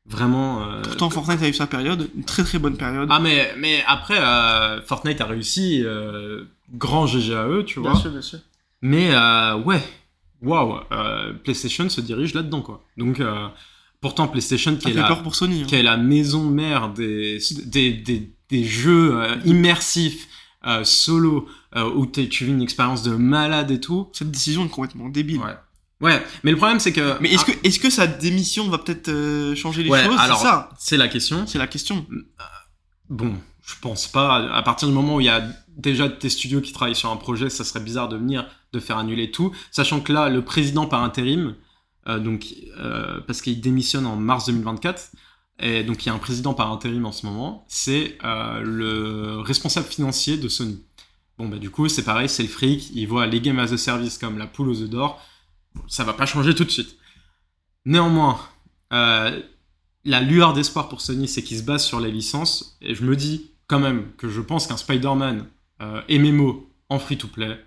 vraiment. 0.07 0.63
euh, 0.63 0.81
Pourtant, 0.83 1.11
Fortnite 1.11 1.43
a 1.43 1.49
eu 1.49 1.53
sa 1.55 1.67
période, 1.67 2.09
une 2.17 2.25
très 2.25 2.43
très 2.43 2.59
bonne 2.59 2.77
période. 2.77 3.09
ah 3.13 3.21
mais 3.21 3.53
mais 3.59 3.85
après 3.87 4.19
euh, 4.19 4.81
Fortnite 4.83 5.21
a 5.21 5.27
réussi 5.27 5.83
euh, 5.85 6.45
grand 6.73 7.07
GG 7.07 7.35
à 7.35 7.47
eux, 7.47 7.65
tu 7.65 7.79
vois. 7.81 7.93
Bien 7.93 8.01
sûr, 8.01 8.11
bien 8.11 8.23
sûr. 8.23 8.39
Mais 8.81 9.15
euh, 9.15 9.57
ouais, 9.59 9.83
waouh, 10.41 10.81
PlayStation 11.45 11.89
se 11.89 12.01
dirige 12.01 12.35
là-dedans, 12.35 12.63
quoi. 12.63 12.83
Donc, 12.97 13.21
euh, 13.21 13.47
pourtant, 14.03 14.29
PlayStation, 14.29 14.77
qui 14.77 14.83
Ça 14.83 14.91
est, 14.91 14.93
fait 14.93 15.01
la, 15.01 15.07
peur 15.09 15.23
pour 15.23 15.35
Sony. 15.35 15.63
hein. 15.63 15.67
qui 15.67 15.75
est 15.77 15.83
la 15.83 15.97
maison 15.97 16.45
mère 16.45 16.91
des, 16.91 17.39
des, 17.65 17.93
des, 17.95 18.31
des 18.51 18.65
jeux 18.65 19.15
euh, 19.19 19.37
immersifs, 19.47 20.29
euh, 20.67 20.85
solo, 20.85 21.49
euh, 21.77 21.91
où 21.95 22.05
tu 22.07 22.45
vis 22.45 22.51
une 22.53 22.61
expérience 22.61 23.03
de 23.03 23.13
malade 23.17 23.71
et 23.71 23.81
tout. 23.81 24.11
Cette 24.13 24.31
décision 24.31 24.67
est 24.67 24.69
complètement 24.69 25.09
débile. 25.09 25.39
Ouais. 25.39 25.57
Ouais, 26.03 26.21
mais 26.43 26.51
le 26.51 26.57
problème, 26.57 26.81
c'est 26.81 26.93
que. 26.93 27.17
Mais 27.21 27.31
est-ce 27.33 27.45
que, 27.45 27.53
est-ce 27.63 27.79
que 27.79 27.89
sa 27.89 28.09
démission 28.09 28.69
va 28.69 28.79
peut-être 28.79 29.55
changer 29.55 29.85
les 29.85 29.89
Ouais, 29.91 30.05
choses? 30.05 30.17
Alors- 30.19 30.37
C'est 30.39 30.45
ça, 30.45 30.71
C'est 30.79 30.97
la 30.97 31.07
question. 31.09 31.47
c'est 31.47 31.59
la 31.59 31.69
question. 31.69 32.05
Bon, 33.09 33.35
je 33.65 33.75
pense 33.81 34.09
pas. 34.09 34.37
À 34.53 34.63
partir 34.63 34.89
du 34.89 34.95
moment 34.95 35.17
où 35.17 35.21
il 35.21 35.27
y 35.27 35.31
a 35.31 35.43
déjà 35.77 36.09
tes 36.09 36.29
studios 36.29 36.61
qui 36.61 36.73
travaillent 36.73 36.97
sur 36.97 37.11
un 37.11 37.17
projet, 37.17 37.51
ça 37.51 37.63
serait 37.65 37.79
bizarre 37.81 38.09
de 38.09 38.17
venir, 38.17 38.47
de 38.73 38.81
faire 38.81 38.99
annuler 38.99 39.31
tout. 39.31 39.53
Sachant 39.71 40.01
que 40.01 40.13
là, 40.13 40.29
le 40.29 40.43
président 40.43 40.87
par 40.87 41.03
intérim, 41.05 41.55
donc, 42.07 42.55
euh, 42.79 43.21
parce 43.27 43.43
qu'il 43.43 43.61
démissionne 43.61 44.07
en 44.07 44.17
mars 44.17 44.47
2024, 44.47 45.13
et 45.61 45.85
donc 45.85 46.05
il 46.05 46.09
y 46.09 46.11
a 46.11 46.15
un 46.15 46.19
président 46.19 46.55
par 46.55 46.73
intérim 46.73 47.07
en 47.07 47.13
ce 47.13 47.25
moment, 47.27 47.65
c'est 47.69 48.19
euh, 48.25 48.61
le 48.61 49.41
responsable 49.41 49.87
financier 49.87 50.37
de 50.37 50.49
Sony. 50.49 50.83
Bon, 51.39 51.49
bah 51.49 51.59
du 51.59 51.71
coup, 51.71 51.89
c'est 51.89 52.03
pareil, 52.03 52.29
c'est 52.29 52.43
le 52.43 52.49
fric, 52.49 52.91
il 52.95 53.07
voit 53.07 53.27
les 53.27 53.41
games 53.41 53.59
as 53.59 53.73
a 53.73 53.77
service 53.77 54.19
comme 54.19 54.39
la 54.39 54.47
poule 54.47 54.69
aux 54.69 54.83
œufs 54.83 54.91
d'or. 54.91 55.21
Ça 55.89 56.05
va 56.05 56.13
pas 56.13 56.27
changer 56.27 56.55
tout 56.55 56.65
de 56.65 56.71
suite. 56.71 56.97
Néanmoins, 57.85 58.39
euh, 58.93 59.41
la 60.05 60.21
lueur 60.21 60.53
d'espoir 60.53 60.89
pour 60.89 61.01
Sony, 61.01 61.29
c'est 61.29 61.43
qu'il 61.43 61.59
se 61.59 61.63
base 61.63 61.85
sur 61.85 62.01
les 62.01 62.11
licences. 62.11 62.77
Et 62.81 62.95
je 62.95 63.05
me 63.05 63.17
dis 63.17 63.53
quand 63.67 63.79
même 63.79 64.13
que 64.17 64.29
je 64.29 64.41
pense 64.41 64.67
qu'un 64.67 64.77
Spider-Man 64.77 65.47
euh, 65.81 66.03
MMO 66.11 66.71
en 66.89 66.99
free-to-play, 66.99 67.59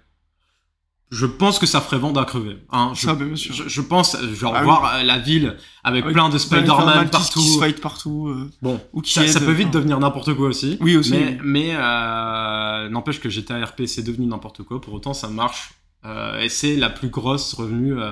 je 1.12 1.26
pense 1.26 1.60
que 1.60 1.66
ça 1.66 1.82
ferait 1.82 1.98
vendre 2.00 2.20
à 2.20 2.26
crever. 2.26 2.58
hein. 2.72 2.92
je, 2.96 3.06
Ça, 3.06 3.14
bien 3.16 3.36
sûr. 3.36 3.54
je, 3.54 3.70
je 3.70 3.82
pense, 3.82 4.18
genre, 4.34 4.54
Ah 4.56 4.60
oui. 4.60 4.66
voir 4.66 4.96
euh, 4.96 5.04
la 5.04 5.18
ville 5.20 5.56
avec 5.84 6.04
Avec 6.04 6.14
plein 6.16 6.30
de 6.30 6.38
Spider-Man 6.38 7.10
partout. 7.10 7.40
Qui 7.40 7.50
se 7.54 7.60
fight 7.60 7.80
partout. 7.80 8.28
euh, 8.30 8.50
Bon, 8.62 8.82
ou 8.92 9.02
qui 9.02 9.14
ça, 9.14 9.22
peut 9.40 9.52
vite 9.52 9.68
enfin. 9.68 9.78
devenir 9.80 10.00
n'importe 10.00 10.34
quoi 10.34 10.48
aussi. 10.48 10.78
Oui, 10.82 10.98
aussi. 10.98 11.12
Mais, 11.12 11.38
mais 11.44 11.70
euh, 11.76 12.90
n'empêche 12.90 13.20
que 13.20 13.30
GTA 13.30 13.64
RP, 13.66 13.84
c'est 13.86 14.04
devenu 14.04 14.26
n'importe 14.26 14.64
quoi. 14.64 14.82
Pour 14.82 14.94
autant, 14.94 15.14
ça 15.14 15.28
marche. 15.30 15.74
Euh, 16.06 16.40
et 16.42 16.50
c'est 16.50 16.76
la 16.76 16.90
plus 16.90 17.10
grosse 17.10 17.54
revenu 17.54 17.94
euh, 18.00 18.12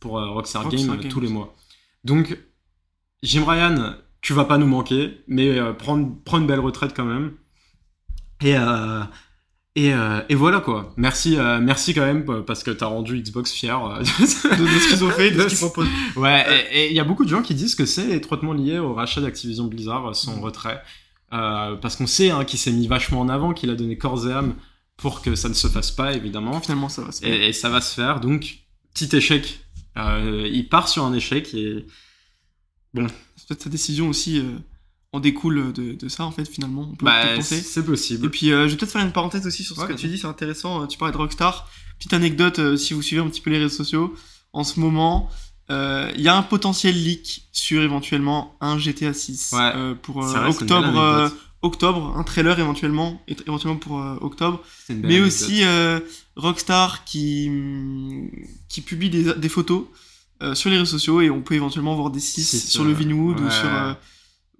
pour 0.00 0.18
euh, 0.18 0.28
Rockstar, 0.30 0.62
Rockstar 0.64 0.86
Games 0.86 0.96
euh, 0.98 1.02
Games. 1.02 1.10
tous 1.12 1.20
les 1.20 1.28
mois. 1.28 1.54
Donc, 2.04 2.38
Jim 3.22 3.44
Ryan, 3.46 3.94
tu 4.20 4.32
vas 4.34 4.44
pas 4.44 4.58
nous 4.58 4.66
manquer, 4.66 5.22
mais 5.28 5.58
euh, 5.58 5.72
prends, 5.72 6.02
prends 6.24 6.38
une 6.38 6.46
belle 6.46 6.60
retraite 6.60 6.92
quand 6.94 7.04
même. 7.06 7.32
Et, 8.42 8.56
euh, 8.56 9.00
et, 9.76 9.92
euh, 9.92 10.20
et 10.28 10.34
voilà 10.34 10.60
quoi. 10.60 10.92
Merci, 10.96 11.36
euh, 11.36 11.60
merci 11.60 11.94
quand 11.94 12.04
même 12.04 12.24
parce 12.44 12.62
que 12.62 12.70
t'as 12.70 12.86
rendu 12.86 13.20
Xbox 13.20 13.52
fier. 13.52 13.84
euh, 13.84 13.98
de, 14.00 14.04
ce 14.04 14.88
qu'ils 14.88 15.04
ont 15.04 15.10
fait, 15.10 15.30
de 15.30 15.40
ce 15.42 15.46
qu'ils 15.48 15.58
proposent. 15.58 15.88
Ouais, 16.16 16.44
et 16.72 16.90
il 16.90 16.96
y 16.96 17.00
a 17.00 17.04
beaucoup 17.04 17.24
de 17.24 17.30
gens 17.30 17.42
qui 17.42 17.54
disent 17.54 17.74
que 17.74 17.86
c'est 17.86 18.10
étroitement 18.10 18.52
lié 18.52 18.78
au 18.78 18.94
rachat 18.94 19.20
d'Activision 19.20 19.64
Blizzard, 19.66 20.06
euh, 20.10 20.12
son 20.12 20.40
retrait. 20.40 20.82
Euh, 21.32 21.74
parce 21.76 21.96
qu'on 21.96 22.06
sait 22.06 22.30
hein, 22.30 22.44
qu'il 22.44 22.58
s'est 22.58 22.70
mis 22.70 22.86
vachement 22.86 23.20
en 23.20 23.28
avant, 23.28 23.52
qu'il 23.52 23.70
a 23.70 23.74
donné 23.74 23.98
corps 23.98 24.28
et 24.28 24.32
âme 24.32 24.54
pour 24.96 25.22
que 25.22 25.34
ça 25.34 25.48
ne 25.48 25.54
se 25.54 25.66
fasse 25.66 25.90
pas, 25.90 26.12
évidemment. 26.12 26.60
Finalement, 26.60 26.88
ça 26.88 27.02
va 27.02 27.10
se 27.10 27.20
faire. 27.22 27.32
Et, 27.34 27.48
et 27.48 27.52
ça 27.52 27.68
va 27.68 27.80
se 27.80 27.94
faire, 27.94 28.20
donc 28.20 28.58
petit 28.94 29.14
échec. 29.16 29.60
Euh, 29.96 30.48
il 30.52 30.68
part 30.68 30.88
sur 30.88 31.04
un 31.04 31.12
échec 31.14 31.52
et 31.54 31.84
Peut-être 32.94 33.62
sa 33.62 33.70
décision 33.70 34.08
aussi 34.08 34.38
euh, 34.38 34.56
en 35.14 35.20
découle 35.20 35.72
de, 35.72 35.92
de 35.94 36.08
ça, 36.08 36.24
en 36.24 36.32
fait, 36.32 36.44
finalement. 36.48 36.88
On 36.92 36.96
peut 36.96 37.06
bah, 37.06 37.36
penser. 37.36 37.60
c'est 37.60 37.84
possible. 37.84 38.26
Et 38.26 38.28
puis, 38.28 38.52
euh, 38.52 38.64
je 38.66 38.72
vais 38.72 38.76
peut-être 38.78 38.90
faire 38.92 39.04
une 39.04 39.12
parenthèse 39.12 39.46
aussi 39.46 39.62
sur 39.62 39.76
ce 39.76 39.82
Ouais, 39.82 39.86
que 39.86 39.92
tu 39.92 40.08
dis, 40.08 40.18
c'est 40.18 40.26
intéressant. 40.26 40.82
euh, 40.82 40.86
Tu 40.86 40.98
parlais 40.98 41.12
de 41.12 41.18
Rockstar. 41.18 41.68
Petite 41.98 42.14
anecdote, 42.14 42.58
euh, 42.58 42.76
si 42.76 42.94
vous 42.94 43.02
suivez 43.02 43.22
un 43.22 43.28
petit 43.28 43.40
peu 43.40 43.50
les 43.50 43.58
réseaux 43.58 43.76
sociaux, 43.76 44.12
en 44.52 44.64
ce 44.64 44.80
moment, 44.80 45.28
euh, 45.70 46.10
il 46.16 46.22
y 46.22 46.28
a 46.28 46.36
un 46.36 46.42
potentiel 46.42 46.94
leak 47.00 47.46
sur 47.52 47.80
éventuellement 47.82 48.56
un 48.60 48.76
GTA 48.76 49.14
6 49.14 49.50
Ouais. 49.52 49.72
euh, 49.76 49.94
pour 49.94 50.20
vrai, 50.20 50.48
octobre, 50.48 51.30
octobre, 51.62 52.14
un 52.16 52.24
trailer 52.24 52.58
éventuellement, 52.58 53.22
éventuellement 53.28 53.78
pour 53.78 53.96
octobre. 54.20 54.62
Mais 54.88 54.94
anecdote. 55.18 55.26
aussi 55.28 55.62
Rockstar 56.36 57.04
qui, 57.04 57.46
hum, 57.48 58.30
qui 58.68 58.80
publie 58.80 59.10
des, 59.10 59.34
des 59.34 59.48
photos 59.48 59.84
sur 60.54 60.68
les 60.70 60.76
réseaux 60.78 60.90
sociaux 60.98 61.20
et 61.20 61.30
on 61.30 61.40
peut 61.40 61.54
éventuellement 61.54 61.94
voir 61.94 62.10
des 62.10 62.20
6 62.20 62.42
Six, 62.44 62.68
sur 62.70 62.84
le 62.84 62.92
Vinwood 62.92 63.40
ou 63.40 63.50
sur, 63.50 63.96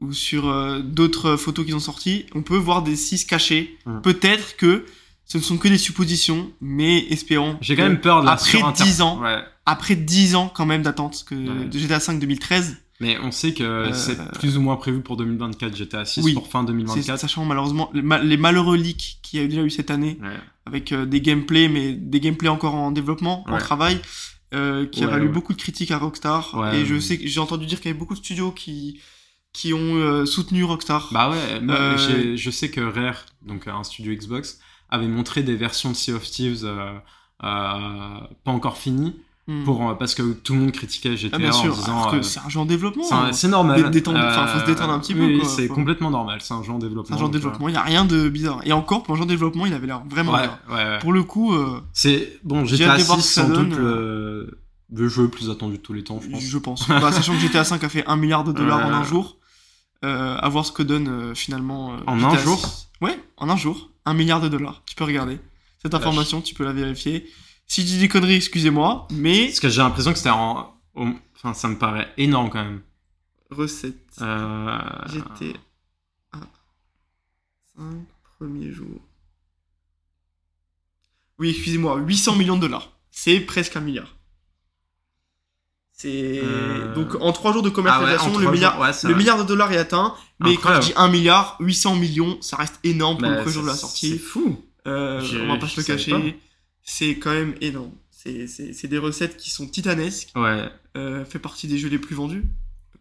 ou 0.08 0.12
sur 0.12 0.48
euh, 0.48 0.80
d'autres 0.80 1.36
photos 1.36 1.64
qu'ils 1.64 1.74
ont 1.76 1.80
sorties. 1.80 2.26
On 2.34 2.42
peut 2.42 2.56
voir 2.56 2.82
des 2.82 2.96
6 2.96 3.24
cachés. 3.26 3.76
Hum. 3.86 4.00
Peut-être 4.02 4.56
que 4.56 4.84
ce 5.26 5.38
ne 5.38 5.42
sont 5.42 5.56
que 5.56 5.68
des 5.68 5.78
suppositions, 5.78 6.50
mais 6.60 6.98
espérons. 7.10 7.56
J'ai 7.60 7.76
quand 7.76 7.82
même 7.84 8.00
peur 8.00 8.20
de 8.20 8.26
la 8.26 8.32
après 8.32 8.50
surinter- 8.50 8.84
10 8.84 9.00
ans, 9.02 9.20
Ouais. 9.22 9.38
après 9.66 9.96
10 9.96 10.34
ans 10.34 10.52
quand 10.54 10.66
même 10.66 10.82
d'attente 10.82 11.24
que 11.26 11.34
Ouais. 11.34 11.64
de 11.66 11.78
GTA 11.78 12.00
5 12.00 12.18
2013, 12.20 12.76
Mais 13.00 13.18
on 13.20 13.32
sait 13.32 13.52
que 13.52 13.64
Euh, 13.64 13.92
c'est 13.92 14.16
plus 14.34 14.56
ou 14.56 14.60
moins 14.60 14.76
prévu 14.76 15.00
pour 15.00 15.16
2024, 15.16 15.74
GTA 15.76 16.04
6 16.04 16.22
Oui. 16.22 16.32
pour 16.32 16.46
fin 16.46 16.60
c'est- 16.60 16.66
2024. 16.68 17.18
sachant 17.18 17.44
malheureusement 17.44 17.90
les, 17.92 18.02
ma- 18.02 18.22
les 18.22 18.36
malheureux 18.36 18.76
leaks 18.76 19.18
qu'il 19.20 19.40
y 19.40 19.42
a 19.42 19.44
eu 19.46 19.48
déjà 19.48 19.62
eu 19.62 19.70
cette 19.70 19.90
année 19.90 20.16
Ouais. 20.22 20.28
avec 20.64 20.92
euh, 20.92 21.04
des 21.04 21.20
gameplays, 21.20 21.68
mais 21.68 21.92
des 21.94 22.20
gameplays 22.20 22.48
encore 22.50 22.76
en 22.76 22.92
développement, 22.92 23.44
en 23.48 23.58
travail, 23.58 23.98
euh, 24.54 24.86
qui 24.86 25.02
a 25.02 25.08
valu 25.08 25.28
beaucoup 25.28 25.52
de 25.54 25.58
critiques 25.60 25.90
à 25.90 25.98
Rockstar. 25.98 26.72
Et 26.74 26.84
je 26.86 27.00
sais 27.00 27.18
j'ai 27.24 27.40
entendu 27.40 27.66
dire 27.66 27.78
qu'il 27.80 27.88
y 27.88 27.90
avait 27.90 27.98
beaucoup 27.98 28.14
de 28.14 28.18
studios 28.20 28.52
qui 28.52 29.00
qui 29.54 29.72
ont 29.72 29.94
euh, 29.96 30.26
soutenu 30.26 30.64
Rockstar. 30.64 31.08
Bah 31.12 31.30
ouais, 31.30 31.60
moi, 31.60 31.74
Euh, 31.76 32.36
je 32.36 32.50
sais 32.50 32.70
que 32.70 32.80
Rare, 32.82 33.24
donc 33.46 33.66
un 33.68 33.82
studio 33.84 34.12
Xbox, 34.14 34.58
avait 34.90 35.08
montré 35.08 35.42
des 35.42 35.56
versions 35.56 35.90
de 35.90 35.96
Sea 35.96 36.12
of 36.12 36.24
Thieves 36.30 36.64
euh, 36.64 36.92
euh, 37.42 38.20
pas 38.44 38.50
encore 38.50 38.76
finies, 38.76 39.16
Hmm. 39.46 39.62
pour, 39.64 39.86
euh, 39.90 39.92
parce 39.94 40.14
que 40.14 40.22
tout 40.32 40.54
le 40.54 40.60
monde 40.60 40.72
critiquait 40.72 41.18
GTA 41.18 41.36
ah, 41.36 41.38
bien 41.38 41.50
en 41.50 41.52
sûr, 41.52 41.74
disant... 41.74 42.10
que 42.10 42.16
euh, 42.16 42.22
c'est 42.22 42.40
un 42.40 42.48
jeu 42.48 42.60
en 42.60 42.64
développement. 42.64 43.02
c'est 43.04 43.34
c'est 43.34 43.48
normal. 43.48 43.78
Enfin, 44.16 44.46
faut 44.46 44.60
se 44.60 44.64
détendre 44.64 44.94
un 44.94 44.98
petit 44.98 45.12
peu, 45.12 45.26
oui, 45.26 45.38
quoi. 45.40 45.46
c'est 45.46 45.68
Faut- 45.68 45.74
complètement 45.74 46.08
normal, 46.10 46.38
c'est 46.40 46.54
un 46.54 46.62
jeu 46.62 46.72
en 46.72 46.78
développement. 46.78 47.14
Un 47.14 47.18
de 47.18 47.24
donc, 47.24 47.32
développement, 47.34 47.68
il 47.68 47.72
n'y 47.72 47.76
a 47.76 47.82
rien 47.82 48.06
de 48.06 48.30
bizarre. 48.30 48.60
Et 48.64 48.72
encore, 48.72 49.02
pour 49.02 49.14
un 49.14 49.18
genre 49.18 49.26
de 49.26 49.32
développement, 49.32 49.66
il 49.66 49.74
avait 49.74 49.86
l'air 49.86 49.98
euh, 49.98 50.08
vraiment 50.08 50.32
Ouais, 50.32 50.48
bien. 50.48 50.58
ouais, 50.70 50.82
ouais. 50.92 50.98
Pour 51.00 51.12
le 51.12 51.24
coup, 51.24 51.52
euh, 51.52 51.78
C'est 51.92 52.40
bon, 52.42 52.64
GTA 52.64 52.92
hâte 52.92 53.00
de 53.00 53.04
voir 53.04 53.20
6 53.20 53.22
ce 53.22 53.28
que 53.28 53.34
ça 53.34 53.42
sans 53.46 53.52
donne, 53.54 53.68
doute 53.68 53.78
le, 53.78 55.08
jeu 55.10 55.22
le 55.24 55.28
plus 55.28 55.50
attendu 55.50 55.76
de 55.76 55.82
tous 55.82 55.92
les 55.92 56.04
temps, 56.04 56.20
je 56.22 56.30
pense. 56.30 56.42
je 56.42 56.58
pense. 56.58 56.88
Bah, 56.88 57.12
sachant 57.12 57.34
que 57.34 57.38
GTA 57.40 57.64
5 57.64 57.84
a 57.84 57.90
fait 57.90 58.06
1 58.06 58.16
milliard 58.16 58.44
de 58.44 58.52
dollars 58.52 58.86
en 58.86 58.92
un 58.94 59.04
jour, 59.04 59.36
euh, 59.36 59.43
à 60.04 60.48
voir 60.48 60.64
ce 60.66 60.72
que 60.72 60.82
donne 60.82 61.08
euh, 61.08 61.34
finalement. 61.34 61.94
euh, 61.94 61.98
En 62.06 62.22
un 62.22 62.36
jour 62.38 62.58
6. 62.58 62.88
Ouais, 63.00 63.18
en 63.36 63.48
un 63.50 63.56
jour. 63.56 63.90
1 64.04 64.14
milliard 64.14 64.40
de 64.40 64.48
dollars. 64.48 64.82
Tu 64.86 64.94
peux 64.94 65.04
regarder. 65.04 65.38
Cette 65.82 65.94
information, 65.94 66.40
tu 66.40 66.54
peux 66.54 66.64
la 66.64 66.72
vérifier. 66.72 67.30
Si 67.66 67.80
je 67.82 67.86
dis 67.86 67.98
des 67.98 68.08
conneries, 68.08 68.34
excusez-moi, 68.34 69.08
mais. 69.12 69.46
Parce 69.46 69.60
que 69.60 69.68
j'ai 69.68 69.80
l'impression 69.82 70.12
que 70.12 70.18
c'était 70.18 70.30
en... 70.30 70.74
Enfin, 70.94 71.54
ça 71.54 71.68
me 71.68 71.78
paraît 71.78 72.12
énorme 72.16 72.50
quand 72.50 72.62
même. 72.64 72.82
Recette. 73.50 74.16
Euh... 74.20 74.78
GTA 75.06 75.58
5 77.76 77.84
premiers 78.38 78.70
jours. 78.70 79.00
Oui, 81.38 81.50
excusez-moi, 81.50 81.98
800 81.98 82.36
millions 82.36 82.56
de 82.56 82.60
dollars. 82.62 82.92
C'est 83.10 83.40
presque 83.40 83.76
un 83.76 83.80
milliard. 83.80 84.14
C'est. 85.96 86.40
Euh, 86.42 86.92
Donc 86.94 87.14
en 87.20 87.32
3 87.32 87.52
jours 87.52 87.62
de 87.62 87.68
Ah 87.68 87.70
ouais, 87.70 87.74
commercialisation, 87.74 88.32
le, 88.36 88.40
trois 88.40 88.52
milliard, 88.52 88.72
jours, 88.74 88.82
ouais, 88.82 88.92
c'est 88.92 89.06
le 89.06 89.12
vrai. 89.14 89.18
milliard 89.22 89.38
de 89.38 89.44
dollars 89.44 89.72
est 89.72 89.78
atteint. 89.78 90.14
Mais 90.40 90.56
quand 90.56 90.74
je 90.80 90.88
dis 90.88 90.92
1 90.96 91.08
milliard, 91.08 91.56
800 91.60 91.94
millions, 91.96 92.36
ça 92.40 92.56
reste 92.56 92.80
énorme 92.82 93.18
pour 93.18 93.28
Bah, 93.28 93.36
le 93.36 93.40
premier 93.42 93.52
jour 93.54 93.62
de 93.62 93.68
la 93.68 93.74
sortie. 93.74 94.10
C'est 94.10 94.18
fou. 94.18 94.60
Euh, 94.86 95.22
on 95.42 95.46
va 95.48 95.56
pas 95.56 95.68
se 95.68 95.80
le 95.80 95.84
cacher. 95.86 96.38
C'est 96.82 97.16
quand 97.18 97.30
même 97.32 97.54
énorme. 97.60 97.92
C'est- 98.10 98.86
des 98.88 98.98
recettes 98.98 99.36
qui 99.36 99.50
sont 99.50 99.66
titanesques. 99.66 100.30
Ouais. 100.34 100.68
Euh, 100.96 101.24
fait 101.24 101.38
partie 101.38 101.66
des 101.68 101.78
jeux 101.78 101.88
les 101.88 101.98
plus 101.98 102.14
vendus. 102.14 102.44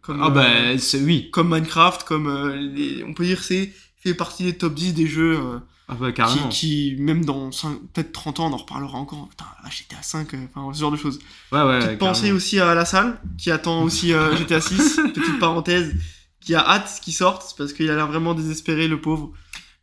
Comme, 0.02 0.20
Ah 0.22 0.26
euh, 0.26 0.30
bah, 0.30 0.78
c'est 0.78 1.00
oui. 1.00 1.30
comme 1.30 1.48
Minecraft, 1.54 2.04
comme 2.04 2.26
euh, 2.28 2.54
les- 2.56 3.02
on 3.04 3.14
peut 3.14 3.24
dire 3.24 3.42
c'est 3.42 3.72
fait 3.96 4.12
partie 4.14 4.44
des 4.44 4.52
top 4.56 4.74
10 4.74 4.92
des 4.92 5.06
jeux 5.06 5.38
euh, 5.38 5.58
Ah 5.88 5.94
bah, 6.00 6.08
qui, 6.08 6.14
carrément. 6.14 6.48
qui, 6.48 6.96
même 6.98 7.24
dans 7.24 7.50
peut-être 7.92 8.12
30 8.12 8.40
ans, 8.40 8.46
on 8.50 8.52
en 8.54 8.56
reparlera 8.56 8.96
encore. 8.98 9.28
Putain, 9.28 9.44
ah, 9.62 9.68
GTA 9.70 10.02
5, 10.02 10.32
euh, 10.34 10.38
enfin 10.54 10.72
ce 10.72 10.80
genre 10.80 10.90
de 10.90 10.96
choses. 10.96 11.18
Ouais, 11.52 11.62
ouais. 11.62 11.78
Petite 11.80 11.98
pensée 11.98 12.32
aussi 12.32 12.58
à 12.58 12.74
la 12.74 12.84
salle 12.84 13.20
qui 13.36 13.50
attend 13.50 13.82
aussi 13.82 14.12
euh, 14.12 14.34
GTA 14.38 14.60
6. 14.60 15.00
Petite 15.14 15.38
parenthèse, 15.38 15.94
qui 16.40 16.54
a 16.54 16.60
hâte 16.66 17.00
qu'il 17.02 17.12
sorte 17.12 17.54
parce 17.58 17.72
qu'il 17.72 17.90
a 17.90 17.96
l'air 17.96 18.06
vraiment 18.06 18.34
désespéré, 18.34 18.88
le 18.88 19.00
pauvre. 19.00 19.32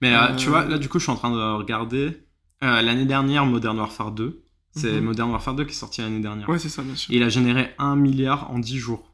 Mais 0.01 0.13
euh, 0.15 0.29
Euh, 0.29 0.35
tu 0.35 0.49
vois, 0.49 0.65
là, 0.65 0.77
du 0.79 0.89
coup, 0.89 0.97
je 0.97 1.03
suis 1.03 1.11
en 1.11 1.15
train 1.17 1.31
de 1.31 1.57
regarder. 1.57 2.23
Euh, 2.63 2.81
l'année 2.81 3.05
dernière, 3.05 3.45
Modern 3.45 3.77
Warfare 3.77 4.11
2. 4.11 4.43
C'est 4.75 4.93
Mhm. 4.93 5.01
Modern 5.03 5.29
Warfare 5.31 5.53
2 5.55 5.65
qui 5.65 5.71
est 5.71 5.75
sorti 5.75 6.01
l'année 6.01 6.21
dernière. 6.21 6.47
Ouais, 6.47 6.57
c'est 6.57 6.69
ça, 6.69 6.81
bien 6.81 6.95
sûr. 6.95 7.13
Il 7.13 7.21
a 7.23 7.29
généré 7.29 7.71
1 7.77 7.95
milliard 7.95 8.49
en 8.51 8.57
10 8.59 8.77
jours. 8.79 9.10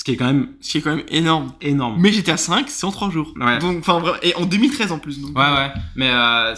Ce 0.00 0.04
qui 0.04 0.12
est 0.12 0.16
quand 0.16 0.24
même 0.24 0.48
Ce 0.62 0.70
qui 0.70 0.78
est 0.78 0.80
quand 0.80 0.96
même 0.96 1.04
énorme. 1.10 1.52
énorme. 1.60 1.96
Mais 2.00 2.10
GTA 2.10 2.38
5, 2.38 2.70
c'est 2.70 2.86
en 2.86 2.90
3 2.90 3.10
jours. 3.10 3.34
Ouais. 3.38 3.58
Donc, 3.58 3.80
enfin, 3.80 4.02
et 4.22 4.34
en 4.34 4.46
2013 4.46 4.92
en 4.92 4.98
plus. 4.98 5.20
Donc, 5.20 5.36
Ouais, 5.36 5.44
ouais. 5.44 5.70
Mais 5.94 6.08
euh, 6.10 6.54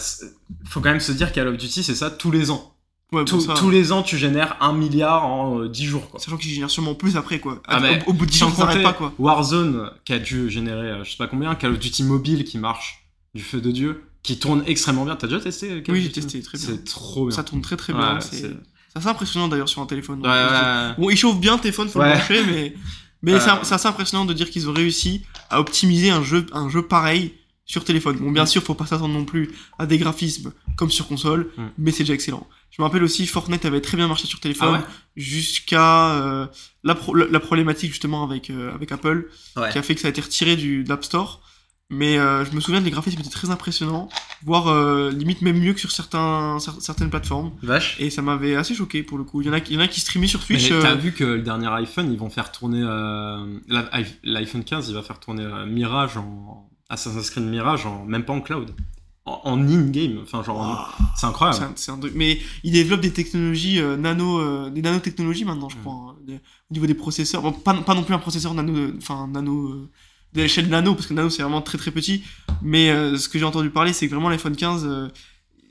faut 0.63 0.79
quand 0.79 0.91
même 0.91 1.01
se 1.01 1.11
dire 1.11 1.33
Call 1.33 1.49
of 1.49 1.57
Duty, 1.57 1.83
c'est 1.83 1.93
ça 1.93 2.09
tous 2.09 2.31
les 2.31 2.51
ans. 2.51 2.73
Ouais, 3.11 3.25
Tous- 3.25 3.41
ça- 3.41 3.53
tous 3.55 3.69
les 3.69 3.91
ans, 3.91 4.01
tu 4.01 4.17
génères 4.17 4.55
1 4.61 4.71
milliard 4.71 5.25
en 5.25 5.59
euh, 5.59 5.67
10 5.67 5.85
jours, 5.85 6.09
quoi. 6.09 6.21
Sachant 6.21 6.37
qu'il 6.37 6.51
génère 6.51 6.69
sûrement 6.69 6.95
plus 6.95 7.17
après, 7.17 7.39
quoi. 7.39 7.61
Ah, 7.67 7.81
au, 8.07 8.11
au 8.11 8.13
bout 8.13 8.25
de 8.25 8.31
10 8.31 8.43
ans, 8.43 8.49
Sans 8.49 8.65
ça 8.71 8.79
pas, 8.79 8.93
quoi. 8.93 9.13
Warzone, 9.19 9.91
qui 10.05 10.13
a 10.13 10.19
dû 10.19 10.49
générer, 10.49 10.91
euh, 10.91 11.03
je 11.03 11.11
sais 11.11 11.17
pas 11.17 11.27
combien, 11.27 11.53
Call 11.55 11.73
of 11.73 11.79
Duty 11.79 12.03
mobile 12.03 12.45
qui 12.45 12.57
marche 12.57 13.05
du 13.35 13.43
feu 13.43 13.59
de 13.59 13.71
Dieu. 13.71 14.03
qui 14.23 14.39
tourne 14.39 14.63
extrêmement 14.67 15.03
bien. 15.03 15.17
T'as 15.17 15.27
déjà 15.27 15.41
testé 15.41 15.67
Call 15.67 15.79
of 15.81 15.87
Oui, 15.89 16.01
j'ai 16.01 16.11
testé, 16.13 16.41
très 16.41 16.57
bien. 16.57 16.65
C'est 16.67 16.85
trop 16.85 17.27
bien. 17.27 17.35
Ça 17.35 17.43
tourne 17.43 17.59
très 17.61 17.75
très 17.75 17.91
Ouais, 17.91 17.99
bien. 17.99 18.21
c'est- 18.21 18.55
assez 18.95 19.07
impressionnant 19.07 19.47
d'ailleurs 19.49 19.67
sur 19.67 19.81
un 19.81 19.85
téléphone. 19.85 20.21
Ouais, 20.21 20.29
ouais, 20.29 20.93
Bon, 20.97 21.09
il 21.09 21.17
chauffe 21.17 21.39
bien 21.39 21.55
le 21.55 21.59
téléphone, 21.59 21.89
faut 21.89 21.99
le 22.01 22.05
brancher, 22.09 22.41
mais, 22.45 22.73
mais 23.23 23.33
Euh. 23.33 23.39
c'est 23.63 23.73
assez 23.73 23.87
impressionnant 23.87 24.25
de 24.25 24.33
dire 24.33 24.49
qu'ils 24.51 24.69
ont 24.69 24.73
réussi 24.73 25.23
à 25.49 25.59
optimiser 25.59 26.11
un 26.11 26.21
jeu, 26.23 26.45
un 26.53 26.69
jeu 26.69 26.83
pareil 26.83 27.33
sur 27.65 27.83
téléphone. 27.85 28.17
Bon, 28.17 28.29
bien 28.31 28.43
Mm. 28.43 28.47
sûr, 28.47 28.61
faut 28.61 28.73
pas 28.75 28.85
s'attendre 28.85 29.13
non 29.13 29.23
plus 29.25 29.49
à 29.79 29.85
des 29.85 29.97
graphismes 29.97 30.51
comme 30.75 30.91
sur 30.91 31.07
console, 31.07 31.49
Mm. 31.57 31.63
mais 31.77 31.91
c'est 31.91 32.03
déjà 32.03 32.13
excellent. 32.13 32.45
Je 32.71 32.81
me 32.81 32.85
rappelle 32.85 33.03
aussi, 33.03 33.25
Fortnite 33.27 33.65
avait 33.65 33.81
très 33.81 33.95
bien 33.97 34.07
marché 34.07 34.27
sur 34.27 34.39
téléphone 34.39 34.69
Ah 34.73 34.77
ouais? 34.79 34.83
jusqu'à 35.15 36.11
euh, 36.15 36.47
la, 36.83 36.95
pro- 36.95 37.13
la, 37.15 37.25
la 37.27 37.39
problématique 37.39 37.91
justement 37.91 38.23
avec, 38.23 38.49
euh, 38.49 38.73
avec 38.73 38.91
Apple, 38.91 39.29
Ouais. 39.55 39.69
qui 39.71 39.77
a 39.77 39.81
fait 39.83 39.95
que 39.95 40.01
ça 40.01 40.07
a 40.07 40.11
été 40.11 40.21
retiré 40.21 40.55
du 40.55 40.83
de 40.83 40.89
l'App 40.89 41.03
Store. 41.05 41.41
Mais 41.89 42.17
euh, 42.17 42.43
je 42.45 42.51
me 42.55 42.59
souviens 42.59 42.79
que 42.79 42.85
les 42.85 42.91
graphismes 42.91 43.19
étaient 43.19 43.29
très 43.29 43.51
impressionnants, 43.51 44.09
voire 44.43 44.67
euh, 44.67 45.11
limite 45.11 45.41
même 45.43 45.59
mieux 45.59 45.73
que 45.73 45.79
sur 45.79 45.91
certains, 45.91 46.57
cer- 46.57 46.79
certaines 46.79 47.09
plateformes. 47.11 47.51
Vache. 47.61 47.97
Et 47.99 48.09
ça 48.09 48.21
m'avait 48.23 48.55
assez 48.55 48.73
choqué 48.73 49.03
pour 49.03 49.17
le 49.19 49.23
coup. 49.23 49.41
Il 49.41 49.47
y 49.47 49.49
en 49.49 49.53
a, 49.53 49.59
qui- 49.59 49.73
il 49.73 49.75
y 49.75 49.77
en 49.77 49.83
a 49.83 49.87
qui 49.87 49.99
streamaient 49.99 50.25
sur 50.27 50.39
Mais 50.49 50.57
Twitch. 50.57 50.69
t'as 50.69 50.91
euh, 50.91 50.95
vu 50.95 51.11
que 51.11 51.23
le 51.23 51.41
dernier 51.43 51.67
iPhone, 51.67 52.11
ils 52.11 52.17
vont 52.17 52.29
faire 52.31 52.51
tourner 52.51 52.81
l'iPhone 54.23 54.63
15, 54.63 54.89
il 54.89 54.95
va 54.95 55.01
faire 55.03 55.19
tourner 55.19 55.47
Mirage 55.67 56.17
en 56.17 56.69
Assassin's 56.89 57.29
Creed 57.29 57.43
Mirage 57.45 57.85
en 57.85 58.05
même 58.05 58.25
pas 58.25 58.33
en 58.33 58.41
cloud, 58.41 58.71
en, 59.25 59.41
en 59.43 59.61
in-game. 59.67 60.19
Enfin 60.23 60.41
genre, 60.43 60.57
Waouh. 60.59 61.07
c'est 61.15 61.25
incroyable. 61.27 61.57
C'est 61.59 61.63
un, 61.65 61.73
c'est 61.75 61.91
un 61.91 61.97
truc. 61.99 62.13
Mais 62.15 62.39
ils 62.63 62.71
développent 62.71 63.01
des 63.01 63.13
technologies 63.13 63.79
nano, 63.99 64.69
des 64.69 64.81
nanotechnologies 64.81 65.45
maintenant, 65.45 65.69
je 65.69 65.77
Mm. 65.77 65.81
crois. 65.81 65.93
hein, 65.93 66.15
des- 66.25 66.35
au 66.35 66.73
niveau 66.73 66.87
des 66.87 66.95
processeurs, 66.95 67.41
bon, 67.43 67.51
pas, 67.51 67.73
pas 67.75 67.93
non 67.93 68.03
plus 68.03 68.13
un 68.15 68.19
processeur 68.19 68.53
nano, 68.55 68.91
enfin 68.97 69.27
nano, 69.27 69.87
de 70.33 70.41
l'échelle 70.41 70.67
nano, 70.69 70.95
parce 70.95 71.07
que 71.07 71.13
nano 71.13 71.29
c'est 71.29 71.41
vraiment 71.43 71.61
très 71.61 71.77
très 71.77 71.91
petit. 71.91 72.23
Mais 72.61 72.89
euh, 72.91 73.17
ce 73.17 73.29
que 73.29 73.37
j'ai 73.39 73.45
entendu 73.45 73.69
parler, 73.69 73.93
c'est 73.93 74.07
que 74.07 74.13
vraiment 74.15 74.29
l'iPhone 74.29 74.55
15, 74.55 74.85
euh, 74.85 75.07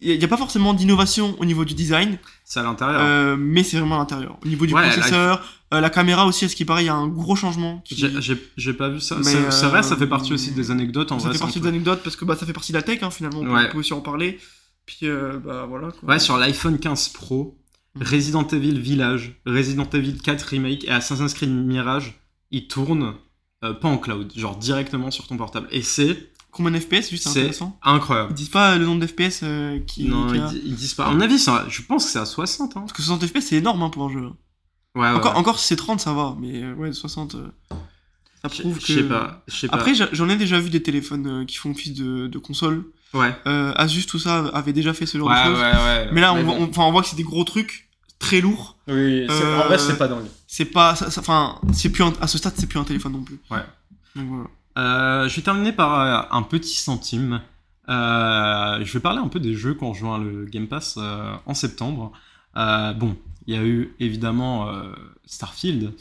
il 0.00 0.18
n'y 0.18 0.24
a, 0.24 0.28
pas 0.28 0.36
forcément 0.36 0.74
d'innovation 0.74 1.36
au 1.38 1.44
niveau 1.44 1.64
du 1.64 1.74
design, 1.74 2.18
C'est 2.44 2.58
à 2.60 2.64
l'intérieur. 2.64 3.00
euh, 3.02 3.36
mais 3.38 3.62
c'est 3.62 3.78
vraiment 3.78 3.94
à 3.96 3.98
l'intérieur. 3.98 4.36
Au 4.44 4.48
niveau 4.48 4.66
du 4.66 4.74
Ouais, 4.74 4.82
processeur, 4.90 5.44
euh, 5.72 5.80
la 5.80 5.90
caméra 5.90 6.26
aussi, 6.26 6.44
à 6.44 6.48
ce 6.48 6.56
qui 6.56 6.64
paraît, 6.64 6.82
il 6.82 6.86
y 6.86 6.90
a 6.90 6.94
un 6.94 7.06
gros 7.06 7.36
changement. 7.36 7.80
Qui, 7.84 7.94
J'ai- 7.96 8.72
pas 8.72 8.88
vu 8.88 9.00
ça. 9.00 9.16
Mais, 9.18 9.22
C'est 9.50 9.66
vrai, 9.66 9.78
euh, 9.78 9.82
ça 9.82 9.96
fait 9.96 10.08
partie 10.08 10.32
aussi 10.32 10.50
des 10.50 10.70
anecdotes. 10.72 11.12
En 11.12 11.18
ça 11.20 11.26
vrai, 11.26 11.32
fait 11.34 11.38
c'est 11.38 11.44
un 11.44 11.46
partie 11.46 11.60
des 11.60 11.68
anecdotes 11.68 12.02
parce 12.02 12.16
que 12.16 12.24
bah, 12.24 12.34
ça 12.36 12.46
fait 12.46 12.52
partie 12.52 12.72
de 12.72 12.78
la 12.78 12.82
tech 12.82 12.98
hein, 13.02 13.10
finalement. 13.10 13.40
On 13.40 13.44
peut- 13.44 13.52
Ouais. 13.52 13.66
on 13.68 13.72
peut 13.72 13.78
aussi 13.78 13.92
en 13.92 14.00
parler. 14.00 14.38
Puis 14.86 14.98
euh, 15.04 15.38
bah 15.38 15.66
voilà. 15.68 15.92
Quoi. 15.92 16.08
Ouais, 16.08 16.18
sur 16.18 16.36
l'iPhone 16.36 16.78
15 16.80 17.08
Pro, 17.10 17.56
Mhm. 17.94 18.02
Resident 18.04 18.46
Evil 18.48 18.80
Village, 18.80 19.40
Resident 19.46 19.86
Evil 19.92 20.18
4 20.18 20.42
Remake 20.42 20.84
et 20.84 20.90
Assassin's 20.90 21.32
Creed 21.34 21.50
Mirage, 21.50 22.18
ils 22.50 22.66
tournent 22.66 23.14
euh, 23.64 23.72
pas 23.74 23.88
en 23.88 23.98
cloud, 23.98 24.32
genre 24.36 24.56
directement 24.56 25.10
sur 25.10 25.26
ton 25.26 25.36
portable. 25.36 25.68
Et 25.70 25.82
c'est 25.82 26.28
Combien 26.50 26.70
de 26.72 26.78
FPS 26.78 27.08
Juste 27.08 27.22
c'est 27.22 27.30
c'est 27.30 27.38
intéressant. 27.40 27.78
incroyable. 27.82 28.28
Ils 28.32 28.34
disent 28.34 28.50
pas 28.50 28.76
le 28.76 28.84
nombre 28.84 29.00
de 29.00 29.06
FPS 29.06 29.40
euh, 29.42 29.78
qui. 29.86 30.04
Non, 30.04 30.26
qui 30.26 30.34
ils, 30.36 30.42
a- 30.42 30.48
di- 30.48 30.62
ils 30.66 30.74
disent 30.74 30.92
pas. 30.92 31.06
À 31.06 31.10
mon 31.10 31.20
avis, 31.22 31.38
ça- 31.38 31.64
je 31.70 31.80
pense 31.80 32.04
que 32.04 32.10
c'est 32.10 32.18
à 32.18 32.26
60. 32.26 32.76
Hein. 32.76 32.80
Parce 32.80 32.92
que 32.92 33.00
60 33.00 33.26
FPS 33.26 33.40
c'est 33.46 33.56
énorme 33.56 33.82
hein, 33.82 33.88
pour 33.88 34.04
un 34.04 34.12
jeu. 34.12 34.20
Ouais, 34.94 35.00
ouais. 35.02 35.08
Encore, 35.08 35.36
encore 35.38 35.58
si 35.58 35.68
c'est 35.68 35.76
30 35.76 36.00
ça 36.00 36.12
va, 36.12 36.36
mais 36.38 36.62
euh, 36.62 36.74
ouais 36.74 36.92
60. 36.92 37.36
euh, 37.36 37.46
ça 38.42 38.48
prouve 38.50 38.78
que. 38.78 38.84
je 38.86 38.92
sais 38.92 39.02
pas. 39.04 39.42
Après 39.70 39.94
j'en 39.94 40.28
ai 40.28 40.36
déjà 40.36 40.58
vu 40.60 40.68
des 40.68 40.82
téléphones 40.82 41.26
euh, 41.26 41.44
qui 41.46 41.56
font 41.56 41.70
office 41.70 41.94
de, 41.94 42.26
de 42.26 42.38
console. 42.38 42.84
ouais. 43.14 43.34
Euh, 43.46 43.72
Asus 43.76 44.04
tout 44.06 44.18
ça 44.18 44.44
avait 44.52 44.74
déjà 44.74 44.92
fait 44.92 45.06
ce 45.06 45.16
genre 45.16 45.28
Ouais, 45.28 45.44
de 45.46 45.50
ouais, 45.50 45.54
choses. 45.54 45.62
ouais. 45.62 46.08
Mais 46.12 46.20
là 46.20 46.34
on, 46.34 46.42
voit- 46.42 46.54
bon. 46.54 46.64
on- 46.66 46.68
enfin, 46.68 46.82
on 46.82 46.92
voit 46.92 47.00
que 47.00 47.08
c'est 47.08 47.16
des 47.16 47.22
gros 47.22 47.44
trucs 47.44 47.88
très 48.18 48.42
lourds. 48.42 48.76
Oui, 48.88 49.24
c'est- 49.28 49.42
Euh, 49.42 49.62
en 49.62 49.66
vrai, 49.68 49.78
c'est 49.78 49.96
pas 49.96 50.08
dingue. 50.08 50.26
C'est 50.55 50.66
pas, 50.66 50.92
enfin 51.16 51.59
c'est 51.72 51.88
plus 51.88 52.05
un- 52.05 52.12
à 52.20 52.26
ce 52.26 52.36
stade 52.36 52.53
c'est 52.57 52.66
plus 52.66 52.78
un 52.78 52.84
téléphone 52.84 53.12
non 53.12 53.22
plus. 53.22 53.40
Ouais. 53.50 53.64
Donc 54.14 54.26
voilà. 54.28 54.48
Euh, 54.76 55.26
je 55.26 55.36
vais 55.36 55.40
terminer 55.40 55.72
par 55.72 55.98
euh, 55.98 56.20
un 56.30 56.42
petit 56.42 56.76
centime. 56.76 57.40
Euh, 57.88 58.84
je 58.84 58.92
vais 58.92 59.00
parler 59.00 59.18
un 59.20 59.28
peu 59.28 59.40
des 59.40 59.55
jeux 59.55 59.72
qui 59.72 59.82
ont 59.82 59.92
rejoint 59.92 60.18
le 60.18 60.44
Game 60.44 60.66
Pass 60.68 60.96
euh, 60.98 61.32
en 61.46 61.55
septembre. 61.55 62.12
Bon, 62.55 63.16
il 63.46 63.55
y 63.55 63.57
a 63.57 63.64
eu 63.64 63.94
évidemment 63.98 64.70
Starfield 65.24 65.94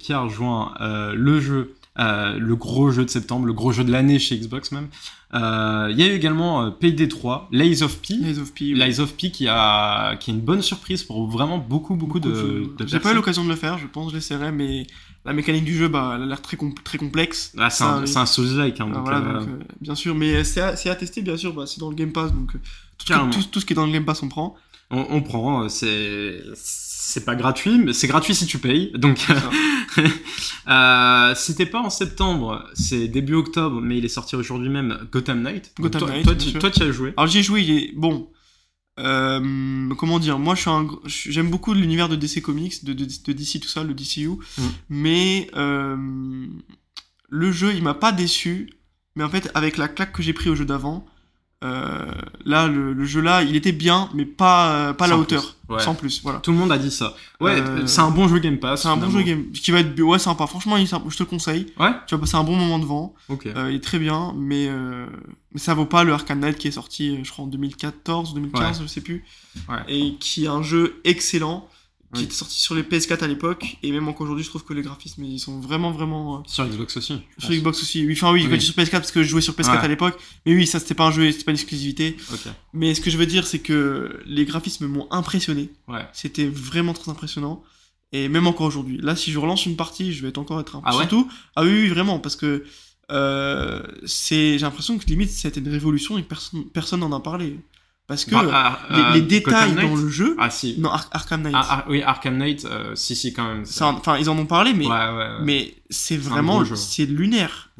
qui 0.00 0.12
a 0.12 0.18
rejoint 0.20 0.74
le 1.14 1.40
jeu, 1.40 1.76
euh, 1.98 2.38
le 2.38 2.56
gros 2.56 2.90
jeu 2.90 3.04
de 3.04 3.10
septembre, 3.10 3.46
le 3.46 3.52
gros 3.52 3.72
jeu 3.72 3.84
de 3.84 3.90
l'année 3.90 4.18
chez 4.18 4.38
Xbox 4.38 4.72
même. 4.72 4.88
Euh, 5.34 5.88
Il 5.90 5.98
y 5.98 6.02
a 6.02 6.06
eu 6.06 6.14
également 6.14 6.62
euh, 6.62 6.70
Payday 6.70 7.08
3, 7.08 7.48
Lies 7.52 7.82
of 7.82 7.98
P. 7.98 8.14
Lies 8.14 8.38
of 8.38 8.52
P. 8.52 8.74
Lies 8.74 9.00
of 9.00 9.14
P 9.14 9.30
qui 9.30 9.48
a 9.48 10.16
qui 10.16 10.30
est 10.30 10.34
une 10.34 10.40
bonne 10.40 10.62
surprise 10.62 11.02
pour 11.04 11.28
vraiment 11.28 11.58
beaucoup 11.58 11.96
beaucoup, 11.96 12.20
de, 12.20 12.72
de 12.76 12.86
J'ai 12.86 13.00
pas 13.00 13.12
eu 13.12 13.14
l'occasion 13.14 13.44
de 13.44 13.48
le 13.48 13.56
faire, 13.56 13.78
je 13.78 13.86
pense 13.86 14.06
que 14.06 14.10
je 14.12 14.16
l'essaierai, 14.16 14.52
mais 14.52 14.86
la 15.24 15.32
mécanique 15.32 15.64
du 15.64 15.76
jeu, 15.76 15.88
bah, 15.88 16.12
elle 16.16 16.22
a 16.22 16.26
l'air 16.26 16.40
très, 16.40 16.56
très 16.84 16.98
complexe. 16.98 17.52
Ah, 17.58 17.68
c'est 17.68 17.84
un, 17.84 18.02
oui. 18.02 18.12
un 18.16 18.26
Souls-like. 18.26 18.80
Hein, 18.80 18.90
Ah, 18.94 19.00
voilà, 19.00 19.18
euh, 19.18 19.40
euh, 19.40 19.58
bien 19.80 19.94
sûr, 19.94 20.14
mais 20.14 20.44
c'est 20.44 20.60
à, 20.60 20.94
tester, 20.94 21.22
bien 21.22 21.36
sûr, 21.36 21.52
bah, 21.52 21.66
c'est 21.66 21.80
dans 21.80 21.90
le 21.90 21.96
Game 21.96 22.12
Pass, 22.12 22.32
donc 22.32 22.52
tout 22.98 23.60
ce 23.60 23.66
qui 23.66 23.72
est 23.72 23.76
dans 23.76 23.86
le 23.86 23.92
Game 23.92 24.04
Pass, 24.04 24.22
on 24.22 24.28
prend. 24.28 24.56
On, 24.90 25.06
on 25.10 25.22
prend, 25.22 25.64
euh, 25.64 25.68
c'est 25.68 26.42
c'est 26.54 27.24
pas 27.24 27.34
gratuit, 27.34 27.78
mais 27.78 27.92
c'est 27.92 28.06
gratuit 28.06 28.34
si 28.34 28.46
tu 28.46 28.58
payes. 28.58 28.92
Donc, 28.94 29.26
euh, 30.68 31.34
c'était 31.34 31.66
pas 31.66 31.80
en 31.80 31.90
septembre, 31.90 32.64
c'est 32.74 33.08
début 33.08 33.34
octobre, 33.34 33.80
mais 33.80 33.98
il 33.98 34.04
est 34.04 34.08
sorti 34.08 34.36
aujourd'hui 34.36 34.68
même. 34.68 35.08
Gotham 35.10 35.42
Knight. 35.42 35.72
Gotham 35.80 36.00
toi, 36.02 36.10
Knight, 36.10 36.24
toi, 36.24 36.34
tu, 36.36 36.50
sûr. 36.50 36.60
toi, 36.60 36.70
tu 36.70 36.82
as 36.82 36.92
joué. 36.92 37.12
Alors 37.16 37.26
j'y 37.28 37.38
ai 37.38 37.42
joué, 37.42 37.62
il 37.62 37.70
est... 37.70 37.92
bon, 37.96 38.30
euh, 38.98 39.94
comment 39.94 40.18
dire, 40.18 40.38
moi 40.38 40.54
je 40.54 40.60
suis 40.60 40.70
un, 40.70 40.86
j'aime 41.06 41.48
beaucoup 41.50 41.72
l'univers 41.74 42.08
de 42.08 42.16
DC 42.16 42.42
Comics, 42.42 42.84
de, 42.84 42.92
de, 42.92 43.04
de 43.04 43.32
DC 43.32 43.60
tout 43.60 43.68
ça, 43.68 43.82
le 43.82 43.94
DCU, 43.94 44.28
Mm. 44.28 44.62
mais 44.90 45.50
euh, 45.56 45.96
le 47.28 47.52
jeu 47.52 47.72
il 47.74 47.82
m'a 47.82 47.94
pas 47.94 48.12
déçu, 48.12 48.70
mais 49.16 49.24
en 49.24 49.30
fait 49.30 49.50
avec 49.54 49.78
la 49.78 49.88
claque 49.88 50.12
que 50.12 50.22
j'ai 50.22 50.32
pris 50.32 50.50
au 50.50 50.54
jeu 50.54 50.64
d'avant, 50.64 51.06
là 51.62 52.66
le, 52.66 52.92
le 52.94 53.04
jeu 53.04 53.20
là 53.20 53.42
il 53.42 53.54
était 53.56 53.72
bien, 53.72 54.08
mais 54.14 54.24
pas 54.24 54.70
euh, 54.72 54.92
pas 54.92 55.04
à 55.04 55.08
la 55.08 55.18
hauteur. 55.18 55.56
Ouais. 55.68 55.78
sans 55.80 55.94
plus, 55.94 56.20
voilà. 56.24 56.40
Tout 56.40 56.50
le 56.50 56.56
monde 56.56 56.72
a 56.72 56.78
dit 56.78 56.90
ça. 56.90 57.14
Ouais, 57.40 57.60
Euh, 57.60 57.86
c'est 57.86 58.00
un 58.00 58.10
bon 58.10 58.26
jeu 58.26 58.40
Game 58.40 58.58
Pass. 58.58 58.82
C'est 58.82 58.88
un 58.88 58.96
bon 58.96 59.08
jeu 59.08 59.22
game 59.22 59.52
qui 59.52 59.70
va 59.70 59.78
être 59.78 60.00
ouais 60.00 60.18
sympa. 60.18 60.48
Franchement, 60.48 60.76
il 60.76 60.84
je 60.86 60.94
te 60.94 61.22
le 61.22 61.28
conseille. 61.28 61.66
Ouais. 61.78 61.92
Tu 62.08 62.14
vas 62.16 62.20
passer 62.20 62.34
un 62.34 62.42
bon 62.42 62.56
moment 62.56 62.80
devant. 62.80 63.14
Ok. 63.28 63.46
Euh, 63.46 63.68
il 63.70 63.76
est 63.76 63.84
très 63.84 64.00
bien, 64.00 64.34
mais 64.36 64.66
euh, 64.68 65.06
mais 65.52 65.60
ça 65.60 65.74
vaut 65.74 65.84
pas 65.86 66.02
le 66.02 66.12
Arkham 66.12 66.40
Knight 66.40 66.58
qui 66.58 66.66
est 66.66 66.72
sorti, 66.72 67.10
euh, 67.10 67.20
je 67.22 67.30
crois 67.30 67.44
en 67.44 67.48
2014, 67.48 68.34
2015, 68.34 68.82
je 68.82 68.86
sais 68.88 69.00
plus. 69.00 69.24
Ouais. 69.68 69.76
Et 69.88 70.14
qui 70.18 70.46
est 70.46 70.48
un 70.48 70.62
jeu 70.62 71.00
excellent, 71.04 71.68
qui 72.14 72.24
était 72.24 72.34
sorti 72.34 72.58
sur 72.60 72.74
les 72.74 72.82
PS4 72.82 73.22
à 73.22 73.28
l'époque, 73.28 73.76
et 73.84 73.92
même 73.92 74.08
encore 74.08 74.22
aujourd'hui, 74.22 74.42
je 74.44 74.48
trouve 74.50 74.64
que 74.64 74.72
les 74.74 74.82
graphismes 74.82 75.22
ils 75.24 75.38
sont 75.38 75.60
vraiment 75.60 75.92
vraiment. 75.92 76.38
euh, 76.38 76.42
Sur 76.46 76.66
Xbox 76.66 76.96
aussi. 76.96 77.14
sur. 77.38 77.50
Xbox 77.50 77.80
aussi. 77.82 78.04
Oui, 78.06 78.14
enfin 78.14 78.32
oui, 78.32 78.42
Oui. 78.46 78.50
je 78.50 78.56
dis 78.56 78.66
sur 78.66 78.74
PS4 78.74 78.90
parce 78.92 79.12
que 79.12 79.22
je 79.22 79.28
jouais 79.28 79.40
sur 79.40 79.54
PS4 79.54 79.70
Ouais. 79.72 79.78
à 79.78 79.88
l'époque, 79.88 80.18
mais 80.44 80.54
oui, 80.54 80.66
ça 80.66 80.80
c'était 80.80 80.94
pas 80.94 81.06
un 81.06 81.12
jeu, 81.12 81.30
c'était 81.30 81.44
pas 81.44 81.52
une 81.52 81.56
exclusivité. 81.56 82.16
Mais 82.72 82.94
ce 82.94 83.00
que 83.00 83.10
je 83.10 83.16
veux 83.16 83.26
dire, 83.26 83.46
c'est 83.46 83.60
que 83.60 84.20
les 84.26 84.44
graphismes 84.44 84.86
m'ont 84.86 85.06
impressionné. 85.12 85.70
Ouais. 85.88 86.04
C'était 86.12 86.48
vraiment 86.48 86.94
très 86.94 87.10
impressionnant. 87.10 87.62
Et 88.12 88.28
même 88.28 88.48
encore 88.48 88.66
aujourd'hui. 88.66 88.98
Là, 89.00 89.14
si 89.14 89.30
je 89.30 89.38
relance 89.38 89.66
une 89.66 89.76
partie, 89.76 90.12
je 90.12 90.22
vais 90.22 90.30
être 90.30 90.38
encore 90.38 90.58
être 90.60 90.80
Ah 90.84 90.90
ouais 90.96 91.02
Surtout, 91.02 91.30
ah 91.54 91.62
oui, 91.62 91.70
oui, 91.70 91.88
vraiment, 91.88 92.18
parce 92.18 92.34
que 92.34 92.64
euh, 93.12 93.82
c'est, 94.04 94.52
j'ai 94.58 94.64
l'impression 94.64 94.98
que 94.98 95.04
limite 95.06 95.30
c'était 95.30 95.60
une 95.60 95.68
révolution 95.68 96.18
et 96.18 96.22
personne 96.72 97.00
n'en 97.00 97.12
a 97.12 97.20
parlé. 97.20 97.58
Parce 98.10 98.24
que 98.24 98.32
Bah, 98.32 98.42
ah, 98.52 98.78
les, 98.90 98.98
euh, 98.98 99.10
les 99.12 99.20
détails 99.22 99.72
dans 99.76 99.94
le 99.94 100.08
jeu, 100.08 100.34
Ah 100.36 100.50
si. 100.50 100.74
non, 100.80 100.90
Ar- 100.90 101.06
Arkham 101.12 101.42
Knight, 101.42 101.54
Ah, 101.56 101.66
ah, 101.70 101.84
oui, 101.88 102.02
Arkham 102.02 102.36
Knight, 102.38 102.64
euh, 102.64 102.96
si, 102.96 103.14
si, 103.14 103.32
quand 103.32 103.44
même. 103.46 103.62
enfin, 103.82 104.18
ils 104.18 104.28
en 104.28 104.36
ont 104.36 104.46
parlé, 104.46 104.72
mais, 104.74 104.84
Ouais, 104.86 104.92
ouais, 104.92 105.16
ouais. 105.16 105.28
mais 105.44 105.74
c'est 105.90 106.16
vraiment, 106.16 106.64
c'est 106.74 107.06
lunaire. 107.06 107.70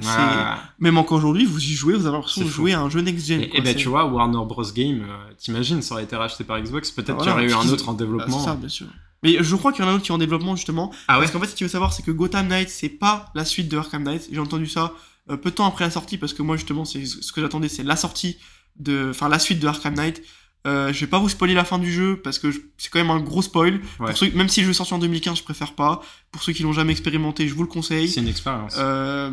Même 0.78 0.98
encore 0.98 1.18
aujourd'hui, 1.18 1.44
vous 1.46 1.58
y 1.62 1.72
jouez, 1.74 1.94
vous 1.94 2.06
avez 2.06 2.14
l'impression 2.16 2.42
de 2.44 2.48
jouer 2.48 2.72
à 2.74 2.80
un 2.80 2.88
jeu 2.88 3.00
next-gen. 3.00 3.40
Et, 3.40 3.58
et 3.58 3.60
ben 3.60 3.74
tu 3.74 3.88
vois, 3.88 4.04
Warner 4.06 4.38
Bros. 4.46 4.62
Game, 4.72 5.02
euh, 5.02 5.32
t'imagines, 5.36 5.82
ça 5.82 5.94
aurait 5.94 6.04
été 6.04 6.14
racheté 6.14 6.44
par 6.44 6.60
Xbox, 6.60 6.92
peut-être 6.92 7.18
qu'il 7.18 7.28
y 7.28 7.32
aurait 7.32 7.46
eu 7.46 7.52
un 7.52 7.68
autre 7.68 7.88
en 7.88 7.92
Ah, 7.92 7.96
c'est 7.98 8.04
développement. 8.04 8.38
ça, 8.44 8.54
bien 8.54 8.68
sûr. 8.68 8.86
Mais 9.24 9.36
je 9.42 9.56
crois 9.56 9.72
qu'il 9.72 9.84
y 9.84 9.86
en 9.86 9.90
a 9.90 9.92
un 9.92 9.96
autre 9.96 10.04
qui 10.04 10.12
est 10.12 10.14
en 10.14 10.18
développement 10.18 10.54
justement. 10.56 10.92
Ah 11.08 11.14
ouais? 11.16 11.24
Parce 11.24 11.32
qu'en 11.32 11.40
fait, 11.40 11.48
ce 11.48 11.56
qu'il 11.56 11.66
faut 11.66 11.72
savoir, 11.72 11.92
c'est 11.92 12.02
que 12.04 12.10
Gotham 12.12 12.46
Knight, 12.46 12.70
c'est 12.70 12.88
pas 12.88 13.32
la 13.34 13.44
suite 13.44 13.68
de 13.68 13.76
Arkham 13.76 14.04
Knight. 14.04 14.28
J'ai 14.32 14.38
entendu 14.38 14.66
ça 14.66 14.94
peu 15.26 15.50
de 15.50 15.54
temps 15.56 15.66
après 15.66 15.84
la 15.84 15.90
sortie, 15.90 16.18
parce 16.18 16.32
que 16.34 16.42
moi, 16.42 16.56
justement, 16.56 16.84
c'est 16.84 17.04
ce 17.04 17.32
que 17.32 17.40
j'attendais, 17.40 17.68
c'est 17.68 17.82
la 17.82 17.96
sortie 17.96 18.36
de, 18.76 19.08
enfin, 19.10 19.28
la 19.28 19.38
suite 19.38 19.60
de 19.60 19.66
Arkham 19.66 19.94
Knight. 19.94 20.22
Euh, 20.66 20.92
je 20.92 21.00
vais 21.00 21.06
pas 21.06 21.18
vous 21.18 21.30
spoiler 21.30 21.54
la 21.54 21.64
fin 21.64 21.78
du 21.78 21.90
jeu 21.90 22.20
parce 22.22 22.38
que 22.38 22.52
c'est 22.76 22.90
quand 22.90 22.98
même 22.98 23.10
un 23.10 23.20
gros 23.20 23.40
spoil. 23.40 23.80
Ouais. 23.98 24.06
Pour 24.08 24.16
ceux, 24.16 24.30
même 24.32 24.48
si 24.48 24.60
le 24.60 24.66
jeu 24.66 24.70
est 24.72 24.74
sorti 24.74 24.92
en 24.92 24.98
2015, 24.98 25.38
je 25.38 25.42
préfère 25.42 25.72
pas. 25.72 26.02
Pour 26.32 26.42
ceux 26.42 26.52
qui 26.52 26.62
l'ont 26.62 26.72
jamais 26.74 26.92
expérimenté, 26.92 27.48
je 27.48 27.54
vous 27.54 27.62
le 27.62 27.68
conseille. 27.68 28.08
C'est 28.08 28.20
une 28.20 28.28
expérience. 28.28 28.74
Euh, 28.78 29.30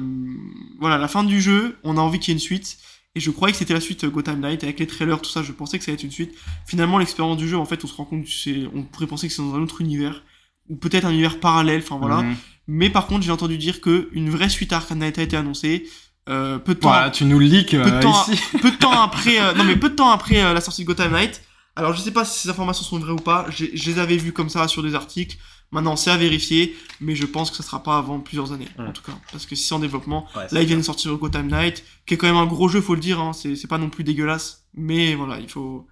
voilà, 0.80 0.97
la 0.97 1.07
fin 1.09 1.23
du 1.23 1.41
jeu, 1.41 1.77
on 1.84 1.97
a 1.97 2.01
envie 2.01 2.19
qu'il 2.19 2.30
y 2.30 2.31
ait 2.31 2.39
une 2.39 2.43
suite. 2.43 2.77
Et 3.15 3.19
je 3.19 3.31
croyais 3.31 3.51
que 3.51 3.57
c'était 3.57 3.73
la 3.73 3.81
suite 3.81 4.05
Gotham 4.05 4.39
Knight 4.39 4.64
avec 4.64 4.80
les 4.80 4.88
trailers, 4.88 5.19
tout 5.22 5.30
ça. 5.30 5.43
Je 5.43 5.51
pensais 5.51 5.77
que 5.77 5.84
ça 5.84 5.91
allait 5.91 5.97
être 5.97 6.03
une 6.03 6.11
suite. 6.11 6.34
Finalement, 6.65 6.97
l'expérience 6.97 7.38
du 7.38 7.47
jeu, 7.47 7.57
en 7.57 7.65
fait, 7.65 7.84
on 7.84 7.88
se 7.88 7.95
rend 7.95 8.05
compte 8.05 8.23
que 8.23 8.31
c'est, 8.31 8.65
on 8.73 8.84
pourrait 8.84 9.07
penser 9.07 9.27
que 9.27 9.34
c'est 9.34 9.41
dans 9.41 9.55
un 9.55 9.61
autre 9.61 9.81
univers 9.81 10.23
ou 10.69 10.76
peut-être 10.76 11.05
un 11.05 11.11
univers 11.11 11.39
parallèle. 11.39 11.80
Enfin 11.80 11.97
voilà. 11.97 12.22
Mhm. 12.22 12.35
Mais 12.68 12.89
par 12.89 13.07
contre, 13.07 13.23
j'ai 13.23 13.31
entendu 13.31 13.57
dire 13.57 13.81
que 13.81 14.09
une 14.11 14.30
vraie 14.30 14.49
suite 14.49 14.73
à 14.73 14.77
Arkham 14.77 14.99
Knight 14.99 15.18
a 15.18 15.23
été 15.23 15.35
annoncée. 15.35 15.88
Euh, 16.30 16.60
peu 16.60 16.74
de 16.76 16.80
temps, 16.80 16.90
Voilà, 16.90 17.10
tu 17.10 17.26
nous 17.26 17.40
le 17.40 17.45
leaks 17.45 17.72
peu 17.72 17.78
de 17.78 17.90
euh, 17.95 18.02
temps, 18.02 18.26
ici. 18.32 18.41
peu 18.62 18.72
de 18.72 18.76
temps 18.78 18.91
après, 19.02 19.40
euh, 19.40 19.54
non 19.54 19.64
mais 19.64 19.76
peu 19.76 19.90
de 19.90 19.95
temps 19.95 20.10
après 20.12 20.44
euh, 20.44 20.54
la 20.54 20.62
sortie 20.62 20.82
de 20.84 20.88
Gotham 20.88 21.12
Knight, 21.14 21.41
Alors 21.76 21.94
je 21.94 22.02
sais 22.02 22.12
pas 22.12 22.26
si 22.26 22.40
ces 22.40 22.49
informations 22.49 22.84
sont 22.84 22.99
vraies 22.99 23.12
ou 23.14 23.18
pas, 23.18 23.45
j'ai- 23.49 23.72
je 23.76 23.90
les 23.91 23.99
avais 23.99 24.18
vues 24.18 24.34
comme 24.34 24.49
ça 24.49 24.68
sur 24.68 24.82
des 24.84 24.95
articles, 24.95 25.38
maintenant 25.72 25.95
c'est 25.95 26.10
à 26.12 26.18
vérifier, 26.18 26.76
mais 26.99 27.16
je 27.16 27.26
pense 27.26 27.49
que 27.52 27.56
ça 27.58 27.64
sera 27.64 27.82
pas 27.84 27.98
avant 27.98 28.20
plusieurs 28.20 28.52
années, 28.52 28.68
Ouais. 28.80 28.88
en 28.88 28.91
tout 28.91 29.04
cas. 29.04 29.14
Parce 29.32 29.45
que 29.45 29.56
si 29.56 29.64
c'est 29.68 29.76
en 29.76 29.80
développement, 29.80 30.26
Ouais, 30.36 30.48
là 30.52 30.62
ils 30.62 30.68
viennent 30.68 30.80
de 30.80 30.84
sortir 30.86 31.16
Gotham 31.18 31.48
Knight, 31.48 31.84
qui 32.06 32.16
est 32.16 32.18
quand 32.18 32.28
même 32.28 32.36
un 32.36 32.45
gros 32.48 32.68
jeu, 32.68 32.82
faut 32.82 32.95
le 32.95 32.99
dire, 33.02 33.20
hein, 33.22 33.32
c'est 33.34 33.56
c'est 33.56 33.68
pas 33.68 33.78
non 33.78 33.90
plus 33.90 34.04
dégueulasse, 34.04 34.64
mais 34.74 35.16
voilà, 35.16 35.40
il 35.40 35.48
faut... 35.49 35.88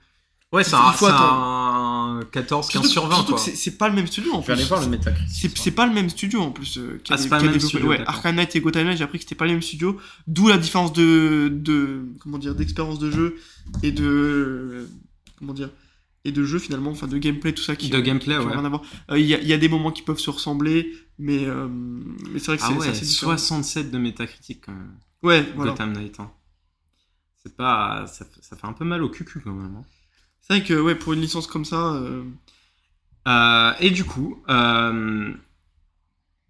Ouais, 0.55 0.63
c'est 0.63 0.75
un, 0.75 2.19
un 2.19 2.21
14, 2.31 2.67
15 2.67 2.71
Surtout, 2.71 2.87
sur 2.89 3.07
20, 3.07 3.15
surtout 3.15 3.33
quoi. 3.35 3.43
que 3.45 3.51
c'est- 3.55 3.77
pas 3.77 3.89
le 3.89 3.95
même 3.95 4.07
studio 4.07 4.33
en 4.33 4.41
Je 4.41 4.47
vais 4.47 4.53
plus. 4.53 4.61
aller 4.61 4.63
voir 4.69 4.81
le 4.81 4.87
Metacritic. 4.87 5.57
C'est 5.57 5.71
pas 5.71 5.85
le 5.85 5.93
même 5.93 6.09
studio 6.09 6.41
en 6.41 6.51
plus. 6.51 6.77
euh, 6.77 7.01
Ah, 7.09 7.17
c'est 7.17 7.29
pas 7.29 7.39
le 7.39 7.49
même 7.49 7.59
studio, 7.59 7.89
Ouais. 7.89 8.01
Arkham 8.07 8.35
Knight 8.35 8.55
et 8.55 8.61
Gotham 8.61 8.85
Knight, 8.87 8.97
j'ai 8.97 9.03
appris 9.03 9.17
que 9.19 9.23
c'était 9.25 9.35
pas 9.35 9.45
le 9.45 9.51
même 9.51 9.61
studio. 9.61 9.97
D'où 10.27 10.47
la 10.47 10.57
différence 10.57 10.93
de, 10.93 11.49
de 11.53 12.05
comment 12.19 12.37
dire 12.37 12.55
d'expérience 12.55 12.99
de 12.99 13.11
jeu 13.11 13.35
et 13.83 13.91
de 13.91 14.87
comment 15.37 15.53
dire 15.53 15.69
et 16.27 16.31
de 16.31 16.43
jeu 16.43 16.57
finalement, 16.57 16.89
enfin 16.91 17.05
de 17.07 17.17
gameplay 17.19 17.53
tout 17.53 17.61
ça 17.61 17.75
qui 17.75 17.89
De 17.89 17.99
gameplay, 17.99 18.35
qui 18.39 18.45
ouais. 18.45 18.51
rien 18.53 18.65
à 18.65 18.69
voir. 18.69 18.81
Euh, 19.11 19.19
Il 19.19 19.25
y, 19.27 19.35
a, 19.35 19.39
il 19.41 19.47
y 19.47 19.53
a 19.53 19.57
des 19.57 19.69
moments 19.69 19.91
qui 19.91 20.01
peuvent 20.01 20.17
se 20.17 20.29
ressembler, 20.31 20.91
mais 21.19 21.45
euh, 21.45 21.67
mais 21.69 22.39
c'est 22.39 22.47
vrai 22.47 22.57
que 22.57 22.63
Ah 22.65 22.69
c'est 22.71 22.77
ouais, 22.79 22.87
assez 22.87 23.05
différent. 23.05 23.33
67 23.37 23.91
de 23.91 23.97
Metacritic 23.99 24.61
quand 24.65 24.71
même. 24.71 24.95
Ouais, 25.21 25.45
voilà. 25.55 25.71
Gotham 25.71 25.93
Knight. 25.93 26.19
hein. 26.19 26.31
C'est 27.43 27.55
pas. 27.55 28.07
Ça, 28.07 28.25
fait- 28.25 28.41
ça 28.41 28.55
fait 28.55 28.65
un 28.65 28.73
peu 28.73 28.85
mal 28.85 29.03
au 29.03 29.09
cucu 29.09 29.39
quand 29.39 29.53
même. 29.53 29.75
hein. 29.75 29.83
C'est 30.47 30.57
vrai 30.59 30.63
que 30.63 30.79
ouais 30.79 30.95
pour 30.95 31.13
une 31.13 31.21
licence 31.21 31.47
comme 31.47 31.65
ça. 31.65 31.93
euh, 31.95 32.23
Euh, 33.27 33.73
et 33.79 33.89
du 33.89 34.03
coup, 34.03 34.43
euh, 34.49 35.33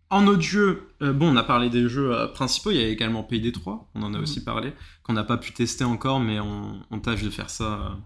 en 0.10 0.28
autre 0.28 0.42
jeu, 0.42 0.90
euh, 1.02 1.14
bon, 1.14 1.34
on 1.34 1.38
a 1.38 1.44
parlé 1.44 1.70
des 1.70 1.88
jeux 1.90 2.14
euh, 2.14 2.28
principaux, 2.28 2.72
il 2.72 2.78
y 2.78 2.84
a 2.84 2.88
également 2.90 3.24
Payday 3.24 3.52
3, 3.54 3.90
on 3.96 4.04
en 4.04 4.14
a 4.14 4.18
Mhm. 4.18 4.24
aussi 4.24 4.44
parlé, 4.44 4.74
qu'on 5.04 5.14
n'a 5.14 5.24
pas 5.24 5.38
pu 5.38 5.54
tester 5.54 5.84
encore, 5.86 6.20
mais 6.20 6.40
on, 6.40 6.82
on 6.92 7.00
tâche 7.00 7.24
de 7.24 7.30
faire 7.30 7.50
ça 7.50 7.98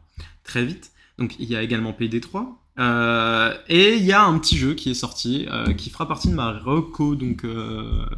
très 0.44 0.64
vite. 0.66 0.92
Donc 1.18 1.36
il 1.40 1.50
y 1.50 1.56
a 1.56 1.64
également 1.64 1.92
Payday 1.94 2.22
3. 2.22 2.64
Euh, 2.80 3.58
et 3.68 3.96
il 3.96 4.04
y 4.06 4.14
a 4.14 4.24
un 4.24 4.38
petit 4.40 4.56
jeu 4.58 4.76
qui 4.76 4.92
est 4.92 4.94
sorti, 4.94 5.48
qui 5.78 5.90
fera 5.90 6.08
partie 6.08 6.30
de 6.30 6.36
ma 6.36 6.52
reco, 6.60 7.16
donc 7.16 7.44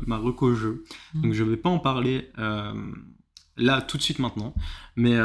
ma 0.06 0.18
reco 0.18 0.54
jeu. 0.54 0.84
Mhm. 1.16 1.22
Donc 1.24 1.34
je 1.34 1.44
vais 1.46 1.58
pas 1.58 1.70
en 1.70 1.80
parler 1.80 2.30
là 3.58 3.82
tout 3.82 3.98
de 3.98 4.04
suite 4.04 4.20
maintenant, 4.20 4.54
mais 4.96 5.16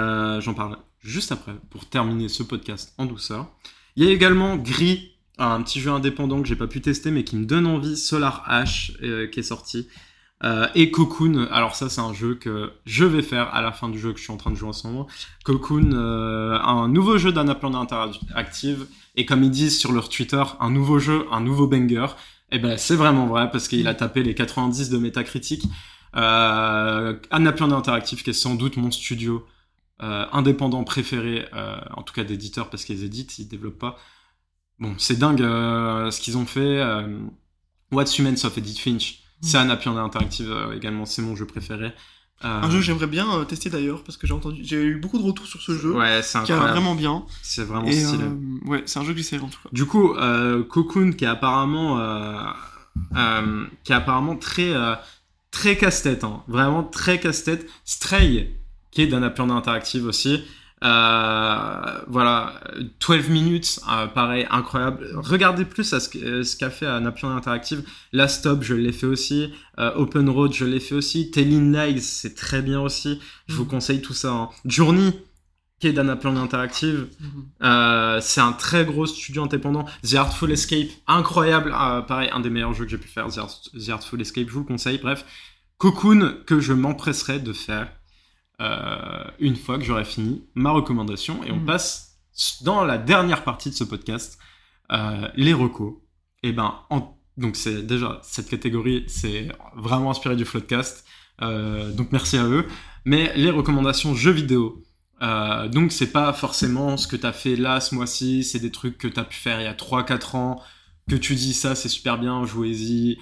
j'en 0.40 0.54
parle 0.54 0.78
juste 1.00 1.32
après 1.32 1.54
pour 1.70 1.86
terminer 1.86 2.28
ce 2.28 2.42
podcast 2.42 2.94
en 2.98 3.06
douceur. 3.06 3.48
Il 3.96 4.04
y 4.04 4.08
a 4.08 4.10
également 4.12 4.56
Gris, 4.56 5.12
un 5.38 5.62
petit 5.62 5.80
jeu 5.80 5.90
indépendant 5.90 6.40
que 6.42 6.48
j'ai 6.48 6.56
pas 6.56 6.66
pu 6.66 6.80
tester 6.80 7.10
mais 7.10 7.24
qui 7.24 7.36
me 7.36 7.46
donne 7.46 7.66
envie, 7.66 7.96
Solar 7.96 8.44
Ash 8.46 8.92
euh, 9.02 9.26
qui 9.26 9.40
est 9.40 9.44
sorti. 9.44 9.88
Euh, 10.44 10.68
et 10.74 10.90
Cocoon, 10.90 11.48
alors 11.50 11.74
ça 11.74 11.88
c'est 11.88 12.00
un 12.00 12.12
jeu 12.12 12.34
que 12.34 12.72
je 12.84 13.04
vais 13.04 13.22
faire 13.22 13.54
à 13.54 13.62
la 13.62 13.72
fin 13.72 13.88
du 13.88 13.98
jeu 13.98 14.12
que 14.12 14.18
je 14.18 14.24
suis 14.24 14.32
en 14.32 14.36
train 14.36 14.50
de 14.50 14.56
jouer 14.56 14.68
en 14.68 14.74
ce 14.74 14.86
moment. 14.86 15.06
Cocoon, 15.44 15.92
euh, 15.94 16.58
un 16.60 16.88
nouveau 16.88 17.16
jeu 17.16 17.32
d'Annaplan 17.32 17.74
Interactive, 17.74 18.86
et 19.14 19.24
comme 19.24 19.42
ils 19.42 19.50
disent 19.50 19.78
sur 19.78 19.92
leur 19.92 20.10
Twitter, 20.10 20.42
un 20.60 20.70
nouveau 20.70 20.98
jeu, 20.98 21.26
un 21.32 21.40
nouveau 21.40 21.66
banger. 21.66 22.06
Et 22.52 22.58
ben 22.58 22.76
c'est 22.76 22.96
vraiment 22.96 23.26
vrai 23.26 23.50
parce 23.50 23.66
qu'il 23.66 23.88
a 23.88 23.94
tapé 23.94 24.22
les 24.22 24.34
90 24.34 24.90
de 24.90 24.98
Metacritic. 24.98 25.64
Euh, 26.16 27.14
Interactive 27.30 28.22
qui 28.22 28.30
est 28.30 28.34
sans 28.34 28.54
doute 28.54 28.76
mon 28.76 28.90
studio 28.90 29.44
euh, 30.02 30.26
indépendant 30.32 30.84
préféré, 30.84 31.46
euh, 31.54 31.78
en 31.94 32.02
tout 32.02 32.12
cas 32.12 32.24
d'éditeur 32.24 32.68
parce 32.70 32.84
qu'ils 32.84 33.04
éditent, 33.04 33.38
ils 33.38 33.48
développent 33.48 33.78
pas. 33.78 33.96
Bon, 34.78 34.94
c'est 34.98 35.18
dingue 35.18 35.40
euh, 35.42 36.10
ce 36.10 36.20
qu'ils 36.20 36.36
ont 36.36 36.44
fait. 36.46 36.60
Euh, 36.80 37.18
What's 37.92 38.18
Humans 38.18 38.44
of 38.44 38.58
Edith 38.58 38.78
Finch, 38.78 39.20
c'est 39.40 39.56
Annaplan 39.56 39.96
Interactive 39.96 40.50
euh, 40.50 40.76
également, 40.76 41.06
c'est 41.06 41.22
mon 41.22 41.34
jeu 41.36 41.46
préféré. 41.46 41.92
Un 42.42 42.68
jeu 42.70 42.80
que 42.80 42.84
j'aimerais 42.84 43.06
bien 43.06 43.44
tester 43.46 43.70
d'ailleurs 43.70 44.04
parce 44.04 44.18
que 44.18 44.26
j'ai 44.26 44.34
entendu, 44.34 44.60
j'ai 44.62 44.82
eu 44.82 44.96
beaucoup 44.96 45.16
de 45.16 45.22
retours 45.22 45.46
sur 45.46 45.62
ce 45.62 45.72
jeu 45.72 45.96
Ouais, 45.96 46.20
c'est 46.22 46.42
qui 46.42 46.52
vraiment 46.52 46.94
bien. 46.94 47.24
C'est 47.42 47.64
vraiment 47.64 47.86
Et 47.86 47.98
stylé. 47.98 48.24
ouais, 48.66 48.82
c'est 48.84 48.98
un 48.98 49.04
jeu 49.04 49.12
que 49.12 49.18
j'essaierai 49.18 49.42
en 49.42 49.48
tout 49.48 49.58
cas. 49.62 49.70
Du 49.72 49.86
coup, 49.86 50.14
Cocoon 50.68 51.12
qui 51.12 51.24
est 51.24 51.28
apparemment, 51.28 51.98
qui 53.84 53.92
est 53.92 53.94
apparemment 53.94 54.36
très, 54.36 54.74
très 55.50 55.78
casse-tête, 55.78 56.24
hein. 56.24 56.42
vraiment 56.46 56.84
très 56.84 57.18
casse-tête. 57.18 57.66
Stray, 57.86 58.55
qui 58.96 59.02
est 59.02 59.06
d'Annaplan 59.08 59.50
Interactive 59.54 60.06
aussi. 60.06 60.42
Euh, 60.82 61.98
voilà, 62.08 62.54
12 63.06 63.28
minutes, 63.28 63.78
euh, 63.92 64.06
pareil, 64.06 64.46
incroyable. 64.50 65.08
Regardez 65.16 65.66
plus 65.66 65.92
à 65.92 66.00
ce, 66.00 66.08
euh, 66.16 66.42
qu'a 66.58 66.70
fait 66.70 66.86
Annaplan 66.86 67.36
Interactive. 67.36 67.82
Last 68.12 68.40
Stop, 68.40 68.62
je 68.62 68.74
l'ai 68.74 68.92
fait 68.92 69.06
aussi. 69.06 69.52
Euh, 69.78 69.92
Open 69.96 70.28
Road, 70.30 70.52
je 70.54 70.64
l'ai 70.64 70.80
fait 70.80 70.94
aussi. 70.94 71.30
Telling 71.30 71.74
Lies, 71.76 72.00
c'est 72.00 72.34
très 72.34 72.62
bien 72.62 72.80
aussi. 72.80 73.20
Je 73.48 73.54
vous 73.54 73.64
Mhm. 73.64 73.68
conseille 73.70 74.00
tout 74.00 74.14
ça. 74.14 74.30
hein. 74.32 74.48
Journey, 74.64 75.12
qui 75.78 75.88
est 75.88 75.92
d'Annaplan 75.92 76.36
Interactive. 76.36 77.08
Euh, 77.62 78.18
c'est 78.22 78.40
un 78.40 78.52
très 78.52 78.86
gros 78.86 79.04
studio 79.04 79.42
indépendant. 79.44 79.84
The 80.08 80.14
Artful 80.14 80.50
Escape, 80.52 80.88
incroyable. 81.06 81.74
Euh, 81.78 82.00
pareil, 82.00 82.30
un 82.32 82.40
des 82.40 82.48
meilleurs 82.48 82.72
jeux 82.72 82.84
que 82.86 82.90
j'ai 82.90 82.96
pu 82.98 83.08
faire. 83.08 83.26
The, 83.28 83.38
Art- 83.38 83.60
The 83.78 83.90
Artful 83.90 84.20
Escape, 84.22 84.46
je 84.48 84.52
vous 84.54 84.60
le 84.60 84.66
conseille. 84.66 84.98
Bref, 85.02 85.24
Cocoon, 85.78 86.36
que 86.46 86.60
je 86.60 86.72
m'empresserai 86.72 87.38
de 87.40 87.52
faire 87.52 87.88
euh, 88.60 89.24
une 89.38 89.56
fois 89.56 89.78
que 89.78 89.84
j'aurai 89.84 90.04
fini 90.04 90.44
ma 90.54 90.70
recommandation. 90.70 91.42
Et 91.44 91.50
on 91.52 91.56
Mhm. 91.58 91.66
passe 91.66 92.18
dans 92.62 92.84
la 92.84 92.98
dernière 92.98 93.44
partie 93.44 93.70
de 93.70 93.74
ce 93.74 93.84
podcast, 93.84 94.38
euh, 94.92 95.28
les 95.36 95.52
recos. 95.52 95.94
Et 96.42 96.52
ben, 96.52 96.74
en- 96.90 97.16
donc 97.36 97.56
c'est 97.56 97.82
déjà 97.86 98.18
cette 98.22 98.48
catégorie, 98.48 99.04
c'est 99.08 99.48
vraiment 99.76 100.10
inspiré 100.10 100.36
du 100.36 100.44
Floodcast. 100.44 101.04
Euh, 101.42 101.92
donc 101.92 102.12
merci 102.12 102.36
à 102.38 102.44
eux. 102.46 102.66
Mais 103.04 103.32
les 103.36 103.50
recommandations 103.50 104.14
jeux 104.14 104.32
vidéo. 104.32 104.82
Donc 105.20 105.92
c'est 105.92 106.12
pas 106.12 106.32
forcément 106.34 106.96
ce 106.98 107.06
que 107.08 107.16
t'as 107.16 107.32
fait 107.32 107.56
là 107.56 107.80
ce 107.80 107.94
mois-ci, 107.94 108.44
c'est 108.44 108.58
des 108.58 108.70
trucs 108.70 108.98
que 108.98 109.08
t'as 109.08 109.24
pu 109.24 109.36
faire 109.36 109.60
il 109.60 109.64
y 109.64 109.66
a 109.66 109.74
3-4 109.74 110.34
ans, 110.34 110.60
que 111.08 111.16
tu 111.16 111.34
dis 111.34 111.54
ça 111.54 111.74
c'est 111.74 111.88
super 111.88 112.18
bien, 112.18 112.44
jouez-y. 112.44 113.16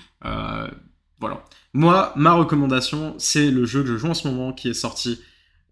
Moi, 1.72 2.12
ma 2.16 2.32
recommandation, 2.34 3.14
c'est 3.18 3.50
le 3.50 3.64
jeu 3.64 3.82
que 3.82 3.88
je 3.88 3.96
joue 3.96 4.08
en 4.08 4.14
ce 4.14 4.28
moment 4.28 4.52
qui 4.52 4.68
est 4.68 4.74
sorti 4.74 5.20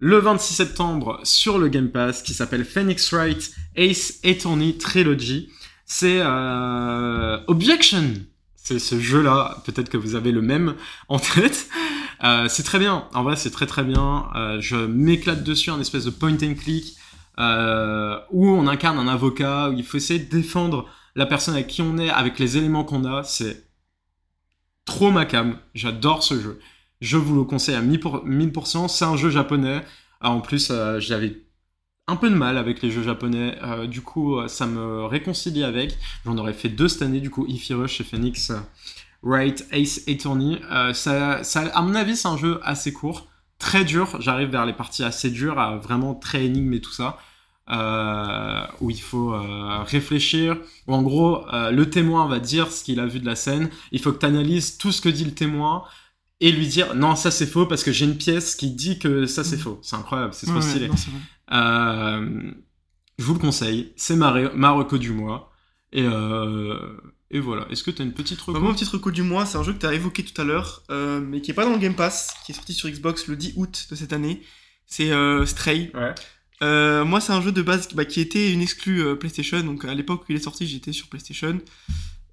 le 0.04 0.18
26 0.18 0.54
septembre 0.54 1.20
sur 1.22 1.58
le 1.58 1.68
Game 1.68 1.88
Pass, 1.88 2.22
qui 2.22 2.34
s'appelle 2.34 2.64
Phoenix 2.64 3.12
Wright 3.12 3.54
Ace 3.76 4.18
Attorney 4.24 4.76
Trilogy. 4.76 5.48
C'est 5.86 6.20
euh, 6.20 7.38
Objection. 7.46 8.14
C'est 8.56 8.80
ce 8.80 8.98
jeu-là, 8.98 9.62
peut-être 9.64 9.88
que 9.88 9.96
vous 9.96 10.16
avez 10.16 10.32
le 10.32 10.42
même 10.42 10.74
en 11.08 11.20
tête. 11.20 11.68
Euh, 12.24 12.48
c'est 12.48 12.64
très 12.64 12.80
bien, 12.80 13.08
en 13.14 13.22
vrai 13.22 13.36
c'est 13.36 13.50
très 13.50 13.66
très 13.66 13.84
bien. 13.84 14.26
Euh, 14.34 14.60
je 14.60 14.76
m'éclate 14.76 15.44
dessus, 15.44 15.70
un 15.70 15.80
espèce 15.80 16.04
de 16.04 16.10
point 16.10 16.34
and 16.34 16.54
click 16.54 16.96
où 17.38 18.48
on 18.48 18.66
incarne 18.66 18.98
un 18.98 19.08
avocat, 19.08 19.70
où 19.70 19.72
il 19.74 19.84
faut 19.84 19.98
essayer 19.98 20.18
de 20.18 20.28
défendre 20.28 20.86
la 21.14 21.26
personne 21.26 21.54
avec 21.54 21.68
qui 21.68 21.80
on 21.80 21.96
est, 21.98 22.10
avec 22.10 22.40
les 22.40 22.56
éléments 22.56 22.82
qu'on 22.82 23.04
a. 23.04 23.22
trop 24.84 25.10
ma 25.10 25.24
cam, 25.24 25.58
j'adore 25.74 26.22
ce 26.22 26.40
jeu. 26.40 26.60
Je 27.00 27.16
vous 27.16 27.34
le 27.34 27.44
conseille 27.44 27.74
à 27.74 27.82
1000%. 27.82 28.88
C'est 28.88 29.04
un 29.04 29.16
jeu 29.16 29.30
japonais. 29.30 29.82
Ah, 30.20 30.30
en 30.30 30.40
plus, 30.40 30.68
euh, 30.70 31.00
j'avais 31.00 31.42
un 32.08 32.16
peu 32.16 32.30
de 32.30 32.34
mal 32.34 32.58
avec 32.58 32.82
les 32.82 32.90
jeux 32.90 33.02
japonais. 33.02 33.58
Euh, 33.62 33.86
du 33.86 34.02
coup, 34.02 34.36
euh, 34.36 34.48
ça 34.48 34.66
me 34.66 35.04
réconcilie 35.04 35.64
avec. 35.64 35.96
J'en 36.24 36.36
aurais 36.38 36.52
fait 36.52 36.68
deux 36.68 36.88
cette 36.88 37.02
année, 37.02 37.20
du 37.20 37.30
coup, 37.30 37.46
Ify 37.46 37.74
Rush 37.74 38.00
et 38.00 38.04
Phoenix 38.04 38.52
Wright 39.22 39.66
Ace 39.72 40.02
Attorney. 40.08 40.60
Euh, 40.70 40.92
ça, 40.92 41.40
à 41.74 41.82
mon 41.82 41.94
avis, 41.94 42.16
c'est 42.16 42.28
un 42.28 42.36
jeu 42.36 42.60
assez 42.62 42.92
court, 42.92 43.28
très 43.58 43.84
dur. 43.84 44.20
J'arrive 44.20 44.50
vers 44.50 44.66
les 44.66 44.72
parties 44.72 45.04
assez 45.04 45.30
dures, 45.30 45.58
à 45.58 45.76
vraiment 45.76 46.14
très 46.14 46.44
énigme 46.44 46.72
et 46.74 46.80
tout 46.80 46.92
ça. 46.92 47.18
Euh, 47.72 48.60
où 48.82 48.90
il 48.90 49.00
faut 49.00 49.32
euh, 49.32 49.82
réfléchir, 49.84 50.58
où 50.86 50.94
en 50.94 51.00
gros, 51.02 51.48
euh, 51.54 51.70
le 51.70 51.88
témoin 51.88 52.26
va 52.28 52.38
dire 52.38 52.70
ce 52.70 52.84
qu'il 52.84 53.00
a 53.00 53.06
vu 53.06 53.18
de 53.18 53.24
la 53.24 53.34
scène. 53.34 53.70
Il 53.92 54.00
faut 54.00 54.12
que 54.12 54.18
tu 54.18 54.26
analyses 54.26 54.76
tout 54.76 54.92
ce 54.92 55.00
que 55.00 55.08
dit 55.08 55.24
le 55.24 55.30
témoin 55.32 55.84
et 56.40 56.52
lui 56.52 56.66
dire 56.66 56.94
non, 56.94 57.16
ça 57.16 57.30
c'est 57.30 57.46
faux 57.46 57.64
parce 57.66 57.82
que 57.82 57.90
j'ai 57.92 58.04
une 58.04 58.18
pièce 58.18 58.56
qui 58.56 58.70
dit 58.72 58.98
que 58.98 59.24
ça 59.26 59.42
c'est 59.42 59.56
Mhm. 59.56 59.62
faux. 59.62 59.78
C'est 59.80 59.96
incroyable, 59.96 60.34
c'est 60.34 60.46
trop 60.46 60.56
Ouais, 60.56 60.62
ouais, 60.62 60.68
stylé. 60.68 60.88
non. 60.88 60.94
Euh, 61.52 62.50
je 63.18 63.24
vous 63.24 63.34
le 63.34 63.38
conseille, 63.40 63.92
c'est 63.96 64.16
ma, 64.16 64.32
ma 64.54 64.70
reco 64.72 64.98
du 64.98 65.12
mois. 65.12 65.50
Et, 65.92 66.02
euh, 66.04 66.76
et 67.30 67.38
voilà. 67.40 67.66
Est-ce 67.70 67.82
que 67.84 67.90
tu 67.90 68.02
as 68.02 68.04
une 68.04 68.12
petite 68.12 68.40
reco? 68.40 68.52
Bah, 68.52 68.60
mon 68.60 68.74
petit 68.74 68.84
reco 68.84 69.10
du 69.10 69.22
mois, 69.22 69.46
c'est 69.46 69.56
un 69.58 69.62
jeu 69.62 69.72
que 69.72 69.78
tu 69.78 69.86
as 69.86 69.94
évoqué 69.94 70.22
tout 70.24 70.38
à 70.40 70.44
l'heure, 70.44 70.82
euh, 70.90 71.20
mais 71.20 71.40
qui 71.40 71.50
est 71.50 71.54
pas 71.54 71.64
dans 71.64 71.72
le 71.72 71.78
Game 71.78 71.94
Pass, 71.94 72.34
qui 72.44 72.52
est 72.52 72.54
sorti 72.54 72.74
sur 72.74 72.88
Xbox 72.90 73.28
le 73.28 73.36
10 73.36 73.54
août 73.56 73.86
de 73.90 73.94
cette 73.96 74.12
année. 74.12 74.42
C'est 74.86 75.10
euh, 75.12 75.46
Stray. 75.46 75.90
Ouais. 75.94 76.14
Euh, 76.62 77.04
moi, 77.04 77.20
c'est 77.20 77.32
un 77.32 77.40
jeu 77.40 77.52
de 77.52 77.62
base 77.62 77.88
bah, 77.94 78.04
qui 78.04 78.20
était 78.20 78.52
une 78.52 78.62
exclue 78.62 79.02
euh, 79.02 79.14
PlayStation. 79.16 79.60
Donc, 79.62 79.84
à 79.84 79.94
l'époque 79.94 80.22
où 80.22 80.24
il 80.28 80.36
est 80.36 80.42
sorti, 80.42 80.66
j'étais 80.66 80.92
sur 80.92 81.08
PlayStation. 81.08 81.58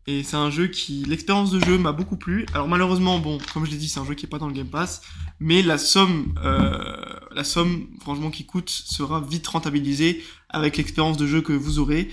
Et 0.07 0.23
c'est 0.23 0.37
un 0.37 0.49
jeu 0.49 0.67
qui. 0.67 1.03
L'expérience 1.05 1.51
de 1.51 1.59
jeu 1.59 1.77
m'a 1.77 1.91
beaucoup 1.91 2.15
plu. 2.15 2.45
Alors, 2.53 2.67
malheureusement, 2.67 3.19
bon, 3.19 3.39
comme 3.53 3.65
je 3.65 3.71
l'ai 3.71 3.77
dit, 3.77 3.89
c'est 3.89 3.99
un 3.99 4.05
jeu 4.05 4.13
qui 4.13 4.25
est 4.25 4.29
pas 4.29 4.37
dans 4.37 4.47
le 4.47 4.53
Game 4.53 4.69
Pass. 4.69 5.01
Mais 5.39 5.61
la 5.61 5.77
somme, 5.77 6.33
euh, 6.43 6.95
la 7.31 7.43
somme, 7.43 7.87
franchement, 8.01 8.29
qui 8.29 8.45
coûte 8.45 8.69
sera 8.69 9.21
vite 9.21 9.47
rentabilisée 9.47 10.23
avec 10.49 10.77
l'expérience 10.77 11.17
de 11.17 11.25
jeu 11.25 11.41
que 11.41 11.53
vous 11.53 11.79
aurez. 11.79 12.09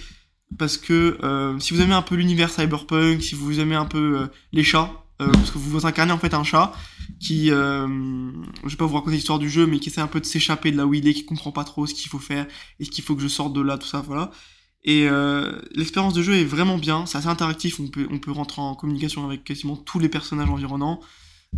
Parce 0.59 0.76
que 0.76 1.18
si 1.59 1.74
vous 1.74 1.80
aimez 1.80 1.94
un 1.94 2.02
peu 2.02 2.14
l'univers 2.14 2.51
cyberpunk, 2.51 3.20
si 3.20 3.34
vous 3.34 3.59
aimez 3.59 3.74
un 3.74 3.84
peu 3.84 4.28
les 4.52 4.62
chats, 4.62 5.05
euh, 5.22 5.30
parce 5.32 5.51
que 5.51 5.59
vous 5.59 5.86
incarnez 5.86 6.12
en 6.12 6.18
fait 6.18 6.34
un 6.34 6.44
chat 6.44 6.72
qui, 7.20 7.51
euh, 7.51 7.86
je 8.64 8.70
vais 8.70 8.76
pas 8.76 8.86
vous 8.86 8.94
raconter 8.94 9.16
l'histoire 9.16 9.38
du 9.38 9.48
jeu, 9.48 9.66
mais 9.66 9.78
qui 9.78 9.88
essaie 9.88 10.01
un 10.01 10.06
peu 10.06 10.20
de 10.20 10.26
s'échapper 10.26 10.72
de 10.72 10.76
là 10.76 10.86
où 10.86 10.94
il 10.94 11.06
est, 11.09 11.14
qui 11.14 11.24
comprend 11.24 11.52
pas 11.52 11.64
trop 11.64 11.86
ce 11.86 11.94
qu'il 11.94 12.10
faut 12.10 12.18
faire, 12.18 12.47
et 12.80 12.84
ce 12.84 12.90
qu'il 12.90 13.05
faut 13.05 13.16
que 13.16 13.22
je 13.22 13.28
sorte 13.28 13.52
de 13.52 13.60
là, 13.60 13.78
tout 13.78 13.86
ça, 13.86 14.01
voilà. 14.01 14.30
Et 14.84 15.09
euh, 15.09 15.60
l'expérience 15.74 16.14
de 16.14 16.22
jeu 16.22 16.34
est 16.34 16.44
vraiment 16.44 16.78
bien, 16.78 17.06
c'est 17.06 17.18
assez 17.18 17.26
interactif, 17.26 17.80
on 17.80 17.88
peut, 17.88 18.06
on 18.10 18.18
peut 18.18 18.30
rentrer 18.30 18.62
en 18.62 18.74
communication 18.74 19.24
avec 19.24 19.43
quasiment 19.43 19.76
tous 19.76 19.98
les 19.98 20.09
personnages 20.09 20.48
environnants. 20.48 21.01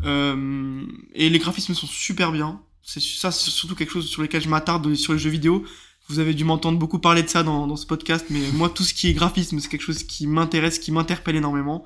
Euh, 0.05 0.83
et 1.15 1.29
les 1.29 1.39
graphismes 1.39 1.75
sont 1.75 1.87
super 1.87 2.33
bien. 2.33 2.63
C'est 2.83 3.03
ça, 3.03 3.31
c'est 3.31 3.51
surtout 3.51 3.75
quelque 3.75 3.93
chose 3.93 4.07
sur 4.07 4.23
lequel 4.23 4.43
je 4.43 4.49
m'attarde 4.49 4.95
sur 4.95 5.13
les 5.13 5.19
jeux 5.19 5.31
vidéo. 5.31 5.65
Vous 6.09 6.21
avez 6.21 6.33
dû 6.33 6.45
m'entendre 6.45 6.79
beaucoup 6.79 7.01
parler 7.01 7.23
de 7.23 7.29
ça 7.29 7.43
dans, 7.43 7.67
dans 7.67 7.77
ce 7.77 7.85
podcast, 7.85 8.25
mais 8.31 8.41
moi, 8.55 8.71
tout 8.71 8.83
ce 8.83 8.95
qui 8.95 9.09
est 9.09 9.13
graphisme, 9.13 9.61
c'est 9.61 9.69
quelque 9.69 9.83
chose 9.83 10.05
qui 10.05 10.27
m'intéresse, 10.27 10.79
qui 10.79 10.91
m'interpelle 10.91 11.37
énormément. 11.37 11.85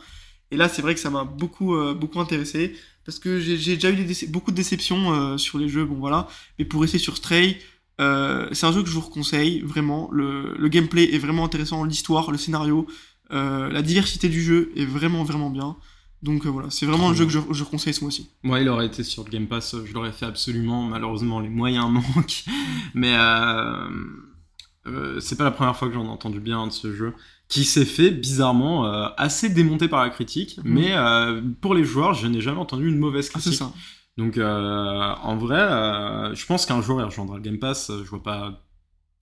Et 0.52 0.56
là, 0.56 0.68
c'est 0.68 0.82
vrai 0.82 0.94
que 0.94 1.00
ça 1.00 1.08
m'a 1.08 1.24
beaucoup, 1.24 1.74
euh, 1.74 1.94
beaucoup 1.94 2.20
intéressé 2.20 2.76
parce 3.04 3.18
que 3.18 3.40
j'ai 3.40 3.56
déjà 3.56 3.90
eu 3.90 3.96
des 3.96 4.26
beaucoup 4.28 4.52
de 4.52 4.56
déceptions 4.56 5.12
euh, 5.12 5.38
sur 5.38 5.58
les 5.58 5.68
jeux, 5.68 5.84
bon 5.84 5.96
voilà. 5.96 6.28
Mais 6.58 6.66
pour 6.66 6.82
rester 6.82 6.98
sur 6.98 7.16
Stray, 7.16 7.56
euh, 8.00 8.48
c'est 8.52 8.66
un 8.66 8.72
jeu 8.72 8.82
que 8.82 8.88
je 8.88 8.94
vous 8.94 9.00
conseille 9.00 9.60
vraiment. 9.60 10.10
Le, 10.12 10.54
le 10.56 10.68
gameplay 10.68 11.14
est 11.14 11.18
vraiment 11.18 11.44
intéressant, 11.44 11.82
l'histoire, 11.84 12.30
le 12.30 12.38
scénario, 12.38 12.86
la 13.30 13.80
diversité 13.80 14.28
du 14.28 14.42
jeu 14.42 14.72
est 14.76 14.84
vraiment, 14.84 15.24
vraiment 15.24 15.48
bien. 15.48 15.76
Donc 16.22 16.44
voilà, 16.44 16.68
c'est 16.70 16.84
vraiment 16.84 17.08
le 17.08 17.16
jeu 17.16 17.24
que 17.24 17.32
je, 17.32 17.38
je 17.50 17.64
conseille 17.64 17.94
ce 17.94 18.02
mois-ci. 18.02 18.28
Moi, 18.42 18.60
il 18.60 18.68
aurait 18.68 18.86
été 18.86 19.02
sur 19.02 19.24
le 19.24 19.30
Game 19.30 19.46
Pass, 19.46 19.74
je 19.86 19.92
l'aurais 19.94 20.12
fait 20.12 20.26
absolument. 20.26 20.84
Malheureusement, 20.84 21.40
les 21.40 21.48
moyens 21.48 21.90
manquent. 21.90 22.44
Mais 22.92 23.16
c'est 25.18 25.36
pas 25.38 25.44
la 25.44 25.50
première 25.50 25.74
fois 25.74 25.88
que 25.88 25.94
j'en 25.94 26.04
ai 26.04 26.10
entendu 26.10 26.40
bien 26.40 26.66
de 26.66 26.72
ce 26.72 26.94
jeu, 26.94 27.14
qui 27.52 27.64
s'est 27.66 27.84
fait 27.84 28.10
bizarrement 28.10 28.86
euh, 28.86 29.08
assez 29.18 29.50
démonté 29.50 29.86
par 29.86 30.02
la 30.02 30.08
critique. 30.08 30.56
Mhm. 30.64 30.72
Mais 30.72 30.92
euh, 30.96 31.42
pour 31.60 31.74
les 31.74 31.84
joueurs, 31.84 32.14
je 32.14 32.26
n'ai 32.26 32.40
jamais 32.40 32.58
entendu 32.58 32.88
une 32.88 32.96
mauvaise 32.98 33.28
Ah, 33.34 33.38
critique. 33.38 33.58
ça. 33.58 33.70
Donc, 34.16 34.38
euh, 34.38 35.14
en 35.22 35.36
vrai, 35.36 36.34
je 36.34 36.46
pense 36.46 36.64
qu'un 36.64 36.80
jour 36.80 36.98
il 37.00 37.04
rejoindra 37.04 37.36
le 37.36 37.42
Game 37.42 37.58
Pass. 37.58 37.90
Je 37.90 38.08
vois 38.08 38.22
pas, 38.22 38.62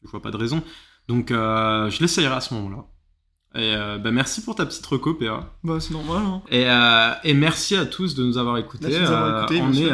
je 0.05 0.11
vois 0.11 0.23
pas 0.23 0.31
de 0.31 0.37
raison. 0.37 0.63
Donc, 1.09 1.31
je 1.31 2.01
l'essayerai 2.01 2.35
à 2.35 2.41
ce 2.41 2.55
moment-là. 2.55 2.85
Et 3.57 3.75
bah, 4.01 4.13
merci 4.13 4.43
pour 4.45 4.55
ta 4.55 4.65
petite 4.65 4.87
reco, 4.87 5.15
PA. 5.15 5.53
Bah, 5.65 5.79
c'est 5.81 5.93
normal. 5.93 6.23
Hein. 6.25 6.43
Et, 7.25 7.29
et 7.29 7.35
merci 7.35 7.75
à 7.75 7.85
tous 7.85 8.15
de 8.15 8.23
nous 8.23 8.39
avoir 8.39 8.59
écoutés. 8.59 8.87
Merci 8.87 9.01
de 9.01 9.07
nous 9.07 9.13
avoir 9.13 9.43
écoutés, 9.43 9.61
on 9.61 9.73
est 9.73 9.91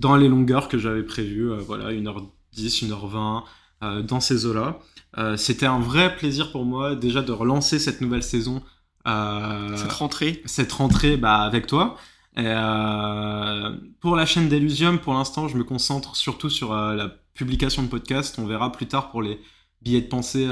dans 0.00 0.16
les 0.16 0.28
longueurs 0.28 0.68
que 0.68 0.78
j'avais 0.78 1.02
prévues, 1.02 1.50
voilà, 1.66 1.92
1h10, 1.92 2.88
1h20, 2.88 3.42
euh, 3.84 4.02
dans 4.02 4.20
ces 4.20 4.44
eaux-là. 4.44 4.80
Euh, 5.16 5.36
C'était 5.36 5.66
un 5.66 5.78
vrai 5.80 6.14
plaisir 6.16 6.52
pour 6.52 6.64
moi 6.64 6.94
déjà 6.94 7.22
de 7.22 7.32
relancer 7.32 7.78
cette 7.78 8.00
nouvelle 8.00 8.22
saison, 8.22 8.62
euh, 9.06 9.76
Cette 9.76 9.92
rentrée. 9.92 10.42
cette 10.44 10.72
rentrée 10.72 11.16
bah, 11.16 11.36
avec 11.42 11.66
toi. 11.66 11.96
Et, 12.36 12.42
euh, 12.44 13.74
pour 14.00 14.16
la 14.16 14.26
chaîne 14.26 14.48
d'Elysium, 14.48 14.98
pour 14.98 15.14
l'instant, 15.14 15.48
je 15.48 15.56
me 15.56 15.64
concentre 15.64 16.14
surtout 16.16 16.50
sur 16.50 16.74
la 16.74 17.08
publication 17.34 17.82
de 17.82 17.88
podcasts. 17.88 18.38
On 18.38 18.46
verra 18.46 18.70
plus 18.70 18.86
tard 18.86 19.10
pour 19.10 19.22
les 19.22 19.40
billets 19.82 20.02
de 20.02 20.08
pensée 20.08 20.48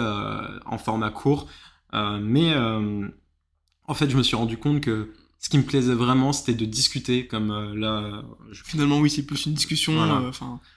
en 0.66 0.78
format 0.78 1.10
court. 1.10 1.46
Mais 1.92 2.54
en 2.56 3.94
fait, 3.94 4.10
je 4.10 4.16
me 4.16 4.22
suis 4.22 4.36
rendu 4.36 4.56
compte 4.58 4.80
que 4.80 5.12
ce 5.38 5.48
qui 5.48 5.58
me 5.58 5.62
plaisait 5.62 5.94
vraiment, 5.94 6.32
c'était 6.32 6.54
de 6.54 6.64
discuter, 6.64 7.26
comme 7.26 7.50
euh, 7.50 7.74
là, 7.76 8.22
je- 8.50 8.62
Finalement, 8.64 8.98
oui, 8.98 9.10
c'est 9.10 9.24
plus 9.24 9.46
une 9.46 9.54
discussion. 9.54 9.94
Voilà. 9.94 10.14
euh, 10.18 10.30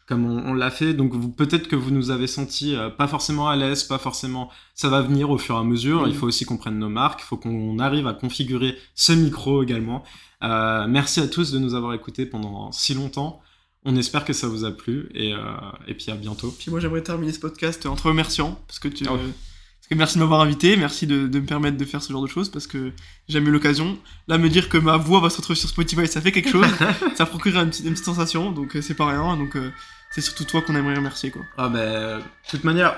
comme 0.07 0.25
on, 0.25 0.49
on 0.49 0.53
l'a 0.53 0.69
fait. 0.69 0.93
Donc 0.93 1.35
peut-être 1.35 1.67
que 1.67 1.75
vous 1.75 1.91
nous 1.91 2.11
avez 2.11 2.27
senti 2.27 2.75
euh, 2.75 2.89
pas 2.89 3.07
forcément 3.07 3.49
à 3.49 3.55
l'aise, 3.55 3.83
pas 3.83 3.97
forcément. 3.97 4.49
Ça 4.75 4.89
va 4.89 5.01
venir 5.01 5.29
au 5.31 5.37
fur 5.37 5.55
et 5.55 5.59
à 5.59 5.63
mesure. 5.63 6.07
Il 6.07 6.13
faut 6.15 6.27
aussi 6.27 6.45
qu'on 6.45 6.57
prenne 6.57 6.77
nos 6.77 6.89
marques. 6.89 7.21
Il 7.23 7.25
faut 7.25 7.37
qu'on 7.37 7.79
arrive 7.79 8.05
à 8.07 8.13
configurer 8.13 8.75
ce 8.95 9.13
micro 9.13 9.63
également. 9.63 10.03
Merci 10.41 11.19
à 11.19 11.27
tous 11.27 11.51
de 11.51 11.59
nous 11.59 11.73
avoir 11.73 11.93
écoutés 11.93 12.25
pendant 12.25 12.71
si 12.71 12.93
longtemps. 12.93 13.41
On 13.85 13.95
espère 13.95 14.25
que 14.25 14.33
ça 14.33 14.47
vous 14.47 14.65
a 14.65 14.71
plu 14.71 15.09
et, 15.15 15.33
et 15.87 15.93
puis 15.93 16.11
à 16.11 16.15
bientôt. 16.15 16.53
Puis 16.57 16.69
moi 16.71 16.79
j'aimerais 16.79 17.01
terminer 17.03 17.31
ce 17.31 17.39
podcast 17.39 17.85
en 17.85 17.95
te 17.95 18.03
remerciant 18.03 18.59
parce 18.67 18.79
que 18.79 18.87
tu 18.89 19.05
parce 19.05 19.17
que 19.89 19.95
merci 19.95 20.15
de 20.15 20.19
m'avoir 20.19 20.41
invité, 20.41 20.77
merci 20.77 21.07
de, 21.07 21.27
de 21.27 21.39
me 21.39 21.45
permettre 21.45 21.75
de 21.75 21.85
faire 21.85 22.03
ce 22.03 22.13
genre 22.13 22.21
de 22.21 22.27
choses 22.27 22.49
parce 22.49 22.67
que 22.67 22.93
j'ai 23.27 23.33
jamais 23.33 23.47
eu 23.47 23.51
l'occasion. 23.51 23.97
Là 24.27 24.37
me 24.37 24.47
dire 24.47 24.69
que 24.69 24.77
ma 24.77 24.97
voix 24.97 25.19
va 25.19 25.31
se 25.31 25.37
retrouver 25.37 25.57
sur 25.57 25.67
Spotify, 25.67 26.07
ça 26.07 26.21
fait 26.21 26.31
quelque 26.31 26.49
chose, 26.49 26.67
ça 27.15 27.25
procure 27.25 27.57
une 27.59 27.69
petite, 27.69 27.85
une 27.85 27.93
petite 27.93 28.05
sensation, 28.05 28.51
donc 28.51 28.75
euh, 28.75 28.81
c'est 28.81 28.93
pas 28.93 29.07
rien, 29.07 29.35
donc 29.35 29.55
euh, 29.55 29.71
c'est 30.11 30.21
surtout 30.21 30.43
toi 30.43 30.61
qu'on 30.61 30.75
aimerait 30.75 30.95
remercier 30.95 31.31
quoi. 31.31 31.41
Ah 31.57 31.69
ben, 31.69 32.19
de 32.19 32.23
toute 32.49 32.63
manière, 32.63 32.97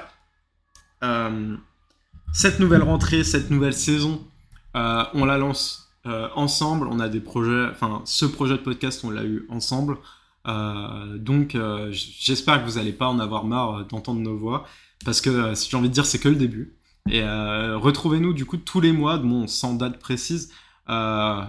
euh, 1.03 1.55
cette 2.33 2.59
nouvelle 2.59 2.83
rentrée, 2.83 3.23
cette 3.23 3.49
nouvelle 3.51 3.73
saison, 3.73 4.27
euh, 4.75 5.03
on 5.13 5.25
la 5.25 5.37
lance 5.37 5.89
ensemble. 6.03 6.87
On 6.89 6.99
a 6.99 7.09
des 7.09 7.19
projets, 7.19 7.67
enfin, 7.69 8.01
ce 8.05 8.25
projet 8.25 8.53
de 8.53 8.63
podcast, 8.63 9.01
on 9.03 9.11
l'a 9.11 9.23
eu 9.23 9.45
ensemble. 9.49 9.97
Donc, 10.47 11.55
j'espère 11.91 12.59
que 12.59 12.67
vous 12.67 12.79
n'allez 12.79 12.91
pas 12.91 13.07
en 13.07 13.19
avoir 13.19 13.45
marre 13.45 13.85
d'entendre 13.85 14.19
nos 14.19 14.35
voix, 14.35 14.65
parce 15.05 15.21
que 15.21 15.53
si 15.53 15.69
j'ai 15.69 15.77
envie 15.77 15.89
de 15.89 15.93
dire, 15.93 16.07
c'est 16.07 16.17
que 16.17 16.27
le 16.27 16.37
début. 16.37 16.73
Et 17.09 17.21
euh, 17.23 17.77
retrouvez-nous 17.77 18.33
du 18.33 18.45
coup 18.45 18.57
tous 18.57 18.79
les 18.81 18.91
mois, 18.91 19.17
bon, 19.17 19.47
sans 19.47 19.73
date 19.73 19.99
précise. 19.99 20.51
Euh, 20.89 21.41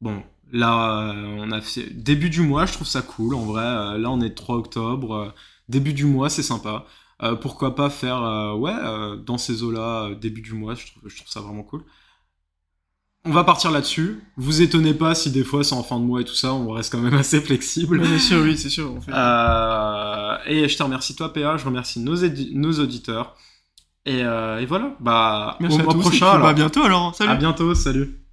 bon, 0.00 0.22
là, 0.52 1.12
euh, 1.12 1.36
on 1.40 1.50
a 1.52 1.60
fait 1.60 1.90
début 1.90 2.30
du 2.30 2.40
mois, 2.40 2.66
je 2.66 2.72
trouve 2.72 2.86
ça 2.86 3.02
cool. 3.02 3.34
En 3.34 3.44
vrai, 3.44 3.98
là, 3.98 4.10
on 4.10 4.20
est 4.20 4.28
le 4.28 4.34
3 4.34 4.56
octobre. 4.56 5.34
Début 5.68 5.92
du 5.94 6.04
mois, 6.04 6.28
c'est 6.30 6.42
sympa. 6.42 6.86
Euh, 7.22 7.36
pourquoi 7.36 7.74
pas 7.74 7.90
faire, 7.90 8.22
euh, 8.22 8.54
ouais, 8.54 8.74
euh, 8.74 9.16
dans 9.16 9.38
ces 9.38 9.62
eaux-là, 9.62 10.08
euh, 10.10 10.14
début 10.14 10.40
du 10.40 10.52
mois, 10.52 10.74
je 10.74 10.86
trouve, 10.86 11.08
je 11.08 11.16
trouve 11.16 11.30
ça 11.30 11.40
vraiment 11.40 11.62
cool. 11.62 11.84
On 13.24 13.32
va 13.32 13.44
partir 13.44 13.70
là-dessus. 13.70 14.22
Vous 14.36 14.60
étonnez 14.60 14.92
pas 14.92 15.14
si 15.14 15.30
des 15.30 15.44
fois 15.44 15.64
c'est 15.64 15.74
en 15.74 15.82
fin 15.82 15.98
de 15.98 16.04
mois 16.04 16.20
et 16.20 16.24
tout 16.24 16.34
ça, 16.34 16.52
on 16.52 16.70
reste 16.72 16.92
quand 16.92 17.00
même 17.00 17.14
assez 17.14 17.40
flexible. 17.40 17.98
bien 18.00 18.18
sûr, 18.18 18.42
oui, 18.42 18.58
c'est 18.58 18.68
sûr. 18.68 18.92
On 18.92 19.00
fait... 19.00 19.12
Et 20.46 20.68
je 20.68 20.76
te 20.76 20.82
remercie 20.82 21.16
toi 21.16 21.32
PA, 21.32 21.56
je 21.56 21.64
remercie 21.64 22.00
nos, 22.00 22.16
nos 22.52 22.72
auditeurs. 22.80 23.34
Et, 24.06 24.22
euh, 24.22 24.60
et 24.60 24.66
voilà, 24.66 24.94
bah 25.00 25.56
merci 25.60 25.78
au 25.78 25.80
à 25.80 25.84
mois 25.84 25.92
tous. 25.94 25.98
et 25.98 26.02
prochain. 26.02 26.16
puis, 26.18 26.24
alors. 26.26 26.42
bah, 26.42 26.48
à 26.50 26.52
bientôt 26.54 26.82
alors. 26.82 27.14
Salut. 27.14 27.30
À 27.30 27.36
bientôt, 27.36 27.74
salut. 27.74 28.23